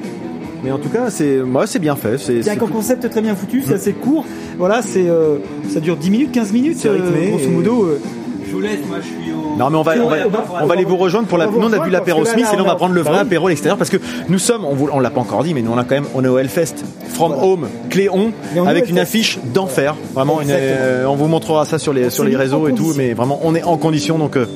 Mais 0.63 0.71
en 0.73 0.79
tout 0.79 0.89
cas, 0.89 1.11
c'est, 1.11 1.37
moi, 1.39 1.67
c'est 1.67 1.79
bien 1.79 1.97
fait. 1.97 2.19
C'est, 2.19 2.49
un 2.49 2.57
concept 2.57 3.09
très 3.11 3.21
bien 3.23 3.35
foutu, 3.35 3.63
c'est 3.67 3.75
assez 3.75 3.93
court. 3.93 4.25
Voilà, 4.59 4.83
c'est, 4.83 5.09
euh, 5.09 5.39
ça 5.73 5.81
dure 5.81 5.97
10 5.97 6.11
minutes, 6.11 6.33
15 6.33 6.53
minutes, 6.53 6.79
C'est 6.79 6.91
rythmé 6.91 7.27
euh, 7.27 7.31
grosso 7.31 7.45
et- 7.45 7.49
modo. 7.49 7.85
euh. 7.85 8.01
Je 8.47 8.57
vous 8.57 8.61
laisse, 8.63 8.81
moi 8.89 8.99
je 9.01 9.07
suis 9.07 9.33
au. 9.33 9.57
Non 9.57 9.71
mais 9.71 9.77
on 9.77 9.83
va, 9.83 9.93
on 10.05 10.09
va, 10.09 10.17
on 10.27 10.29
va- 10.29 10.45
on 10.63 10.67
va 10.67 10.75
aller 10.75 10.85
vous 10.85 10.97
rejoindre 10.97 11.29
pour 11.29 11.39
la. 11.39 11.47
Nous 11.47 11.53
on 11.53 11.57
a 11.59 11.69
vu 11.69 11.71
rejoindre 11.75 11.93
l'apéro 11.93 12.25
Smith 12.25 12.47
et 12.53 12.57
là, 12.57 12.63
on 12.63 12.67
va 12.67 12.75
prendre 12.75 12.95
le 12.97 13.01
vrai 13.01 13.13
bah 13.13 13.21
apéro 13.21 13.47
à 13.47 13.51
l'extérieur 13.51 13.79
parce 13.79 13.91
que 13.91 13.99
nous 14.29 14.41
sommes, 14.41 14.65
on, 14.65 14.77
on 14.93 14.99
l'a 14.99 15.11
pas 15.11 15.21
encore 15.21 15.45
dit, 15.45 15.55
mais 15.55 15.63
nous 15.63 15.71
on 15.73 15.79
a 15.79 15.85
quand 15.85 15.95
même, 15.95 16.07
on 16.17 16.25
est 16.25 16.29
au 16.29 16.37
Hellfest 16.37 16.75
From 17.11 17.33
Home 17.41 17.69
Cléon 17.91 18.33
avec 18.67 18.91
une 18.91 18.99
affiche 18.99 19.39
d'enfer. 19.55 19.95
Vraiment, 20.15 20.41
une, 20.41 20.49
euh, 20.51 21.05
on 21.07 21.15
vous 21.15 21.29
montrera 21.29 21.65
ça 21.65 21.79
sur 21.79 21.93
les 21.93 22.11
sur 22.11 22.25
les 22.25 22.35
réseaux 22.35 22.67
et 22.67 22.73
tout, 22.73 22.79
condition. 22.83 22.99
mais 23.03 23.15
vraiment 23.15 23.39
on 23.45 23.55
est 23.55 23.63
en 23.63 23.77
condition 23.77 24.19
donc 24.19 24.37
euh, 24.37 24.47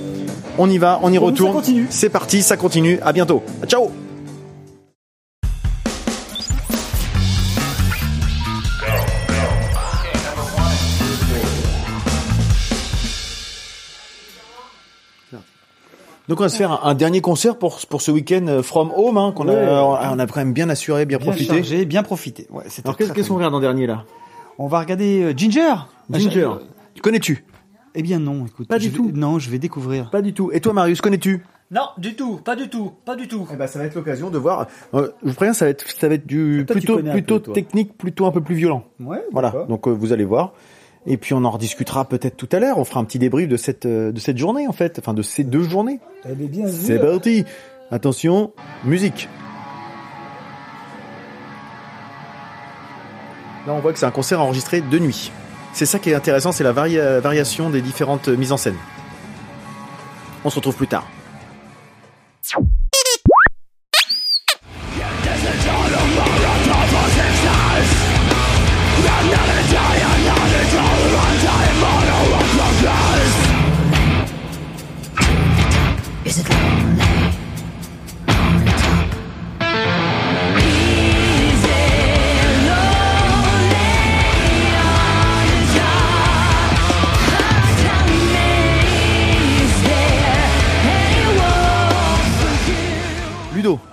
on 0.59 0.69
y 0.69 0.79
va, 0.79 0.99
on 1.05 1.13
y 1.13 1.19
retourne. 1.19 1.53
ça 1.53 1.59
continue. 1.59 1.87
C'est 1.91 2.09
parti, 2.11 2.43
ça 2.43 2.57
continue. 2.57 2.99
À 3.01 3.13
bientôt. 3.13 3.45
Ciao. 3.69 3.91
Donc 16.29 16.41
on 16.41 16.45
va 16.45 16.49
se 16.49 16.57
faire 16.57 16.73
un, 16.73 16.81
un 16.91 16.95
dernier 16.95 17.21
concert 17.21 17.59
pour 17.59 17.79
pour 17.89 18.01
ce 18.01 18.11
week-end 18.11 18.47
euh, 18.49 18.63
From 18.63 18.91
Home 18.97 19.19
hein, 19.19 19.33
qu'on 19.37 19.49
Ouais. 19.49 19.57
a 19.57 20.11
on 20.13 20.19
a 20.19 20.27
quand 20.27 20.37
même 20.41 20.53
bien 20.55 20.71
assuré, 20.71 21.05
bien, 21.05 21.19
Bien 21.19 21.27
profité. 21.27 21.55
chargé, 21.57 21.85
bien 21.85 22.03
profité. 22.03 22.47
Ouais, 22.51 22.65
Alors 22.85 22.97
qu'est-ce 22.97 23.29
qu'on 23.29 23.37
regarde 23.37 23.55
en 23.55 23.61
dernier 23.61 23.87
là? 23.87 24.05
On 24.59 24.67
va 24.67 24.81
regarder 24.81 25.23
euh, 25.23 25.33
Ginger. 25.37 25.75
Ginger. 26.11 26.49
Ah, 26.55 26.59
Tu 26.95 27.03
connais-tu? 27.03 27.45
Eh 27.95 28.03
bien 28.03 28.19
non, 28.19 28.47
écoute. 28.47 28.69
Pas 28.69 28.79
du 28.79 28.89
vais- 28.89 28.97
tout. 28.97 29.11
Non, 29.15 29.39
je 29.39 29.51
vais 29.51 29.59
découvrir. 29.59 30.11
Pas 30.11 30.23
du 30.23 30.33
tout. 30.33 30.51
Et 30.53 30.61
toi 30.61 30.73
Marius, 30.73 31.01
connais-tu? 31.01 31.45
Non, 31.71 31.89
du 31.99 32.15
tout, 32.15 32.37
pas 32.37 32.57
du 32.57 32.69
tout, 32.69 32.93
pas 33.05 33.17
du 33.17 33.27
tout. 33.27 33.47
Eh 33.53 33.57
ben 33.57 33.67
ça 33.67 33.79
va 33.79 33.87
être 33.87 33.95
l'occasion 33.95 34.31
de 34.31 34.39
voir. 34.39 34.67
Euh, 34.95 35.11
je 35.23 35.29
vous 35.29 35.35
préviens, 35.35 35.55
ça 35.55 35.65
va 35.65 35.71
être 35.71 35.85
ça 35.89 36.09
va 36.09 36.15
être 36.15 36.27
du 36.27 36.65
plutôt 36.69 36.99
plutôt 36.99 37.41
peu, 37.41 37.53
technique, 37.53 37.97
plutôt 37.99 38.27
un 38.27 38.31
peu 38.31 38.41
plus 38.43 38.55
violent. 38.55 38.85
Ouais. 39.01 39.23
Voilà. 39.33 39.53
Donc 39.69 39.87
euh, 39.89 39.91
vous 39.91 40.13
allez 40.13 40.25
voir. 40.25 40.53
Et 41.07 41.17
puis 41.19 41.35
on 41.35 41.45
en 41.45 41.51
rediscutera 41.51 42.07
peut-être 42.07 42.37
tout 42.37 42.49
à 42.53 42.59
l'heure. 42.61 42.79
On 42.79 42.85
fera 42.85 43.01
un 43.01 43.05
petit 43.05 43.19
débrief 43.19 43.49
de 43.49 43.57
cette 43.57 43.85
euh, 43.87 44.11
de 44.11 44.19
cette 44.21 44.39
journée 44.39 44.67
en 44.67 44.73
fait, 44.73 44.99
enfin 44.99 45.13
de 45.15 45.23
ces 45.23 45.45
deux 45.45 45.63
journées. 45.63 46.01
Est 46.29 46.35
bien 46.35 46.67
C'est 46.69 46.99
parti. 46.99 47.45
Attention, 47.91 48.53
musique. 48.85 49.29
Là, 53.67 53.73
on 53.75 53.81
voit 53.81 53.93
que 53.93 53.99
c'est 53.99 54.07
un 54.07 54.11
concert 54.11 54.41
enregistré 54.41 54.81
de 54.81 54.99
nuit. 54.99 55.31
C'est 55.73 55.87
ça 55.87 55.99
qui 55.99 56.11
est 56.11 56.15
intéressant, 56.15 56.53
c'est 56.53 56.65
la 56.65 56.73
varia- 56.73 57.19
variation 57.21 57.71
des 57.71 57.81
différentes 57.83 58.29
mises 58.29 58.53
en 58.53 58.57
scène. 58.57 58.77
On 60.45 60.51
se 60.51 60.57
retrouve 60.57 60.77
plus 60.77 60.87
tard. 60.87 61.07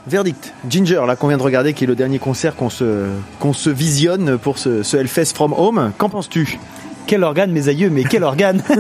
Verdict. 0.08 0.54
Ginger, 0.70 1.02
là 1.08 1.16
qu'on 1.16 1.28
vient 1.28 1.38
de 1.38 1.44
regarder, 1.44 1.74
qui 1.74 1.84
est 1.84 1.88
le 1.88 1.96
dernier 1.96 2.20
concert 2.20 2.56
qu'on 2.56 2.70
se 2.70 3.08
qu'on 3.40 3.54
se 3.54 3.70
visionne 3.70 4.38
pour 4.38 4.58
ce, 4.58 4.84
ce 4.84 4.98
Hellfest 4.98 5.34
From 5.36 5.54
Home. 5.54 5.92
Qu'en 5.98 6.10
penses-tu? 6.10 6.60
Quel 7.08 7.24
organe, 7.24 7.52
mes 7.52 7.68
aïeux, 7.68 7.90
mais 7.90 8.04
quel 8.04 8.24
organe? 8.24 8.62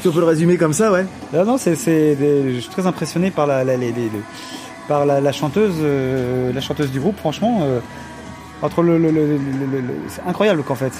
Si 0.00 0.08
on 0.08 0.12
peut 0.12 0.20
le 0.20 0.26
résumer 0.26 0.58
comme 0.58 0.74
ça, 0.74 0.92
ouais. 0.92 1.06
Non, 1.32 1.46
non, 1.46 1.56
c'est, 1.56 1.76
c'est 1.76 2.14
des- 2.14 2.56
je 2.56 2.60
suis 2.60 2.68
très 2.68 2.86
impressionné 2.86 3.30
par 3.30 3.46
la, 3.46 3.64
la, 3.64 3.74
les- 3.78 3.86
les- 3.86 4.02
les- 4.02 4.10
par 4.86 5.06
la, 5.06 5.18
la 5.18 5.32
chanteuse, 5.32 5.76
euh, 5.80 6.52
la 6.52 6.60
chanteuse 6.60 6.90
du 6.90 7.00
groupe. 7.00 7.16
Franchement, 7.18 7.60
euh, 7.62 7.78
entre 8.60 8.82
le, 8.82 8.98
le, 8.98 9.10
le- 9.10 9.26
le- 9.26 9.36
le- 9.72 9.80
le- 9.80 9.94
c'est 10.08 10.20
incroyable 10.28 10.62
qu'en 10.62 10.74
fait. 10.74 10.92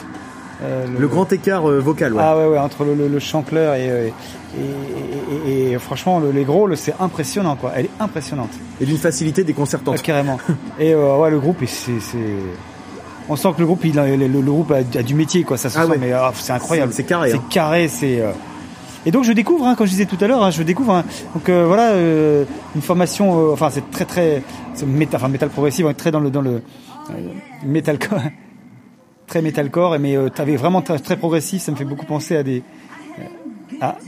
Euh, 0.63 0.87
Le 0.99 1.09
grand 1.09 1.33
écart 1.33 1.69
euh, 1.69 1.81
vocal, 1.81 2.13
ouais. 2.15 2.23
Ah 2.23 2.37
ouais, 2.37 2.47
ouais, 2.47 2.59
entre 2.59 2.85
le, 2.85 2.95
le, 2.95 3.09
le 3.09 3.19
chanteur 3.19 3.75
et, 3.75 3.91
euh, 3.91 4.09
et, 4.57 5.51
et, 5.51 5.51
et- 5.53 5.73
et 5.73 5.79
franchement, 5.79 6.21
le- 6.21 6.31
les 6.31 6.45
gros, 6.45 6.73
c'est 6.77 6.95
impressionnant, 7.01 7.57
quoi. 7.57 7.73
Elle 7.77 7.87
est 7.87 7.91
impressionnante, 8.01 8.51
Et 8.81 8.87
d'une 8.87 8.99
facilité 8.99 9.41
Ah, 9.43 9.47
déconcertante. 9.49 10.01
carrément. 10.03 10.39
Et 10.79 10.95
euh, 10.95 11.17
ouais, 11.19 11.31
le 11.31 11.41
groupe, 11.41 11.59
c'est, 11.67 11.99
c'est, 12.01 12.19
on 13.29 13.37
sent 13.37 13.49
que 13.55 13.61
le 13.61 13.67
groupe, 13.67 13.85
il 13.85 13.99
a, 13.99 14.07
le, 14.07 14.29
groupe 14.41 14.71
a, 14.71 14.77
a 14.77 15.03
du 15.03 15.15
métier, 15.15 15.43
quoi. 15.43 15.57
Ça 15.57 15.69
se 15.71 15.79
Ah 15.79 15.85
sent, 15.85 15.91
ouais. 15.91 15.99
mais 16.01 16.13
ah, 16.13 16.31
c'est 16.35 16.53
incroyable. 16.53 16.93
C'est- 16.93 16.99
c'est 16.99 17.09
carré, 17.09 17.33
hein. 17.33 17.39
C'est 17.49 17.53
carré, 17.53 17.89
c'est. 17.89 18.21
euh, 18.21 18.31
Et 19.07 19.11
donc 19.11 19.25
je 19.25 19.33
découvre, 19.33 19.67
hein, 19.67 19.75
comme 19.75 19.87
je 19.87 19.91
disais 19.93 20.07
tout 20.07 20.17
à 20.21 20.27
l'heure, 20.29 20.43
hein, 20.45 20.51
je 20.51 20.63
découvre. 20.63 20.93
hein, 20.95 21.05
donc 21.35 21.49
euh, 21.49 21.65
voilà, 21.67 21.91
euh, 21.91 22.45
une 22.77 22.81
formation. 22.83 23.49
euh, 23.49 23.53
enfin, 23.53 23.71
c'est 23.71 23.91
très 23.91 24.05
très, 24.05 24.43
métal, 24.87 25.17
enfin 25.21 25.29
métal 25.29 25.49
progressif, 25.51 25.85
on 25.85 25.91
est 25.91 25.95
très 25.95 26.11
dans 26.13 26.21
le 26.21 26.31
dans 26.31 26.41
le 26.43 26.63
metalcore, 27.67 28.21
très 29.35 29.43
metalcore, 29.43 29.99
mais 29.99 30.17
euh, 30.17 30.29
t'avais 30.29 30.55
vraiment 30.55 30.81
très, 30.81 30.97
très 31.01 31.17
progressif. 31.17 31.61
Ça 31.61 31.73
me 31.73 31.77
fait 31.77 31.85
beaucoup 31.85 32.07
penser 32.07 32.37
à 32.37 32.45
des. 32.45 32.63
euh, 33.19 33.23
ah, 33.81 33.97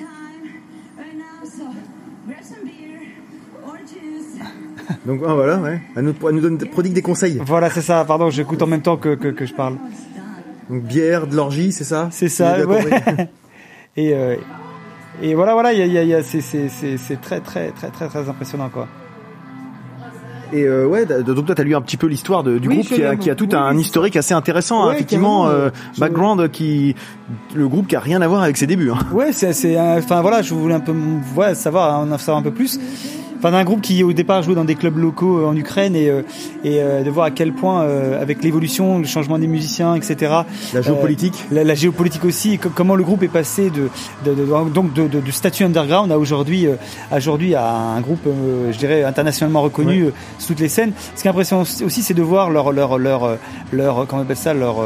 Donc 5.05 5.20
ah, 5.27 5.35
voilà, 5.35 5.59
ouais. 5.59 5.81
Elle 5.97 6.05
nous, 6.05 6.14
elle 6.29 6.35
nous 6.37 6.41
donne, 6.41 6.59
prodigue 6.59 6.93
des 6.93 7.03
conseils. 7.03 7.41
voilà, 7.45 7.70
c'est 7.70 7.81
ça. 7.83 8.05
Pardon, 8.05 8.31
j'écoute 8.31 8.62
en 8.62 8.66
même 8.68 8.83
temps 8.83 8.97
que, 8.97 9.14
que, 9.16 9.29
que 9.29 9.47
je 9.47 9.55
parle. 9.55 9.77
Donc 10.70 10.83
bière, 10.85 11.27
de 11.27 11.35
l'orgie, 11.35 11.72
c'est 11.72 11.85
ça 11.85 12.09
C'est 12.12 12.29
ça. 12.29 12.64
ouais. 12.64 12.85
et 13.97 14.14
euh, 14.14 14.37
et 15.22 15.35
voilà, 15.35 15.55
voilà, 15.55 15.72
il 15.72 15.79
y 15.81 15.83
a, 15.83 15.87
y 15.87 15.99
a- 15.99 16.03
y 16.05 16.14
a- 16.14 16.22
c'est 16.22 17.20
très 17.20 17.41
très 17.41 17.70
très 17.70 17.89
très 17.89 18.07
très 18.09 18.29
impressionnant 18.29 18.68
quoi. 18.68 18.87
Et 20.53 20.62
euh, 20.62 20.86
ouais, 20.86 21.05
donc 21.07 21.44
toi 21.47 21.55
t'as 21.55 21.62
lu 21.64 21.74
un 21.74 21.80
petit 21.80 21.97
peu 21.97 22.07
l'histoire 22.07 22.42
du 22.44 22.53
Oui, 22.68 22.76
groupe 22.76 22.86
qui 22.86 23.03
a, 23.03 23.12
l'ai- 23.12 23.18
qui 23.18 23.30
a 23.30 23.34
tout 23.34 23.49
oui, 23.51 23.55
un 23.57 23.74
oui, 23.74 23.80
historique 23.80 24.16
assez 24.16 24.32
intéressant, 24.34 24.84
hein, 24.88 24.92
effectivement, 24.92 25.47
euh, 25.49 25.66
euh, 25.66 25.70
background 25.99 26.51
qui, 26.51 26.94
le 27.55 27.66
groupe 27.68 27.88
qui 27.88 27.97
a 27.97 28.01
rien 28.01 28.22
à 28.22 28.28
voir 28.28 28.42
avec 28.42 28.57
ses 28.57 28.66
débuts. 28.66 28.90
Hein. 28.90 28.99
Ouais, 29.12 29.32
c'est, 29.32 29.76
un- 29.76 29.99
enfin 29.99 30.20
voilà, 30.22 30.42
je 30.42 30.55
voulais 30.55 30.74
un 30.74 30.80
peu, 30.80 30.94
ouais, 31.36 31.55
savoir, 31.55 32.01
en 32.01 32.18
savoir 32.18 32.38
un 32.38 32.42
peu 32.42 32.53
plus. 32.53 32.78
Enfin 33.39 33.51
d'un 33.51 33.64
groupe 33.64 33.80
qui 33.80 34.03
au 34.03 34.12
départ 34.12 34.43
jouait 34.43 34.55
dans 34.55 34.64
des 34.64 34.74
clubs 34.74 34.97
locaux 34.99 35.39
euh, 35.41 35.47
en 35.47 35.57
Ukraine 35.57 35.95
et 35.97 36.09
euh, 36.11 36.22
et 36.64 36.80
euh, 36.82 37.03
de 37.03 37.11
voir 37.11 37.26
à 37.26 37.30
quel 37.30 37.53
point 37.53 37.82
avec 38.20 38.43
l'évolution, 38.43 38.99
le 38.99 39.05
changement 39.07 39.39
des 39.39 39.47
musiciens, 39.47 39.95
etc. 39.95 40.32
La 40.74 40.82
géopolitique. 40.82 41.34
la, 41.51 41.64
la 41.64 41.74
géopolitique 41.74 42.24
aussi, 42.24 42.55
et 42.55 42.59
comment 42.59 42.95
le 42.97 43.05
groupe 43.05 43.22
est 43.22 43.28
passé 43.28 43.70
de, 43.70 43.89
de, 44.24 44.34
de- 44.34 44.70
donc 44.70 44.93
de, 44.93 45.07
de- 45.07 45.20
du 45.20 45.32
statut 45.32 45.64
underground 45.64 46.11
à 46.11 46.18
aujourd'hui, 46.18 46.66
aujourd'hui 47.14 47.55
à 47.55 47.72
un 47.72 48.01
groupe, 48.01 48.26
je 48.70 48.76
dirais 48.76 49.05
internationalement 49.05 49.62
reconnu 49.62 50.03
euh, 50.05 50.12
sur 50.39 50.49
toutes 50.49 50.61
les 50.61 50.68
scènes. 50.68 50.93
Ce 51.14 51.22
qui 51.22 51.28
est 51.28 51.30
impressionnant 51.30 51.62
aussi, 51.62 52.03
c'est 52.03 52.14
de 52.14 52.22
voir 52.22 52.51
leur 52.51 52.72
leur 52.72 52.99
leur 52.99 53.39
leur 53.72 54.07
comment 54.07 54.22
on 54.22 54.24
appelle 54.24 54.37
ça 54.37 54.55
leur 54.55 54.76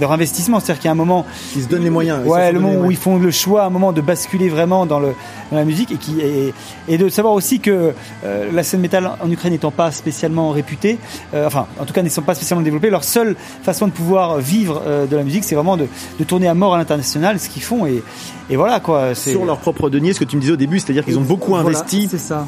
leur 0.00 0.12
investissement, 0.12 0.60
c'est-à-dire 0.60 0.80
qu'il 0.80 0.88
y 0.88 0.88
a 0.88 0.92
un 0.92 0.96
moment 0.96 1.24
Ils 1.56 1.62
se 1.62 1.68
donnent 1.68 1.84
les 1.84 1.90
moyens. 1.90 2.26
Ouais, 2.26 2.52
le 2.52 2.60
moment 2.60 2.74
où 2.80 2.86
ouais. 2.86 2.94
ils 2.94 2.96
font 2.96 3.18
le 3.18 3.30
choix, 3.30 3.62
à 3.62 3.66
un 3.66 3.70
moment 3.70 3.92
de 3.92 4.00
basculer 4.00 4.48
vraiment 4.48 4.86
dans 4.86 5.00
le 5.00 5.12
dans 5.50 5.56
la 5.56 5.64
musique 5.64 5.92
et 5.92 5.96
qui 5.96 6.20
et, 6.20 6.52
et 6.88 6.98
de 6.98 7.08
savoir 7.08 7.34
aussi 7.34 7.60
que 7.60 7.91
euh, 8.24 8.50
la 8.52 8.62
scène 8.62 8.80
métal 8.80 9.10
en 9.20 9.30
Ukraine 9.30 9.52
n'étant 9.52 9.70
pas 9.70 9.90
spécialement 9.90 10.50
réputée, 10.50 10.98
euh, 11.34 11.46
enfin 11.46 11.66
en 11.80 11.84
tout 11.84 11.92
cas 11.92 12.02
n'étant 12.02 12.22
pas 12.22 12.34
spécialement 12.34 12.62
développée, 12.64 12.90
leur 12.90 13.04
seule 13.04 13.36
façon 13.62 13.86
de 13.86 13.92
pouvoir 13.92 14.38
vivre 14.38 14.82
euh, 14.86 15.06
de 15.06 15.16
la 15.16 15.22
musique, 15.22 15.44
c'est 15.44 15.54
vraiment 15.54 15.76
de, 15.76 15.86
de 16.18 16.24
tourner 16.24 16.48
à 16.48 16.54
mort 16.54 16.74
à 16.74 16.78
l'international, 16.78 17.38
ce 17.38 17.48
qu'ils 17.48 17.62
font 17.62 17.86
et 17.86 18.02
et 18.50 18.56
voilà 18.56 18.80
quoi. 18.80 19.14
Sur 19.14 19.44
leur 19.44 19.58
propre 19.58 19.88
denier, 19.88 20.12
ce 20.12 20.18
que 20.20 20.24
tu 20.24 20.36
me 20.36 20.40
disais 20.40 20.52
au 20.52 20.56
début, 20.56 20.78
c'est-à-dire 20.78 21.04
qu'ils 21.04 21.18
ont 21.18 21.22
beaucoup 21.22 21.52
Voilà, 21.52 21.68
investi 21.68 22.08
ça. 22.18 22.46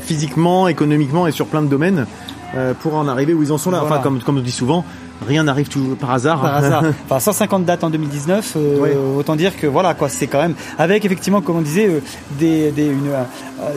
physiquement, 0.00 0.68
économiquement 0.68 1.26
et 1.26 1.30
sur 1.32 1.46
plein 1.46 1.62
de 1.62 1.68
domaines 1.68 2.06
euh, 2.54 2.74
pour 2.74 2.94
en 2.94 3.08
arriver 3.08 3.34
où 3.34 3.42
ils 3.42 3.52
en 3.52 3.58
sont 3.58 3.70
là. 3.70 3.82
Enfin, 3.84 3.98
comme, 3.98 4.20
comme 4.20 4.38
on 4.38 4.40
dit 4.40 4.50
souvent, 4.52 4.84
rien 5.26 5.44
n'arrive 5.44 5.68
toujours 5.68 5.96
par 5.96 6.10
hasard. 6.12 6.40
par 6.40 6.54
hasard. 6.56 6.84
Enfin, 7.06 7.18
150 7.20 7.64
dates 7.64 7.82
en 7.84 7.90
2019, 7.90 8.52
euh, 8.56 9.16
autant 9.18 9.34
dire 9.36 9.56
que 9.56 9.66
voilà 9.66 9.94
quoi, 9.94 10.08
c'est 10.08 10.26
quand 10.26 10.38
même 10.40 10.54
avec 10.78 11.04
effectivement, 11.04 11.40
comme 11.40 11.56
on 11.56 11.60
disait, 11.62 11.86
euh, 11.88 12.00
des 12.38 12.70
des 12.70 12.86
une 12.86 13.08
euh, 13.08 13.24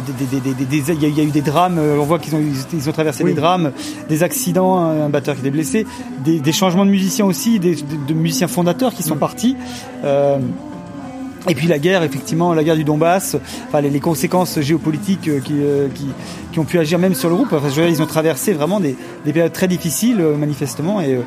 des 0.06 0.26
des 0.26 0.40
des 0.40 0.54
des- 0.54 0.66
des- 0.66 0.82
des- 0.82 0.94
il 0.94 1.02
y, 1.02 1.06
a- 1.06 1.10
il 1.10 1.18
y 1.18 1.22
a 1.22 1.24
eu 1.24 1.32
des 1.32 1.42
drames. 1.42 1.78
euh, 1.80 1.98
on 2.00 2.04
voit 2.04 2.20
qu'ils 2.20 2.36
ont 2.36 2.42
ils, 2.74 2.90
ont 2.90 2.92
traversé 2.92 3.24
Oui. 3.24 3.34
des 3.34 3.40
drames, 3.42 3.72
des 4.10 4.24
accidents, 4.24 4.78
un, 4.78 5.10
batteur 5.10 5.36
qui 5.36 5.42
était 5.42 5.50
blessé, 5.52 5.88
des, 6.24 6.40
des 6.40 6.52
changements 6.52 6.86
de 6.86 6.92
musiciens 6.92 7.26
aussi, 7.26 7.60
des, 7.60 7.76
de, 7.76 7.82
de 8.08 8.14
musiciens 8.14 8.48
fondateurs 8.48 8.94
qui 8.94 9.04
sont 9.04 9.16
Mm. 9.16 9.20
partis. 9.20 9.56
Euh, 11.48 11.52
et 11.52 11.56
puis 11.56 11.68
la 11.68 11.80
guerre, 11.80 12.04
effectivement, 12.04 12.54
la 12.54 12.64
guerre 12.64 12.76
du 12.76 12.84
Donbass, 12.84 13.36
enfin 13.68 13.82
les, 13.82 13.90
les 13.90 14.00
conséquences 14.00 14.60
géopolitiques 14.60 15.28
euh, 15.28 15.40
qui, 15.40 15.54
euh, 15.62 15.88
qui, 15.94 16.08
qui 16.52 16.60
ont 16.60 16.66
pu 16.66 16.80
agir 16.80 17.00
même 17.00 17.16
sur 17.16 17.30
le 17.30 17.36
groupe. 17.36 17.54
Enfin, 17.54 17.70
je 17.70 17.76
veux 17.76 17.88
dire, 17.88 17.90
ils 17.98 18.02
ont 18.02 18.06
traversé 18.08 18.54
vraiment 18.54 18.80
des, 18.80 18.96
des 19.26 19.34
périodes 19.34 19.54
très 19.54 19.68
difficiles, 19.68 20.20
euh, 20.20 20.36
manifestement. 20.36 21.02
Et 21.02 21.14
euh, 21.16 21.22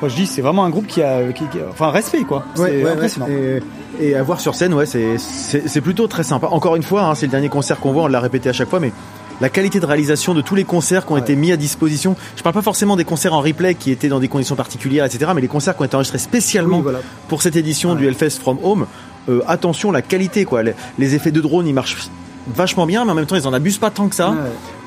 moi, 0.00 0.08
je 0.08 0.16
dis, 0.16 0.26
c'est 0.26 0.42
vraiment 0.42 0.64
un 0.64 0.70
groupe 0.70 0.86
qui 0.86 1.02
a, 1.02 1.32
qui, 1.32 1.44
qui- 1.44 1.58
enfin, 1.70 1.90
respect 1.90 2.22
quoi. 2.24 2.44
Ouais, 2.56 2.68
c'est 2.70 2.84
ouais, 2.84 2.90
impressionnant. 2.90 3.26
ouais. 3.26 3.62
Et, 4.00 4.08
et 4.08 4.14
à 4.16 4.22
voir 4.22 4.40
sur 4.40 4.54
scène, 4.54 4.74
ouais, 4.74 4.86
c'est 4.86 5.80
plutôt 5.80 6.06
très 6.08 6.24
sympa. 6.24 6.48
Encore 6.50 6.74
une 6.76 6.82
fois, 6.82 7.02
hein, 7.04 7.14
c'est 7.14 7.26
le 7.26 7.30
dernier 7.32 7.48
concert 7.48 7.78
qu'on 7.80 7.92
voit, 7.92 8.02
on 8.04 8.08
l'a 8.08 8.20
répété 8.20 8.48
à 8.48 8.52
chaque 8.52 8.68
fois, 8.68 8.80
mais 8.80 8.92
la 9.40 9.48
qualité 9.48 9.78
de 9.80 9.86
réalisation 9.86 10.32
de 10.34 10.40
tous 10.40 10.54
les 10.54 10.62
concerts 10.64 11.06
qui 11.06 11.12
ont 11.12 11.16
été 11.16 11.34
mis 11.36 11.50
à 11.52 11.56
disposition. 11.56 12.14
Je 12.36 12.42
parle 12.42 12.54
pas 12.54 12.62
forcément 12.62 12.94
des 12.96 13.04
concerts 13.04 13.34
en 13.34 13.40
replay 13.40 13.74
qui 13.74 13.90
étaient 13.90 14.08
dans 14.08 14.20
des 14.20 14.28
conditions 14.28 14.54
particulières, 14.56 15.04
etc., 15.04 15.30
mais 15.34 15.40
les 15.40 15.48
concerts 15.48 15.74
qui 15.76 15.82
ont 15.82 15.84
été 15.84 15.94
enregistrés 15.96 16.18
spécialement 16.18 16.76
Oui, 16.78 16.82
voilà. 16.84 17.00
pour 17.28 17.42
cette 17.42 17.56
édition 17.56 17.94
du 17.96 18.06
Hellfest 18.06 18.38
From 18.40 18.58
Home. 18.62 18.86
Euh, 19.28 19.40
attention, 19.46 19.90
la 19.90 20.02
qualité, 20.02 20.44
quoi. 20.44 20.62
Les, 20.62 20.74
les 20.98 21.14
effets 21.14 21.30
de 21.30 21.40
drone, 21.40 21.66
ils 21.66 21.74
marchent 21.74 22.08
vachement 22.46 22.86
bien, 22.86 23.04
mais 23.04 23.12
en 23.12 23.14
même 23.14 23.26
temps, 23.26 23.36
ils 23.36 23.46
en 23.48 23.52
abusent 23.52 23.78
pas 23.78 23.90
tant 23.90 24.08
que 24.08 24.14
ça. 24.14 24.30
Ouais. 24.30 24.36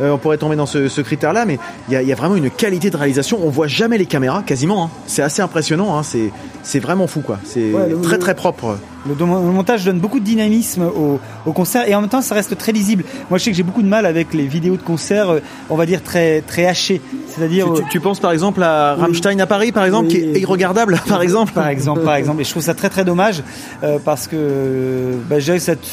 Euh, 0.01 0.11
on 0.11 0.17
pourrait 0.17 0.37
tomber 0.37 0.55
dans 0.55 0.65
ce, 0.65 0.87
ce 0.89 1.01
critère-là, 1.01 1.45
mais 1.45 1.57
il 1.87 1.93
y 1.93 1.97
a, 1.97 2.01
il 2.01 2.07
y 2.07 2.11
a 2.11 2.15
vraiment 2.15 2.35
une 2.35 2.49
qualité 2.51 2.89
de 2.89 2.97
réalisation. 2.97 3.39
On 3.43 3.49
voit 3.49 3.67
jamais 3.67 3.97
les 3.97 4.05
caméras, 4.05 4.43
quasiment. 4.45 4.85
hein. 4.85 4.89
C'est 5.07 5.21
assez 5.23 5.41
impressionnant. 5.41 5.97
Hein. 5.97 6.03
C'est 6.03 6.31
c'est 6.63 6.79
vraiment 6.79 7.07
fou, 7.07 7.21
quoi. 7.21 7.39
C'est 7.45 7.71
Ouais, 7.71 7.89
le- 7.89 8.01
très 8.01 8.17
très 8.17 8.35
propre. 8.35 8.77
Le, 9.07 9.25
montage 9.25 9.85
donne 9.85 9.99
beaucoup 9.99 10.19
de 10.19 10.25
dynamisme 10.25 10.81
au, 10.83 11.17
au 11.45 11.51
concert 11.53 11.87
et 11.87 11.95
en 11.95 12.01
même 12.01 12.09
temps 12.09 12.21
ça 12.21 12.35
reste 12.35 12.57
très 12.57 12.73
lisible. 12.73 13.05
Moi 13.29 13.37
je 13.39 13.45
sais 13.45 13.51
que 13.51 13.55
j'ai 13.55 13.63
beaucoup 13.63 13.81
de 13.81 13.87
mal 13.87 14.05
avec 14.05 14.33
les 14.33 14.45
vidéos 14.47 14.75
de 14.75 14.81
concert, 14.81 15.29
euh, 15.29 15.39
on 15.69 15.77
va 15.77 15.85
dire 15.85 16.03
très 16.03 16.41
très 16.41 16.65
hachées. 16.65 16.99
C'est-à-dire 17.33 17.71
Tu, 17.73 17.83
tu- 17.83 17.89
tu 17.89 17.99
penses 18.01 18.19
par 18.19 18.33
exemple 18.33 18.61
à. 18.63 18.95
Rammstein 18.95 19.39
à 19.39 19.45
Paris, 19.45 19.71
par 19.71 19.85
exemple, 19.85 20.07
Oui. 20.09 20.13
qui 20.15 20.19
est 20.37 20.41
irregardable, 20.41 20.99
par 21.07 21.21
exemple? 21.21 21.53
Par 21.53 21.69
exemple, 21.69 22.01
par 22.01 22.15
exemple, 22.15 22.41
et 22.41 22.43
je 22.43 22.49
trouve 22.51 22.63
ça 22.63 22.73
très 22.73 22.89
très 22.89 23.05
dommage 23.05 23.43
euh, 23.83 23.97
parce 24.03 24.27
que 24.27 25.13
bah, 25.29 25.37
cette 25.39 25.87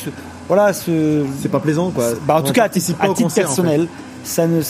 voilà 0.48 0.72
ce 0.72 1.22
C'est 1.40 1.50
pas 1.50 1.60
plaisant, 1.60 1.90
quoi. 1.90 2.04
bah, 2.26 2.36
en 2.36 2.40
On 2.40 2.42
tout 2.42 2.52
cas 2.52 2.64
à 2.64 2.68
titre, 2.68 2.94
pas 2.94 3.04
à 3.06 3.10
au 3.10 3.14
titre 3.14 3.28
concert, 3.28 3.50
en 3.50 3.54
fait. 3.54 3.62
personnel. 3.62 3.88
Ça 4.26 4.46
ne, 4.46 4.62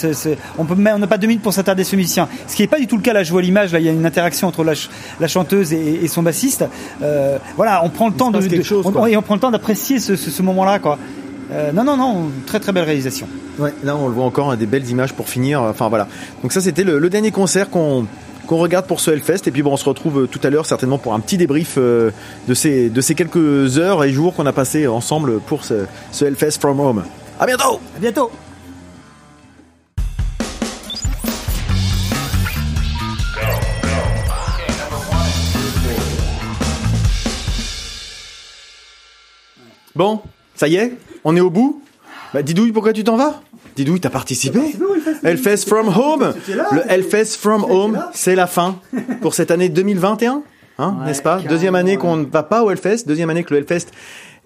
on 0.59 0.65
peut, 0.65 0.75
on 0.77 0.99
n'a 0.99 1.07
pas 1.07 1.17
deux 1.17 1.29
minutes 1.29 1.43
pour 1.43 1.53
s'attarder 1.53 1.85
sur 1.85 1.97
musicien. 1.97 2.29
Ce 2.49 2.57
qui 2.57 2.63
n'est 2.63 2.67
pas 2.69 2.81
du 2.81 2.89
tout 2.89 2.97
le 2.97 3.03
cas. 3.03 3.13
Là, 3.13 3.23
je 3.23 3.31
vois 3.31 3.41
l'image. 3.41 3.73
Là, 3.73 3.79
il 3.79 3.87
y 3.87 3.89
a 3.89 3.93
une 3.93 4.05
interaction 4.05 4.49
entre 4.49 4.65
la, 4.65 4.75
ch- 4.75 4.91
la 5.21 5.29
chanteuse 5.29 5.73
et, 5.73 6.01
et 6.03 6.09
son 6.09 6.25
bassiste. 6.25 6.65
Euh, 7.03 7.39
voilà, 7.57 7.85
on 7.85 7.89
prend 7.89 8.09
le 8.09 8.15
temps 8.15 8.33
de, 8.33 8.63
chose, 8.63 8.85
on, 8.85 9.07
et 9.07 9.17
on 9.17 9.23
prend 9.23 9.35
le 9.35 9.41
temps 9.41 9.53
d'apprécier 9.53 10.01
ce, 10.01 10.17
ce, 10.17 10.31
ce 10.31 10.43
moment-là, 10.43 10.81
quoi. 10.81 10.99
Euh, 11.53 11.71
non, 11.71 11.85
non, 11.85 11.97
non, 11.97 12.31
très 12.47 12.59
très 12.59 12.73
belle 12.73 12.83
réalisation. 12.85 13.29
Ouais, 13.61 13.73
là 13.85 13.95
on 13.97 14.09
le 14.09 14.15
voit 14.15 14.25
encore, 14.25 14.51
hein, 14.51 14.57
des 14.57 14.67
belles 14.67 14.89
images 14.91 15.13
pour 15.13 15.29
finir. 15.29 15.63
Enfin 15.63 15.89
voilà. 15.89 16.09
Donc 16.43 16.53
ça 16.53 16.61
c'était 16.61 16.83
le, 16.83 16.99
le 16.99 17.09
dernier 17.11 17.31
concert 17.31 17.71
qu'on 17.71 18.07
qu'on 18.47 18.59
regarde 18.59 18.87
pour 18.87 19.01
ce 19.01 19.11
Hellfest 19.11 19.47
et 19.47 19.51
puis 19.51 19.63
bon 19.63 19.73
on 19.73 19.77
se 19.77 19.85
retrouve 19.85 20.23
euh, 20.23 20.27
tout 20.27 20.41
à 20.43 20.51
l'heure 20.51 20.67
certainement 20.67 20.99
pour 20.99 21.15
un 21.15 21.21
petit 21.21 21.37
débrief 21.37 21.75
euh, 21.79 22.11
de 22.49 22.55
ces 22.55 22.91
de 22.91 23.01
ces 23.01 23.15
quelques 23.15 23.79
heures 23.79 24.05
et 24.05 24.11
jours 24.13 24.35
qu'on 24.35 24.47
a 24.47 24.53
passé 24.53 24.87
ensemble 24.87 25.41
pour 25.41 25.65
ce, 25.65 25.87
ce 26.13 26.25
Hellfest 26.25 26.61
from 26.61 26.81
home. 26.81 27.05
À 27.41 27.47
bientôt. 27.47 27.81
À 27.97 28.01
bientôt. 28.01 28.31
Bon, 39.97 40.21
ça 40.57 40.67
y 40.67 40.75
est, 40.75 40.93
on 41.23 41.37
est 41.37 41.41
au 41.41 41.51
bout? 41.51 41.81
Bah 42.33 42.43
Didouille, 42.43 42.73
pourquoi 42.73 42.93
tu 42.93 43.05
t'en 43.05 43.17
vas? 43.17 43.41
Didouille, 43.77 44.01
t'as 44.01 44.11
participé 44.11 44.61
Hellfest 45.23 45.67
from 45.69 45.89
home. 45.89 46.35
Le 46.73 46.83
Hellfest 46.91 47.37
from 47.39 47.65
home, 47.65 48.05
c'est 48.13 48.35
la 48.35 48.47
fin 48.47 48.79
pour 49.21 49.35
cette 49.35 49.51
année 49.51 49.69
2021, 49.69 50.43
hein, 50.79 50.97
n'est-ce 51.07 51.23
pas? 51.23 51.41
Deuxième 51.41 51.75
année 51.75 51.97
qu'on 51.97 52.17
ne 52.17 52.25
va 52.27 52.43
pas 52.43 52.63
au 52.63 52.71
Hellfest, 52.71 53.07
deuxième 53.07 53.31
année 53.31 53.43
que 53.45 53.53
le 53.53 53.61
Hellfest 53.61 53.87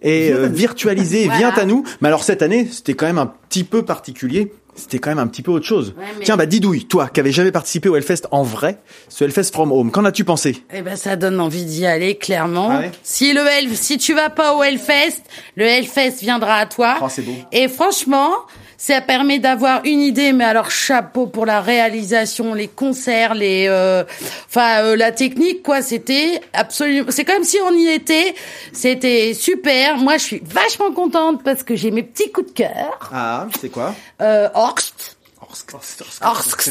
est 0.01 0.33
euh, 0.33 0.47
virtualisé, 0.47 1.25
et 1.25 1.29
vient 1.29 1.51
à 1.51 1.65
nous. 1.65 1.85
Mais 2.01 2.09
alors 2.09 2.23
cette 2.23 2.41
année, 2.43 2.69
c'était 2.71 2.95
quand 2.95 3.07
même 3.07 3.19
un 3.19 3.33
petit 3.49 3.65
peu 3.65 3.85
particulier. 3.85 4.53
C'était 4.77 5.01
quand 5.01 5.11
même 5.11 5.19
un 5.19 5.27
petit 5.27 5.43
peu 5.43 5.51
autre 5.51 5.67
chose. 5.67 5.93
Ouais, 5.99 6.05
mais- 6.21 6.25
Tiens, 6.25 6.37
bah 6.37 6.47
Didouille, 6.47 6.85
toi 6.85 7.09
qui 7.09 7.19
avais 7.19 7.33
jamais 7.33 7.51
participé 7.51 7.89
au 7.89 7.97
Hellfest 7.97 8.29
en 8.31 8.45
vrai, 8.45 8.79
ce 9.09 9.25
Hellfest 9.25 9.51
from 9.53 9.73
home, 9.73 9.91
qu'en 9.91 10.05
as-tu 10.05 10.23
pensé? 10.23 10.63
Eh 10.73 10.83
ben, 10.83 10.95
ça 10.95 11.17
donne 11.17 11.41
envie 11.41 11.65
d'y 11.65 11.85
aller, 11.85 12.15
clairement. 12.15 12.69
Ah 12.71 12.79
ouais? 12.79 12.93
Si 13.03 13.33
le 13.33 13.41
Hell, 13.41 13.77
si 13.77 13.99
tu 13.99 14.15
vas 14.15 14.31
pas 14.31 14.55
au 14.55 14.63
Hellfest, 14.63 15.21
le 15.57 15.65
Hellfest 15.65 16.21
viendra 16.21 16.55
à 16.59 16.67
toi. 16.67 16.95
Oh, 17.03 17.07
c'est 17.11 17.23
beau. 17.23 17.35
Et 17.51 17.67
franchement, 17.67 18.31
ça 18.81 19.01
permet 19.01 19.41
d'avoir 19.41 19.81
une 19.85 20.01
idée, 20.01 20.33
mais 20.33 20.45
alors 20.45 20.71
chapeau 20.71 21.27
pour 21.27 21.45
la 21.45 21.61
réalisation, 21.61 22.55
les 22.55 22.69
concerts, 22.69 23.35
les, 23.35 23.67
euh, 23.69 24.05
enfin, 24.49 24.83
euh, 24.85 24.97
la 24.97 25.11
technique, 25.11 25.65
quoi. 25.65 25.83
C'était 25.83 26.41
absolument, 26.53 27.11
c'est 27.11 27.25
comme 27.25 27.43
si 27.43 27.59
on 27.61 27.75
y 27.75 27.89
était. 27.89 28.37
C'était 28.73 29.35
super. 29.35 29.97
Moi, 29.97 30.17
je 30.17 30.23
suis 30.23 30.43
vachement 30.45 30.93
contente 30.93 31.43
parce 31.43 31.65
que 31.65 31.75
j'ai 31.75 31.91
mes 31.91 32.05
petits 32.05 32.31
coups 32.31 32.51
de 32.51 32.53
cœur. 32.53 33.11
Ah, 33.13 33.49
c'est 33.61 33.69
quoi? 33.69 33.97
Euh, 34.23 34.49
Orst. 34.55 35.17
Orsk. 36.21 36.71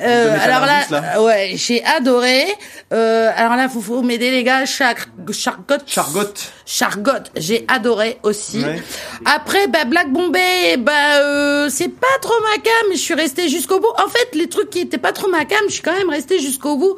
Euh, 0.00 0.36
alors 0.40 0.66
là, 0.66 0.82
euh, 0.90 1.24
ouais, 1.24 1.52
j'ai 1.54 1.84
adoré. 1.84 2.44
Euh, 2.92 3.30
alors 3.36 3.56
là, 3.56 3.68
faut, 3.68 3.80
faut 3.80 4.02
m'aider 4.02 4.30
les 4.30 4.44
gars. 4.44 4.64
Char 4.64 4.94
Chargot. 5.30 5.84
Chargot. 5.86 6.34
Chargot, 6.64 7.24
j'ai 7.36 7.64
adoré 7.68 8.18
aussi. 8.22 8.62
Ouais. 8.62 8.82
Après, 9.24 9.66
bah, 9.68 9.84
Black 9.84 10.10
Bombay, 10.12 10.76
bah, 10.78 10.92
euh, 11.20 11.68
c'est 11.68 11.88
pas 11.88 12.06
trop 12.20 12.34
ma 12.42 12.58
cam. 12.62 12.92
Je 12.92 12.98
suis 12.98 13.14
restée 13.14 13.48
jusqu'au 13.48 13.80
bout. 13.80 13.92
En 13.98 14.08
fait, 14.08 14.34
les 14.34 14.48
trucs 14.48 14.70
qui 14.70 14.80
étaient 14.80 14.98
pas 14.98 15.12
trop 15.12 15.28
ma 15.28 15.44
cam, 15.44 15.60
je 15.68 15.74
suis 15.74 15.82
quand 15.82 15.96
même 15.96 16.10
restée 16.10 16.38
jusqu'au 16.40 16.76
bout 16.76 16.96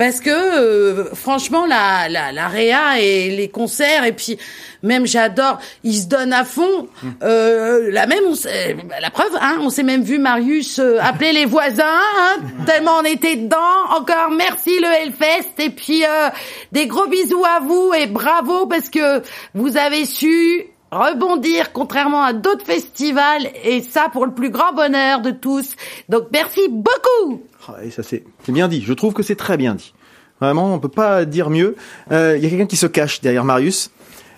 parce 0.00 0.20
que 0.20 0.30
euh, 0.30 1.14
franchement, 1.14 1.66
la, 1.66 2.08
la 2.08 2.32
la 2.32 2.48
réa 2.48 3.00
et 3.00 3.28
les 3.28 3.48
concerts 3.50 4.04
et 4.04 4.12
puis 4.12 4.38
même 4.82 5.06
j'adore, 5.06 5.58
ils 5.84 5.98
se 5.98 6.06
donnent 6.06 6.32
à 6.32 6.44
fond. 6.44 6.88
Euh, 7.22 7.90
la 7.92 8.06
même, 8.06 8.24
on 8.26 8.32
la 8.98 9.10
preuve, 9.10 9.36
hein, 9.38 9.58
on 9.60 9.68
s'est 9.68 9.82
même 9.82 10.02
vu 10.02 10.18
Marius 10.18 10.78
euh, 10.78 10.96
appeler 11.02 11.32
les 11.32 11.44
voisins, 11.44 11.84
hein, 11.86 12.29
tellement 12.66 12.98
on 13.00 13.04
était 13.04 13.36
dedans. 13.36 13.96
Encore 13.96 14.30
merci 14.36 14.78
le 14.78 14.86
Hellfest 14.86 15.58
et 15.58 15.70
puis 15.70 16.04
euh, 16.04 16.28
des 16.72 16.86
gros 16.86 17.06
bisous 17.06 17.44
à 17.44 17.60
vous 17.60 17.92
et 17.98 18.06
bravo 18.06 18.66
parce 18.66 18.88
que 18.88 19.22
vous 19.54 19.76
avez 19.76 20.04
su 20.04 20.66
rebondir 20.90 21.72
contrairement 21.72 22.22
à 22.22 22.32
d'autres 22.32 22.64
festivals 22.64 23.48
et 23.64 23.82
ça 23.82 24.08
pour 24.12 24.26
le 24.26 24.32
plus 24.32 24.50
grand 24.50 24.72
bonheur 24.72 25.20
de 25.20 25.30
tous. 25.30 25.76
Donc 26.08 26.24
merci 26.32 26.68
beaucoup. 26.68 27.42
Ah, 27.68 27.76
et 27.84 27.90
ça 27.90 28.02
c'est 28.02 28.24
bien 28.48 28.68
dit. 28.68 28.82
Je 28.82 28.92
trouve 28.92 29.12
que 29.14 29.22
c'est 29.22 29.36
très 29.36 29.56
bien 29.56 29.74
dit. 29.74 29.94
Vraiment, 30.40 30.74
on 30.74 30.78
peut 30.78 30.88
pas 30.88 31.26
dire 31.26 31.50
mieux. 31.50 31.76
Euh, 32.10 32.34
Il 32.36 32.42
y 32.42 32.46
a 32.46 32.48
quelqu'un 32.48 32.66
qui 32.66 32.76
se 32.76 32.86
cache 32.86 33.20
derrière 33.20 33.44
Marius. 33.44 33.90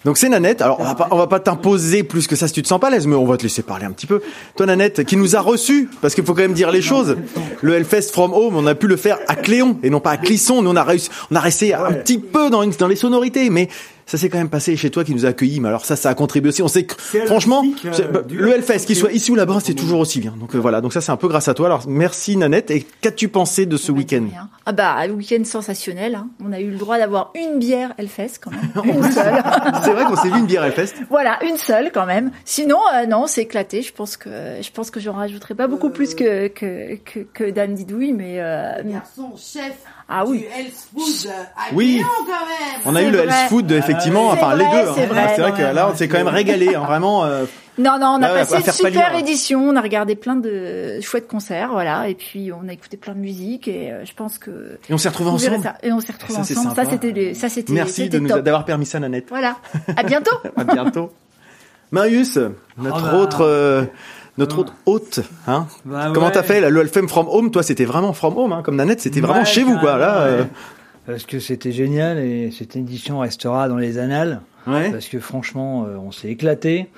Donc 0.05 0.19
c'est 0.19 0.29
Nanette. 0.29 0.63
Alors 0.63 0.81
on 0.81 0.85
va 0.85 0.95
pas, 0.95 1.09
on 1.13 1.17
va 1.17 1.27
pas 1.29 1.39
t'imposer 1.41 2.03
plus 2.03 2.27
que 2.27 2.35
ça 2.37 2.49
si 2.49 2.55
tu 2.55 2.63
te 2.63 2.69
sens 2.69 2.81
pas 2.81 2.89
à 2.89 2.91
l'aise, 2.91 3.07
mais 3.07 3.15
on 3.15 3.25
va 3.27 3.37
te 3.37 3.43
laisser 3.45 3.63
parler 3.63 3.85
un 3.85 3.93
petit 3.93 4.07
peu. 4.07 4.21
Toi 4.57 4.67
Nanette, 4.67 5.05
qui 5.05 5.17
nous 5.17 5.37
a 5.37 5.41
reçus, 5.41 5.89
parce 6.01 6.15
qu'il 6.15 6.25
faut 6.25 6.35
quand 6.35 6.43
même 6.43 6.53
dire 6.55 6.71
les 6.73 6.83
choses. 6.83 7.17
Le 7.61 7.75
Hellfest 7.75 8.11
from 8.13 8.33
Home, 8.33 8.57
on 8.57 8.67
a 8.67 8.75
pu 8.75 8.87
le 8.89 8.97
faire 8.97 9.19
à 9.29 9.37
Cléon 9.37 9.79
et 9.83 9.91
non 9.91 10.01
pas 10.01 10.11
à 10.11 10.17
Clisson. 10.17 10.61
Nous 10.63 10.71
on 10.71 10.77
a 10.77 10.83
réussi, 10.83 11.09
on 11.31 11.37
a 11.37 11.41
resté 11.41 11.73
un 11.75 11.93
petit 11.93 12.19
peu 12.19 12.51
dans, 12.51 12.63
une- 12.63 12.73
dans 12.73 12.89
les 12.89 12.97
sonorités, 12.97 13.49
mais 13.51 13.69
ça 14.13 14.19
s'est 14.19 14.29
quand 14.29 14.37
même 14.37 14.51
passé 14.51 14.77
chez 14.77 14.91
toi 14.91 15.05
qui 15.05 15.15
nous 15.15 15.25
a 15.25 15.31
accueillis. 15.31 15.59
Mais 15.59 15.69
alors 15.69 15.87
ça, 15.87 15.97
ça 15.97 16.11
a 16.11 16.15
contribué 16.15 16.51
aussi. 16.51 16.61
On 16.61 16.69
sait 16.69 16.85
que, 16.85 16.95
franchement, 17.25 17.65
euh, 17.87 18.09
bah, 18.13 18.21
le 18.31 18.53
Hellfest, 18.53 18.81
qu'il 18.85 18.95
soit 18.95 19.11
ici 19.11 19.31
ou 19.33 19.35
là-bas, 19.37 19.57
c'est 19.65 19.73
toujours 19.73 20.01
aussi 20.01 20.21
bien. 20.21 20.35
Donc 20.39 20.55
euh, 20.55 20.59
voilà. 20.59 20.83
Donc 20.83 20.93
ça, 20.93 21.01
c'est 21.01 21.13
un 21.13 21.17
peu 21.17 21.29
grâce 21.29 21.49
à 21.49 21.55
toi. 21.55 21.65
Alors 21.65 21.85
merci 21.89 22.37
Nanette. 22.37 22.71
Et 22.71 22.87
qu'as-tu 23.01 23.29
pensé 23.29 23.65
de 23.65 23.79
ce 23.79 23.91
week-end. 23.91 24.27
Ah 24.67 24.73
bah, 24.73 25.07
le 25.07 25.15
week-end 25.15 25.43
sensationnel. 25.45 26.15
hein. 26.15 26.29
On 26.45 26.53
a 26.53 26.61
eu 26.61 26.71
le 26.71 26.77
droit 26.77 26.99
d'avoir 26.99 27.33
une 27.35 27.59
bière 27.59 27.95
Hellfest 27.97 28.33
quand 28.43 28.51
même. 28.51 28.71
Une 28.85 29.11
seule. 29.11 29.43
C'est 29.83 29.93
vrai 29.93 30.05
qu'on 30.05 30.17
s'est 30.17 30.29
vu 30.29 30.39
une 30.39 30.45
bière 30.47 30.65
Hellfest. 30.65 30.93
voilà, 31.09 31.39
une 31.45 31.57
seule 31.57 31.91
quand 31.91 32.05
même. 32.05 32.33
Sinon, 32.45 32.77
euh, 32.95 33.07
non, 33.07 33.27
c'est 33.27 33.41
éclaté. 33.43 33.81
Je 33.81 33.95
pense 33.95 34.19
que 34.19 34.29
je 34.61 34.71
pense 34.73 34.91
que 34.91 35.01
j'en 35.01 35.15
rajouterai 35.15 35.55
pas 35.55 35.69
beaucoup 35.69 35.89
plus 35.89 36.15
que 36.15 36.49
que 36.49 36.97
que, 36.97 37.21
que 37.33 37.51
Dan 37.51 37.75
Didouille, 37.75 38.13
mais 38.13 38.41
euh, 38.41 38.83
Garçon, 38.85 39.33
chef 39.39 39.73
ah 40.09 40.25
oui. 40.27 40.39
du 40.41 40.45
Health 40.45 40.75
Food 40.95 41.31
à 41.57 41.75
Oui. 41.75 41.97
Lyon, 41.97 42.07
quand 42.19 42.27
même. 42.27 42.81
On 42.85 42.95
a 42.97 43.03
eu 43.03 43.11
le. 43.11 43.21
Health 43.21 43.49
Food, 43.49 43.73
effectivement, 43.73 44.29
enfin 44.29 44.55
les 44.55 44.65
deux. 44.65 44.71
hein. 44.89 44.93
c'est 44.97 45.07
vrai, 45.07 45.53
que 45.53 45.75
là, 45.75 45.91
on 45.93 45.97
s'est 45.97 46.09
quand 46.09 46.19
même 46.19 46.29
régalé, 46.29 46.75
hein, 46.75 46.83
vraiment. 46.87 47.25
euh, 47.25 47.45
Non, 47.79 47.99
non, 47.99 48.17
on 48.19 48.23
a 48.23 48.29
passé 48.29 48.57
une 48.57 48.73
super 48.73 48.93
pâlir. 49.09 49.19
édition. 49.21 49.61
On 49.69 49.77
a 49.77 49.81
regardé 49.81 50.15
plein 50.15 50.37
de 50.37 51.01
chouettes 51.01 51.29
concerts, 51.29 51.71
voilà. 51.73 52.09
Et 52.09 52.15
puis 52.15 52.51
on 52.53 52.69
a 52.69 52.73
écouté 52.73 52.97
plein 52.97 53.15
de 53.15 53.21
musique 53.21 53.69
et 53.69 53.91
euh, 53.91 54.05
je 54.05 54.13
pense 54.13 54.39
que 54.39 54.79
Et 54.89 54.93
on 54.93 54.99
s'est 54.99 55.09
retrouvés 55.09 55.31
ensemble. 55.31 55.63
ça. 55.63 55.77
Et 55.83 55.93
on 55.93 56.01
s'est 56.01 56.13
retrouvés 56.13 56.35
Ça, 56.35 56.41
ensemble. 56.59 56.75
Ça 56.77 56.85
c'était 56.91 57.35
ça 57.35 57.49
c'était 57.49 57.73
Merci 57.73 58.09
de 58.11 58.19
nous 58.19 58.29
d'avoir 58.29 58.65
permis 58.67 58.85
ça, 58.87 59.01
Nanette. 59.01 59.27
Voilà. 59.31 59.57
À 59.97 60.03
bientôt. 60.03 60.37
À 60.57 60.65
bientôt. 60.65 61.13
Marius, 61.91 62.39
notre 62.79 63.03
bah. 63.11 63.17
autre, 63.19 63.41
euh, 63.43 63.85
notre 64.39 64.59
autre 64.61 64.73
hôte, 64.87 65.21
hein. 65.47 65.67
Bah 65.85 66.11
Comment 66.15 66.27
ouais. 66.27 66.33
t'as 66.33 66.43
fait 66.43 66.61
le 66.71 66.81
Elfem 66.81 67.09
from 67.09 67.27
home 67.29 67.51
Toi, 67.51 67.63
c'était 67.63 67.85
vraiment 67.85 68.13
from 68.13 68.37
home, 68.39 68.53
hein, 68.53 68.63
comme 68.65 68.77
Nanette, 68.77 69.01
c'était 69.01 69.21
vraiment 69.21 69.45
chez 69.45 69.63
vous, 69.63 69.79
quoi. 69.79 69.99
Là, 69.99 70.21
euh. 70.23 70.45
Parce 71.07 71.25
que 71.25 71.39
c'était 71.41 71.73
génial 71.73 72.19
et 72.19 72.51
cette 72.57 72.77
édition 72.77 73.19
restera 73.19 73.69
dans 73.69 73.77
les 73.77 73.99
annales. 73.99 74.41
Parce 74.65 75.09
que 75.09 75.19
franchement, 75.19 75.85
euh, 75.89 75.97
on 75.97 76.13
s'est 76.13 76.29
éclaté. 76.29 76.89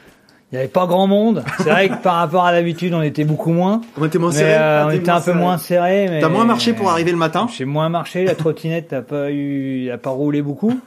Il 0.53 0.57
n'y 0.57 0.59
avait 0.59 0.68
pas 0.68 0.87
grand 0.87 1.07
monde. 1.09 1.43
C'est 1.59 1.70
vrai 1.70 1.89
que 1.89 2.01
par 2.01 2.16
rapport 2.16 2.45
à 2.45 2.53
d'habitude, 2.53 2.95
on 2.95 3.03
était 3.03 3.24
beaucoup 3.24 3.51
moins. 3.51 3.80
On 3.99 4.05
était 4.05 4.18
moins 4.18 4.30
Mais, 4.30 4.37
serrés. 4.37 4.55
euh, 4.62 4.87
on 4.87 4.91
était 4.91 5.11
un 5.11 5.16
peu 5.18 5.22
serré. 5.32 5.39
moins 5.39 5.59
serré. 5.59 6.07
mais- 6.11 6.20
T'as 6.20 6.28
moins 6.28 6.45
marché 6.45 6.74
pour 6.74 6.91
arriver 6.91 7.11
le 7.11 7.16
matin 7.16 7.49
J'ai 7.57 7.64
moins 7.64 7.89
marché. 7.89 8.24
La 8.24 8.35
trottinette 8.37 8.93
n'a 8.93 9.03
pas 9.03 9.32
eu, 9.32 9.91
a 9.91 9.99
pas 9.99 10.11
roulé 10.11 10.43
beaucoup. 10.43 10.78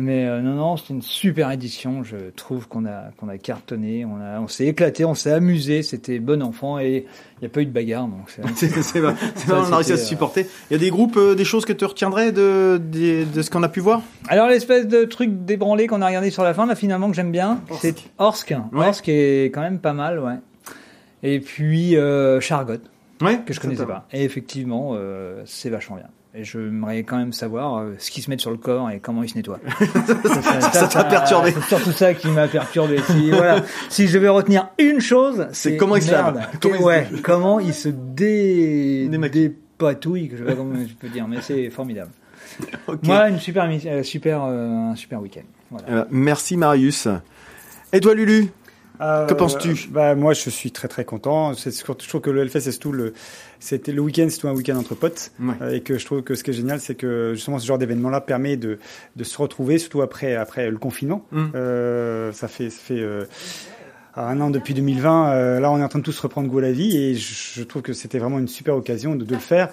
Mais 0.00 0.26
euh, 0.26 0.40
non, 0.40 0.54
non, 0.54 0.76
c'était 0.76 0.94
une 0.94 1.02
super 1.02 1.50
édition. 1.50 2.04
Je 2.04 2.16
trouve 2.36 2.68
qu'on 2.68 2.86
a 2.86 3.10
qu'on 3.18 3.28
a 3.28 3.36
cartonné. 3.36 4.04
On 4.04 4.20
a, 4.20 4.38
on 4.40 4.46
s'est 4.46 4.66
éclaté, 4.66 5.04
on 5.04 5.14
s'est 5.14 5.32
amusé. 5.32 5.82
C'était 5.82 6.20
bon 6.20 6.40
enfant 6.42 6.78
et 6.78 7.04
il 7.08 7.40
n'y 7.40 7.46
a 7.46 7.50
pas 7.50 7.60
eu 7.62 7.66
de 7.66 7.72
bagarre. 7.72 8.06
Donc 8.06 8.30
c'est- 8.30 8.68
C'est 8.82 9.00
on 9.02 9.08
a 9.08 9.76
réussi 9.76 9.92
à 9.92 9.96
se 9.96 10.02
euh, 10.02 10.06
supporter. 10.06 10.46
Il 10.70 10.74
y 10.74 10.76
a 10.76 10.78
des 10.78 10.90
groupes, 10.90 11.16
euh, 11.16 11.34
des 11.34 11.44
choses 11.44 11.64
que 11.64 11.72
tu 11.72 11.84
retiendrais 11.84 12.30
de, 12.30 12.80
de, 12.80 13.24
de 13.24 13.42
ce 13.42 13.50
qu'on 13.50 13.62
a 13.64 13.68
pu 13.68 13.80
voir? 13.80 14.02
Alors 14.28 14.46
l'espèce 14.48 14.86
de 14.86 15.02
truc 15.04 15.44
débranlé 15.44 15.88
qu'on 15.88 16.00
a 16.00 16.06
regardé 16.06 16.30
sur 16.30 16.44
la 16.44 16.54
fin, 16.54 16.64
là 16.66 16.76
finalement 16.76 17.10
que 17.10 17.16
j'aime 17.16 17.32
bien, 17.32 17.60
c'est 17.80 17.96
Orsk. 18.18 18.54
Ouais. 18.72 18.86
Orsk 18.86 19.08
est 19.08 19.46
quand 19.46 19.62
même 19.62 19.80
pas 19.80 19.94
mal, 19.94 20.20
ouais. 20.20 20.34
Et 21.24 21.40
puis 21.40 21.96
euh, 21.96 22.40
Chargot, 22.40 22.74
Ouais, 23.20 23.40
que 23.44 23.52
je 23.52 23.58
connaissais 23.58 23.84
pas. 23.84 24.06
Et 24.12 24.22
effectivement, 24.22 24.96
c'est 25.44 25.70
vachement 25.70 25.96
bien. 25.96 26.06
J'aimerais 26.42 27.02
quand 27.02 27.16
même 27.16 27.32
savoir 27.32 27.78
euh, 27.78 27.94
ce 27.98 28.10
qu'ils 28.10 28.22
se 28.22 28.30
mettent 28.30 28.40
sur 28.40 28.50
le 28.50 28.56
corps 28.56 28.90
et 28.90 29.00
comment 29.00 29.22
ils 29.22 29.28
se 29.28 29.36
nettoient. 29.36 29.60
ça 30.72 30.88
t'a 30.88 31.04
perturbé. 31.04 31.52
C'est 31.52 31.68
surtout 31.68 31.92
ça 31.92 32.14
qui 32.14 32.28
m'a 32.28 32.48
perturbé. 32.48 33.00
Si, 33.06 33.30
voilà. 33.30 33.62
si 33.88 34.06
je 34.06 34.14
devais 34.14 34.28
retenir 34.28 34.68
une 34.78 35.00
chose, 35.00 35.46
C'est 35.52 35.76
comment 35.76 35.96
ils 35.96 36.02
se 36.02 36.12
lavent. 36.12 36.46
Comment 36.60 36.74
ils 36.74 36.78
se 36.78 36.84
ouais, 36.84 37.08
comment 37.22 37.60
ils 37.60 37.74
se 37.74 37.88
dé... 37.88 39.08
Dépatouillent, 39.78 40.28
que 40.28 40.36
je 40.36 40.42
sais 40.42 40.48
pas 40.48 40.56
comment 40.56 40.74
je 40.74 40.94
peux 40.94 41.08
dire, 41.08 41.28
mais 41.28 41.40
c'est 41.40 41.70
formidable. 41.70 42.10
Moi, 43.02 43.28
une 43.28 43.38
super, 43.38 43.68
euh, 43.86 44.02
super, 44.02 44.44
euh, 44.44 44.90
un 44.90 44.96
super 44.96 45.20
week-end. 45.20 45.46
Voilà. 45.70 45.88
Euh, 45.88 46.04
merci 46.10 46.56
Marius. 46.56 47.08
Et 47.92 48.00
toi 48.00 48.14
Lulu? 48.14 48.48
Euh, 49.00 49.26
Que 49.26 49.34
penses-tu? 49.34 49.88
Bah 49.90 50.14
moi 50.14 50.32
je 50.32 50.50
suis 50.50 50.72
très 50.72 50.88
très 50.88 51.04
content. 51.04 51.52
Je 51.52 51.82
trouve 52.08 52.20
que 52.20 52.30
le 52.30 52.42
Hellfest 52.42 52.60
c'est 52.60 52.78
tout 52.78 52.92
le 52.92 53.12
c'était 53.60 53.92
le 53.92 54.00
week-end 54.00 54.26
c'est 54.30 54.38
tout 54.40 54.48
un 54.48 54.54
week-end 54.54 54.76
entre 54.76 54.94
potes 54.94 55.32
Ouais. 55.40 55.54
Euh, 55.62 55.74
et 55.74 55.80
que 55.80 55.98
je 55.98 56.04
trouve 56.06 56.22
que 56.22 56.34
ce 56.34 56.44
qui 56.44 56.50
est 56.50 56.54
génial 56.54 56.80
c'est 56.80 56.94
que 56.94 57.32
justement 57.34 57.58
ce 57.58 57.66
genre 57.66 57.78
d'événement 57.78 58.10
là 58.10 58.20
permet 58.20 58.56
de 58.56 58.78
de 59.16 59.24
se 59.24 59.36
retrouver 59.38 59.78
surtout 59.78 60.02
après 60.02 60.34
après 60.36 60.70
le 60.70 60.78
confinement. 60.78 61.24
Mm. 61.32 61.46
Euh, 61.54 62.32
ça 62.32 62.48
fait 62.48 62.70
ça 62.70 62.80
fait 62.80 63.00
euh, 63.00 63.24
un 64.16 64.40
an 64.40 64.50
depuis 64.50 64.74
2020. 64.74 65.30
euh, 65.32 65.60
là 65.60 65.70
on 65.70 65.78
est 65.78 65.84
en 65.84 65.88
train 65.88 65.98
de 66.00 66.04
tous 66.04 66.18
reprendre 66.20 66.48
goût 66.48 66.58
à 66.58 66.62
la 66.62 66.72
vie 66.72 66.96
et 66.96 67.14
je, 67.14 67.54
je 67.60 67.62
trouve 67.62 67.82
que 67.82 67.92
c'était 67.92 68.18
vraiment 68.18 68.38
une 68.38 68.48
super 68.48 68.76
occasion 68.76 69.14
de, 69.16 69.24
de 69.24 69.34
le 69.34 69.40
faire. 69.40 69.70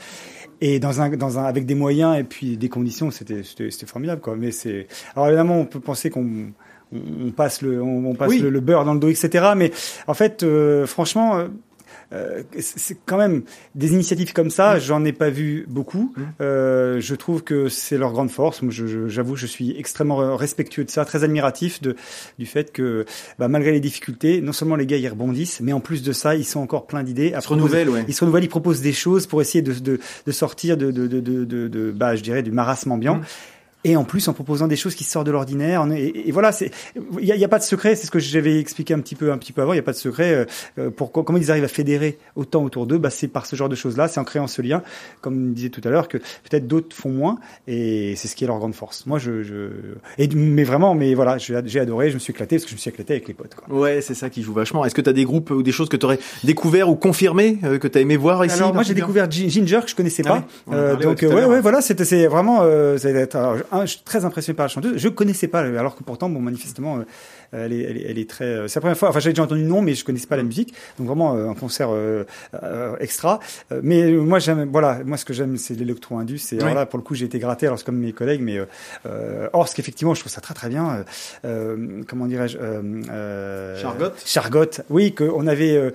Et 0.61 0.79
dans 0.79 1.01
un, 1.01 1.09
dans 1.09 1.37
un, 1.37 1.43
avec 1.43 1.65
des 1.65 1.75
moyens 1.75 2.17
et 2.17 2.23
puis 2.23 2.55
des 2.55 2.69
conditions, 2.69 3.11
c'était, 3.11 3.43
c'était, 3.43 3.71
c'était 3.71 3.85
formidable, 3.87 4.21
quoi. 4.21 4.37
Mais 4.37 4.51
c'est, 4.51 4.87
alors 5.13 5.27
évidemment, 5.27 5.59
on 5.59 5.65
peut 5.65 5.81
penser 5.81 6.09
qu'on, 6.09 6.53
on, 6.93 7.31
passe 7.31 7.61
le, 7.61 7.81
on, 7.81 8.05
on 8.05 8.15
passe 8.15 8.29
Oui. 8.29 8.39
le, 8.39 8.49
le 8.49 8.59
beurre 8.61 8.85
dans 8.85 8.93
le 8.93 9.01
dos, 9.01 9.09
etc. 9.09 9.47
Mais 9.57 9.71
en 10.07 10.13
fait, 10.13 10.43
euh, 10.43 10.85
franchement, 10.87 11.43
euh, 12.13 12.43
c'est 12.59 12.97
quand 13.05 13.17
même 13.17 13.43
des 13.75 13.93
initiatives 13.93 14.33
comme 14.33 14.49
ça. 14.49 14.79
J'en 14.79 15.03
ai 15.05 15.11
pas 15.13 15.29
vu 15.29 15.65
beaucoup. 15.67 16.13
Euh, 16.41 16.99
je 16.99 17.15
trouve 17.15 17.43
que 17.43 17.67
c'est 17.69 17.97
leur 17.97 18.11
grande 18.11 18.29
force. 18.31 18.61
Moi, 18.61 18.71
je- 18.71 18.87
je- 18.87 19.07
j'avoue, 19.07 19.35
je 19.35 19.45
suis 19.47 19.77
extrêmement 19.77 20.35
respectueux 20.35 20.83
de 20.83 20.91
ça, 20.91 21.05
très 21.05 21.23
admiratif 21.23 21.81
de 21.81 21.95
du 22.39 22.45
fait 22.45 22.71
que, 22.71 23.05
bah, 23.39 23.47
malgré 23.47 23.71
les 23.71 23.79
difficultés, 23.79 24.41
non 24.41 24.51
seulement 24.53 24.75
les 24.75 24.85
gars 24.85 24.97
ils 24.97 25.07
rebondissent, 25.07 25.59
mais 25.61 25.73
en 25.73 25.79
plus 25.79 26.03
de 26.03 26.11
ça, 26.11 26.35
ils 26.35 26.45
sont 26.45 26.59
encore 26.59 26.87
pleins 26.87 27.03
d'idées. 27.03 27.33
Ils 27.35 27.41
se 27.41 27.47
renouvellent, 27.47 27.89
ouais. 27.89 28.05
ils 28.07 28.13
se 28.13 28.21
renouvellent, 28.21 28.43
ils 28.43 28.49
proposent 28.49 28.81
des 28.81 28.93
choses 28.93 29.27
pour 29.27 29.41
essayer 29.41 29.61
de, 29.61 29.73
de, 29.73 29.99
de 30.25 30.31
sortir 30.31 30.77
de, 30.77 30.91
de, 30.91 31.07
de, 31.07 31.19
de, 31.19 31.67
de, 31.67 31.91
bah, 31.91 32.15
je 32.15 32.23
dirais, 32.23 32.43
du 32.43 32.51
marasme 32.51 32.91
ambiant. 32.91 33.21
Et 33.87 33.95
en 33.95 34.03
plus, 34.03 34.27
en 34.27 34.33
proposant 34.33 34.67
des 34.67 34.75
choses 34.75 34.95
qui 34.95 35.03
sortent 35.03 35.27
de 35.27 35.31
l'ordinaire. 35.31 35.85
Et, 35.95 36.27
et 36.27 36.31
voilà, 36.31 36.51
c'est, 36.51 36.71
il 37.19 37.25
y 37.25 37.43
a, 37.43 37.47
pas 37.47 37.59
de 37.59 37.63
secret. 37.63 37.95
C'est 37.95 38.07
ce 38.07 38.11
que 38.11 38.19
j'avais 38.19 38.59
expliqué 38.59 38.93
un 38.93 38.99
petit 38.99 39.15
peu, 39.15 39.31
un 39.31 39.37
petit 39.37 39.53
peu 39.53 39.61
avant. 39.61 39.73
Il 39.73 39.77
y 39.77 39.79
a 39.79 39.83
pas 39.83 39.91
de 39.93 39.97
secret. 39.97 40.33
euh, 40.33 40.45
euh, 40.79 40.89
pour 40.89 41.11
comment 41.11 41.37
ils 41.37 41.51
arrivent 41.51 41.63
à 41.63 41.69
fédérer 41.69 42.17
autant 42.35 42.63
autour 42.63 42.87
d'eux, 42.87 42.97
bah, 42.97 43.09
c'est 43.11 43.27
par 43.27 43.45
ce 43.45 43.55
genre 43.55 43.69
de 43.69 43.75
choses-là. 43.75 44.07
C'est 44.07 44.19
en 44.19 44.23
créant 44.23 44.47
ce 44.47 44.61
lien, 44.61 44.81
comme 45.21 45.53
disait 45.53 45.69
tout 45.69 45.81
à 45.85 45.89
l'heure, 45.89 46.07
que 46.07 46.17
peut-être 46.17 46.67
d'autres 46.67 46.95
font 46.95 47.09
moins. 47.11 47.37
Et 47.67 48.15
c'est 48.17 48.27
ce 48.27 48.35
qui 48.35 48.43
est 48.43 48.47
leur 48.47 48.57
grande 48.57 48.73
force. 48.75 49.05
Moi, 49.05 49.19
je, 49.19 49.43
je, 49.43 49.69
et, 50.17 50.27
mais 50.35 50.63
vraiment, 50.63 50.95
mais 50.95 51.13
voilà, 51.13 51.37
j'ai 51.37 51.79
adoré. 51.79 52.09
Je 52.09 52.15
me 52.15 52.19
suis 52.19 52.31
éclaté 52.31 52.55
parce 52.55 52.63
que 52.65 52.71
je 52.71 52.75
me 52.75 52.79
suis 52.79 52.89
éclaté 52.89 53.13
avec 53.13 53.27
les 53.27 53.33
potes, 53.33 53.55
quoi. 53.55 53.73
Ouais, 53.75 54.01
c'est 54.01 54.15
ça 54.15 54.29
qui 54.29 54.41
joue 54.41 54.53
vachement. 54.53 54.83
Est-ce 54.83 54.95
que 54.95 55.01
tu 55.01 55.09
as 55.09 55.13
des 55.13 55.25
groupes 55.25 55.51
ou 55.51 55.61
des 55.63 55.71
choses 55.71 55.89
que 55.89 55.97
tu 55.97 56.05
aurais 56.05 56.19
découvert 56.43 56.89
ou 56.89 56.95
confirmé 56.95 57.59
euh, 57.63 57.77
que 57.77 57.87
tu 57.87 57.97
as 57.97 58.01
aimé 58.01 58.17
voir 58.17 58.43
ici 58.45 58.55
Alors 58.57 58.73
moi 58.73 58.83
j'ai 58.83 58.93
découvert 58.93 59.27
Gin- 59.27 59.49
Ginger 59.49 59.81
que 59.83 59.89
je 59.91 59.95
connaissais 59.95 60.23
Ah 60.25 60.29
pas. 60.29 60.37
oui, 60.37 60.43
on 60.67 60.71
en 60.73 60.75
Euh, 60.75 60.95
donc 60.95 61.19
ouais, 61.21 61.45
ouais 61.45 61.61
voilà 61.61 61.81
c'était 61.81 62.05
c'est 62.05 62.27
vraiment 62.27 62.59
euh, 62.61 62.97
ça 62.97 63.11
va 63.11 63.19
être 63.19 63.35
alors, 63.35 63.57
je 63.81 63.91
suis 63.91 64.03
très 64.03 64.25
impressionné 64.25 64.55
par 64.55 64.65
la 64.65 64.67
chanteuse. 64.69 64.97
Je 64.97 65.09
connaissais 65.09 65.47
pas 65.47 65.59
alors 65.59 65.95
que 65.95 66.03
pourtant 66.03 66.29
bon 66.29 66.39
manifestement 66.39 66.97
euh, 66.97 67.03
elle 67.51 67.73
est 67.73 67.81
elle 67.83 67.97
est, 67.97 68.05
elle 68.09 68.19
est 68.19 68.29
très 68.29 68.45
euh, 68.45 68.67
c'est 68.67 68.75
la 68.77 68.81
première 68.81 68.97
fois 68.97 69.09
enfin 69.09 69.19
j'avais 69.19 69.33
déjà 69.33 69.43
entendu 69.43 69.61
le 69.61 69.67
nom 69.67 69.81
mais 69.81 69.93
je 69.95 70.03
connaissais 70.05 70.27
pas 70.27 70.37
la 70.37 70.43
musique. 70.43 70.73
Donc 70.97 71.07
vraiment 71.07 71.35
euh, 71.35 71.49
un 71.49 71.53
concert 71.53 71.89
euh, 71.91 72.23
euh, 72.63 72.95
extra. 72.99 73.39
Euh, 73.71 73.79
mais 73.83 74.11
moi 74.11 74.39
j'aime 74.39 74.69
voilà 74.71 74.99
moi 75.05 75.17
ce 75.17 75.25
que 75.25 75.33
j'aime 75.33 75.57
c'est 75.57 75.73
l'électro 75.75 76.17
indus 76.17 76.39
et 76.51 76.55
alors 76.57 76.69
Oui. 76.69 76.73
là 76.75 76.85
pour 76.85 76.97
le 76.97 77.03
coup 77.03 77.15
j'ai 77.15 77.25
été 77.25 77.39
gratté 77.39 77.65
alors 77.67 77.77
c'est 77.79 77.85
comme 77.85 77.97
mes 77.97 78.11
collègues 78.13 78.41
mais 78.41 78.57
euh, 78.57 78.65
euh, 79.05 79.47
Orsk 79.53 79.77
effectivement 79.79 80.13
je 80.13 80.19
trouve 80.21 80.31
ça 80.31 80.41
très 80.41 80.53
très 80.53 80.69
bien 80.69 81.03
comment 82.07 82.25
dirais-je 82.27 82.57
euh, 82.57 82.81
euh, 83.09 83.81
Chargot 83.81 84.11
Chargot 84.25 84.65
oui 84.89 85.13
que 85.13 85.23
on 85.23 85.47
avait 85.47 85.75
euh, 85.75 85.91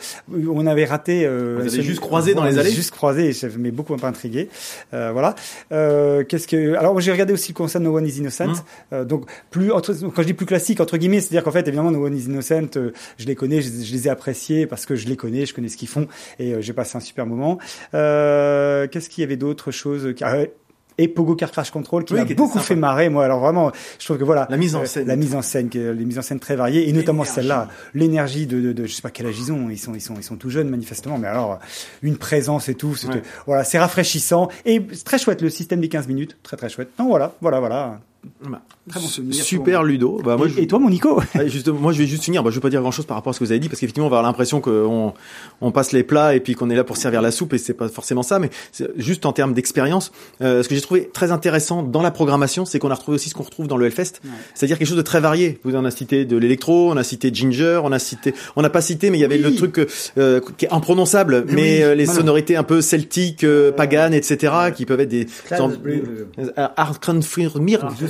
on 0.49 0.67
avait 0.67 0.85
raté 0.85 1.25
euh, 1.25 1.59
Vous 1.63 1.75
avez 1.75 1.83
juste 1.83 2.01
croisé 2.01 2.35
dans 2.35 2.45
les 2.45 2.59
allées 2.59 2.71
juste 2.71 2.91
croisé 2.93 3.29
et 3.29 3.33
ça 3.33 3.49
m'est 3.59 3.71
beaucoup 3.71 3.95
un 3.95 3.99
peu 3.99 4.07
intrigué. 4.07 4.49
Euh, 4.95 5.11
voilà. 5.13 5.35
Euh, 5.73 6.25
qu'est-ce 6.25 6.47
que 6.47 6.75
alors 6.75 6.99
j'ai 7.01 7.13
regardé 7.13 7.33
aussi 7.33 7.53
le 7.53 7.57
concert 7.57 7.81
No 7.81 7.97
One 7.97 8.07
Is 8.07 8.19
Innocent. 8.19 8.45
Hum. 8.51 8.55
euh, 8.93 9.05
donc 9.05 9.25
plus 9.51 9.69
quand 9.71 9.83
je 10.19 10.23
dis 10.23 10.35
plus 10.35 10.47
classique 10.47 10.81
entre 10.81 10.97
guillemets 10.97 11.21
c'est-à-dire 11.21 11.40
qu'en 11.43 11.51
fait 11.53 11.67
évidemment 11.69 11.91
No 11.91 12.05
One 12.07 12.17
Is 12.17 12.25
Innocent 12.25 12.77
euh, 12.77 12.93
je 13.19 13.27
les 13.27 13.35
connais 13.35 13.61
je, 13.63 13.69
je 13.71 13.93
les 13.93 14.07
ai 14.07 14.11
appréciés 14.11 14.67
parce 14.67 14.87
que 14.87 14.97
je 14.97 15.07
les 15.09 15.17
connais 15.17 15.47
je 15.47 15.55
connais 15.55 15.69
ce 15.69 15.77
qu'ils 15.77 15.89
font 15.89 16.07
et 16.39 16.55
euh, 16.55 16.61
j'ai 16.61 16.73
passé 16.73 16.97
un 16.97 17.01
super 17.01 17.27
moment 17.27 17.59
euh, 17.95 18.87
qu'est-ce 18.89 19.09
qu'il 19.11 19.23
y 19.23 19.25
avait 19.25 19.37
d'autres 19.37 19.71
choses 19.71 20.15
ah, 20.23 20.37
et 20.99 21.09
Pogo 21.09 21.35
Car 21.35 21.51
Crash 21.51 21.71
Control 21.71 22.05
qui 22.05 22.13
Oui, 22.13 22.21
m'a 22.21 22.27
qui 22.27 22.35
beaucoup 22.35 22.55
sympa. 22.59 22.65
fait 22.67 22.77
marrer 22.77 23.09
moi 23.09 23.25
alors 23.25 23.41
vraiment 23.41 23.73
je 23.99 24.05
trouve 24.05 24.19
que 24.19 24.25
voilà 24.25 24.47
La 24.51 24.59
mise 24.59 24.75
en 24.77 24.83
euh, 24.83 24.85
scène. 24.85 25.07
la 25.07 25.17
mise 25.17 25.35
en 25.35 25.41
scène 25.41 25.71
les 25.73 26.05
mises 26.05 26.19
en 26.19 26.23
scène 26.23 26.41
très 26.41 26.57
variées 26.57 26.89
et 26.89 26.93
notamment 26.93 27.25
celle-là 27.25 27.69
l'énergie 27.95 28.47
de, 28.47 28.61
de, 28.61 28.73
de 28.73 28.85
je 28.87 28.93
sais 28.95 29.01
pas 29.03 29.11
quel 29.11 29.27
âge 29.27 29.39
ils 29.39 29.51
ont 29.51 29.71
ils 29.71 29.79
sont 29.79 29.95
ils 29.95 30.01
sont 30.03 30.15
ils 30.17 30.23
sont 30.23 30.37
tout 30.37 30.51
jeunes 30.51 30.69
manifestement 30.69 31.17
mais 31.17 31.29
alors 31.29 31.59
une 32.03 32.17
présence 32.19 32.69
et 32.69 32.75
tout 32.75 32.95
Ouais. 33.09 33.23
voilà 33.47 33.65
c'est 33.65 33.79
rafraîchissant 33.79 34.49
et 34.67 34.83
c'est 34.93 35.05
très 35.05 35.19
chouette 35.19 35.41
le 35.41 35.49
système 35.49 35.81
des 35.81 35.89
15 35.89 36.07
minutes 36.09 36.37
très 36.43 36.57
très 36.59 36.69
chouette 36.69 36.91
non 36.99 37.07
voilà 37.09 37.33
voilà 37.41 37.61
voilà 37.61 38.01
Bah, 38.45 38.61
Très 38.89 39.01
bon 39.01 39.07
souvenir 39.07 39.35
Super 39.43 39.83
Ludo. 39.83 40.21
Bah, 40.25 40.37
moi, 40.37 40.47
et, 40.47 40.51
je- 40.51 40.61
et 40.61 40.67
toi 40.67 40.79
mon 40.79 40.91
Nico 40.91 41.21
justement, 41.47 41.79
moi, 41.79 41.93
je 41.93 41.99
vais 41.99 42.07
juste 42.07 42.25
finir. 42.25 42.43
Bah, 42.43 42.51
je 42.51 42.57
vais 42.57 42.61
pas 42.61 42.69
dire 42.71 42.81
grand 42.83 42.91
chose 42.91 43.07
par 43.07 43.17
rapport 43.17 43.31
à 43.31 43.35
ce 43.35 43.39
que 43.39 43.45
vous 43.45 43.53
avez 43.53 43.61
dit, 43.61 43.69
parce 43.69 43.81
qu'effectivement, 43.81 44.07
on 44.07 44.11
va 44.11 44.19
avoir 44.19 44.31
l'impression 44.31 44.61
qu'on 44.61 45.15
on 45.61 45.71
passe 45.73 45.93
les 45.93 46.03
plats 46.03 46.35
et 46.35 46.41
puis 46.41 46.55
qu'on 46.55 46.69
est 46.71 46.75
là 46.75 46.85
pour 46.85 46.97
servir 46.97 47.23
la 47.23 47.31
soupe, 47.31 47.55
et 47.55 47.59
c'est 47.59 47.73
pas 47.75 47.89
forcément 47.89 48.23
ça. 48.23 48.39
Mais 48.39 48.51
c'est 48.73 48.89
juste 48.97 49.25
en 49.27 49.33
termes 49.33 49.55
d'expérience, 49.55 50.13
euh, 50.43 50.63
ce 50.63 50.69
que 50.69 50.75
j'ai 50.75 50.81
trouvé 50.81 51.09
très 51.13 51.31
intéressant 51.33 51.83
dans 51.83 52.03
la 52.03 52.11
programmation, 52.11 52.65
c'est 52.67 52.79
qu'on 52.79 52.91
a 52.91 52.95
retrouvé 52.95 53.15
aussi 53.15 53.29
ce 53.31 53.35
qu'on 53.35 53.43
retrouve 53.45 53.69
dans 53.69 53.77
le 53.77 53.87
Hellfest, 53.87 54.21
c'est-à-dire 54.55 54.77
quelque 54.79 54.89
chose 54.89 54.97
de 54.97 55.03
très 55.03 55.21
varié. 55.21 55.59
Vous 55.65 55.75
en 55.77 55.85
a 55.85 55.91
cité 55.91 56.25
de 56.25 56.37
l'électro, 56.37 56.91
on 56.91 56.97
a 56.97 57.05
cité 57.05 57.31
Ginger, 57.33 57.81
on 57.85 57.93
a 57.93 57.99
cité, 57.99 58.35
on 58.57 58.63
n'a 58.63 58.71
pas 58.71 58.81
cité, 58.83 59.11
mais 59.11 59.19
il 59.19 59.21
y 59.23 59.25
avait 59.25 59.37
Oui. 59.37 59.43
le 59.43 59.55
truc 59.55 59.87
euh, 60.19 60.41
qui 60.59 60.65
est 60.67 60.73
imprononçable, 60.73 61.45
mais, 61.49 61.55
oui, 61.79 61.83
euh, 61.83 61.95
les 61.95 62.05
voilà. 62.05 62.21
sonorités 62.21 62.57
un 62.57 62.65
peu 62.65 62.81
celtiques, 62.81 63.45
euh, 63.45 63.73
paganes, 63.73 64.15
etc., 64.15 64.53
qui 64.75 64.85
peuvent 64.85 65.01
être 65.01 65.09
des. 65.09 65.27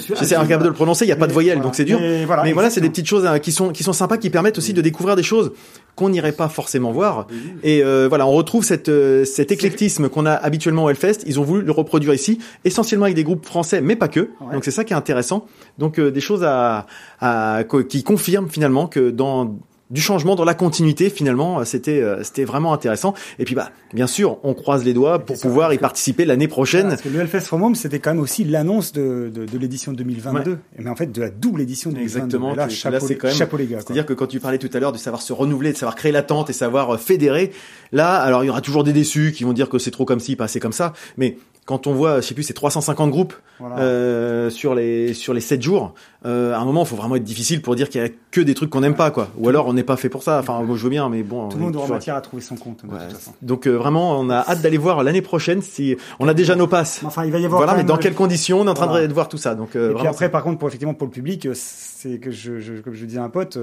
J'essaie 0.08 0.34
incapable 0.36 0.64
de 0.64 0.68
le 0.68 0.74
prononcer, 0.74 1.04
il 1.04 1.08
n'y 1.08 1.12
a 1.12 1.16
pas 1.16 1.26
de 1.26 1.32
voyelle, 1.32 1.54
voilà. 1.54 1.64
donc 1.64 1.74
c'est 1.74 1.84
dur. 1.84 1.98
Mais 2.00 2.24
voilà, 2.24 2.42
Mais 2.42 2.52
voilà, 2.52 2.70
c'est 2.70 2.80
des 2.80 2.90
petites 2.90 3.06
choses 3.06 3.26
hein, 3.26 3.38
qui 3.38 3.52
sont 3.52 3.70
qui 3.70 3.82
sont 3.82 3.92
sympas, 3.92 4.16
qui 4.16 4.30
permettent 4.30 4.58
aussi 4.58 4.72
de 4.72 4.80
découvrir 4.82 5.16
des 5.16 5.22
choses 5.22 5.52
qu'on 5.96 6.08
n'irait 6.08 6.32
pas 6.32 6.48
forcément 6.48 6.92
voir. 6.92 7.26
Et 7.62 7.82
euh, 7.82 8.06
voilà, 8.08 8.26
on 8.26 8.32
retrouve 8.32 8.64
cette 8.64 8.88
euh, 8.88 9.24
cet 9.24 9.52
éclectisme 9.52 10.08
qu'on 10.08 10.26
a 10.26 10.32
habituellement 10.32 10.84
au 10.84 10.90
Hellfest. 10.90 11.24
Ils 11.26 11.38
ont 11.40 11.44
voulu 11.44 11.62
le 11.62 11.72
reproduire 11.72 12.14
ici, 12.14 12.38
essentiellement 12.64 13.04
avec 13.04 13.16
des 13.16 13.24
groupes 13.24 13.44
français, 13.44 13.80
mais 13.80 13.96
pas 13.96 14.08
que. 14.08 14.20
Ouais. 14.20 14.54
Donc 14.54 14.64
c'est 14.64 14.70
ça 14.70 14.84
qui 14.84 14.92
est 14.92 14.96
intéressant. 14.96 15.46
Donc 15.78 15.98
euh, 15.98 16.10
des 16.10 16.20
choses 16.20 16.44
à, 16.44 16.86
à 17.20 17.64
qui 17.88 18.02
confirment 18.02 18.48
finalement 18.48 18.86
que 18.86 19.10
dans 19.10 19.56
du 19.90 20.00
changement 20.00 20.34
dans 20.34 20.44
la 20.44 20.54
continuité 20.54 21.10
finalement 21.10 21.64
c'était 21.64 22.02
euh, 22.02 22.22
c'était 22.22 22.44
vraiment 22.44 22.72
intéressant 22.72 23.14
et 23.38 23.44
puis 23.44 23.54
bah 23.54 23.70
bien 23.92 24.06
sûr 24.06 24.38
on 24.44 24.54
croise 24.54 24.84
les 24.84 24.92
doigts 24.92 25.18
pour 25.18 25.36
c'est 25.36 25.48
pouvoir 25.48 25.72
y 25.72 25.78
participer 25.78 26.24
l'année 26.24 26.48
prochaine 26.48 26.88
Parce 26.88 27.02
que 27.02 27.08
le 27.08 27.20
Hellfest 27.20 27.40
From 27.40 27.62
Home, 27.62 27.74
c'était 27.74 27.98
quand 27.98 28.10
même 28.10 28.20
aussi 28.20 28.44
l'annonce 28.44 28.92
de, 28.92 29.30
de, 29.34 29.46
de 29.46 29.58
l'édition 29.58 29.92
2022. 29.92 30.58
Et 30.78 30.82
Mais 30.82 30.90
en 30.90 30.96
fait, 30.96 31.10
de 31.10 31.20
la 31.20 31.30
double 31.30 31.60
édition 31.62 31.90
2022. 31.90 32.18
Exactement. 32.18 32.54
Là, 32.54 32.68
chapeau, 32.68 32.94
là, 32.94 33.00
c'est 33.00 33.16
quand 33.16 33.28
même. 33.28 33.36
chapeau 33.36 33.56
les 33.56 33.66
gars. 33.66 33.76
quoi. 33.76 33.84
C'est-à-dire 33.86 34.06
que 34.06 34.12
quand 34.12 34.26
tu 34.26 34.40
parlais 34.40 34.58
tout 34.58 34.70
à 34.72 34.80
l'heure 34.80 34.92
de 34.92 34.98
savoir 34.98 35.22
se 35.22 35.32
renouveler, 35.32 35.72
de 35.72 35.76
savoir 35.76 35.96
créer 35.96 36.12
l'attente 36.12 36.50
et 36.50 36.52
savoir 36.52 36.94
euh, 36.94 36.96
fédérer, 36.96 37.52
là, 37.92 38.16
alors 38.16 38.44
il 38.44 38.48
y 38.48 38.50
aura 38.50 38.60
toujours 38.60 38.84
des 38.84 38.92
déçus 38.92 39.32
qui 39.32 39.44
vont 39.44 39.52
dire 39.52 39.68
que 39.68 39.78
c'est 39.78 39.90
trop 39.90 40.04
comme 40.04 40.20
ci, 40.20 40.36
pas 40.36 40.44
assez 40.44 40.60
comme 40.60 40.72
ça. 40.72 40.92
Mais 41.16 41.36
quand 41.70 41.86
on 41.86 41.94
voit, 41.94 42.16
je 42.20 42.26
sais 42.26 42.34
plus, 42.34 42.42
c'est 42.42 42.52
350 42.52 43.10
groupes 43.10 43.32
Voilà. 43.60 43.78
euh, 43.78 44.50
sur 44.50 44.74
les 44.74 45.14
sur 45.14 45.32
les 45.32 45.40
7 45.40 45.62
jours, 45.62 45.94
euh, 46.26 46.52
à 46.52 46.58
un 46.58 46.64
moment, 46.64 46.82
il 46.82 46.86
faut 46.88 46.96
vraiment 46.96 47.14
être 47.14 47.22
difficile 47.24 47.62
pour 47.62 47.76
dire 47.76 47.88
qu'il 47.88 48.02
y 48.02 48.04
a 48.04 48.08
que 48.32 48.40
des 48.40 48.54
trucs 48.54 48.70
qu'on 48.70 48.80
n'aime 48.80 48.96
pas, 48.96 49.10
quoi. 49.12 49.28
Ou 49.38 49.48
alors 49.48 49.68
on 49.68 49.72
n'est 49.72 49.84
pas 49.84 49.96
fait 49.96 50.08
pour 50.08 50.22
ça. 50.24 50.40
Enfin, 50.40 50.60
moi, 50.62 50.76
je 50.76 50.82
veux 50.82 50.90
bien, 50.90 51.08
mais 51.08 51.22
bon. 51.22 51.48
Tout 51.48 51.58
le 51.58 51.62
monde 51.64 51.76
aura 51.76 51.86
matière 51.86 52.16
à 52.16 52.20
trouver 52.20 52.42
son 52.42 52.56
compte, 52.56 52.84
de 52.84 52.90
Ouais. 52.92 52.98
toute 53.08 53.16
façon. 53.18 53.32
Donc 53.42 53.66
euh, 53.66 53.70
vraiment, 53.76 54.18
on 54.18 54.28
a 54.30 54.38
hâte 54.38 54.60
d'aller 54.62 54.78
voir 54.78 55.02
l'année 55.04 55.22
prochaine. 55.22 55.62
Si 55.62 55.96
on 56.18 56.26
a 56.28 56.34
déjà 56.34 56.56
nos 56.56 56.66
passes. 56.66 57.02
Enfin, 57.04 57.24
il 57.24 57.30
va 57.30 57.38
y 57.38 57.44
avoir. 57.44 57.60
Voilà, 57.62 57.76
mais 57.76 57.84
dans 57.84 57.96
quelles 57.98 58.14
conditions 58.14 58.60
On 58.60 58.66
est 58.66 58.70
en 58.70 58.74
train 58.74 58.86
Voilà. 58.88 59.06
de 59.06 59.12
voir 59.14 59.28
tout 59.28 59.38
ça. 59.38 59.54
Donc 59.54 59.76
Et 59.76 59.94
puis 59.94 60.06
après, 60.08 60.28
par 60.28 60.42
contre, 60.42 60.58
pour 60.58 60.66
effectivement 60.68 60.94
pour 60.94 61.06
le 61.06 61.12
public, 61.12 61.48
c'est 61.54 62.18
que 62.18 62.30
je, 62.32 62.58
je, 62.58 62.74
comme 62.82 62.94
je 62.94 63.04
disais 63.04 63.20
à 63.20 63.24
un 63.24 63.28
pote, 63.30 63.58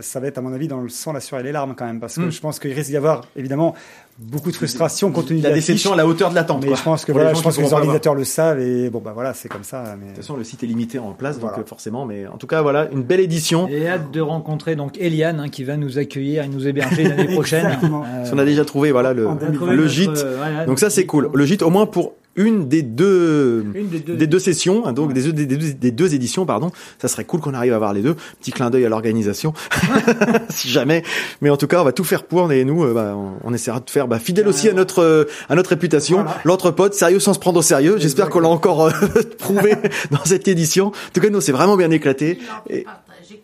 ça 0.00 0.20
va 0.20 0.26
être 0.28 0.38
à 0.38 0.40
mon 0.40 0.52
avis 0.54 0.68
dans 0.68 0.80
le 0.80 0.88
sang, 0.88 1.12
la 1.12 1.20
sueur 1.20 1.40
et 1.40 1.42
les 1.42 1.52
larmes 1.52 1.74
quand 1.76 1.84
même, 1.86 2.00
parce 2.00 2.16
que 2.16 2.22
Mm. 2.22 2.30
je 2.30 2.40
pense 2.40 2.58
qu'il 2.58 2.72
risque 2.72 2.90
d'y 2.90 2.96
avoir 2.96 3.22
évidemment 3.36 3.74
beaucoup 4.18 4.50
de 4.50 4.56
frustration 4.56 5.12
compte 5.12 5.26
tenu 5.26 5.40
de 5.40 5.44
la 5.48 5.52
déception 5.54 5.92
à 5.92 5.96
la 5.96 6.06
hauteur 6.06 6.30
de 6.30 6.34
l'attente. 6.34 6.60
Mais 6.62 6.68
quoi. 6.68 6.76
je 6.76 6.82
pense 6.82 7.04
que 7.04 7.12
les 7.12 7.14
voilà, 7.14 7.32
gens 7.32 7.38
je 7.38 7.42
pense 7.44 7.56
que 7.56 7.62
les 7.62 7.72
organisateurs 7.72 8.14
le 8.14 8.24
savent 8.24 8.60
et 8.60 8.88
bon 8.90 9.00
bah 9.00 9.12
voilà, 9.14 9.34
c'est 9.34 9.48
comme 9.48 9.62
ça. 9.64 9.82
Mais 9.98 10.06
De 10.06 10.10
toute 10.12 10.16
façon, 10.22 10.36
le 10.36 10.44
site 10.44 10.62
est 10.62 10.66
limité 10.66 10.98
en 10.98 11.12
place, 11.12 11.36
donc 11.38 11.50
Voilà. 11.50 11.62
euh, 11.62 11.66
forcément. 11.66 12.06
Mais 12.06 12.26
en 12.26 12.36
tout 12.38 12.46
cas, 12.46 12.62
voilà, 12.62 12.88
une 12.92 13.02
belle 13.02 13.20
édition. 13.20 13.68
Et 13.68 13.86
hâte 13.88 14.10
de 14.10 14.20
rencontrer 14.20 14.74
donc 14.76 14.96
Eliane 14.98 15.40
hein, 15.40 15.48
qui 15.48 15.64
va 15.64 15.76
nous 15.76 15.98
accueillir 15.98 16.44
et 16.44 16.48
nous 16.48 16.66
héberger 16.66 17.04
l'année 17.04 17.26
prochaine. 17.34 17.66
Euh, 17.66 18.24
Si 18.24 18.32
on 18.32 18.38
a 18.38 18.44
déjà 18.44 18.64
trouvé, 18.64 18.90
voilà, 18.92 19.12
le, 19.12 19.24
le 19.24 19.76
notre, 19.76 19.86
gîte. 19.86 20.10
euh, 20.16 20.36
voilà, 20.38 20.64
Donc 20.66 20.78
ça, 20.78 20.88
c'est 20.90 21.04
cool. 21.06 21.30
Le 21.34 21.44
gîte, 21.44 21.62
au 21.62 21.70
moins 21.70 21.86
pour 21.86 22.14
une 22.36 22.68
des 22.68 22.82
deux, 22.82 23.64
Une 23.74 23.88
des 23.88 23.98
deux. 24.00 24.14
des 24.16 24.26
deux 24.26 24.38
sessions, 24.38 24.86
hein, 24.86 24.92
donc 24.92 25.12
des, 25.12 25.22
deux- 25.22 25.32
des, 25.32 25.46
deux- 25.46 25.72
des 25.72 25.90
deux 25.90 26.14
éditions, 26.14 26.46
pardon. 26.46 26.70
Ça 27.00 27.08
serait 27.08 27.24
cool 27.24 27.40
qu'on 27.40 27.54
arrive 27.54 27.72
à 27.72 27.78
voir 27.78 27.92
les 27.94 28.02
deux. 28.02 28.14
Petit 28.40 28.52
clin 28.52 28.70
d'œil 28.70 28.84
à 28.84 28.88
l'organisation, 28.88 29.52
si 30.50 30.68
jamais. 30.68 31.02
Mais 31.40 31.50
en 31.50 31.56
tout 31.56 31.66
cas, 31.66 31.80
on 31.80 31.84
va 31.84 31.92
tout 31.92 32.04
faire 32.04 32.24
pour. 32.24 32.52
Et 32.52 32.64
nous, 32.64 32.84
euh, 32.84 32.92
bah, 32.94 33.14
on, 33.16 33.32
on 33.42 33.54
essaiera 33.54 33.80
de 33.80 33.90
faire 33.90 34.08
bah, 34.08 34.18
fidèle 34.18 34.48
aussi 34.48 34.68
à 34.68 34.72
notre 34.72 35.00
euh, 35.02 35.24
à 35.48 35.54
notre 35.54 35.70
réputation. 35.70 36.24
Voilà. 36.44 36.92
Sérieux 36.92 37.20
sans 37.20 37.34
se 37.34 37.38
prendre 37.38 37.58
au 37.58 37.62
sérieux. 37.62 37.96
J'espère 37.98 38.28
qu'on 38.30 38.40
l'a 38.40 38.48
encore 38.48 38.86
euh, 38.86 38.90
prouvé 39.38 39.74
dans 40.10 40.24
cette 40.24 40.48
édition. 40.48 40.86
En 40.86 40.92
tout 41.12 41.20
cas, 41.20 41.30
nous, 41.30 41.40
c'est 41.40 41.52
vraiment 41.52 41.76
bien 41.76 41.90
éclaté. 41.90 42.38
Et, 42.70 42.84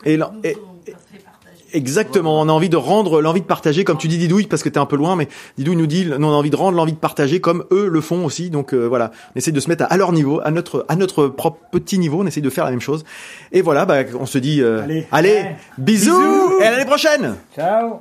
et 0.05 0.17
l'en- 0.17 0.33
et- 0.45 0.57
Exactement, 1.73 2.41
on 2.41 2.49
a 2.49 2.53
envie 2.53 2.69
de 2.69 2.77
rendre 2.77 3.21
l'envie 3.23 3.41
de 3.41 3.47
partager, 3.47 3.85
comme 3.85 3.99
tu 3.99 4.09
dis 4.09 4.19
Didouille, 4.19 4.47
parce 4.47 4.63
que 4.63 4.69
t'es 4.69 4.79
un 4.79 4.87
peu 4.87 4.97
loin, 4.97 5.17
mais 5.17 5.29
Didouille 5.59 5.77
nous 5.77 5.87
dit, 5.87 6.07
nous 6.07 6.27
on 6.27 6.31
a 6.33 6.35
envie 6.37 6.51
de 6.51 6.57
rendre 6.57 6.77
l'envie 6.77 6.93
de 6.93 6.99
partager 6.99 7.41
comme 7.41 7.65
eux 7.71 7.89
le 7.89 8.01
font 8.01 8.25
aussi. 8.25 8.51
Donc 8.51 8.75
euh, 8.75 8.87
voilà, 8.87 9.11
on 9.35 9.39
essaie 9.39 9.53
de 9.53 9.61
se 9.61 9.69
mettre 9.69 9.85
à, 9.85 9.87
à 9.87 9.97
leur 9.97 10.13
niveau, 10.13 10.41
à 10.45 10.51
notre 10.51 10.85
à 10.89 10.97
notre 10.97 11.29
propre 11.29 11.59
petit 11.71 11.99
niveau, 11.99 12.21
on 12.23 12.27
essaie 12.27 12.41
de 12.41 12.51
faire 12.51 12.65
la 12.65 12.71
même 12.71 12.81
chose. 12.81 13.05
Et 13.53 13.63
voilà, 13.63 13.85
bah, 13.87 13.99
on 14.19 14.27
se 14.27 14.39
dit, 14.39 14.61
euh, 14.63 14.83
Allez. 15.11 15.31
Ouais. 15.33 15.57
bisous, 15.79 16.11
Bisous. 16.19 16.61
et 16.61 16.65
à 16.67 16.71
l'année 16.73 16.85
prochaine. 16.85 17.37
Ciao. 17.55 18.01